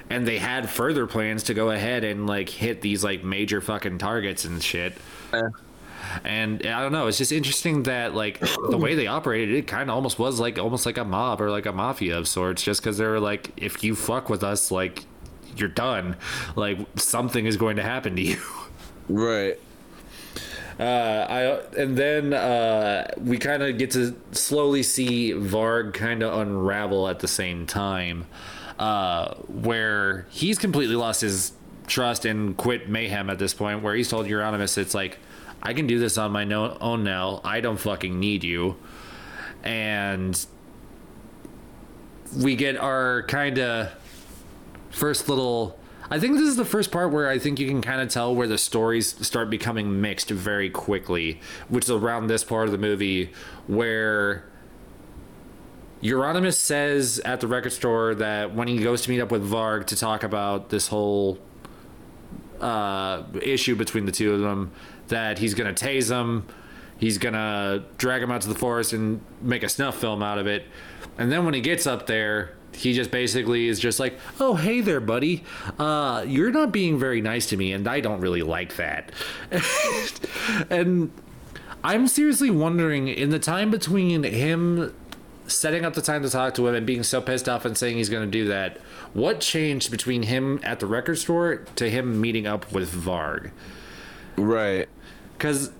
and 0.09 0.27
they 0.27 0.37
had 0.37 0.69
further 0.69 1.07
plans 1.07 1.43
to 1.43 1.53
go 1.53 1.71
ahead 1.71 2.03
and 2.03 2.27
like 2.27 2.49
hit 2.49 2.81
these 2.81 3.03
like 3.03 3.23
major 3.23 3.61
fucking 3.61 3.97
targets 3.97 4.45
and 4.45 4.61
shit. 4.61 4.93
And 6.23 6.65
I 6.65 6.81
don't 6.81 6.91
know. 6.91 7.07
It's 7.07 7.17
just 7.17 7.31
interesting 7.31 7.83
that 7.83 8.15
like 8.15 8.39
the 8.69 8.77
way 8.77 8.95
they 8.95 9.07
operated, 9.07 9.55
it 9.55 9.67
kind 9.67 9.89
of 9.89 9.95
almost 9.95 10.19
was 10.19 10.39
like 10.39 10.57
almost 10.57 10.85
like 10.85 10.97
a 10.97 11.05
mob 11.05 11.41
or 11.41 11.49
like 11.49 11.65
a 11.65 11.73
mafia 11.73 12.17
of 12.17 12.27
sorts. 12.27 12.63
Just 12.63 12.81
because 12.81 12.97
they 12.97 13.05
were 13.05 13.19
like, 13.19 13.51
if 13.57 13.83
you 13.83 13.95
fuck 13.95 14.29
with 14.29 14.43
us, 14.43 14.71
like 14.71 15.05
you're 15.55 15.69
done. 15.69 16.15
Like 16.55 16.79
something 16.95 17.45
is 17.45 17.57
going 17.57 17.75
to 17.77 17.83
happen 17.83 18.15
to 18.15 18.21
you. 18.29 18.41
Right. 19.07 19.59
Uh, 20.79 21.25
I 21.73 21.81
and 21.81 21.97
then 21.97 22.33
uh, 22.33 23.11
we 23.17 23.37
kind 23.37 23.61
of 23.61 23.77
get 23.77 23.91
to 23.91 24.15
slowly 24.31 24.81
see 24.81 25.33
Varg 25.33 25.93
kind 25.93 26.23
of 26.23 26.39
unravel 26.39 27.09
at 27.09 27.19
the 27.19 27.27
same 27.27 27.65
time, 27.65 28.27
uh, 28.77 29.33
where 29.47 30.25
he's 30.29 30.57
completely 30.57 30.95
lost 30.95 31.19
his 31.19 31.51
trust 31.87 32.23
and 32.23 32.55
quit 32.55 32.87
mayhem 32.87 33.29
at 33.29 33.39
this 33.39 33.53
point. 33.53 33.83
Where 33.83 33.93
he's 33.93 34.07
told 34.09 34.27
Euronymous, 34.27 34.77
"It's 34.77 34.93
like 34.93 35.19
I 35.61 35.73
can 35.73 35.87
do 35.87 35.99
this 35.99 36.17
on 36.17 36.31
my 36.31 36.43
no- 36.43 36.77
own 36.79 37.03
now. 37.03 37.41
I 37.43 37.61
don't 37.61 37.77
fucking 37.77 38.19
need 38.19 38.43
you," 38.43 38.77
and 39.63 40.45
we 42.37 42.55
get 42.55 42.77
our 42.77 43.23
kind 43.23 43.59
of 43.59 43.91
first 44.91 45.29
little 45.29 45.79
I 46.11 46.19
think 46.19 46.37
this 46.37 46.47
is 46.47 46.55
the 46.55 46.65
first 46.65 46.91
part 46.91 47.11
where 47.11 47.29
I 47.29 47.37
think 47.37 47.59
you 47.59 47.67
can 47.67 47.81
kind 47.81 48.01
of 48.01 48.09
tell 48.09 48.33
where 48.33 48.47
the 48.47 48.57
stories 48.57 49.15
start 49.25 49.49
becoming 49.49 50.01
mixed 50.01 50.31
very 50.31 50.69
quickly, 50.69 51.39
which 51.67 51.83
is 51.83 51.91
around 51.91 52.27
this 52.27 52.43
part 52.43 52.65
of 52.65 52.71
the 52.71 52.79
movie 52.79 53.31
where 53.67 54.45
Euronymous 56.01 56.55
says 56.55 57.21
at 57.25 57.41
the 57.41 57.47
record 57.47 57.73
store 57.73 58.15
that 58.15 58.55
when 58.55 58.67
he 58.67 58.79
goes 58.79 59.03
to 59.03 59.11
meet 59.11 59.21
up 59.21 59.31
with 59.31 59.47
Varg 59.47 59.85
to 59.87 59.95
talk 59.95 60.23
about 60.23 60.69
this 60.69 60.87
whole 60.87 61.37
uh, 62.59 63.21
issue 63.43 63.75
between 63.75 64.05
the 64.07 64.11
two 64.11 64.33
of 64.33 64.41
them, 64.41 64.71
that 65.09 65.39
he's 65.39 65.53
gonna 65.53 65.73
tase 65.73 66.09
him, 66.09 66.45
he's 66.97 67.17
gonna 67.17 67.83
drag 67.97 68.21
him 68.21 68.31
out 68.31 68.41
to 68.41 68.47
the 68.47 68.55
forest 68.55 68.93
and 68.93 69.21
make 69.41 69.63
a 69.63 69.69
snuff 69.69 69.97
film 69.97 70.23
out 70.23 70.37
of 70.37 70.47
it, 70.47 70.65
and 71.17 71.31
then 71.31 71.45
when 71.45 71.53
he 71.53 71.61
gets 71.61 71.85
up 71.85 72.07
there, 72.07 72.55
he 72.73 72.93
just 72.93 73.11
basically 73.11 73.67
is 73.67 73.79
just 73.79 73.99
like, 73.99 74.17
"Oh, 74.39 74.55
hey 74.55 74.81
there, 74.81 75.01
buddy. 75.01 75.43
Uh, 75.77 76.23
you're 76.27 76.51
not 76.51 76.71
being 76.71 76.97
very 76.97 77.21
nice 77.21 77.47
to 77.47 77.57
me, 77.57 77.73
and 77.73 77.87
I 77.87 77.99
don't 77.99 78.21
really 78.21 78.43
like 78.43 78.75
that." 78.77 79.11
and 80.69 81.11
I'm 81.83 82.07
seriously 82.07 82.49
wondering, 82.49 83.07
in 83.07 83.29
the 83.29 83.39
time 83.39 83.71
between 83.71 84.23
him 84.23 84.93
setting 85.47 85.83
up 85.83 85.93
the 85.93 86.01
time 86.01 86.21
to 86.23 86.29
talk 86.29 86.53
to 86.55 86.67
him 86.67 86.75
and 86.75 86.85
being 86.85 87.03
so 87.03 87.21
pissed 87.21 87.49
off 87.49 87.65
and 87.65 87.77
saying 87.77 87.97
he's 87.97 88.09
going 88.09 88.25
to 88.25 88.31
do 88.31 88.47
that, 88.47 88.77
what 89.13 89.39
changed 89.39 89.89
between 89.89 90.23
him 90.23 90.59
at 90.63 90.79
the 90.79 90.85
record 90.85 91.17
store 91.17 91.65
to 91.75 91.89
him 91.89 92.19
meeting 92.21 92.45
up 92.45 92.71
with 92.71 92.93
Varg? 92.93 93.51
Right. 94.37 94.87
Because 95.39 95.71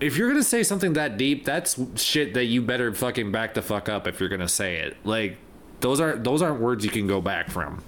if 0.00 0.16
you're 0.16 0.28
gonna 0.28 0.42
say 0.42 0.62
something 0.62 0.94
that 0.94 1.18
deep, 1.18 1.44
that's 1.44 1.78
shit 2.00 2.34
that 2.34 2.46
you 2.46 2.62
better 2.62 2.92
fucking 2.94 3.30
back 3.30 3.54
the 3.54 3.62
fuck 3.62 3.88
up 3.90 4.06
if 4.06 4.18
you're 4.18 4.30
gonna 4.30 4.48
say 4.48 4.76
it. 4.76 4.96
Like 5.04 5.36
those 5.80 6.00
aren't 6.00 6.24
those 6.24 6.40
aren't 6.42 6.60
words 6.60 6.84
you 6.84 6.90
can 6.90 7.06
go 7.06 7.20
back 7.20 7.50
from. 7.50 7.82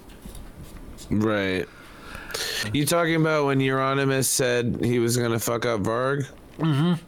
Right. 1.09 1.67
You 2.73 2.85
talking 2.85 3.15
about 3.15 3.47
when 3.47 3.59
Euronymous 3.59 4.25
said 4.25 4.79
he 4.83 4.99
was 4.99 5.17
gonna 5.17 5.39
fuck 5.39 5.65
up 5.65 5.81
Varg? 5.81 6.27
Mm-hmm. 6.59 7.03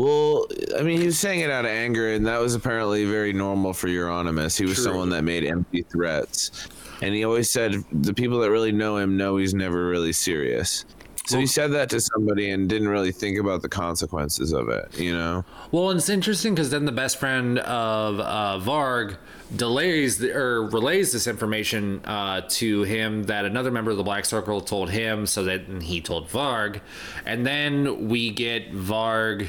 Well, 0.00 0.46
I 0.78 0.82
mean, 0.82 1.00
he 1.00 1.06
was 1.06 1.18
saying 1.18 1.40
it 1.40 1.50
out 1.50 1.66
of 1.66 1.70
anger, 1.70 2.14
and 2.14 2.26
that 2.26 2.40
was 2.40 2.54
apparently 2.54 3.04
very 3.04 3.32
normal 3.32 3.74
for 3.74 3.88
Euronymous. 3.88 4.58
He 4.58 4.64
was 4.64 4.76
True. 4.76 4.84
someone 4.84 5.10
that 5.10 5.22
made 5.22 5.44
empty 5.44 5.82
threats, 5.82 6.68
and 7.02 7.14
he 7.14 7.24
always 7.24 7.50
said 7.50 7.84
the 7.92 8.14
people 8.14 8.38
that 8.40 8.50
really 8.50 8.72
know 8.72 8.96
him 8.96 9.18
know 9.18 9.36
he's 9.36 9.52
never 9.52 9.88
really 9.88 10.12
serious. 10.12 10.86
So 11.26 11.38
he 11.38 11.46
said 11.46 11.72
that 11.72 11.88
to 11.90 12.00
somebody 12.00 12.50
and 12.50 12.68
didn't 12.68 12.88
really 12.88 13.12
think 13.12 13.38
about 13.38 13.62
the 13.62 13.68
consequences 13.68 14.52
of 14.52 14.68
it, 14.68 14.98
you 14.98 15.12
know? 15.12 15.44
Well, 15.70 15.90
it's 15.92 16.08
interesting 16.08 16.54
because 16.54 16.70
then 16.70 16.84
the 16.84 16.92
best 16.92 17.18
friend 17.18 17.60
of 17.60 18.18
uh, 18.18 18.58
Varg 18.60 19.18
delays 19.54 20.18
the, 20.18 20.36
or 20.36 20.68
relays 20.68 21.12
this 21.12 21.28
information 21.28 22.04
uh, 22.06 22.40
to 22.48 22.82
him 22.82 23.22
that 23.24 23.44
another 23.44 23.70
member 23.70 23.92
of 23.92 23.98
the 23.98 24.02
Black 24.02 24.24
Circle 24.24 24.62
told 24.62 24.90
him, 24.90 25.26
so 25.26 25.44
that 25.44 25.62
he 25.82 26.00
told 26.00 26.28
Varg, 26.28 26.80
and 27.24 27.46
then 27.46 28.08
we 28.08 28.30
get 28.30 28.72
Varg. 28.72 29.48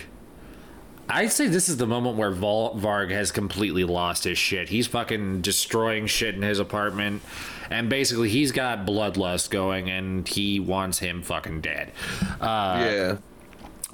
I'd 1.09 1.31
say 1.31 1.47
this 1.47 1.69
is 1.69 1.77
the 1.77 1.87
moment 1.87 2.17
where 2.17 2.31
Varg 2.31 3.11
has 3.11 3.31
completely 3.31 3.83
lost 3.83 4.23
his 4.23 4.37
shit. 4.37 4.69
He's 4.69 4.87
fucking 4.87 5.41
destroying 5.41 6.07
shit 6.07 6.35
in 6.35 6.43
his 6.43 6.59
apartment, 6.59 7.23
and 7.73 7.89
basically 7.89 8.29
he's 8.29 8.51
got 8.51 8.85
bloodlust 8.85 9.49
going, 9.49 9.89
and 9.89 10.27
he 10.27 10.59
wants 10.59 10.99
him 10.99 11.21
fucking 11.21 11.61
dead. 11.61 11.91
Uh, 12.39 12.77
yeah. 12.79 13.15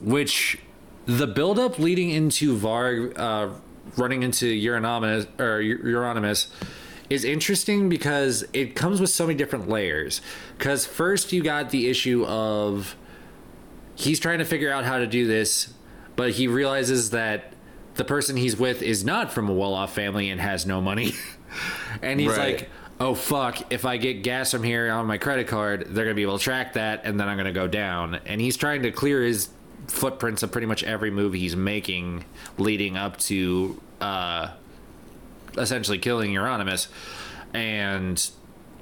which 0.02 0.60
the 1.06 1.26
buildup 1.28 1.80
leading 1.80 2.10
into 2.12 2.56
Varg 2.58 3.18
uh, 3.18 3.50
running 3.98 4.24
into 4.24 4.46
Euronymous 4.46 5.26
or 5.40 5.60
Euronymous 5.62 6.48
is 7.10 7.24
interesting 7.26 7.90
because 7.90 8.46
it 8.54 8.76
comes 8.76 9.02
with 9.02 9.10
so 9.10 9.26
many 9.26 9.36
different 9.38 9.68
layers. 9.68 10.22
Because 10.58 10.86
first 10.86 11.34
you 11.34 11.42
got 11.42 11.72
the 11.72 11.90
issue 11.90 12.24
of 12.28 12.96
he's 13.96 14.20
trying 14.20 14.38
to 14.40 14.46
figure 14.46 14.72
out 14.72 14.86
how 14.86 15.00
to 15.00 15.08
do 15.08 15.26
this, 15.26 15.74
but 16.16 16.32
he 16.34 16.48
realizes 16.48 17.10
that 17.10 17.54
the 17.96 18.06
person 18.06 18.38
he's 18.38 18.56
with 18.58 18.82
is 18.84 19.04
not 19.04 19.32
from 19.34 19.50
a 19.50 19.54
well-off 19.54 19.94
family 19.96 20.30
and 20.30 20.40
has 20.40 20.66
no 20.68 20.80
money, 20.82 21.14
and 22.04 22.20
he's 22.20 22.30
Right. 22.30 22.60
like. 22.60 22.70
Oh 23.02 23.16
fuck! 23.16 23.72
If 23.72 23.86
I 23.86 23.96
get 23.96 24.24
gas 24.24 24.52
from 24.52 24.64
here 24.64 24.92
on 24.92 25.06
my 25.06 25.18
credit 25.18 25.48
card, 25.48 25.88
they're 25.90 26.04
gonna 26.04 26.16
be 26.16 26.24
able 26.24 26.38
to 26.38 26.44
track 26.44 26.74
that, 26.74 27.02
and 27.06 27.18
then 27.20 27.30
I'm 27.30 27.38
gonna 27.38 27.54
go 27.54 27.68
down. 27.68 28.20
And 28.26 28.42
he's 28.42 28.58
trying 28.58 28.84
to 28.84 28.92
clear 28.92 29.24
his 29.24 29.50
footprints 29.88 30.44
of 30.44 30.52
pretty 30.52 30.68
much 30.68 30.84
every 30.84 31.10
movie 31.10 31.40
he's 31.40 31.56
making, 31.56 32.26
leading 32.58 32.98
up 32.98 33.18
to 33.18 33.82
uh, 34.02 34.50
essentially 35.58 35.98
killing 35.98 36.32
Euronymous. 36.32 36.88
And 37.54 38.30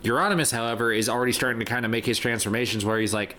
Euronymous, 0.04 0.52
however, 0.52 0.92
is 0.92 1.10
already 1.10 1.32
starting 1.32 1.60
to 1.60 1.66
kind 1.66 1.86
of 1.86 1.92
make 1.92 2.06
his 2.06 2.18
transformations 2.18 2.84
where 2.84 3.00
he's 3.00 3.14
like, 3.14 3.36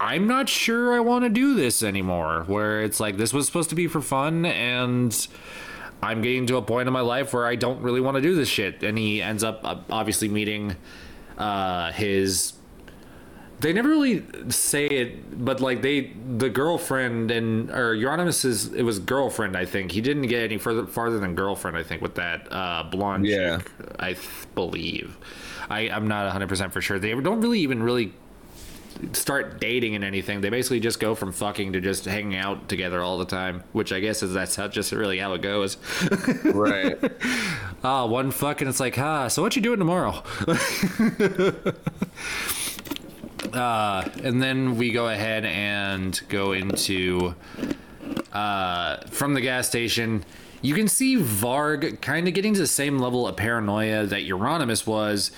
I'm 0.00 0.26
not 0.26 0.48
sure 0.48 0.94
I 0.94 1.00
want 1.00 1.24
to 1.24 1.28
do 1.28 1.54
this 1.54 1.82
anymore. 1.82 2.44
Where 2.46 2.82
it's 2.82 3.00
like, 3.00 3.18
this 3.18 3.32
was 3.32 3.46
supposed 3.46 3.68
to 3.70 3.76
be 3.76 3.86
for 3.86 4.00
fun, 4.00 4.46
and 4.46 5.28
I'm 6.02 6.22
getting 6.22 6.46
to 6.46 6.56
a 6.56 6.62
point 6.62 6.86
in 6.88 6.92
my 6.94 7.00
life 7.02 7.32
where 7.34 7.46
I 7.46 7.56
don't 7.56 7.82
really 7.82 8.00
want 8.00 8.16
to 8.16 8.20
do 8.22 8.34
this 8.34 8.48
shit. 8.48 8.82
And 8.82 8.96
he 8.96 9.20
ends 9.22 9.44
up 9.44 9.60
uh, 9.64 9.76
obviously 9.90 10.28
meeting 10.28 10.76
uh, 11.38 11.92
his 11.92 12.54
they 13.60 13.74
never 13.74 13.90
really 13.90 14.24
say 14.48 14.86
it, 14.86 15.44
but 15.44 15.60
like 15.60 15.82
they, 15.82 16.14
the 16.38 16.48
girlfriend 16.48 17.30
and 17.30 17.70
or 17.70 17.94
Euronymous 17.94 18.74
it 18.74 18.82
was 18.82 18.98
girlfriend. 18.98 19.54
I 19.54 19.66
think 19.66 19.92
he 19.92 20.00
didn't 20.00 20.28
get 20.28 20.42
any 20.44 20.56
further 20.56 20.86
farther 20.86 21.18
than 21.18 21.34
girlfriend. 21.34 21.76
I 21.76 21.82
think 21.82 22.00
with 22.00 22.14
that 22.14 22.50
uh, 22.50 22.84
blonde 22.84 23.26
Yeah. 23.26 23.58
chick, 23.58 23.70
I 23.98 24.14
th- 24.14 24.26
believe. 24.54 25.18
I 25.68 25.90
I'm 25.90 26.08
not 26.08 26.24
100 26.24 26.48
percent 26.48 26.72
for 26.72 26.80
sure. 26.80 26.98
They 26.98 27.10
don't 27.12 27.42
really 27.42 27.60
even 27.60 27.82
really 27.82 28.14
start 29.12 29.60
dating 29.60 29.94
and 29.94 30.04
anything. 30.04 30.40
They 30.40 30.50
basically 30.50 30.80
just 30.80 31.00
go 31.00 31.14
from 31.14 31.32
fucking 31.32 31.72
to 31.72 31.80
just 31.80 32.04
hanging 32.04 32.36
out 32.36 32.68
together 32.68 33.02
all 33.02 33.18
the 33.18 33.24
time, 33.24 33.64
which 33.72 33.92
I 33.92 34.00
guess 34.00 34.22
is 34.22 34.32
that's 34.32 34.56
how, 34.56 34.68
just 34.68 34.92
really 34.92 35.18
how 35.18 35.34
it 35.34 35.42
goes. 35.42 35.76
Right. 36.44 36.98
Ah, 37.82 38.06
one 38.06 38.30
fucking. 38.30 38.68
It's 38.68 38.80
like, 38.80 38.98
ah, 38.98 39.28
so 39.28 39.42
what 39.42 39.56
you 39.56 39.62
doing 39.62 39.78
tomorrow? 39.78 40.22
uh, 43.52 44.08
and 44.22 44.42
then 44.42 44.76
we 44.76 44.92
go 44.92 45.08
ahead 45.08 45.44
and 45.44 46.20
go 46.28 46.52
into 46.52 47.34
uh, 48.32 48.98
from 49.06 49.34
the 49.34 49.40
gas 49.40 49.68
station. 49.68 50.24
You 50.62 50.74
can 50.74 50.88
see 50.88 51.16
Varg 51.16 52.00
kind 52.02 52.28
of 52.28 52.34
getting 52.34 52.54
to 52.54 52.60
the 52.60 52.66
same 52.66 52.98
level 52.98 53.26
of 53.26 53.36
paranoia 53.36 54.06
that 54.06 54.22
Euronymous 54.22 54.86
was 54.86 55.30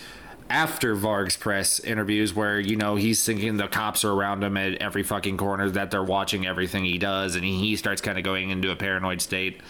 after 0.53 0.95
Varg's 0.95 1.37
press 1.37 1.81
interviews, 1.81 2.35
where 2.35 2.61
you 2.61 2.77
know 2.77 2.95
he's 2.95 3.25
thinking 3.25 3.57
the 3.57 3.69
cops 3.69 4.05
are 4.05 4.13
around 4.13 4.45
him 4.45 4.59
at 4.59 4.75
every 4.83 5.03
fucking 5.03 5.39
corner, 5.39 5.71
that 5.71 5.91
they're 5.91 6.05
watching 6.05 6.47
everything 6.47 6.85
he 6.85 6.99
does, 6.99 7.35
and 7.35 7.43
he, 7.43 7.75
starts 7.75 8.03
kind 8.03 8.19
of 8.19 8.23
going 8.25 8.51
into 8.51 8.71
a 8.71 8.77
paranoid 8.77 9.23
state. 9.23 9.63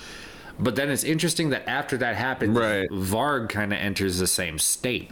But 0.59 0.75
then 0.75 0.91
it's 0.91 1.05
interesting 1.05 1.51
that 1.51 1.69
after 1.69 1.97
that 1.99 2.17
happens, 2.17 2.59
Right. 2.59 2.91
Varg 2.91 3.49
kind 3.49 3.73
of 3.73 3.79
enters 3.79 4.19
the 4.19 4.27
same 4.27 4.59
state. 4.59 5.11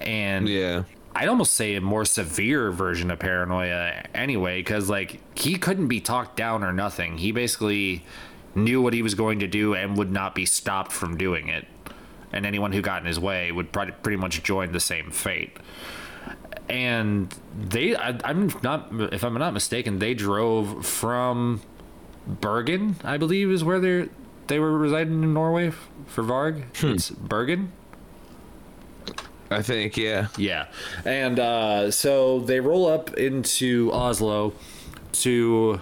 And 0.00 0.48
Yeah. 0.48 0.84
I'd 1.16 1.28
almost 1.28 1.54
say 1.54 1.74
a 1.74 1.80
more 1.80 2.04
severe 2.04 2.70
version 2.70 3.10
of 3.10 3.18
paranoia 3.18 4.04
anyway, 4.14 4.60
because 4.60 4.88
like 4.88 5.20
he 5.36 5.56
couldn't 5.56 5.88
be 5.88 6.00
talked 6.00 6.36
down 6.36 6.62
or 6.62 6.72
nothing. 6.72 7.18
He 7.18 7.32
basically 7.32 8.04
knew 8.54 8.80
what 8.80 8.94
he 8.94 9.02
was 9.02 9.14
going 9.14 9.40
to 9.40 9.48
do 9.48 9.74
and 9.74 9.96
would 9.96 10.12
not 10.12 10.34
be 10.36 10.46
stopped 10.46 10.92
from 10.92 11.16
doing 11.16 11.48
it. 11.48 11.66
And 12.32 12.44
anyone 12.44 12.72
who 12.72 12.82
got 12.82 13.00
in 13.00 13.06
his 13.06 13.18
way 13.18 13.50
would 13.50 13.72
pretty 13.72 14.16
much 14.16 14.42
join 14.42 14.72
the 14.72 14.80
same 14.80 15.10
fate. 15.10 15.56
And 16.68 17.34
they, 17.58 17.96
I, 17.96 18.18
I'm 18.24 18.52
not, 18.62 18.88
if 19.12 19.24
I'm 19.24 19.34
not 19.34 19.54
mistaken, 19.54 19.98
they 19.98 20.12
drove 20.12 20.84
from 20.84 21.62
Bergen, 22.26 22.96
I 23.02 23.16
believe, 23.16 23.50
is 23.50 23.64
where 23.64 23.80
they 23.80 24.08
they 24.48 24.58
were 24.58 24.76
residing 24.76 25.22
in 25.22 25.32
Norway 25.32 25.72
for 26.06 26.22
Varg. 26.24 26.64
It's 26.82 27.10
Bergen. 27.10 27.72
I 29.50 29.62
think, 29.62 29.96
yeah. 29.96 30.28
Yeah. 30.36 30.66
And 31.04 31.38
uh, 31.38 31.90
so 31.90 32.40
they 32.40 32.60
roll 32.60 32.86
up 32.86 33.14
into 33.14 33.90
Oslo 33.92 34.52
to. 35.12 35.80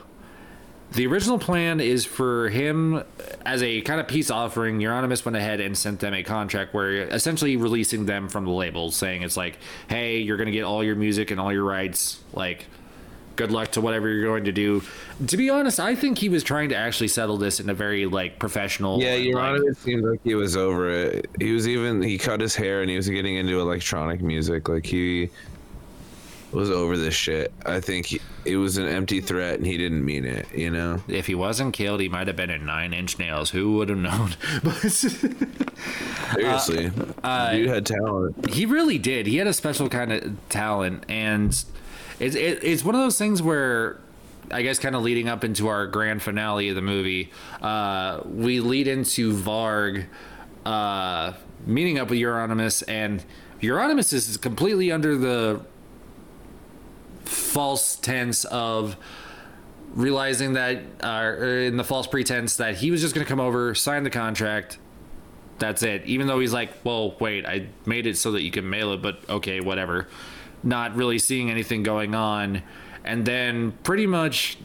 The 0.92 1.06
original 1.06 1.38
plan 1.38 1.80
is 1.80 2.04
for 2.04 2.48
him, 2.48 3.02
as 3.44 3.62
a 3.62 3.80
kind 3.82 4.00
of 4.00 4.08
peace 4.08 4.30
offering, 4.30 4.78
Euronymous 4.78 5.24
went 5.24 5.36
ahead 5.36 5.60
and 5.60 5.76
sent 5.76 6.00
them 6.00 6.14
a 6.14 6.22
contract 6.22 6.72
where 6.72 7.02
essentially 7.08 7.56
releasing 7.56 8.06
them 8.06 8.28
from 8.28 8.44
the 8.44 8.52
label, 8.52 8.90
saying 8.90 9.22
it's 9.22 9.36
like, 9.36 9.58
hey, 9.88 10.18
you're 10.18 10.36
going 10.36 10.46
to 10.46 10.52
get 10.52 10.62
all 10.62 10.82
your 10.82 10.94
music 10.94 11.30
and 11.30 11.40
all 11.40 11.52
your 11.52 11.64
rights. 11.64 12.22
Like, 12.32 12.66
good 13.34 13.50
luck 13.50 13.72
to 13.72 13.82
whatever 13.82 14.08
you're 14.08 14.24
going 14.24 14.44
to 14.44 14.52
do. 14.52 14.82
To 15.26 15.36
be 15.36 15.50
honest, 15.50 15.78
I 15.78 15.94
think 15.94 16.16
he 16.16 16.30
was 16.30 16.42
trying 16.42 16.70
to 16.70 16.76
actually 16.76 17.08
settle 17.08 17.36
this 17.36 17.60
in 17.60 17.68
a 17.68 17.74
very, 17.74 18.06
like, 18.06 18.38
professional. 18.38 19.02
Yeah, 19.02 19.10
like, 19.10 19.22
Euronymous 19.24 19.76
seemed 19.76 20.04
like 20.04 20.20
he 20.24 20.34
was 20.34 20.56
over 20.56 20.88
it. 20.88 21.28
He 21.38 21.52
was 21.52 21.68
even 21.68 22.00
he 22.00 22.16
cut 22.16 22.40
his 22.40 22.54
hair 22.54 22.80
and 22.80 22.88
he 22.88 22.96
was 22.96 23.08
getting 23.08 23.36
into 23.36 23.60
electronic 23.60 24.22
music. 24.22 24.68
Like 24.68 24.86
he 24.86 25.28
was 26.52 26.70
over 26.70 26.96
this 26.96 27.14
shit. 27.14 27.52
I 27.64 27.80
think 27.80 28.06
he, 28.06 28.20
it 28.44 28.56
was 28.56 28.76
an 28.76 28.86
empty 28.86 29.20
threat 29.20 29.58
and 29.58 29.66
he 29.66 29.76
didn't 29.76 30.04
mean 30.04 30.24
it. 30.24 30.46
You 30.54 30.70
know. 30.70 31.02
If 31.08 31.26
he 31.26 31.34
wasn't 31.34 31.74
killed, 31.74 32.00
he 32.00 32.08
might 32.08 32.26
have 32.26 32.36
been 32.36 32.50
in 32.50 32.64
Nine 32.64 32.92
Inch 32.92 33.18
Nails. 33.18 33.50
Who 33.50 33.74
would 33.74 33.88
have 33.88 33.98
known? 33.98 34.34
But 34.62 34.74
Seriously, 36.34 36.90
dude 36.90 37.68
had 37.68 37.86
talent. 37.86 38.50
he 38.50 38.66
really 38.66 38.98
did. 38.98 39.26
He 39.26 39.36
had 39.36 39.46
a 39.46 39.52
special 39.52 39.88
kind 39.88 40.12
of 40.12 40.36
talent, 40.48 41.04
and 41.08 41.50
it's 42.18 42.34
it, 42.34 42.64
it's 42.64 42.84
one 42.84 42.94
of 42.94 43.00
those 43.00 43.18
things 43.18 43.42
where. 43.42 43.98
I 44.48 44.62
guess 44.62 44.78
kind 44.78 44.94
of 44.94 45.02
leading 45.02 45.28
up 45.28 45.42
into 45.42 45.66
our 45.66 45.88
grand 45.88 46.22
finale 46.22 46.68
of 46.68 46.76
the 46.76 46.80
movie, 46.80 47.32
uh, 47.60 48.20
we 48.24 48.60
lead 48.60 48.86
into 48.86 49.32
Varg 49.32 50.06
uh, 50.64 51.32
meeting 51.66 51.98
up 51.98 52.10
with 52.10 52.20
Euronymous, 52.20 52.84
and 52.86 53.24
Euronymous 53.60 54.12
is 54.12 54.36
completely 54.36 54.92
under 54.92 55.16
the 55.16 55.62
false 57.26 57.96
tense 57.96 58.44
of 58.46 58.96
realizing 59.94 60.54
that, 60.54 60.82
uh, 61.02 61.42
in 61.42 61.76
the 61.76 61.84
false 61.84 62.06
pretense 62.06 62.56
that 62.56 62.76
he 62.76 62.90
was 62.90 63.00
just 63.00 63.14
going 63.14 63.24
to 63.24 63.28
come 63.28 63.40
over, 63.40 63.74
sign 63.74 64.02
the 64.02 64.10
contract. 64.10 64.78
That's 65.58 65.82
it. 65.82 66.04
Even 66.04 66.26
though 66.26 66.38
he's 66.38 66.52
like, 66.52 66.70
well, 66.84 67.16
wait, 67.18 67.46
I 67.46 67.68
made 67.86 68.06
it 68.06 68.18
so 68.18 68.32
that 68.32 68.42
you 68.42 68.50
can 68.50 68.68
mail 68.68 68.92
it, 68.92 69.00
but 69.00 69.18
okay, 69.28 69.60
whatever. 69.60 70.06
Not 70.62 70.94
really 70.96 71.18
seeing 71.18 71.50
anything 71.50 71.82
going 71.82 72.14
on. 72.14 72.62
And 73.04 73.24
then 73.24 73.72
pretty 73.82 74.06
much 74.06 74.58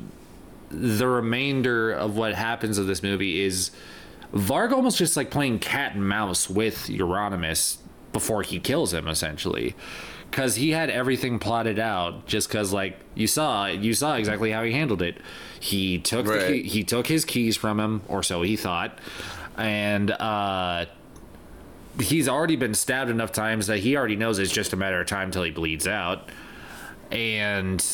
the 0.70 1.08
remainder 1.08 1.92
of 1.92 2.18
what 2.18 2.34
happens 2.34 2.78
of 2.78 2.88
this 2.88 3.04
movie 3.04 3.42
is 3.42 3.72
Varg 4.34 4.72
almost 4.72 4.98
just 4.98 5.16
like 5.16 5.30
playing 5.30 5.60
cat 5.60 5.94
and 5.94 6.08
mouse 6.08 6.50
with 6.50 6.88
Euronymous 6.88 7.78
before 8.14 8.44
he 8.44 8.60
kills 8.60 8.94
him, 8.94 9.08
essentially. 9.08 9.76
Because 10.32 10.56
he 10.56 10.72
had 10.72 10.90
everything 10.90 11.38
plotted 11.40 11.78
out. 11.78 12.26
Just 12.26 12.48
because, 12.48 12.72
like 12.74 12.98
you 13.16 13.28
saw, 13.28 13.68
you 13.68 13.94
saw 13.94 14.16
exactly 14.16 14.52
how 14.52 14.64
he 14.64 14.72
handled 14.72 15.02
it. 15.02 15.18
He 15.60 16.00
took 16.00 16.26
the 16.26 16.32
Right. 16.32 16.48
key, 16.48 16.64
he 16.70 16.84
took 16.84 17.06
his 17.08 17.26
keys 17.26 17.58
from 17.58 17.80
him, 17.80 18.02
or 18.08 18.24
so 18.24 18.42
he 18.42 18.56
thought, 18.56 18.98
and 19.58 20.10
uh, 20.10 20.86
he's 22.00 22.28
already 22.30 22.56
been 22.56 22.74
stabbed 22.74 23.12
enough 23.12 23.32
times 23.34 23.68
that 23.68 23.80
he 23.80 23.96
already 23.98 24.16
knows 24.16 24.40
it's 24.40 24.52
just 24.52 24.72
a 24.74 24.78
matter 24.78 25.02
of 25.02 25.06
time 25.08 25.30
till 25.32 25.44
he 25.44 25.52
bleeds 25.52 25.86
out. 25.88 26.30
And 27.12 27.86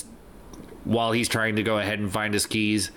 while 0.84 1.12
he's 1.12 1.28
trying 1.28 1.56
to 1.56 1.64
go 1.64 1.80
ahead 1.80 2.00
and 2.00 2.12
find 2.12 2.34
his 2.34 2.46
keys, 2.46 2.92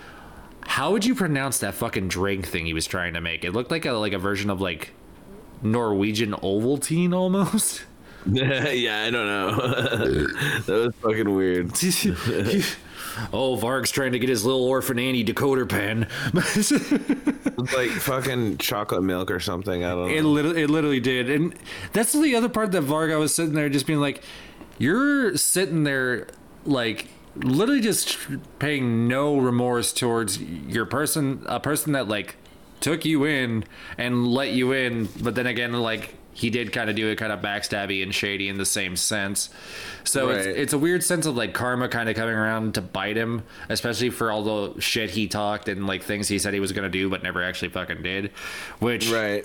how 0.66 0.92
would 0.92 1.04
you 1.06 1.14
pronounce 1.14 1.58
that 1.60 1.72
fucking 1.74 2.08
drink 2.08 2.46
thing 2.46 2.66
he 2.66 2.74
was 2.74 2.86
trying 2.86 3.14
to 3.14 3.20
make? 3.22 3.44
It 3.44 3.52
looked 3.52 3.70
like 3.70 3.86
a 3.86 3.92
like 3.92 4.12
a 4.12 4.18
version 4.18 4.50
of 4.50 4.60
like 4.60 4.92
Norwegian 5.62 6.32
Ovaltine 6.32 7.14
almost. 7.14 7.84
yeah, 8.30 9.05
I 9.06 9.10
don't 9.10 9.26
know. 9.26 9.55
that 10.66 10.68
was 10.68 10.94
fucking 11.02 11.34
weird. 11.34 11.72
oh, 13.32 13.56
Varg's 13.56 13.90
trying 13.90 14.12
to 14.12 14.18
get 14.18 14.28
his 14.28 14.44
little 14.44 14.64
orphan 14.64 14.98
Annie 14.98 15.24
decoder 15.24 15.68
pen. 15.68 16.06
Like 17.74 17.90
fucking 17.90 18.59
chocolate 18.59 19.02
milk 19.02 19.30
or 19.30 19.40
something. 19.40 19.84
I 19.84 19.90
don't 19.90 20.10
It 20.10 20.22
know. 20.22 20.28
literally, 20.30 20.62
it 20.62 20.70
literally 20.70 21.01
did, 21.01 21.28
and 21.30 21.55
that's 21.92 22.12
the 22.12 22.34
other 22.34 22.48
part 22.48 22.72
that 22.72 22.82
Varga 22.82 23.18
was 23.18 23.34
sitting 23.34 23.55
there, 23.55 23.68
just 23.68 23.86
being 23.86 24.01
like, 24.01 24.22
"You're 24.78 25.36
sitting 25.36 25.84
there, 25.84 26.26
like, 26.64 27.09
literally 27.36 27.80
just 27.80 28.18
paying 28.59 29.06
no 29.09 29.36
remorse 29.38 29.92
towards 29.92 30.40
your 30.40 30.86
person, 30.86 31.42
a 31.47 31.60
person 31.60 31.92
that 31.92 32.09
like 32.09 32.36
took 32.80 33.05
you 33.05 33.24
in 33.24 33.64
and 33.98 34.26
let 34.26 34.51
you 34.52 34.72
in, 34.72 35.09
but 35.22 35.34
then 35.34 35.47
again, 35.47 35.72
like." 35.74 36.14
He 36.32 36.48
did 36.51 36.73
kind 36.73 36.89
of 36.89 36.97
do 36.97 37.09
it 37.09 37.16
kind 37.16 37.32
of 37.32 37.40
backstabby 37.40 38.02
and 38.02 38.15
shady 38.15 38.48
in 38.48 38.57
the 38.57 38.65
same 38.65 38.97
sense. 38.97 39.51
So 40.05 40.31
it's, 40.31 40.47
Right. 40.47 40.57
it's 40.57 40.73
a 40.73 40.78
weird 40.78 41.02
sense 41.05 41.27
of 41.27 41.36
like 41.36 41.52
karma 41.52 41.89
kind 41.89 42.09
of 42.09 42.16
coming 42.16 42.35
around 42.35 42.74
to 42.74 42.81
bite 42.81 43.16
him, 43.16 43.43
especially 43.69 44.11
for 44.11 44.31
all 44.31 44.43
the 44.73 44.81
shit 44.81 45.11
he 45.11 45.27
talked 45.27 45.69
and 45.69 45.86
like 45.86 46.02
things 46.02 46.28
he 46.28 46.39
said 46.39 46.55
he 46.55 46.61
was 46.61 46.73
going 46.73 46.85
to 46.85 46.89
do 46.90 47.11
but 47.11 47.23
never 47.23 47.43
actually 47.43 47.69
fucking 47.70 48.02
did. 48.02 48.31
Which 48.78 49.11
Right. 49.11 49.44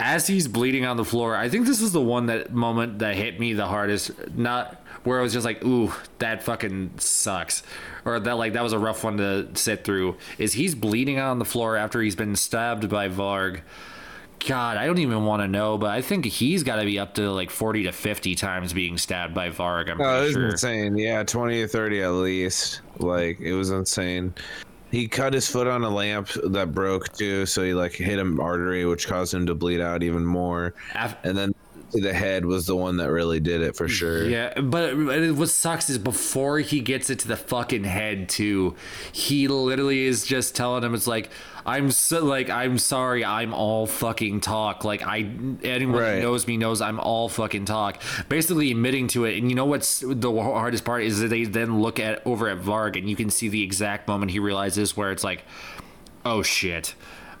as 0.00 0.26
he's 0.26 0.48
bleeding 0.48 0.84
on 0.84 0.96
the 0.96 1.04
floor, 1.04 1.34
I 1.36 1.48
think 1.48 1.66
this 1.66 1.80
was 1.80 1.92
the 1.92 2.00
one 2.00 2.26
that 2.26 2.52
moment 2.52 2.98
that 2.98 3.14
hit 3.14 3.38
me 3.40 3.52
the 3.54 3.66
hardest. 3.66 4.10
Not 4.36 4.82
where 5.04 5.20
I 5.20 5.22
was 5.22 5.32
just 5.32 5.44
like, 5.46 5.64
"Ooh, 5.64 5.92
that 6.18 6.42
fucking 6.42 6.90
sucks," 6.98 7.62
or 8.04 8.18
that 8.20 8.36
like 8.36 8.52
that 8.54 8.62
was 8.64 8.72
a 8.72 8.78
rough 8.78 9.04
one 9.04 9.16
to 9.18 9.46
sit 9.54 9.84
through. 9.84 10.16
Is 10.36 10.54
he's 10.54 10.74
bleeding 10.74 11.18
on 11.18 11.38
the 11.38 11.44
floor 11.44 11.76
after 11.76 12.02
he's 12.02 12.16
been 12.16 12.34
stabbed 12.36 12.88
by 12.90 13.08
Varg. 13.08 13.60
God, 14.46 14.76
I 14.76 14.86
don't 14.86 14.98
even 14.98 15.24
want 15.24 15.42
to 15.42 15.48
know, 15.48 15.78
but 15.78 15.90
I 15.90 16.00
think 16.00 16.24
he's 16.24 16.62
got 16.62 16.76
to 16.76 16.84
be 16.84 16.98
up 16.98 17.14
to 17.14 17.30
like 17.32 17.50
40 17.50 17.84
to 17.84 17.92
50 17.92 18.34
times 18.34 18.72
being 18.72 18.96
stabbed 18.98 19.34
by 19.34 19.50
Varg. 19.50 19.90
I'm 19.90 20.00
Oh, 20.00 20.20
it 20.20 20.24
was 20.24 20.32
sure. 20.32 20.48
insane. 20.50 20.96
Yeah, 20.96 21.22
twenty 21.24 21.60
or 21.62 21.68
thirty 21.68 22.02
at 22.02 22.10
least. 22.10 22.80
Like 22.98 23.40
it 23.40 23.54
was 23.54 23.70
insane. 23.70 24.34
He 24.90 25.06
cut 25.08 25.34
his 25.34 25.48
foot 25.50 25.66
on 25.66 25.84
a 25.84 25.90
lamp 25.90 26.28
that 26.44 26.72
broke 26.72 27.12
too, 27.12 27.44
so 27.46 27.62
he 27.62 27.74
like 27.74 27.92
hit 27.92 28.18
an 28.18 28.40
artery, 28.40 28.86
which 28.86 29.06
caused 29.06 29.34
him 29.34 29.44
to 29.46 29.54
bleed 29.54 29.80
out 29.80 30.02
even 30.02 30.24
more. 30.24 30.74
And 31.24 31.36
then 31.36 31.54
the 31.92 32.12
head 32.12 32.44
was 32.44 32.66
the 32.66 32.76
one 32.76 32.96
that 32.98 33.10
really 33.10 33.40
did 33.40 33.60
it 33.62 33.74
for 33.76 33.88
sure. 33.88 34.24
Yeah, 34.28 34.60
but 34.60 34.92
it- 34.94 35.34
what 35.34 35.48
sucks 35.48 35.88
is 35.90 35.96
before 35.98 36.58
he 36.60 36.80
gets 36.80 37.08
it 37.10 37.18
to 37.20 37.28
the 37.28 37.36
fucking 37.36 37.84
head 37.84 38.28
too, 38.28 38.76
he 39.12 39.48
literally 39.48 40.04
is 40.06 40.24
just 40.24 40.54
telling 40.54 40.84
him 40.84 40.94
it's 40.94 41.06
like 41.06 41.30
I'm 41.68 41.90
so 41.90 42.24
like 42.24 42.48
I'm 42.48 42.78
sorry, 42.78 43.24
I'm 43.24 43.52
all 43.52 43.86
fucking 43.86 44.40
talk. 44.40 44.84
Like 44.84 45.02
I 45.02 45.18
anyone 45.62 46.00
Right. 46.00 46.14
who 46.14 46.22
knows 46.22 46.46
me 46.46 46.56
knows 46.56 46.80
I'm 46.80 46.98
all 46.98 47.28
fucking 47.28 47.66
talk. 47.66 48.00
Basically 48.28 48.70
admitting 48.70 49.06
to 49.08 49.26
it. 49.26 49.36
And 49.38 49.50
you 49.50 49.54
know 49.54 49.66
what's 49.66 50.02
the 50.06 50.32
hardest 50.32 50.84
part 50.84 51.02
is 51.02 51.20
that 51.20 51.28
they 51.28 51.44
then 51.44 51.80
look 51.82 52.00
at 52.00 52.26
over 52.26 52.48
at 52.48 52.58
Varg 52.58 52.96
and 52.96 53.08
you 53.10 53.16
can 53.16 53.28
see 53.30 53.48
the 53.48 53.62
exact 53.62 54.08
moment 54.08 54.30
he 54.30 54.38
realizes 54.38 54.96
where 54.96 55.12
it's 55.12 55.22
like, 55.24 55.44
oh 56.24 56.42
shit. 56.42 56.94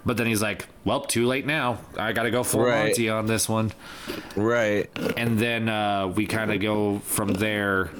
But 0.06 0.16
then 0.16 0.26
he's 0.26 0.40
like, 0.40 0.66
well, 0.84 1.00
too 1.00 1.26
late 1.26 1.44
now. 1.44 1.78
I 1.98 2.12
got 2.12 2.22
to 2.22 2.30
go 2.30 2.42
full 2.42 2.64
Right. 2.64 2.84
Monty 2.86 3.10
on 3.10 3.26
this 3.26 3.48
one 3.48 3.72
Right. 4.36 4.88
and 5.16 5.38
then 5.38 5.68
uh, 5.68 6.06
we 6.08 6.26
kind 6.26 6.52
of 6.52 6.60
go 6.60 7.00
from 7.00 7.28
there 7.34 7.90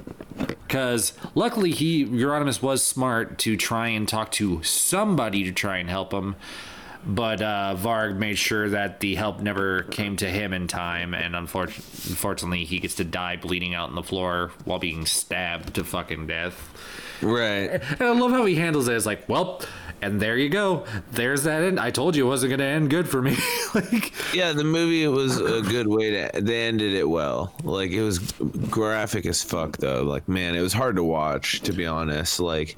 because 0.47 1.13
luckily 1.35 1.71
he 1.71 2.05
Euronymous 2.05 2.63
was 2.63 2.83
smart 2.83 3.39
to 3.39 3.57
try 3.57 3.89
and 3.89 4.09
talk 4.09 4.31
to 4.33 4.63
somebody 4.63 5.45
to 5.45 5.53
try 5.53 5.79
and 5.79 5.89
help 5.91 6.13
him. 6.13 6.37
But 7.07 7.41
uh, 7.41 7.77
Varg 7.79 8.17
made 8.17 8.39
sure 8.39 8.69
that 8.71 9.01
the 9.01 9.15
help 9.15 9.41
never 9.41 9.85
came 9.85 10.17
to 10.17 10.29
him 10.29 10.53
in 10.53 10.67
time 10.67 11.15
and 11.15 11.35
unfortunately, 11.35 12.11
unfortunately 12.11 12.65
he 12.65 12.81
gets 12.81 12.97
to 12.97 13.05
die 13.05 13.37
bleeding 13.37 13.75
out 13.75 13.89
on 13.89 13.95
the 13.95 14.03
floor 14.03 14.51
while 14.65 14.79
being 14.79 15.07
stabbed 15.07 15.75
to 15.75 15.85
fucking 15.85 16.27
death 16.27 16.73
Right. 17.23 17.81
and 17.99 18.03
I 18.03 18.11
love 18.13 18.31
how 18.31 18.45
he 18.45 18.55
handles 18.55 18.89
it 18.89 18.95
it's 18.97 19.07
like 19.07 19.29
well 19.29 19.61
and 20.01 20.21
there 20.21 20.37
you 20.37 20.49
go 20.49 20.85
there's 21.11 21.43
that 21.45 21.63
end 21.63 21.81
I 21.81 21.91
told 21.91 22.15
you 22.15 22.25
it 22.27 22.29
wasn't 22.29 22.51
going 22.51 22.61
to 22.61 22.65
end 22.67 22.89
good 22.91 23.09
for 23.09 23.21
me 23.21 23.37
like 23.75 24.13
Yeah, 24.33 24.53
the 24.53 24.63
movie 24.65 25.07
was 25.09 25.41
a 25.41 25.61
good 25.63 25.89
way 25.89 26.11
to. 26.11 26.41
They 26.41 26.67
ended 26.67 26.93
it 26.93 27.09
well. 27.09 27.53
Like 27.65 27.91
it 27.91 28.03
was 28.03 28.19
graphic 28.71 29.27
as 29.27 29.43
fuck 29.43 29.77
though. 29.79 30.03
Like 30.05 30.29
man, 30.29 30.55
it 30.55 30.61
was 30.61 30.73
hard 30.73 30.97
to 30.97 31.03
watch 31.05 31.61
to 31.63 31.73
be 31.73 31.87
honest. 31.87 32.39
Like 32.39 32.77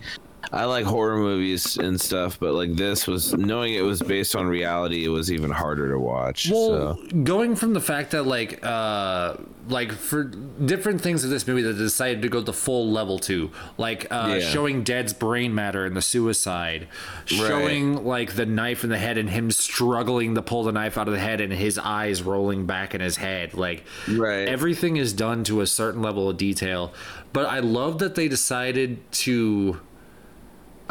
I 0.53 0.65
like 0.65 0.85
horror 0.85 1.17
movies 1.17 1.77
and 1.77 2.01
stuff, 2.01 2.39
but 2.41 2.55
like 2.55 2.75
this 2.75 3.07
was 3.07 3.33
knowing 3.35 3.75
it 3.75 3.83
was 3.83 4.03
based 4.03 4.35
on 4.35 4.47
reality. 4.47 5.05
It 5.05 5.09
was 5.09 5.31
even 5.31 5.51
harder 5.51 5.91
to 5.91 5.99
watch. 5.99 6.51
Well, 6.51 6.97
so 6.97 7.07
going 7.23 7.55
from 7.57 7.73
the 7.75 7.81
fact 7.81 8.11
that 8.13 8.25
like 8.25 8.65
uh 8.65 9.37
like 9.69 9.93
for 9.93 10.25
different 10.25 11.01
things 11.03 11.23
of 11.23 11.31
this 11.31 11.47
movie 11.47 11.63
that 11.63 11.75
decided 11.75 12.23
to 12.23 12.29
go 12.29 12.41
the 12.41 12.53
full 12.53 12.91
level 12.91 13.19
to, 13.21 13.51
like 13.79 14.07
uh 14.11 14.39
Yeah. 14.39 14.41
showing 14.41 14.83
Dead's 14.83 15.13
brain 15.13 15.55
matter 15.55 15.85
and 15.85 15.97
the 15.97 16.03
suicide, 16.03 16.89
showing 17.27 18.05
like 18.05 18.35
the 18.35 18.47
knife 18.47 18.83
in 18.83 18.91
the 18.91 18.99
head 18.99 19.19
and 19.19 19.31
him 19.31 19.51
struggling 19.51 20.35
to 20.35 20.43
pull 20.43 20.65
the 20.65 20.73
knife 20.73 20.99
out 20.99 21.07
of 21.07 21.15
the 21.15 21.21
head 21.21 21.41
and 21.41 21.53
his 21.53 21.79
eyes 21.79 22.23
rolling 22.23 22.67
back 22.67 22.95
in 22.95 23.01
his 23.01 23.17
head, 23.17 23.55
like 23.55 23.85
Right. 24.09 24.49
everything 24.49 24.97
is 24.97 25.13
done 25.13 25.45
to 25.45 25.61
a 25.61 25.67
certain 25.67 26.03
level 26.03 26.29
of 26.29 26.37
detail. 26.37 26.93
But 27.33 27.47
I 27.47 27.61
love 27.61 27.99
that 28.01 28.17
they 28.17 28.27
decided 28.27 28.99
to 29.13 29.79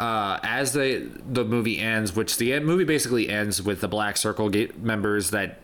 uh, 0.00 0.40
as 0.42 0.72
the 0.72 1.10
the 1.30 1.44
movie 1.44 1.78
ends, 1.78 2.16
which 2.16 2.38
the 2.38 2.58
movie 2.60 2.84
basically 2.84 3.28
ends 3.28 3.62
with 3.62 3.82
the 3.82 3.88
Black 3.88 4.16
Circle 4.16 4.50
members 4.78 5.30
that 5.30 5.58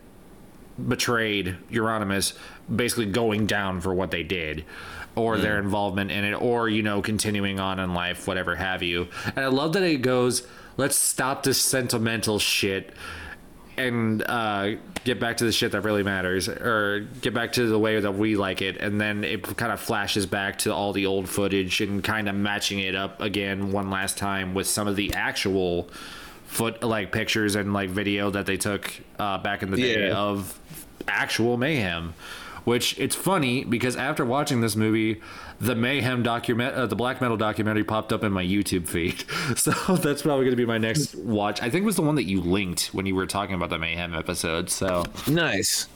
betrayed 0.88 1.56
Euronymous 1.72 2.36
basically 2.74 3.06
going 3.06 3.46
down 3.46 3.80
for 3.80 3.94
what 3.94 4.10
they 4.10 4.22
did 4.22 4.66
or 5.14 5.38
their 5.38 5.58
involvement 5.58 6.10
in 6.10 6.22
it 6.22 6.34
or 6.34 6.68
you 6.68 6.82
know 6.82 7.00
continuing 7.00 7.58
on 7.58 7.80
in 7.80 7.94
life 7.94 8.28
whatever 8.28 8.54
have 8.54 8.82
you. 8.82 9.08
And 9.24 9.38
i 9.38 9.48
love 9.48 9.72
that 9.72 9.82
it 9.82 10.02
goes 10.02 10.46
let's 10.76 10.96
stop 10.96 11.42
this 11.42 11.58
sentimental 11.58 12.38
shit 12.38 12.92
and 13.78 14.22
uh, 14.22 14.76
get 15.04 15.20
back 15.20 15.36
to 15.38 15.44
the 15.44 15.52
shit 15.52 15.72
that 15.72 15.82
really 15.82 16.02
matters 16.02 16.48
or 16.48 17.06
get 17.20 17.34
back 17.34 17.52
to 17.52 17.66
the 17.68 17.78
way 17.78 18.00
that 18.00 18.12
we 18.14 18.36
like 18.36 18.62
it 18.62 18.76
and 18.78 19.00
then 19.00 19.22
it 19.24 19.42
kind 19.56 19.72
of 19.72 19.80
flashes 19.80 20.26
back 20.26 20.58
to 20.58 20.72
all 20.74 20.92
the 20.92 21.06
old 21.06 21.28
footage 21.28 21.80
and 21.80 22.02
kind 22.02 22.28
of 22.28 22.34
matching 22.34 22.78
it 22.80 22.94
up 22.94 23.20
again 23.20 23.72
one 23.72 23.90
last 23.90 24.16
time 24.18 24.54
with 24.54 24.66
some 24.66 24.86
of 24.88 24.96
the 24.96 25.12
actual 25.14 25.88
foot 26.46 26.82
like 26.82 27.12
pictures 27.12 27.54
and 27.54 27.72
like 27.72 27.90
video 27.90 28.30
that 28.30 28.46
they 28.46 28.56
took 28.56 28.92
uh, 29.18 29.36
back 29.38 29.62
in 29.62 29.70
the 29.70 29.76
day 29.76 30.08
Yeah. 30.08 30.16
of 30.16 30.58
actual 31.08 31.56
mayhem 31.56 32.14
which 32.66 32.98
it's 32.98 33.14
funny 33.14 33.64
because 33.64 33.94
after 33.94 34.24
watching 34.24 34.60
this 34.60 34.74
movie 34.74 35.22
the 35.60 35.74
mayhem 35.74 36.22
document 36.22 36.74
uh, 36.74 36.84
the 36.84 36.96
black 36.96 37.20
metal 37.20 37.36
documentary 37.36 37.84
popped 37.84 38.12
up 38.12 38.24
in 38.24 38.32
my 38.32 38.44
youtube 38.44 38.88
feed 38.88 39.24
so 39.56 39.70
that's 39.96 40.22
probably 40.22 40.44
going 40.44 40.50
to 40.50 40.56
be 40.56 40.66
my 40.66 40.76
next 40.76 41.14
watch 41.14 41.62
i 41.62 41.70
think 41.70 41.84
it 41.84 41.86
was 41.86 41.96
the 41.96 42.02
one 42.02 42.16
that 42.16 42.24
you 42.24 42.40
linked 42.40 42.88
when 42.92 43.06
you 43.06 43.14
were 43.14 43.26
talking 43.26 43.54
about 43.54 43.70
the 43.70 43.78
mayhem 43.78 44.12
episode 44.14 44.68
so 44.68 45.04
nice. 45.28 45.86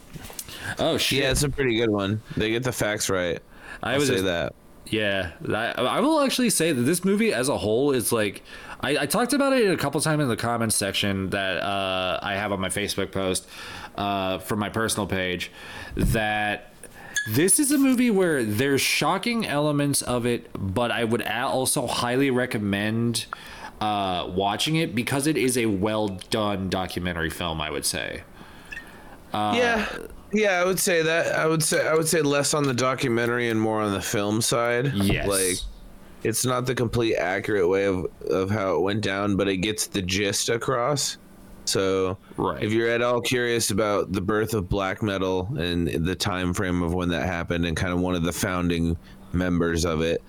oh 0.79 0.97
shit 0.97 1.23
Yeah, 1.23 1.33
it's 1.33 1.43
a 1.43 1.49
pretty 1.49 1.77
good 1.77 1.91
one. 1.91 2.23
They 2.37 2.51
get 2.51 2.63
the 2.63 2.73
facts 2.73 3.11
right. 3.11 3.41
i 3.83 3.95
I'll 3.95 4.01
say 4.01 4.21
that. 4.21 4.55
Yeah, 4.87 5.33
that, 5.43 5.79
I 5.79 6.01
will 6.01 6.21
actually 6.21 6.51
say 6.51 6.73
that 6.73 6.83
this 6.83 7.05
movie 7.05 7.33
as 7.33 7.49
a 7.49 7.57
whole 7.57 7.93
is 7.93 8.11
like 8.11 8.43
I, 8.81 8.99
I 8.99 9.07
talked 9.07 9.33
about 9.33 9.53
it 9.53 9.71
a 9.71 9.77
couple 9.77 10.01
times 10.01 10.23
in 10.23 10.29
the 10.29 10.37
comments 10.37 10.75
section 10.75 11.31
that 11.31 11.63
uh, 11.63 12.19
I 12.23 12.35
have 12.35 12.51
on 12.51 12.61
my 12.61 12.69
Facebook 12.71 13.13
post 13.13 13.47
uh, 14.01 14.39
from 14.39 14.59
my 14.59 14.71
personal 14.71 15.07
page 15.07 15.53
that 15.95 16.73
this 17.29 17.61
is 17.61 17.71
a 17.71 17.77
movie 17.77 18.11
where 18.11 18.43
there's 18.43 18.81
shocking 18.81 19.47
elements 19.47 20.01
of 20.01 20.25
it, 20.25 20.51
but 20.55 20.91
I 20.91 21.05
would 21.05 21.23
also 21.27 21.87
highly 21.87 22.31
recommend 22.31 23.27
uh, 23.79 24.27
watching 24.31 24.77
it 24.77 24.95
because 24.95 25.27
it 25.27 25.37
is 25.37 25.59
a 25.59 25.67
well 25.67 26.09
done 26.31 26.71
documentary 26.71 27.29
film. 27.29 27.61
I 27.61 27.71
would 27.71 27.85
say. 27.85 28.23
yeah. 29.33 29.87
Yeah, 30.33 30.61
I 30.61 30.65
would 30.65 30.79
say 30.79 31.03
that. 31.03 31.35
I 31.35 31.47
would 31.47 31.63
say 31.63 31.87
I 31.87 31.95
would 31.95 32.09
say 32.09 32.23
less 32.23 32.55
on 32.55 32.63
the 32.63 32.73
documentary 32.73 33.51
and 33.51 33.61
more 33.61 33.83
on 33.83 33.93
the 33.93 34.01
film 34.01 34.41
side. 34.41 34.95
Yes. 34.95 35.27
Like 35.29 35.57
it's 36.23 36.47
not 36.47 36.65
the 36.65 36.75
complete 36.75 37.17
accurate 37.17 37.69
way 37.69 37.85
of, 37.85 38.07
of 38.29 38.51
how 38.51 38.77
it 38.77 38.81
went 38.81 39.03
down, 39.03 39.37
but 39.37 39.49
it 39.49 39.59
gets 39.59 39.89
the 39.89 40.01
gist 40.01 40.49
across. 40.49 41.19
So 41.71 42.19
Right. 42.37 42.63
if 42.63 42.73
you're 42.73 42.89
at 42.89 43.03
all 43.03 43.21
curious 43.21 43.71
about 43.71 44.13
the 44.13 44.21
birth 44.21 44.55
of 44.55 44.69
black 44.69 45.03
metal 45.03 45.49
and 45.57 45.89
the 45.89 46.15
time 46.15 46.53
frame 46.53 46.83
of 46.83 46.93
when 46.95 47.09
that 47.11 47.25
happened 47.27 47.65
and 47.65 47.77
kind 47.77 47.93
of 47.93 48.01
one 48.01 48.15
of 48.15 48.25
the 48.25 48.33
founding 48.33 48.97
members 49.33 49.85
of 49.85 50.01
it, 50.01 50.23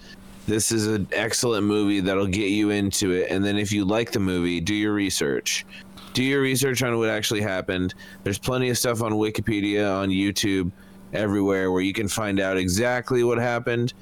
this 0.47 0.71
is 0.71 0.87
an 0.87 1.07
excellent 1.11 1.65
movie 1.65 1.99
that'll 1.99 2.27
get 2.27 2.49
you 2.49 2.69
into 2.69 3.11
it. 3.11 3.27
And 3.29 3.43
then 3.43 3.57
if 3.57 3.71
you 3.71 3.85
like 3.85 4.11
the 4.11 4.19
movie, 4.19 4.59
do 4.59 4.73
your 4.75 4.93
research. 4.93 5.65
Do 6.13 6.23
your 6.23 6.41
research 6.41 6.83
on 6.83 6.97
what 6.97 7.09
actually 7.09 7.41
happened. 7.41 7.93
There's 8.23 8.39
plenty 8.39 8.69
of 8.69 8.77
stuff 8.77 9.01
on 9.01 9.13
Wikipedia, 9.13 9.89
on 9.95 10.09
YouTube, 10.09 10.71
everywhere 11.13 11.71
where 11.71 11.81
you 11.81 11.93
can 11.93 12.07
find 12.07 12.39
out 12.39 12.57
exactly 12.57 13.23
what 13.23 13.37
happened 13.37 13.93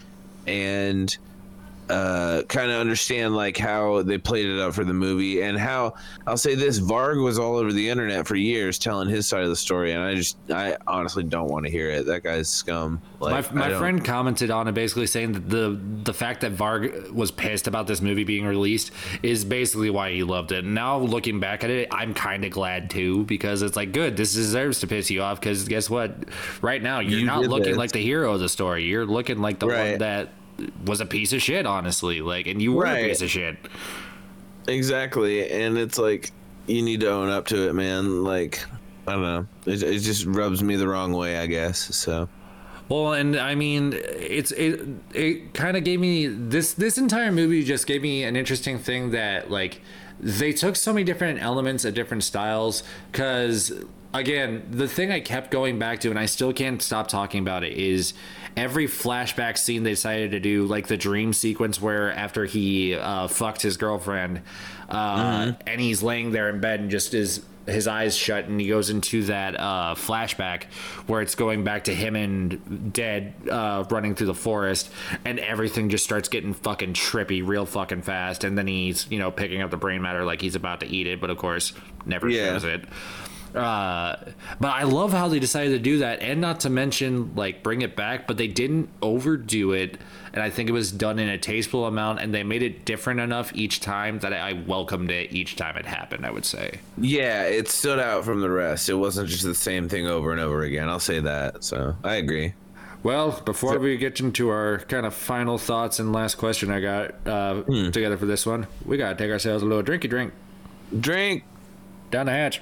and 0.47 1.17
uh, 1.89 2.43
kind 2.43 2.69
of 2.69 2.79
understand 2.79 3.35
like 3.35 3.57
how 3.57 4.03
they 4.03 4.17
played 4.17 4.45
it 4.45 4.61
out 4.61 4.75
for 4.75 4.83
the 4.83 4.93
movie 4.93 5.41
and 5.41 5.57
how 5.57 5.95
I'll 6.27 6.37
say 6.37 6.55
this 6.55 6.79
Varg 6.79 7.23
was 7.23 7.39
all 7.39 7.55
over 7.55 7.73
the 7.73 7.89
internet 7.89 8.27
for 8.27 8.35
years 8.35 8.77
telling 8.77 9.09
his 9.09 9.27
side 9.27 9.43
of 9.43 9.49
the 9.49 9.55
story 9.55 9.93
and 9.93 10.01
I 10.03 10.15
just 10.15 10.37
I 10.51 10.77
honestly 10.87 11.23
don't 11.23 11.49
want 11.49 11.65
to 11.65 11.71
hear 11.71 11.89
it. 11.89 12.05
That 12.05 12.23
guy's 12.23 12.49
scum. 12.49 13.01
Like, 13.19 13.51
my 13.53 13.69
my 13.69 13.77
friend 13.77 14.03
commented 14.03 14.51
on 14.51 14.67
it 14.67 14.73
basically 14.73 15.07
saying 15.07 15.33
that 15.33 15.49
the 15.49 15.79
the 16.03 16.13
fact 16.13 16.41
that 16.41 16.55
Varg 16.55 17.11
was 17.11 17.31
pissed 17.31 17.67
about 17.67 17.87
this 17.87 18.01
movie 18.01 18.23
being 18.23 18.45
released 18.45 18.91
is 19.23 19.43
basically 19.43 19.89
why 19.89 20.11
he 20.11 20.23
loved 20.23 20.51
it. 20.51 20.63
Now 20.63 20.99
looking 20.99 21.39
back 21.39 21.63
at 21.63 21.69
it, 21.69 21.87
I'm 21.91 22.13
kind 22.13 22.45
of 22.45 22.51
glad 22.51 22.89
too 22.89 23.23
because 23.25 23.61
it's 23.61 23.75
like 23.75 23.91
good. 23.91 24.15
This 24.15 24.33
deserves 24.33 24.79
to 24.81 24.87
piss 24.87 25.09
you 25.09 25.21
off 25.21 25.39
because 25.39 25.67
guess 25.67 25.89
what? 25.89 26.15
Right 26.61 26.81
now 26.81 26.99
you're 26.99 27.19
You 27.19 27.25
not 27.25 27.41
looking 27.41 27.75
like 27.75 27.91
the 27.91 27.99
hero 27.99 28.33
of 28.33 28.39
the 28.39 28.49
story. 28.49 28.83
You're 28.83 29.05
looking 29.05 29.39
like 29.39 29.59
the 29.59 29.67
one 29.67 29.97
that 29.99 30.29
was 30.85 31.01
a 31.01 31.05
piece 31.05 31.33
of 31.33 31.41
shit, 31.41 31.65
honestly. 31.65 32.21
Like, 32.21 32.47
and 32.47 32.61
you 32.61 32.73
were 32.73 32.85
a 32.85 33.07
piece 33.07 33.21
of 33.21 33.29
shit. 33.29 33.57
Exactly, 34.67 35.49
and 35.49 35.77
it's 35.77 35.97
like 35.97 36.31
you 36.67 36.81
need 36.81 36.99
to 37.01 37.09
own 37.11 37.29
up 37.29 37.47
to 37.47 37.67
it, 37.69 37.73
man. 37.73 38.23
Like 38.23 38.63
I 39.07 39.13
don't 39.13 39.21
know, 39.21 39.47
it, 39.65 39.81
it 39.81 39.99
just 39.99 40.25
rubs 40.25 40.63
me 40.63 40.75
the 40.75 40.87
wrong 40.87 41.13
way, 41.13 41.39
I 41.39 41.47
guess. 41.47 41.95
So 41.95 42.29
Well, 42.87 43.13
and 43.13 43.35
I 43.35 43.55
mean, 43.55 43.93
it's 43.95 44.51
it 44.51 44.81
it 45.13 45.53
kind 45.53 45.75
of 45.75 45.83
gave 45.83 45.99
me 45.99 46.27
this 46.27 46.73
this 46.73 46.97
entire 46.97 47.31
movie 47.31 47.63
just 47.63 47.87
gave 47.87 48.01
me 48.01 48.23
an 48.23 48.35
interesting 48.35 48.77
thing 48.77 49.11
that 49.11 49.49
like 49.49 49.81
they 50.19 50.51
took 50.51 50.75
so 50.75 50.93
many 50.93 51.03
different 51.03 51.41
elements 51.41 51.85
of 51.85 51.93
different 51.93 52.23
styles 52.23 52.83
because 53.11 53.71
again, 54.13 54.67
the 54.71 54.87
thing 54.87 55.11
I 55.11 55.19
kept 55.19 55.51
going 55.51 55.79
back 55.79 55.99
to, 56.01 56.09
and 56.09 56.17
I 56.19 56.25
still 56.25 56.53
can't 56.53 56.81
stop 56.81 57.07
talking 57.07 57.39
about 57.41 57.63
it, 57.63 57.73
is 57.73 58.13
every 58.57 58.87
flashback 58.87 59.57
scene 59.57 59.83
they 59.83 59.91
decided 59.91 60.31
to 60.31 60.39
do, 60.39 60.65
like 60.65 60.87
the 60.87 60.97
dream 60.97 61.33
sequence 61.33 61.81
where 61.81 62.11
after 62.13 62.45
he 62.45 62.95
uh, 62.95 63.27
fucked 63.27 63.61
his 63.61 63.77
girlfriend, 63.77 64.41
uh, 64.89 65.53
and 65.67 65.79
he's 65.81 66.01
laying 66.03 66.31
there 66.31 66.49
in 66.49 66.59
bed 66.59 66.79
and 66.79 66.89
just 66.89 67.13
is 67.13 67.45
his 67.67 67.87
eyes 67.87 68.17
shut, 68.17 68.45
and 68.45 68.59
he 68.59 68.67
goes 68.67 68.89
into 68.89 69.23
that 69.25 69.53
uh, 69.59 69.93
flashback 69.93 70.63
where 71.05 71.21
it's 71.21 71.35
going 71.35 71.63
back 71.63 71.83
to 71.83 71.93
him 71.93 72.15
and 72.15 72.91
dead 72.91 73.31
uh, 73.51 73.83
running 73.91 74.15
through 74.15 74.25
the 74.25 74.33
forest, 74.33 74.89
and 75.23 75.37
everything 75.37 75.87
just 75.89 76.03
starts 76.03 76.29
getting 76.29 76.51
fucking 76.55 76.93
trippy 76.93 77.45
real 77.47 77.67
fucking 77.67 78.01
fast, 78.01 78.43
and 78.43 78.57
then 78.57 78.65
he's 78.65 79.05
you 79.11 79.19
know 79.19 79.29
picking 79.29 79.61
up 79.61 79.69
the 79.69 79.77
brain 79.77 80.01
matter 80.01 80.25
like 80.25 80.41
he's 80.41 80.55
about 80.55 80.79
to 80.79 80.87
eat 80.87 81.05
it, 81.05 81.21
but 81.21 81.29
of 81.29 81.37
course 81.37 81.73
never 82.07 82.27
Yeah. 82.27 82.53
shows 82.53 82.63
it. 82.63 82.85
Uh, 83.55 84.15
but 84.59 84.69
I 84.69 84.83
love 84.83 85.11
how 85.11 85.27
they 85.27 85.39
decided 85.39 85.71
to 85.71 85.79
do 85.79 85.99
that, 85.99 86.21
and 86.21 86.39
not 86.39 86.61
to 86.61 86.69
mention 86.69 87.35
like 87.35 87.63
bring 87.63 87.81
it 87.81 87.95
back, 87.95 88.27
but 88.27 88.37
they 88.37 88.47
didn't 88.47 88.89
overdo 89.01 89.71
it, 89.71 89.97
and 90.33 90.43
I 90.43 90.49
think 90.49 90.69
it 90.69 90.73
was 90.73 90.91
done 90.91 91.19
in 91.19 91.29
a 91.29 91.37
tasteful 91.37 91.85
amount, 91.85 92.19
and 92.19 92.33
they 92.33 92.43
made 92.43 92.61
it 92.61 92.85
different 92.85 93.19
enough 93.19 93.51
each 93.55 93.79
time 93.79 94.19
that 94.19 94.33
I 94.33 94.53
welcomed 94.53 95.11
it 95.11 95.31
each 95.33 95.55
time 95.55 95.77
it 95.77 95.85
happened. 95.85 96.25
I 96.25 96.31
would 96.31 96.45
say. 96.45 96.79
Yeah, 96.97 97.43
it 97.43 97.67
stood 97.69 97.99
out 97.99 98.25
from 98.25 98.41
the 98.41 98.49
rest. 98.49 98.89
It 98.89 98.95
wasn't 98.95 99.29
just 99.29 99.43
the 99.43 99.55
same 99.55 99.89
thing 99.89 100.07
over 100.07 100.31
and 100.31 100.39
over 100.39 100.63
again. 100.63 100.89
I'll 100.89 100.99
say 100.99 101.19
that. 101.19 101.63
So 101.63 101.95
I 102.03 102.15
agree. 102.15 102.53
Well, 103.01 103.41
before 103.45 103.79
we 103.79 103.95
get 103.95 104.19
into 104.19 104.49
our 104.49 104.79
kind 104.79 105.05
of 105.05 105.13
final 105.13 105.57
thoughts 105.57 105.99
and 105.99 106.11
last 106.11 106.35
question 106.35 106.69
I 106.69 106.81
got 106.81 107.15
uh, 107.25 107.63
together 107.63 108.17
for 108.17 108.25
this 108.25 108.45
one, 108.45 108.67
we 108.85 108.97
gotta 108.97 109.15
take 109.15 109.31
ourselves 109.31 109.63
a 109.63 109.65
little 109.65 109.83
drinky 109.83 110.09
drink 110.09 110.33
Drink. 110.99 111.43
down 112.11 112.25
the 112.25 112.33
hatch. 112.33 112.61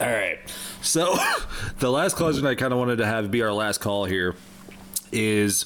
All 0.00 0.12
right. 0.12 0.38
So, 0.82 1.16
the 1.78 1.90
last 1.90 2.16
question 2.16 2.46
I 2.46 2.54
kind 2.54 2.72
of 2.72 2.78
wanted 2.78 2.96
to 2.96 3.06
have 3.06 3.30
be 3.30 3.42
our 3.42 3.52
last 3.52 3.78
call 3.78 4.04
here 4.04 4.34
is. 5.12 5.64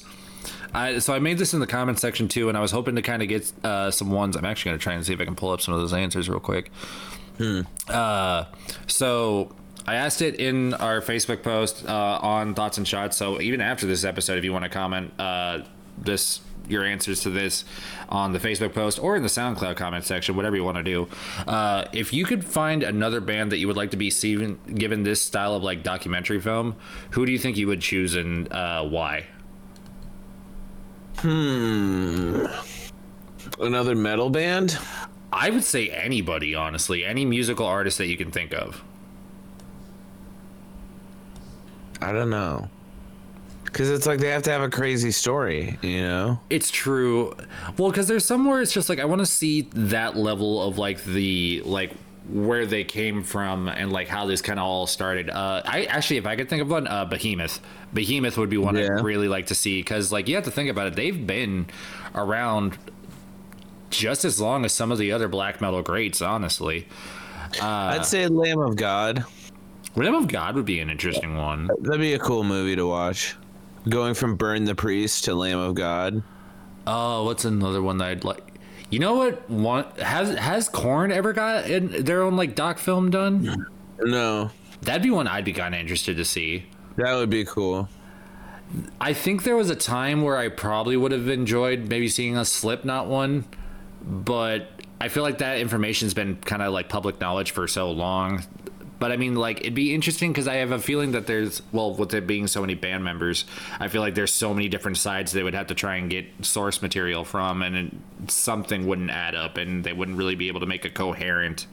I, 0.73 0.99
so 0.99 1.13
I 1.13 1.19
made 1.19 1.37
this 1.37 1.53
in 1.53 1.59
the 1.59 1.67
comment 1.67 1.99
section 1.99 2.29
too, 2.29 2.47
and 2.47 2.57
I 2.57 2.61
was 2.61 2.71
hoping 2.71 2.95
to 2.95 3.01
kind 3.01 3.21
of 3.21 3.27
get 3.27 3.51
uh, 3.61 3.91
some 3.91 4.09
ones. 4.09 4.37
I'm 4.37 4.45
actually 4.45 4.69
going 4.69 4.79
to 4.79 4.83
try 4.83 4.93
and 4.93 5.05
see 5.05 5.11
if 5.11 5.19
I 5.19 5.25
can 5.25 5.35
pull 5.35 5.51
up 5.51 5.59
some 5.59 5.73
of 5.73 5.81
those 5.81 5.91
answers 5.91 6.29
real 6.29 6.39
quick. 6.39 6.71
Hmm. 7.37 7.61
Uh, 7.89 8.45
so 8.87 9.53
I 9.85 9.95
asked 9.95 10.21
it 10.21 10.35
in 10.35 10.73
our 10.75 11.01
Facebook 11.01 11.43
post 11.43 11.85
uh, 11.87 12.19
on 12.21 12.53
Thoughts 12.53 12.77
and 12.77 12.87
Shots. 12.87 13.17
So 13.17 13.41
even 13.41 13.59
after 13.59 13.85
this 13.85 14.05
episode, 14.05 14.37
if 14.37 14.45
you 14.45 14.53
want 14.53 14.63
to 14.63 14.69
comment 14.69 15.11
uh, 15.19 15.63
this 15.97 16.39
your 16.67 16.83
answers 16.83 17.21
to 17.21 17.29
this 17.29 17.65
on 18.09 18.33
the 18.33 18.39
Facebook 18.39 18.73
post 18.73 18.99
or 18.99 19.15
in 19.15 19.23
the 19.23 19.29
SoundCloud 19.29 19.75
comment 19.75 20.05
section, 20.05 20.35
whatever 20.35 20.55
you 20.55 20.63
want 20.63 20.77
to 20.77 20.83
do. 20.83 21.07
Uh, 21.47 21.85
if 21.93 22.13
you 22.13 22.25
could 22.25 22.43
find 22.43 22.83
another 22.83 23.21
band 23.21 23.51
that 23.51 23.57
you 23.57 23.67
would 23.67 23.77
like 23.77 23.91
to 23.91 23.97
be 23.97 24.09
seen, 24.09 24.59
given 24.73 25.03
this 25.03 25.21
style 25.21 25.53
of 25.53 25.63
like 25.63 25.83
documentary 25.83 26.39
film, 26.39 26.75
who 27.11 27.25
do 27.25 27.31
you 27.31 27.39
think 27.39 27.57
you 27.57 27.67
would 27.67 27.81
choose 27.81 28.15
and 28.15 28.51
uh, 28.51 28.83
why? 28.83 29.25
Hmm. 31.17 32.45
Another 33.59 33.95
metal 33.95 34.29
band. 34.29 34.77
I 35.33 35.49
would 35.49 35.63
say 35.63 35.89
anybody, 35.89 36.55
honestly, 36.55 37.05
any 37.05 37.25
musical 37.25 37.65
artist 37.65 37.97
that 37.99 38.07
you 38.07 38.17
can 38.17 38.31
think 38.31 38.53
of. 38.53 38.83
I 42.01 42.11
don't 42.11 42.29
know. 42.29 42.69
Because 43.71 43.89
it's 43.89 44.05
like 44.05 44.19
they 44.19 44.29
have 44.29 44.43
to 44.43 44.51
have 44.51 44.61
a 44.61 44.69
crazy 44.69 45.11
story, 45.11 45.77
you 45.81 46.01
know? 46.01 46.39
It's 46.49 46.69
true. 46.69 47.33
Well, 47.77 47.89
because 47.89 48.07
there's 48.07 48.25
somewhere 48.25 48.61
it's 48.61 48.73
just 48.73 48.89
like 48.89 48.99
I 48.99 49.05
want 49.05 49.19
to 49.19 49.25
see 49.25 49.61
that 49.73 50.17
level 50.17 50.61
of 50.61 50.77
like 50.77 51.03
the 51.05 51.61
like 51.65 51.91
where 52.29 52.65
they 52.65 52.83
came 52.83 53.23
from 53.23 53.67
and 53.67 53.91
like 53.91 54.07
how 54.07 54.25
this 54.25 54.41
kind 54.41 54.59
of 54.59 54.65
all 54.65 54.87
started. 54.87 55.29
Uh, 55.29 55.61
I 55.65 55.85
actually, 55.85 56.17
if 56.17 56.25
I 56.25 56.35
could 56.35 56.49
think 56.49 56.61
of 56.61 56.69
one, 56.69 56.87
uh, 56.87 57.05
Behemoth. 57.05 57.61
Behemoth 57.93 58.37
would 58.37 58.49
be 58.49 58.57
one 58.57 58.75
Yeah. 58.75 58.89
I'd 58.97 59.03
really 59.03 59.27
like 59.27 59.47
to 59.47 59.55
see 59.55 59.79
because 59.79 60.11
like 60.11 60.27
you 60.27 60.35
have 60.35 60.45
to 60.45 60.51
think 60.51 60.69
about 60.69 60.87
it. 60.87 60.95
They've 60.95 61.25
been 61.25 61.67
around 62.13 62.77
just 63.89 64.25
as 64.25 64.39
long 64.39 64.65
as 64.65 64.73
some 64.73 64.91
of 64.91 64.97
the 64.97 65.11
other 65.11 65.27
black 65.27 65.61
metal 65.61 65.81
greats, 65.81 66.21
honestly. 66.21 66.87
Uh, 67.61 67.65
I'd 67.65 68.05
say 68.05 68.27
Lamb 68.27 68.59
of 68.59 68.75
God. 68.75 69.25
Lamb 69.95 70.15
of 70.15 70.27
God 70.27 70.55
would 70.55 70.65
be 70.65 70.79
an 70.79 70.89
interesting 70.89 71.35
one. 71.37 71.69
That'd 71.81 71.99
be 71.99 72.13
a 72.13 72.19
cool 72.19 72.43
movie 72.43 72.75
to 72.77 72.87
watch. 72.87 73.35
Going 73.89 74.13
from 74.13 74.35
Burn 74.35 74.65
the 74.65 74.75
Priest 74.75 75.23
to 75.25 75.33
Lamb 75.35 75.59
of 75.59 75.75
God. 75.75 76.21
Oh, 76.85 77.25
what's 77.25 77.45
another 77.45 77.81
one 77.81 77.97
that 77.97 78.07
I'd 78.09 78.23
like? 78.23 78.43
You 78.89 78.99
know 78.99 79.15
what? 79.15 79.49
One 79.49 79.85
has 79.97 80.35
has 80.37 80.67
Korn 80.69 81.11
ever 81.11 81.33
got 81.33 81.69
in 81.69 82.03
their 82.03 82.21
own 82.23 82.35
like 82.35 82.55
doc 82.55 82.77
film 82.77 83.09
done? 83.09 83.65
No, 84.01 84.51
That'd 84.81 85.03
be 85.03 85.11
one 85.11 85.27
I'd 85.27 85.45
be 85.45 85.53
kind 85.53 85.73
of 85.75 85.79
interested 85.81 86.17
to 86.17 86.25
see. 86.25 86.65
that 86.97 87.13
would 87.15 87.29
be 87.29 87.45
cool. 87.45 87.87
I 88.99 89.13
think 89.13 89.43
there 89.43 89.55
was 89.55 89.69
a 89.69 89.75
time 89.75 90.21
where 90.23 90.37
I 90.37 90.47
probably 90.49 90.95
would 90.97 91.11
have 91.11 91.27
enjoyed 91.27 91.87
maybe 91.89 92.07
seeing 92.07 92.37
a 92.37 92.45
Slipknot 92.45 93.07
one, 93.07 93.45
but 94.01 94.69
I 94.99 95.09
feel 95.09 95.23
like 95.23 95.39
that 95.39 95.57
information's 95.59 96.13
been 96.13 96.37
kind 96.37 96.61
of 96.61 96.71
like 96.73 96.87
public 96.89 97.19
knowledge 97.19 97.51
for 97.51 97.67
so 97.67 97.91
long. 97.91 98.43
But 99.01 99.11
I 99.11 99.17
mean, 99.17 99.33
like, 99.33 99.61
it'd 99.61 99.73
be 99.73 99.95
interesting 99.95 100.31
because 100.31 100.47
I 100.47 100.57
have 100.57 100.69
a 100.69 100.77
feeling 100.77 101.13
that 101.13 101.25
there's, 101.25 101.63
well, 101.71 101.95
with 101.95 102.13
it 102.13 102.27
being 102.27 102.45
so 102.45 102.61
many 102.61 102.75
band 102.75 103.03
members, 103.03 103.45
I 103.79 103.87
feel 103.87 103.99
like 103.99 104.13
there's 104.13 104.31
so 104.31 104.53
many 104.53 104.69
different 104.69 104.97
sides 104.97 105.31
they 105.31 105.41
would 105.41 105.55
have 105.55 105.65
to 105.67 105.73
try 105.73 105.95
and 105.95 106.07
get 106.07 106.27
source 106.43 106.83
material 106.83 107.25
from, 107.25 107.63
and 107.63 107.75
it, 107.75 108.31
something 108.31 108.85
wouldn't 108.85 109.09
add 109.09 109.33
up, 109.33 109.57
and 109.57 109.83
they 109.83 109.91
wouldn't 109.91 110.19
really 110.19 110.35
be 110.35 110.49
able 110.49 110.59
to 110.59 110.67
make 110.67 110.85
a 110.85 110.89
coherent 110.91 111.65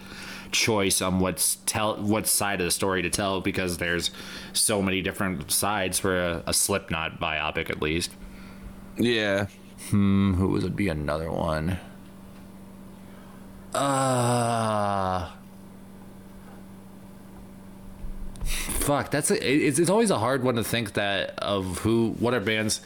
choice 0.52 1.02
on 1.02 1.20
what's 1.20 1.56
tell 1.66 1.96
what 1.96 2.26
side 2.26 2.62
of 2.62 2.64
the 2.64 2.70
story 2.70 3.02
to 3.02 3.10
tell 3.10 3.42
because 3.42 3.76
there's 3.76 4.10
so 4.54 4.80
many 4.80 5.02
different 5.02 5.52
sides 5.52 5.98
for 5.98 6.18
a, 6.18 6.42
a 6.46 6.54
Slipknot 6.54 7.20
biopic 7.20 7.68
at 7.68 7.82
least. 7.82 8.10
Yeah. 8.96 9.48
Hmm. 9.90 10.32
Who 10.32 10.48
would 10.48 10.74
be 10.74 10.88
another 10.88 11.30
one? 11.30 11.78
Uh 13.74 15.28
Fuck, 18.48 19.10
that's 19.10 19.30
a, 19.30 19.66
it's, 19.66 19.78
it's 19.78 19.90
always 19.90 20.10
a 20.10 20.18
hard 20.18 20.42
one 20.42 20.56
to 20.56 20.64
think 20.64 20.94
that 20.94 21.38
of 21.38 21.78
who 21.78 22.14
what 22.18 22.34
are 22.34 22.40
bands. 22.40 22.80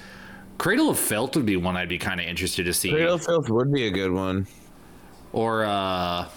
Cradle 0.58 0.90
of 0.90 0.98
Filth 0.98 1.36
would 1.36 1.46
be 1.46 1.56
one 1.56 1.76
I'd 1.76 1.88
be 1.88 1.98
kind 1.98 2.20
of 2.20 2.26
interested 2.26 2.64
to 2.64 2.74
see. 2.74 2.90
Cradle 2.90 3.14
of 3.14 3.24
Filth 3.24 3.48
would 3.48 3.72
be 3.72 3.86
a 3.86 3.90
good 3.90 4.12
one. 4.12 4.46
Or 5.32 5.64
uh 5.64 6.28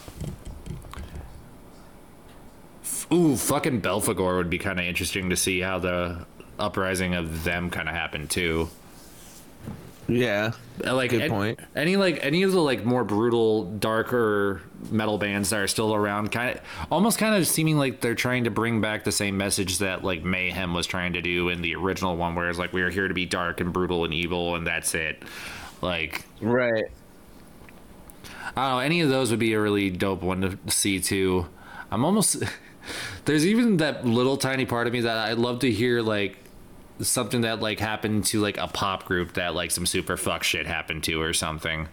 Ooh, 3.11 3.35
fucking 3.35 3.81
Belphegor 3.81 4.37
would 4.37 4.49
be 4.49 4.57
kind 4.57 4.79
of 4.79 4.85
interesting 4.85 5.29
to 5.29 5.35
see 5.35 5.59
how 5.61 5.79
the 5.79 6.25
uprising 6.57 7.13
of 7.13 7.43
them 7.43 7.69
kind 7.69 7.87
of 7.87 7.95
happened 7.95 8.29
too. 8.29 8.69
Yeah. 10.07 10.51
Like 10.83 11.09
Good 11.11 11.23
an- 11.23 11.29
point. 11.31 11.59
any 11.75 11.95
like 11.95 12.19
any 12.23 12.43
of 12.43 12.51
the 12.51 12.59
like 12.59 12.85
more 12.85 13.03
brutal 13.03 13.63
darker 13.71 14.61
metal 14.91 15.17
bands 15.17 15.49
that 15.49 15.59
are 15.59 15.67
still 15.67 15.95
around 15.95 16.31
kind 16.31 16.57
of 16.57 16.61
almost 16.91 17.17
kind 17.17 17.33
of 17.33 17.47
seeming 17.47 17.77
like 17.77 18.01
they're 18.01 18.13
trying 18.13 18.43
to 18.43 18.51
bring 18.51 18.81
back 18.81 19.03
the 19.03 19.11
same 19.11 19.35
message 19.37 19.79
that 19.79 20.03
like 20.03 20.23
mayhem 20.23 20.73
was 20.75 20.85
trying 20.85 21.13
to 21.13 21.21
do 21.21 21.49
in 21.49 21.61
the 21.63 21.73
original 21.75 22.15
one 22.17 22.35
where 22.35 22.49
it's 22.49 22.59
like 22.59 22.71
we 22.71 22.81
are 22.83 22.89
here 22.91 23.07
to 23.07 23.13
be 23.15 23.25
dark 23.25 23.61
and 23.61 23.73
brutal 23.73 24.05
and 24.05 24.13
evil 24.13 24.55
and 24.55 24.67
that's 24.67 24.93
it 24.93 25.23
like 25.81 26.23
Right. 26.41 26.85
I 28.55 28.69
don't 28.69 28.75
know. 28.77 28.79
Any 28.79 29.01
of 29.01 29.09
those 29.09 29.31
would 29.31 29.39
be 29.39 29.53
a 29.53 29.59
really 29.59 29.89
dope 29.89 30.21
one 30.21 30.41
to 30.41 30.57
see 30.71 30.99
too. 30.99 31.47
I'm 31.91 32.05
almost. 32.05 32.43
There's 33.25 33.45
even 33.45 33.77
that 33.77 34.05
little 34.05 34.37
tiny 34.37 34.65
part 34.65 34.87
of 34.87 34.93
me 34.93 35.01
that 35.01 35.17
I'd 35.17 35.37
love 35.39 35.59
to 35.59 35.71
hear 35.71 36.01
like 36.01 36.37
something 37.01 37.41
that 37.41 37.59
like 37.61 37.79
happened 37.79 38.25
to 38.25 38.39
like 38.41 38.57
a 38.57 38.67
pop 38.67 39.05
group 39.05 39.33
that 39.33 39.53
like 39.55 39.71
some 39.71 39.85
super 39.85 40.17
fuck 40.17 40.43
shit 40.43 40.65
happened 40.65 41.03
to 41.05 41.21
or 41.21 41.33
something. 41.33 41.87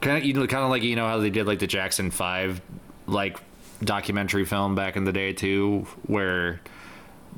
Kind 0.00 0.18
of 0.18 0.24
you 0.24 0.32
know, 0.32 0.46
kind 0.46 0.64
of 0.64 0.70
like 0.70 0.82
you 0.82 0.96
know 0.96 1.06
how 1.06 1.18
they 1.18 1.30
did 1.30 1.46
like 1.46 1.58
the 1.58 1.66
Jackson 1.66 2.10
Five 2.10 2.60
like 3.06 3.38
documentary 3.82 4.44
film 4.44 4.74
back 4.74 4.96
in 4.96 5.04
the 5.04 5.12
day 5.12 5.32
too, 5.32 5.86
where 6.06 6.60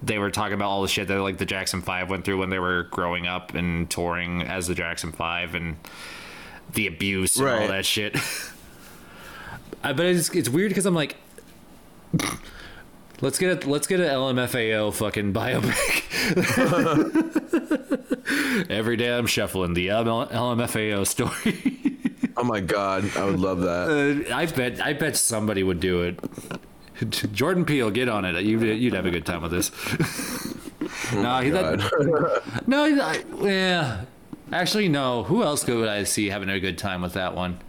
they 0.03 0.19
were 0.19 0.31
talking 0.31 0.55
about 0.55 0.69
all 0.69 0.83
the 0.83 0.89
shit 0.89 1.09
that 1.09 1.21
like 1.21 1.39
the 1.39 1.47
Jackson 1.47 1.81
Five 1.83 2.11
went 2.11 2.25
through 2.25 2.39
when 2.39 2.51
they 2.51 2.59
were 2.59 2.85
growing 2.91 3.27
up 3.27 3.55
and 3.55 3.89
touring 3.91 4.43
as 4.43 4.67
the 4.67 4.75
Jackson 4.75 5.13
Five 5.13 5.55
and 5.55 5.77
the 6.75 6.87
abuse 6.87 7.37
and 7.39 7.49
all 7.49 7.55
Right. 7.55 7.69
that 7.69 7.87
shit. 7.87 8.17
I, 9.85 9.93
but 9.93 10.07
it's 10.07 10.29
it's 10.31 10.49
weird 10.49 10.71
because 10.71 10.87
I'm 10.87 10.95
like, 10.95 11.17
let's 13.23 13.39
get 13.39 13.65
a 13.65 13.69
let's 13.69 13.87
get 13.87 14.01
an 14.01 14.09
LMFAO 14.09 14.93
fucking 14.93 15.33
biopic. 15.33 16.03
Every 18.71 18.97
day 18.97 19.17
I'm 19.17 19.27
shuffling 19.27 19.73
the 19.73 19.89
LMFAO 19.89 21.07
story. 21.07 21.79
Oh 22.37 22.45
my 22.45 22.61
god, 22.61 23.17
I 23.17 23.25
would 23.25 23.41
love 23.41 23.61
that. 23.61 24.27
Uh, 24.31 24.35
I 24.35 24.47
bet 24.47 24.81
I 24.85 24.93
bet 24.93 25.17
somebody 25.17 25.63
would 25.63 25.81
do 25.81 26.03
it. 26.03 26.21
Jordan 27.33 27.65
Peele, 27.65 27.91
get 27.91 28.09
on 28.09 28.25
it. 28.25 28.45
You, 28.45 28.61
you'd 28.61 28.93
have 28.93 29.07
a 29.07 29.11
good 29.11 29.27
time 29.27 29.43
with 29.43 29.51
this. 29.51 29.71
no, 31.15 31.41
he, 31.41 31.51
that, 31.51 32.63
no, 32.67 32.85
I, 32.85 33.25
yeah. 33.41 34.05
Actually, 34.53 34.89
no. 34.89 35.23
Who 35.23 35.43
else 35.43 35.65
could 35.65 35.89
I 35.89 36.05
see 36.05 36.29
having 36.29 36.49
a 36.49 36.61
good 36.61 36.77
time 36.77 37.03
with 37.03 37.15
that 37.15 37.35
one? 37.35 37.61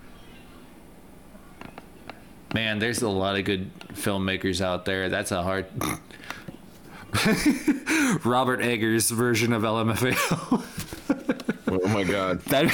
Man, 2.53 2.79
there's 2.79 3.01
a 3.01 3.09
lot 3.09 3.37
of 3.37 3.45
good 3.45 3.71
filmmakers 3.93 4.61
out 4.61 4.85
there. 4.85 5.09
That's 5.09 5.31
a 5.31 5.43
hard. 5.43 5.65
Robert 8.25 8.61
Eggers' 8.61 9.11
version 9.11 9.53
of 9.53 9.63
LMFAO. 9.63 10.63
Oh 11.73 11.87
my 11.87 12.03
god. 12.03 12.39
that 12.45 12.73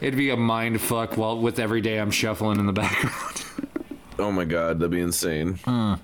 it'd 0.00 0.16
be 0.16 0.30
a 0.30 0.36
mind 0.36 0.80
fuck 0.80 1.16
while 1.16 1.38
with 1.38 1.58
every 1.58 1.80
day 1.80 1.98
I'm 1.98 2.10
shuffling 2.10 2.58
in 2.58 2.66
the 2.66 2.72
background. 2.72 3.44
Oh 4.18 4.30
my 4.30 4.44
god, 4.44 4.78
that'd 4.78 4.90
be 4.90 5.00
insane. 5.00 5.54
Hmm. 5.64 5.94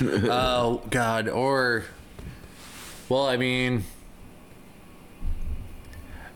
oh 0.02 0.82
God, 0.90 1.28
or 1.28 1.84
well, 3.08 3.26
I 3.26 3.36
mean, 3.36 3.84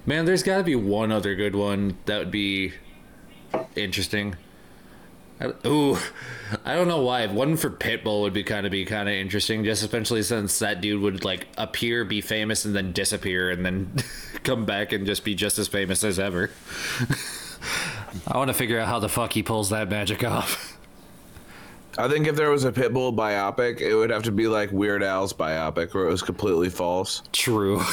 man, 0.07 0.25
there's 0.25 0.43
got 0.43 0.59
to 0.59 0.65
be 0.65 0.77
one 0.77 1.11
other 1.11 1.35
good 1.35 1.57
one 1.57 1.97
that 2.07 2.19
would 2.19 2.31
be 2.31 2.73
interesting. 3.75 4.37
I, 5.43 5.67
ooh, 5.67 5.99
I 6.65 6.77
don't 6.77 6.87
know 6.87 7.03
why. 7.03 7.27
One 7.27 7.57
for 7.57 7.69
Pitbull 7.69 8.23
would 8.23 8.33
be 8.33 8.45
kind 8.45 8.65
of 8.65 8.73
be 8.73 8.85
kind 8.85 9.09
of 9.09 9.15
interesting, 9.15 9.65
just 9.65 9.83
especially 9.83 10.23
since 10.23 10.61
that 10.61 10.81
dude 10.81 11.03
would 11.03 11.25
like 11.25 11.49
appear, 11.59 12.05
be 12.05 12.21
famous, 12.21 12.65
and 12.65 12.77
then 12.77 12.93
disappear, 12.93 13.51
and 13.51 13.65
then 13.65 13.93
come 14.45 14.65
back 14.65 14.93
and 14.93 15.05
just 15.05 15.25
be 15.25 15.35
just 15.35 15.59
as 15.59 15.67
famous 15.67 16.05
as 16.05 16.19
ever. 16.21 16.51
I 18.27 18.37
want 18.37 18.49
to 18.49 18.55
figure 18.55 18.79
out 18.79 18.87
how 18.87 19.01
the 19.01 19.09
fuck 19.09 19.33
he 19.33 19.43
pulls 19.43 19.71
that 19.71 19.89
magic 19.89 20.23
off. 20.23 20.79
I 21.99 22.09
think 22.09 22.27
if 22.27 22.37
there 22.37 22.51
was 22.51 22.65
a 22.65 22.73
Pitbull 22.73 23.15
biopic, 23.15 23.81
it 23.81 23.95
would 23.95 24.11
have 24.11 24.23
to 24.23 24.33
be 24.33 24.47
like 24.47 24.71
Weird 24.71 25.03
Al's 25.03 25.33
biopic, 25.33 25.93
where 25.93 26.07
it 26.07 26.11
was 26.11 26.23
completely 26.23 26.71
false. 26.71 27.23
True. 27.33 27.81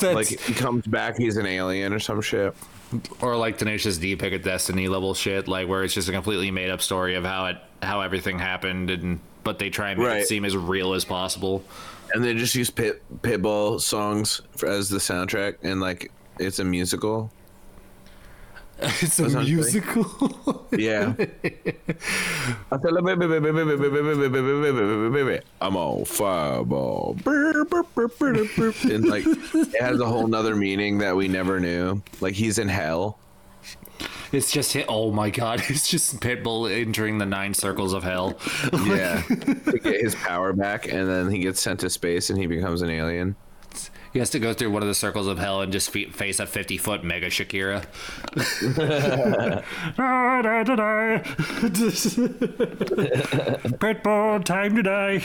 Like 0.00 0.28
he 0.28 0.54
comes 0.54 0.86
back, 0.86 1.18
he's 1.18 1.36
an 1.36 1.44
alien 1.44 1.92
or 1.92 1.98
some 1.98 2.22
shit. 2.22 2.54
Or 3.20 3.36
like 3.36 3.58
Tenacious 3.58 3.98
D 3.98 4.16
Pick 4.16 4.32
a 4.32 4.38
Destiny 4.38 4.88
level 4.88 5.14
shit, 5.14 5.48
like 5.48 5.68
where 5.68 5.82
it's 5.84 5.94
just 5.94 6.08
a 6.08 6.12
completely 6.12 6.50
made 6.50 6.70
up 6.70 6.80
story 6.82 7.14
of 7.14 7.24
how 7.24 7.46
it 7.46 7.56
how 7.82 8.00
everything 8.00 8.38
happened, 8.38 8.90
and 8.90 9.20
but 9.44 9.58
they 9.58 9.70
try 9.70 9.90
and 9.90 9.98
make 10.00 10.08
Right. 10.08 10.20
it 10.22 10.28
seem 10.28 10.44
as 10.44 10.56
real 10.56 10.94
as 10.94 11.04
possible. 11.04 11.64
And 12.14 12.22
they 12.24 12.34
just 12.34 12.54
use 12.54 12.70
Pit 12.70 13.02
Pitbull 13.22 13.80
songs 13.80 14.40
for, 14.56 14.68
as 14.68 14.88
the 14.88 14.98
soundtrack, 14.98 15.56
and 15.62 15.80
like 15.80 16.10
it's 16.38 16.58
a 16.60 16.64
musical. 16.64 17.30
It's 18.78 19.18
a 19.18 19.28
musical. 19.40 20.66
Yeah. 20.76 21.14
I 21.18 22.78
feel 22.78 22.92
like 22.92 23.04
baby, 23.04 23.26
baby, 23.26 23.50
baby, 23.50 23.64
baby, 23.76 23.88
baby, 23.88 24.28
baby, 24.28 24.72
baby, 24.72 25.10
baby. 25.24 25.40
I'm 25.60 25.76
on 25.76 26.04
fireball. 26.04 27.16
And 27.24 29.08
like 29.08 29.24
it 29.26 29.80
has 29.80 30.00
a 30.00 30.06
whole 30.06 30.26
nother 30.26 30.54
meaning 30.54 30.98
that 30.98 31.16
we 31.16 31.28
never 31.28 31.58
knew. 31.60 32.02
Like 32.20 32.34
he's 32.34 32.58
in 32.58 32.68
hell. 32.68 33.18
it's 34.32 34.52
just 34.52 34.72
hit. 34.74 34.86
Oh 34.88 35.10
my 35.10 35.30
god! 35.30 35.62
It's 35.68 35.88
just 35.88 36.20
Pitbull 36.20 36.70
entering 36.70 37.16
the 37.18 37.26
nine 37.26 37.54
circles 37.54 37.92
of 37.94 38.02
hell. 38.02 38.38
Yeah. 38.72 39.22
to 39.22 39.80
get 39.82 40.00
his 40.02 40.14
power 40.16 40.52
back 40.52 40.86
and 40.92 41.08
then 41.08 41.30
he 41.30 41.38
gets 41.38 41.60
sent 41.60 41.80
to 41.80 41.88
space 41.90 42.28
and 42.30 42.38
he 42.38 42.46
becomes 42.46 42.82
an 42.82 42.90
alien. 42.90 43.36
He 44.16 44.20
has 44.20 44.30
to 44.30 44.38
go 44.38 44.54
through 44.54 44.70
one 44.70 44.80
of 44.80 44.88
the 44.88 44.94
circles 44.94 45.26
of 45.26 45.38
hell 45.38 45.60
and 45.60 45.70
just 45.70 45.90
fe- 45.90 46.06
face 46.06 46.40
a 46.40 46.46
fifty 46.46 46.78
foot 46.78 47.04
Mega 47.04 47.26
Shakira. 47.26 47.84
Pitbull, 53.76 54.42
time 54.42 54.74
to 54.76 54.82
die. 54.82 55.22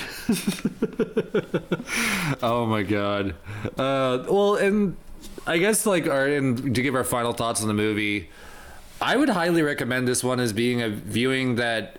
oh 2.43 2.65
my 2.65 2.83
god. 2.83 3.35
Uh, 3.77 4.25
well, 4.29 4.55
and 4.55 4.97
I 5.47 5.57
guess 5.57 5.85
like 5.85 6.09
our 6.09 6.27
and 6.27 6.75
to 6.75 6.81
give 6.81 6.93
our 6.93 7.05
final 7.05 7.31
thoughts 7.31 7.61
on 7.61 7.69
the 7.69 7.73
movie, 7.73 8.29
I 8.99 9.15
would 9.15 9.29
highly 9.29 9.61
recommend 9.61 10.05
this 10.05 10.21
one 10.21 10.41
as 10.41 10.51
being 10.51 10.81
a 10.81 10.89
viewing 10.89 11.55
that 11.55 11.97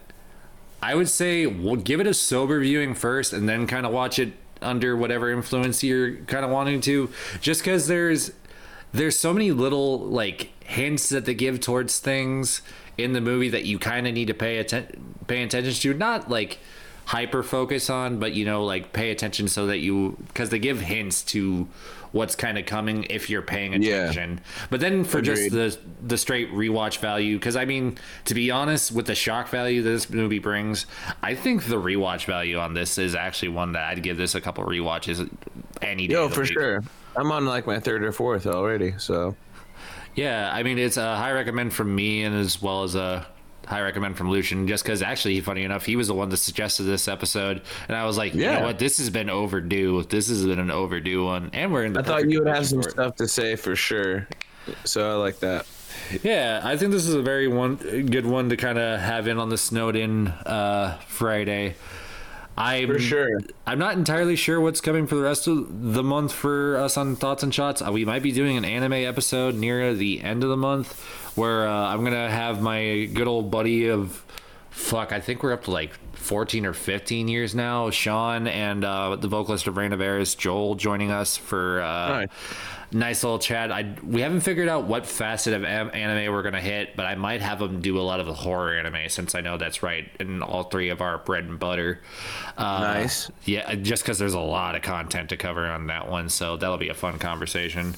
I 0.82 0.94
would 0.94 1.08
say 1.08 1.46
well, 1.46 1.76
give 1.76 2.00
it 2.00 2.06
a 2.06 2.12
sober 2.12 2.60
viewing 2.60 2.92
first, 2.94 3.32
and 3.32 3.48
then 3.48 3.66
kind 3.66 3.86
of 3.86 3.92
watch 3.92 4.18
it 4.18 4.34
under 4.62 4.96
whatever 4.96 5.30
influence 5.30 5.82
you're 5.82 6.16
kind 6.26 6.44
of 6.44 6.50
wanting 6.50 6.80
to. 6.82 7.10
Just 7.40 7.60
because 7.60 7.86
there's 7.86 8.32
there's 8.92 9.18
so 9.18 9.32
many 9.32 9.50
little 9.50 9.98
like 9.98 10.50
hints 10.64 11.08
that 11.08 11.24
they 11.24 11.34
give 11.34 11.60
towards 11.60 11.98
things 11.98 12.62
in 12.98 13.12
the 13.12 13.20
movie 13.20 13.48
that 13.48 13.64
you 13.64 13.78
kind 13.78 14.06
of 14.06 14.14
need 14.14 14.26
to 14.26 14.34
pay 14.34 14.58
atten- 14.58 15.16
pay 15.26 15.42
attention 15.42 15.72
to. 15.74 15.94
Not 15.98 16.30
like 16.30 16.58
hyper 17.06 17.42
focus 17.42 17.90
on, 17.90 18.18
but 18.18 18.32
you 18.32 18.44
know, 18.44 18.64
like 18.64 18.92
pay 18.92 19.10
attention 19.10 19.48
so 19.48 19.66
that 19.66 19.78
you 19.78 20.16
because 20.28 20.50
they 20.50 20.58
give 20.58 20.80
hints 20.80 21.22
to 21.24 21.68
what's 22.12 22.34
kind 22.36 22.56
of 22.58 22.66
coming 22.66 23.04
if 23.10 23.28
you're 23.28 23.42
paying 23.42 23.82
Yeah. 23.82 23.94
attention. 24.10 24.40
But 24.70 24.80
then 24.80 25.02
for 25.04 25.20
just 25.20 25.50
the 25.50 25.76
the 26.06 26.16
straight 26.18 26.52
rewatch 26.52 26.98
value, 26.98 27.38
because 27.38 27.56
I 27.56 27.64
mean, 27.64 27.98
to 28.26 28.34
be 28.34 28.50
honest, 28.50 28.92
with 28.92 29.06
the 29.06 29.14
shock 29.14 29.48
value 29.48 29.82
that 29.82 29.90
this 29.90 30.08
movie 30.10 30.38
brings, 30.38 30.86
I 31.22 31.34
think 31.34 31.64
the 31.66 31.76
rewatch 31.80 32.24
value 32.26 32.58
on 32.58 32.74
this 32.74 32.98
is 32.98 33.14
actually 33.14 33.48
one 33.48 33.72
that 33.72 33.84
I'd 33.88 34.02
give 34.02 34.16
this 34.16 34.34
a 34.34 34.40
couple 34.40 34.64
rewatches 34.64 35.28
any 35.80 36.06
day. 36.06 36.14
Yo, 36.14 36.28
for 36.28 36.42
week. 36.42 36.52
sure. 36.52 36.82
I'm 37.16 37.30
on 37.32 37.44
like 37.46 37.66
my 37.66 37.80
third 37.80 38.02
or 38.04 38.12
fourth 38.12 38.46
already, 38.46 38.94
so 38.98 39.34
Yeah, 40.14 40.50
I 40.52 40.62
mean, 40.62 40.78
it's 40.78 40.98
a 40.98 41.16
high 41.16 41.32
recommend 41.32 41.72
from 41.72 41.94
me, 41.94 42.22
and 42.24 42.34
as 42.36 42.60
well 42.60 42.82
as 42.84 42.94
a 42.94 43.26
high 43.66 43.80
recommend 43.80 44.16
from 44.16 44.30
Lucian, 44.30 44.66
just 44.68 44.84
because 44.84 45.02
actually, 45.02 45.40
funny 45.40 45.62
enough, 45.64 45.84
he 45.86 45.96
was 45.96 46.08
the 46.08 46.14
one 46.14 46.28
that 46.30 46.38
suggested 46.38 46.84
this 46.84 47.08
episode, 47.08 47.62
and 47.88 47.96
I 47.96 48.04
was 48.04 48.16
like, 48.18 48.34
you 48.34 48.42
Yeah. 48.42 48.58
know 48.60 48.66
what, 48.66 48.78
this 48.78 48.98
has 48.98 49.10
been 49.10 49.30
overdue. 49.30 50.02
This 50.04 50.28
has 50.28 50.44
been 50.44 50.58
an 50.58 50.70
overdue 50.70 51.24
one, 51.24 51.50
and 51.52 51.72
we're 51.72 51.84
in. 51.84 51.92
The 51.92 52.00
I 52.00 52.02
thought 52.02 52.28
you 52.28 52.38
would 52.42 52.48
have 52.54 52.66
some 52.66 52.82
stuff 52.82 53.16
to 53.16 53.28
say 53.28 53.56
for 53.56 53.76
sure. 53.76 54.26
So 54.84 55.10
I 55.10 55.14
like 55.14 55.40
that. 55.40 55.66
Yeah, 56.22 56.60
I 56.64 56.76
think 56.76 56.92
this 56.92 57.06
is 57.06 57.14
a 57.14 57.22
very 57.22 57.48
one 57.48 57.76
good 57.76 58.26
one 58.26 58.48
to 58.50 58.56
kind 58.56 58.78
of 58.78 59.00
have 59.00 59.26
in 59.28 59.38
on 59.38 59.48
the 59.48 59.58
Snowden 59.58 60.28
uh, 60.28 60.98
Friday. 61.06 61.74
I'm, 62.56 62.86
For 62.88 62.98
sure. 62.98 63.40
I'm 63.66 63.78
not 63.78 63.94
entirely 63.94 64.36
sure 64.36 64.60
what's 64.60 64.80
coming 64.80 65.06
for 65.06 65.14
the 65.14 65.22
rest 65.22 65.46
of 65.46 65.94
the 65.94 66.02
month 66.02 66.32
for 66.32 66.76
us 66.76 66.96
on 66.96 67.16
Thoughts 67.16 67.42
and 67.42 67.54
Shots. 67.54 67.80
Uh, 67.80 67.90
We 67.92 68.04
might 68.04 68.22
be 68.22 68.32
doing 68.32 68.56
an 68.56 68.64
anime 68.64 68.92
episode 68.92 69.54
near 69.54 69.94
the 69.94 70.20
end 70.20 70.44
of 70.44 70.50
the 70.50 70.56
month 70.56 71.00
where 71.36 71.66
uh, 71.66 71.72
I'm 71.72 72.00
going 72.00 72.12
to 72.12 72.30
have 72.30 72.60
my 72.60 73.08
good 73.14 73.26
old 73.26 73.50
buddy 73.50 73.88
of, 73.88 74.22
fuck, 74.70 75.12
I 75.12 75.20
think 75.20 75.42
we're 75.42 75.52
up 75.54 75.64
to 75.64 75.70
like 75.70 75.92
14 76.14 76.66
or 76.66 76.74
15 76.74 77.28
years 77.28 77.54
now, 77.54 77.88
Sean 77.90 78.46
and 78.46 78.84
uh, 78.84 79.16
the 79.16 79.28
vocalist 79.28 79.66
of 79.66 79.76
Rain 79.76 79.92
of 79.92 80.00
Eris, 80.00 80.34
Joel, 80.34 80.74
joining 80.74 81.10
us 81.10 81.36
for. 81.36 81.80
Uh, 81.80 82.26
Nice. 82.92 83.24
little 83.24 83.38
chat. 83.38 83.72
I 83.72 83.94
we 84.02 84.20
haven't 84.20 84.40
figured 84.40 84.68
out 84.68 84.84
what 84.84 85.06
facet 85.06 85.54
of 85.54 85.64
anime 85.64 86.32
we're 86.32 86.42
gonna 86.42 86.60
hit, 86.60 86.96
but 86.96 87.06
I 87.06 87.14
might 87.14 87.40
have 87.40 87.58
them 87.58 87.80
do 87.80 87.98
a 87.98 88.02
lot 88.02 88.20
of 88.20 88.26
the 88.26 88.34
horror 88.34 88.74
anime 88.74 89.08
since 89.08 89.34
I 89.34 89.40
know 89.40 89.56
that's 89.56 89.82
right 89.82 90.08
in 90.20 90.42
all 90.42 90.64
three 90.64 90.88
of 90.90 91.00
our 91.00 91.18
bread 91.18 91.44
and 91.44 91.58
butter. 91.58 92.00
Uh, 92.56 92.80
Nice. 92.80 93.30
Yeah, 93.44 93.74
just 93.76 94.02
because 94.02 94.18
there's 94.18 94.34
a 94.34 94.40
lot 94.40 94.74
of 94.74 94.82
content 94.82 95.28
to 95.30 95.36
cover 95.36 95.66
on 95.66 95.86
that 95.88 96.08
one, 96.08 96.28
so 96.28 96.56
that'll 96.56 96.78
be 96.78 96.88
a 96.90 96.94
fun 96.94 97.18
conversation. 97.18 97.94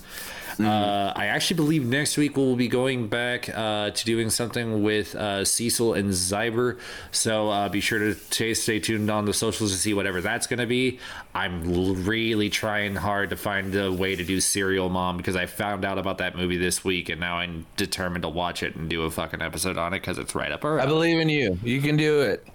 Uh, 0.61 1.13
I 1.17 1.27
actually 1.27 1.57
believe 1.57 1.85
next 1.85 2.17
week 2.17 2.37
we'll 2.37 2.57
be 2.57 2.69
going 2.69 3.09
back 3.09 3.49
uh, 3.49 3.91
to 3.91 4.05
doing 4.05 4.31
something 4.31 4.83
with 4.83 5.15
uh, 5.15 5.45
Cecil 5.45 5.95
and 5.95 6.11
Zyber. 6.11 6.79
So 7.11 7.51
uh, 7.51 7.69
be 7.69 7.81
sure 7.81 7.99
to 7.99 8.15
stay, 8.15 8.55
stay 8.55 8.79
tuned 8.79 9.11
on 9.11 9.25
the 9.25 9.35
socials 9.35 9.73
to 9.73 9.79
see 9.79 9.95
whatever 9.95 10.21
that's 10.21 10.47
going 10.47 10.61
to 10.61 10.67
be. 10.67 10.99
I'm 11.35 11.73
l- 11.75 11.95
really 11.95 12.51
trying 12.51 12.95
hard 12.95 13.31
to 13.31 13.37
find 13.37 13.75
a 13.75 13.93
way 13.93 14.17
to 14.17 14.25
do 14.25 14.41
Serial 14.41 14.89
Mom 14.89 15.17
because 15.17 15.37
I 15.37 15.47
found 15.47 15.85
out 15.85 15.99
about 15.99 16.19
that 16.19 16.37
movie 16.37 16.57
this 16.59 16.85
week 16.85 17.09
and 17.09 17.21
now 17.21 17.37
I'm 17.39 17.67
determined 17.77 18.23
to 18.23 18.29
watch 18.29 18.63
it 18.63 18.77
and 18.77 18.89
do 18.89 19.03
a 19.03 19.11
fucking 19.11 19.43
episode 19.43 19.77
on 19.77 19.93
it 19.93 20.01
because 20.01 20.19
it's 20.19 20.35
right 20.35 20.53
up 20.53 20.65
our 20.65 20.81
I 20.81 20.87
believe 20.87 21.19
in 21.19 21.29
you. 21.29 21.59
You 21.63 21.81
can 21.81 21.97
do 21.97 22.21
it. 22.21 22.47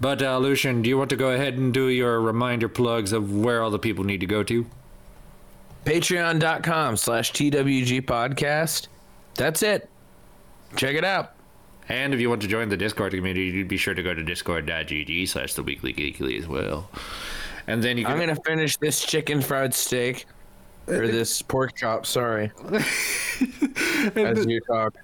But 0.00 0.22
uh, 0.22 0.38
Lucian, 0.38 0.82
do 0.82 0.88
you 0.88 0.98
want 0.98 1.10
to 1.10 1.16
go 1.16 1.30
ahead 1.30 1.54
and 1.54 1.72
do 1.72 1.88
your 1.88 2.20
reminder 2.20 2.68
plugs 2.68 3.12
of 3.12 3.34
where 3.34 3.62
all 3.62 3.70
the 3.70 3.78
people 3.78 4.04
need 4.04 4.20
to 4.20 4.26
go 4.26 4.42
to? 4.42 4.66
Patreon.com 5.88 6.98
slash 6.98 7.32
TWG 7.32 8.02
podcast. 8.02 8.88
That's 9.36 9.62
it. 9.62 9.88
Check 10.76 10.96
it 10.96 11.04
out. 11.04 11.32
And 11.88 12.12
if 12.12 12.20
you 12.20 12.28
want 12.28 12.42
to 12.42 12.46
join 12.46 12.68
the 12.68 12.76
Discord 12.76 13.14
community, 13.14 13.46
you'd 13.46 13.68
be 13.68 13.78
sure 13.78 13.94
to 13.94 14.02
go 14.02 14.12
to 14.12 14.22
discord.gg 14.22 15.26
slash 15.26 15.54
the 15.54 15.62
weekly 15.62 15.94
geekly 15.94 16.38
as 16.38 16.46
well. 16.46 16.90
And 17.66 17.82
then 17.82 17.96
you 17.96 18.04
can 18.04 18.12
I'm 18.12 18.18
going 18.18 18.36
to 18.36 18.42
finish 18.44 18.76
this 18.76 19.02
chicken 19.02 19.40
fried 19.40 19.72
steak. 19.72 20.26
Or 20.88 21.06
this 21.08 21.42
pork 21.42 21.76
chop, 21.76 22.06
sorry. 22.06 22.52
As 24.16 24.46
you 24.46 24.60
talk. 24.60 24.94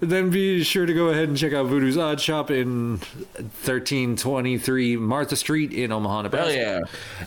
then 0.00 0.30
be 0.30 0.62
sure 0.62 0.86
to 0.86 0.94
go 0.94 1.08
ahead 1.08 1.28
and 1.28 1.36
check 1.36 1.52
out 1.52 1.66
Voodoo's 1.66 1.98
Odd 1.98 2.20
Shop 2.20 2.50
in 2.50 2.96
1323 2.96 4.96
Martha 4.96 5.36
Street 5.36 5.72
in 5.72 5.92
Omaha, 5.92 6.22
Nebraska. 6.22 6.52
Hell 6.52 6.80
yeah. 6.80 6.84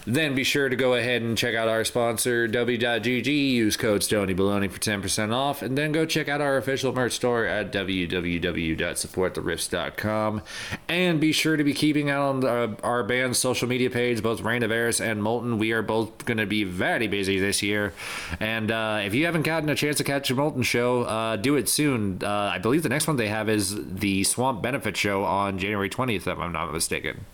Then 0.07 0.33
be 0.33 0.43
sure 0.43 0.69
to 0.69 0.75
go 0.75 0.95
ahead 0.95 1.21
and 1.21 1.37
check 1.37 1.53
out 1.55 1.67
our 1.67 1.83
sponsor, 1.83 2.47
W.GG. 2.47 3.27
Use 3.27 3.77
code 3.77 4.01
STONYBALONY 4.01 4.71
for 4.71 4.79
10% 4.79 5.33
off. 5.33 5.61
And 5.61 5.77
then 5.77 5.91
go 5.91 6.05
check 6.05 6.27
out 6.29 6.41
our 6.41 6.57
official 6.57 6.93
merch 6.93 7.13
store 7.13 7.45
at 7.45 7.71
www.supporttherifts.com. 7.71 10.41
And 10.87 11.19
be 11.19 11.31
sure 11.31 11.57
to 11.57 11.63
be 11.63 11.73
keeping 11.73 12.09
out 12.09 12.21
on 12.23 12.39
the, 12.39 12.49
uh, 12.49 12.75
our 12.83 13.03
band's 13.03 13.37
social 13.37 13.67
media 13.67 13.89
page, 13.89 14.23
both 14.23 14.41
Rain 14.41 14.63
of 14.63 14.71
Eris 14.71 15.01
and 15.01 15.21
Molten. 15.21 15.59
We 15.59 15.73
are 15.73 15.81
both 15.81 16.23
going 16.25 16.37
to 16.37 16.45
be 16.45 16.63
very 16.63 17.07
busy 17.07 17.39
this 17.39 17.61
year. 17.61 17.93
And 18.39 18.71
uh, 18.71 19.01
if 19.03 19.13
you 19.13 19.25
haven't 19.25 19.43
gotten 19.43 19.69
a 19.69 19.75
chance 19.75 19.97
to 19.97 20.03
catch 20.03 20.29
a 20.31 20.35
Molten 20.35 20.63
show, 20.63 21.03
uh, 21.03 21.35
do 21.35 21.55
it 21.55 21.69
soon. 21.69 22.21
Uh, 22.23 22.51
I 22.53 22.57
believe 22.59 22.83
the 22.83 22.89
next 22.89 23.07
one 23.07 23.17
they 23.17 23.27
have 23.27 23.49
is 23.49 23.75
the 23.75 24.23
Swamp 24.23 24.61
Benefit 24.61 24.97
show 24.97 25.23
on 25.23 25.57
January 25.57 25.89
20th, 25.89 26.27
if 26.27 26.39
I'm 26.39 26.51
not 26.51 26.71
mistaken. 26.73 27.25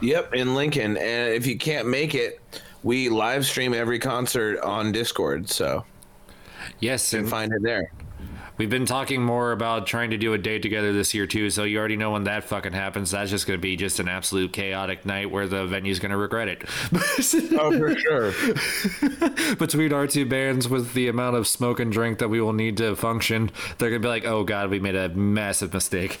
Yep, 0.00 0.34
in 0.34 0.54
Lincoln. 0.54 0.96
And 0.96 1.32
if 1.32 1.46
you 1.46 1.56
can't 1.56 1.88
make 1.88 2.14
it, 2.14 2.40
we 2.82 3.08
live 3.08 3.46
stream 3.46 3.74
every 3.74 3.98
concert 3.98 4.60
on 4.60 4.92
Discord, 4.92 5.48
so 5.48 5.84
Yes, 6.80 7.12
you 7.12 7.20
and 7.20 7.26
can 7.26 7.30
find 7.30 7.52
it 7.52 7.62
there. 7.62 7.90
We've 8.58 8.70
been 8.70 8.86
talking 8.86 9.22
more 9.22 9.52
about 9.52 9.86
trying 9.86 10.10
to 10.10 10.16
do 10.16 10.32
a 10.32 10.38
date 10.38 10.62
together 10.62 10.92
this 10.92 11.14
year 11.14 11.26
too. 11.26 11.50
So 11.50 11.64
you 11.64 11.78
already 11.78 11.96
know 11.96 12.12
when 12.12 12.24
that 12.24 12.44
fucking 12.44 12.72
happens. 12.72 13.10
That's 13.10 13.30
just 13.30 13.46
going 13.46 13.58
to 13.58 13.62
be 13.62 13.76
just 13.76 14.00
an 14.00 14.08
absolute 14.08 14.52
chaotic 14.52 15.04
night 15.06 15.30
where 15.30 15.46
the 15.46 15.66
venue's 15.66 15.98
going 15.98 16.10
to 16.12 16.16
regret 16.16 16.48
it. 16.48 16.64
Oh, 17.58 17.76
for 17.78 17.96
sure. 17.96 18.32
between 19.56 19.92
our 19.92 20.06
two 20.06 20.26
bands 20.26 20.68
with 20.68 20.92
the 20.94 21.08
amount 21.08 21.36
of 21.36 21.46
smoke 21.46 21.80
and 21.80 21.90
drink 21.92 22.18
that 22.18 22.28
we 22.28 22.40
will 22.40 22.52
need 22.52 22.76
to 22.78 22.94
function 22.96 23.50
they're 23.78 23.90
gonna 23.90 24.00
be 24.00 24.08
like 24.08 24.24
oh 24.24 24.44
god 24.44 24.70
we 24.70 24.78
made 24.78 24.94
a 24.94 25.08
massive 25.10 25.72
mistake 25.72 26.18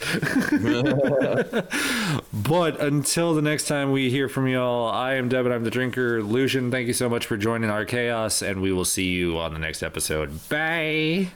but 2.32 2.80
until 2.80 3.34
the 3.34 3.42
next 3.42 3.66
time 3.66 3.92
we 3.92 4.10
hear 4.10 4.28
from 4.28 4.46
y'all 4.46 4.88
i 4.90 5.14
am 5.14 5.28
devin 5.28 5.52
i'm 5.52 5.64
the 5.64 5.70
drinker 5.70 6.22
lucian 6.22 6.70
thank 6.70 6.86
you 6.86 6.92
so 6.94 7.08
much 7.08 7.26
for 7.26 7.36
joining 7.36 7.70
our 7.70 7.84
chaos 7.84 8.42
and 8.42 8.60
we 8.60 8.72
will 8.72 8.84
see 8.84 9.08
you 9.08 9.38
on 9.38 9.52
the 9.52 9.58
next 9.58 9.82
episode 9.82 10.48
bye 10.48 11.28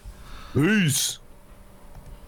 Peace. 0.55 1.20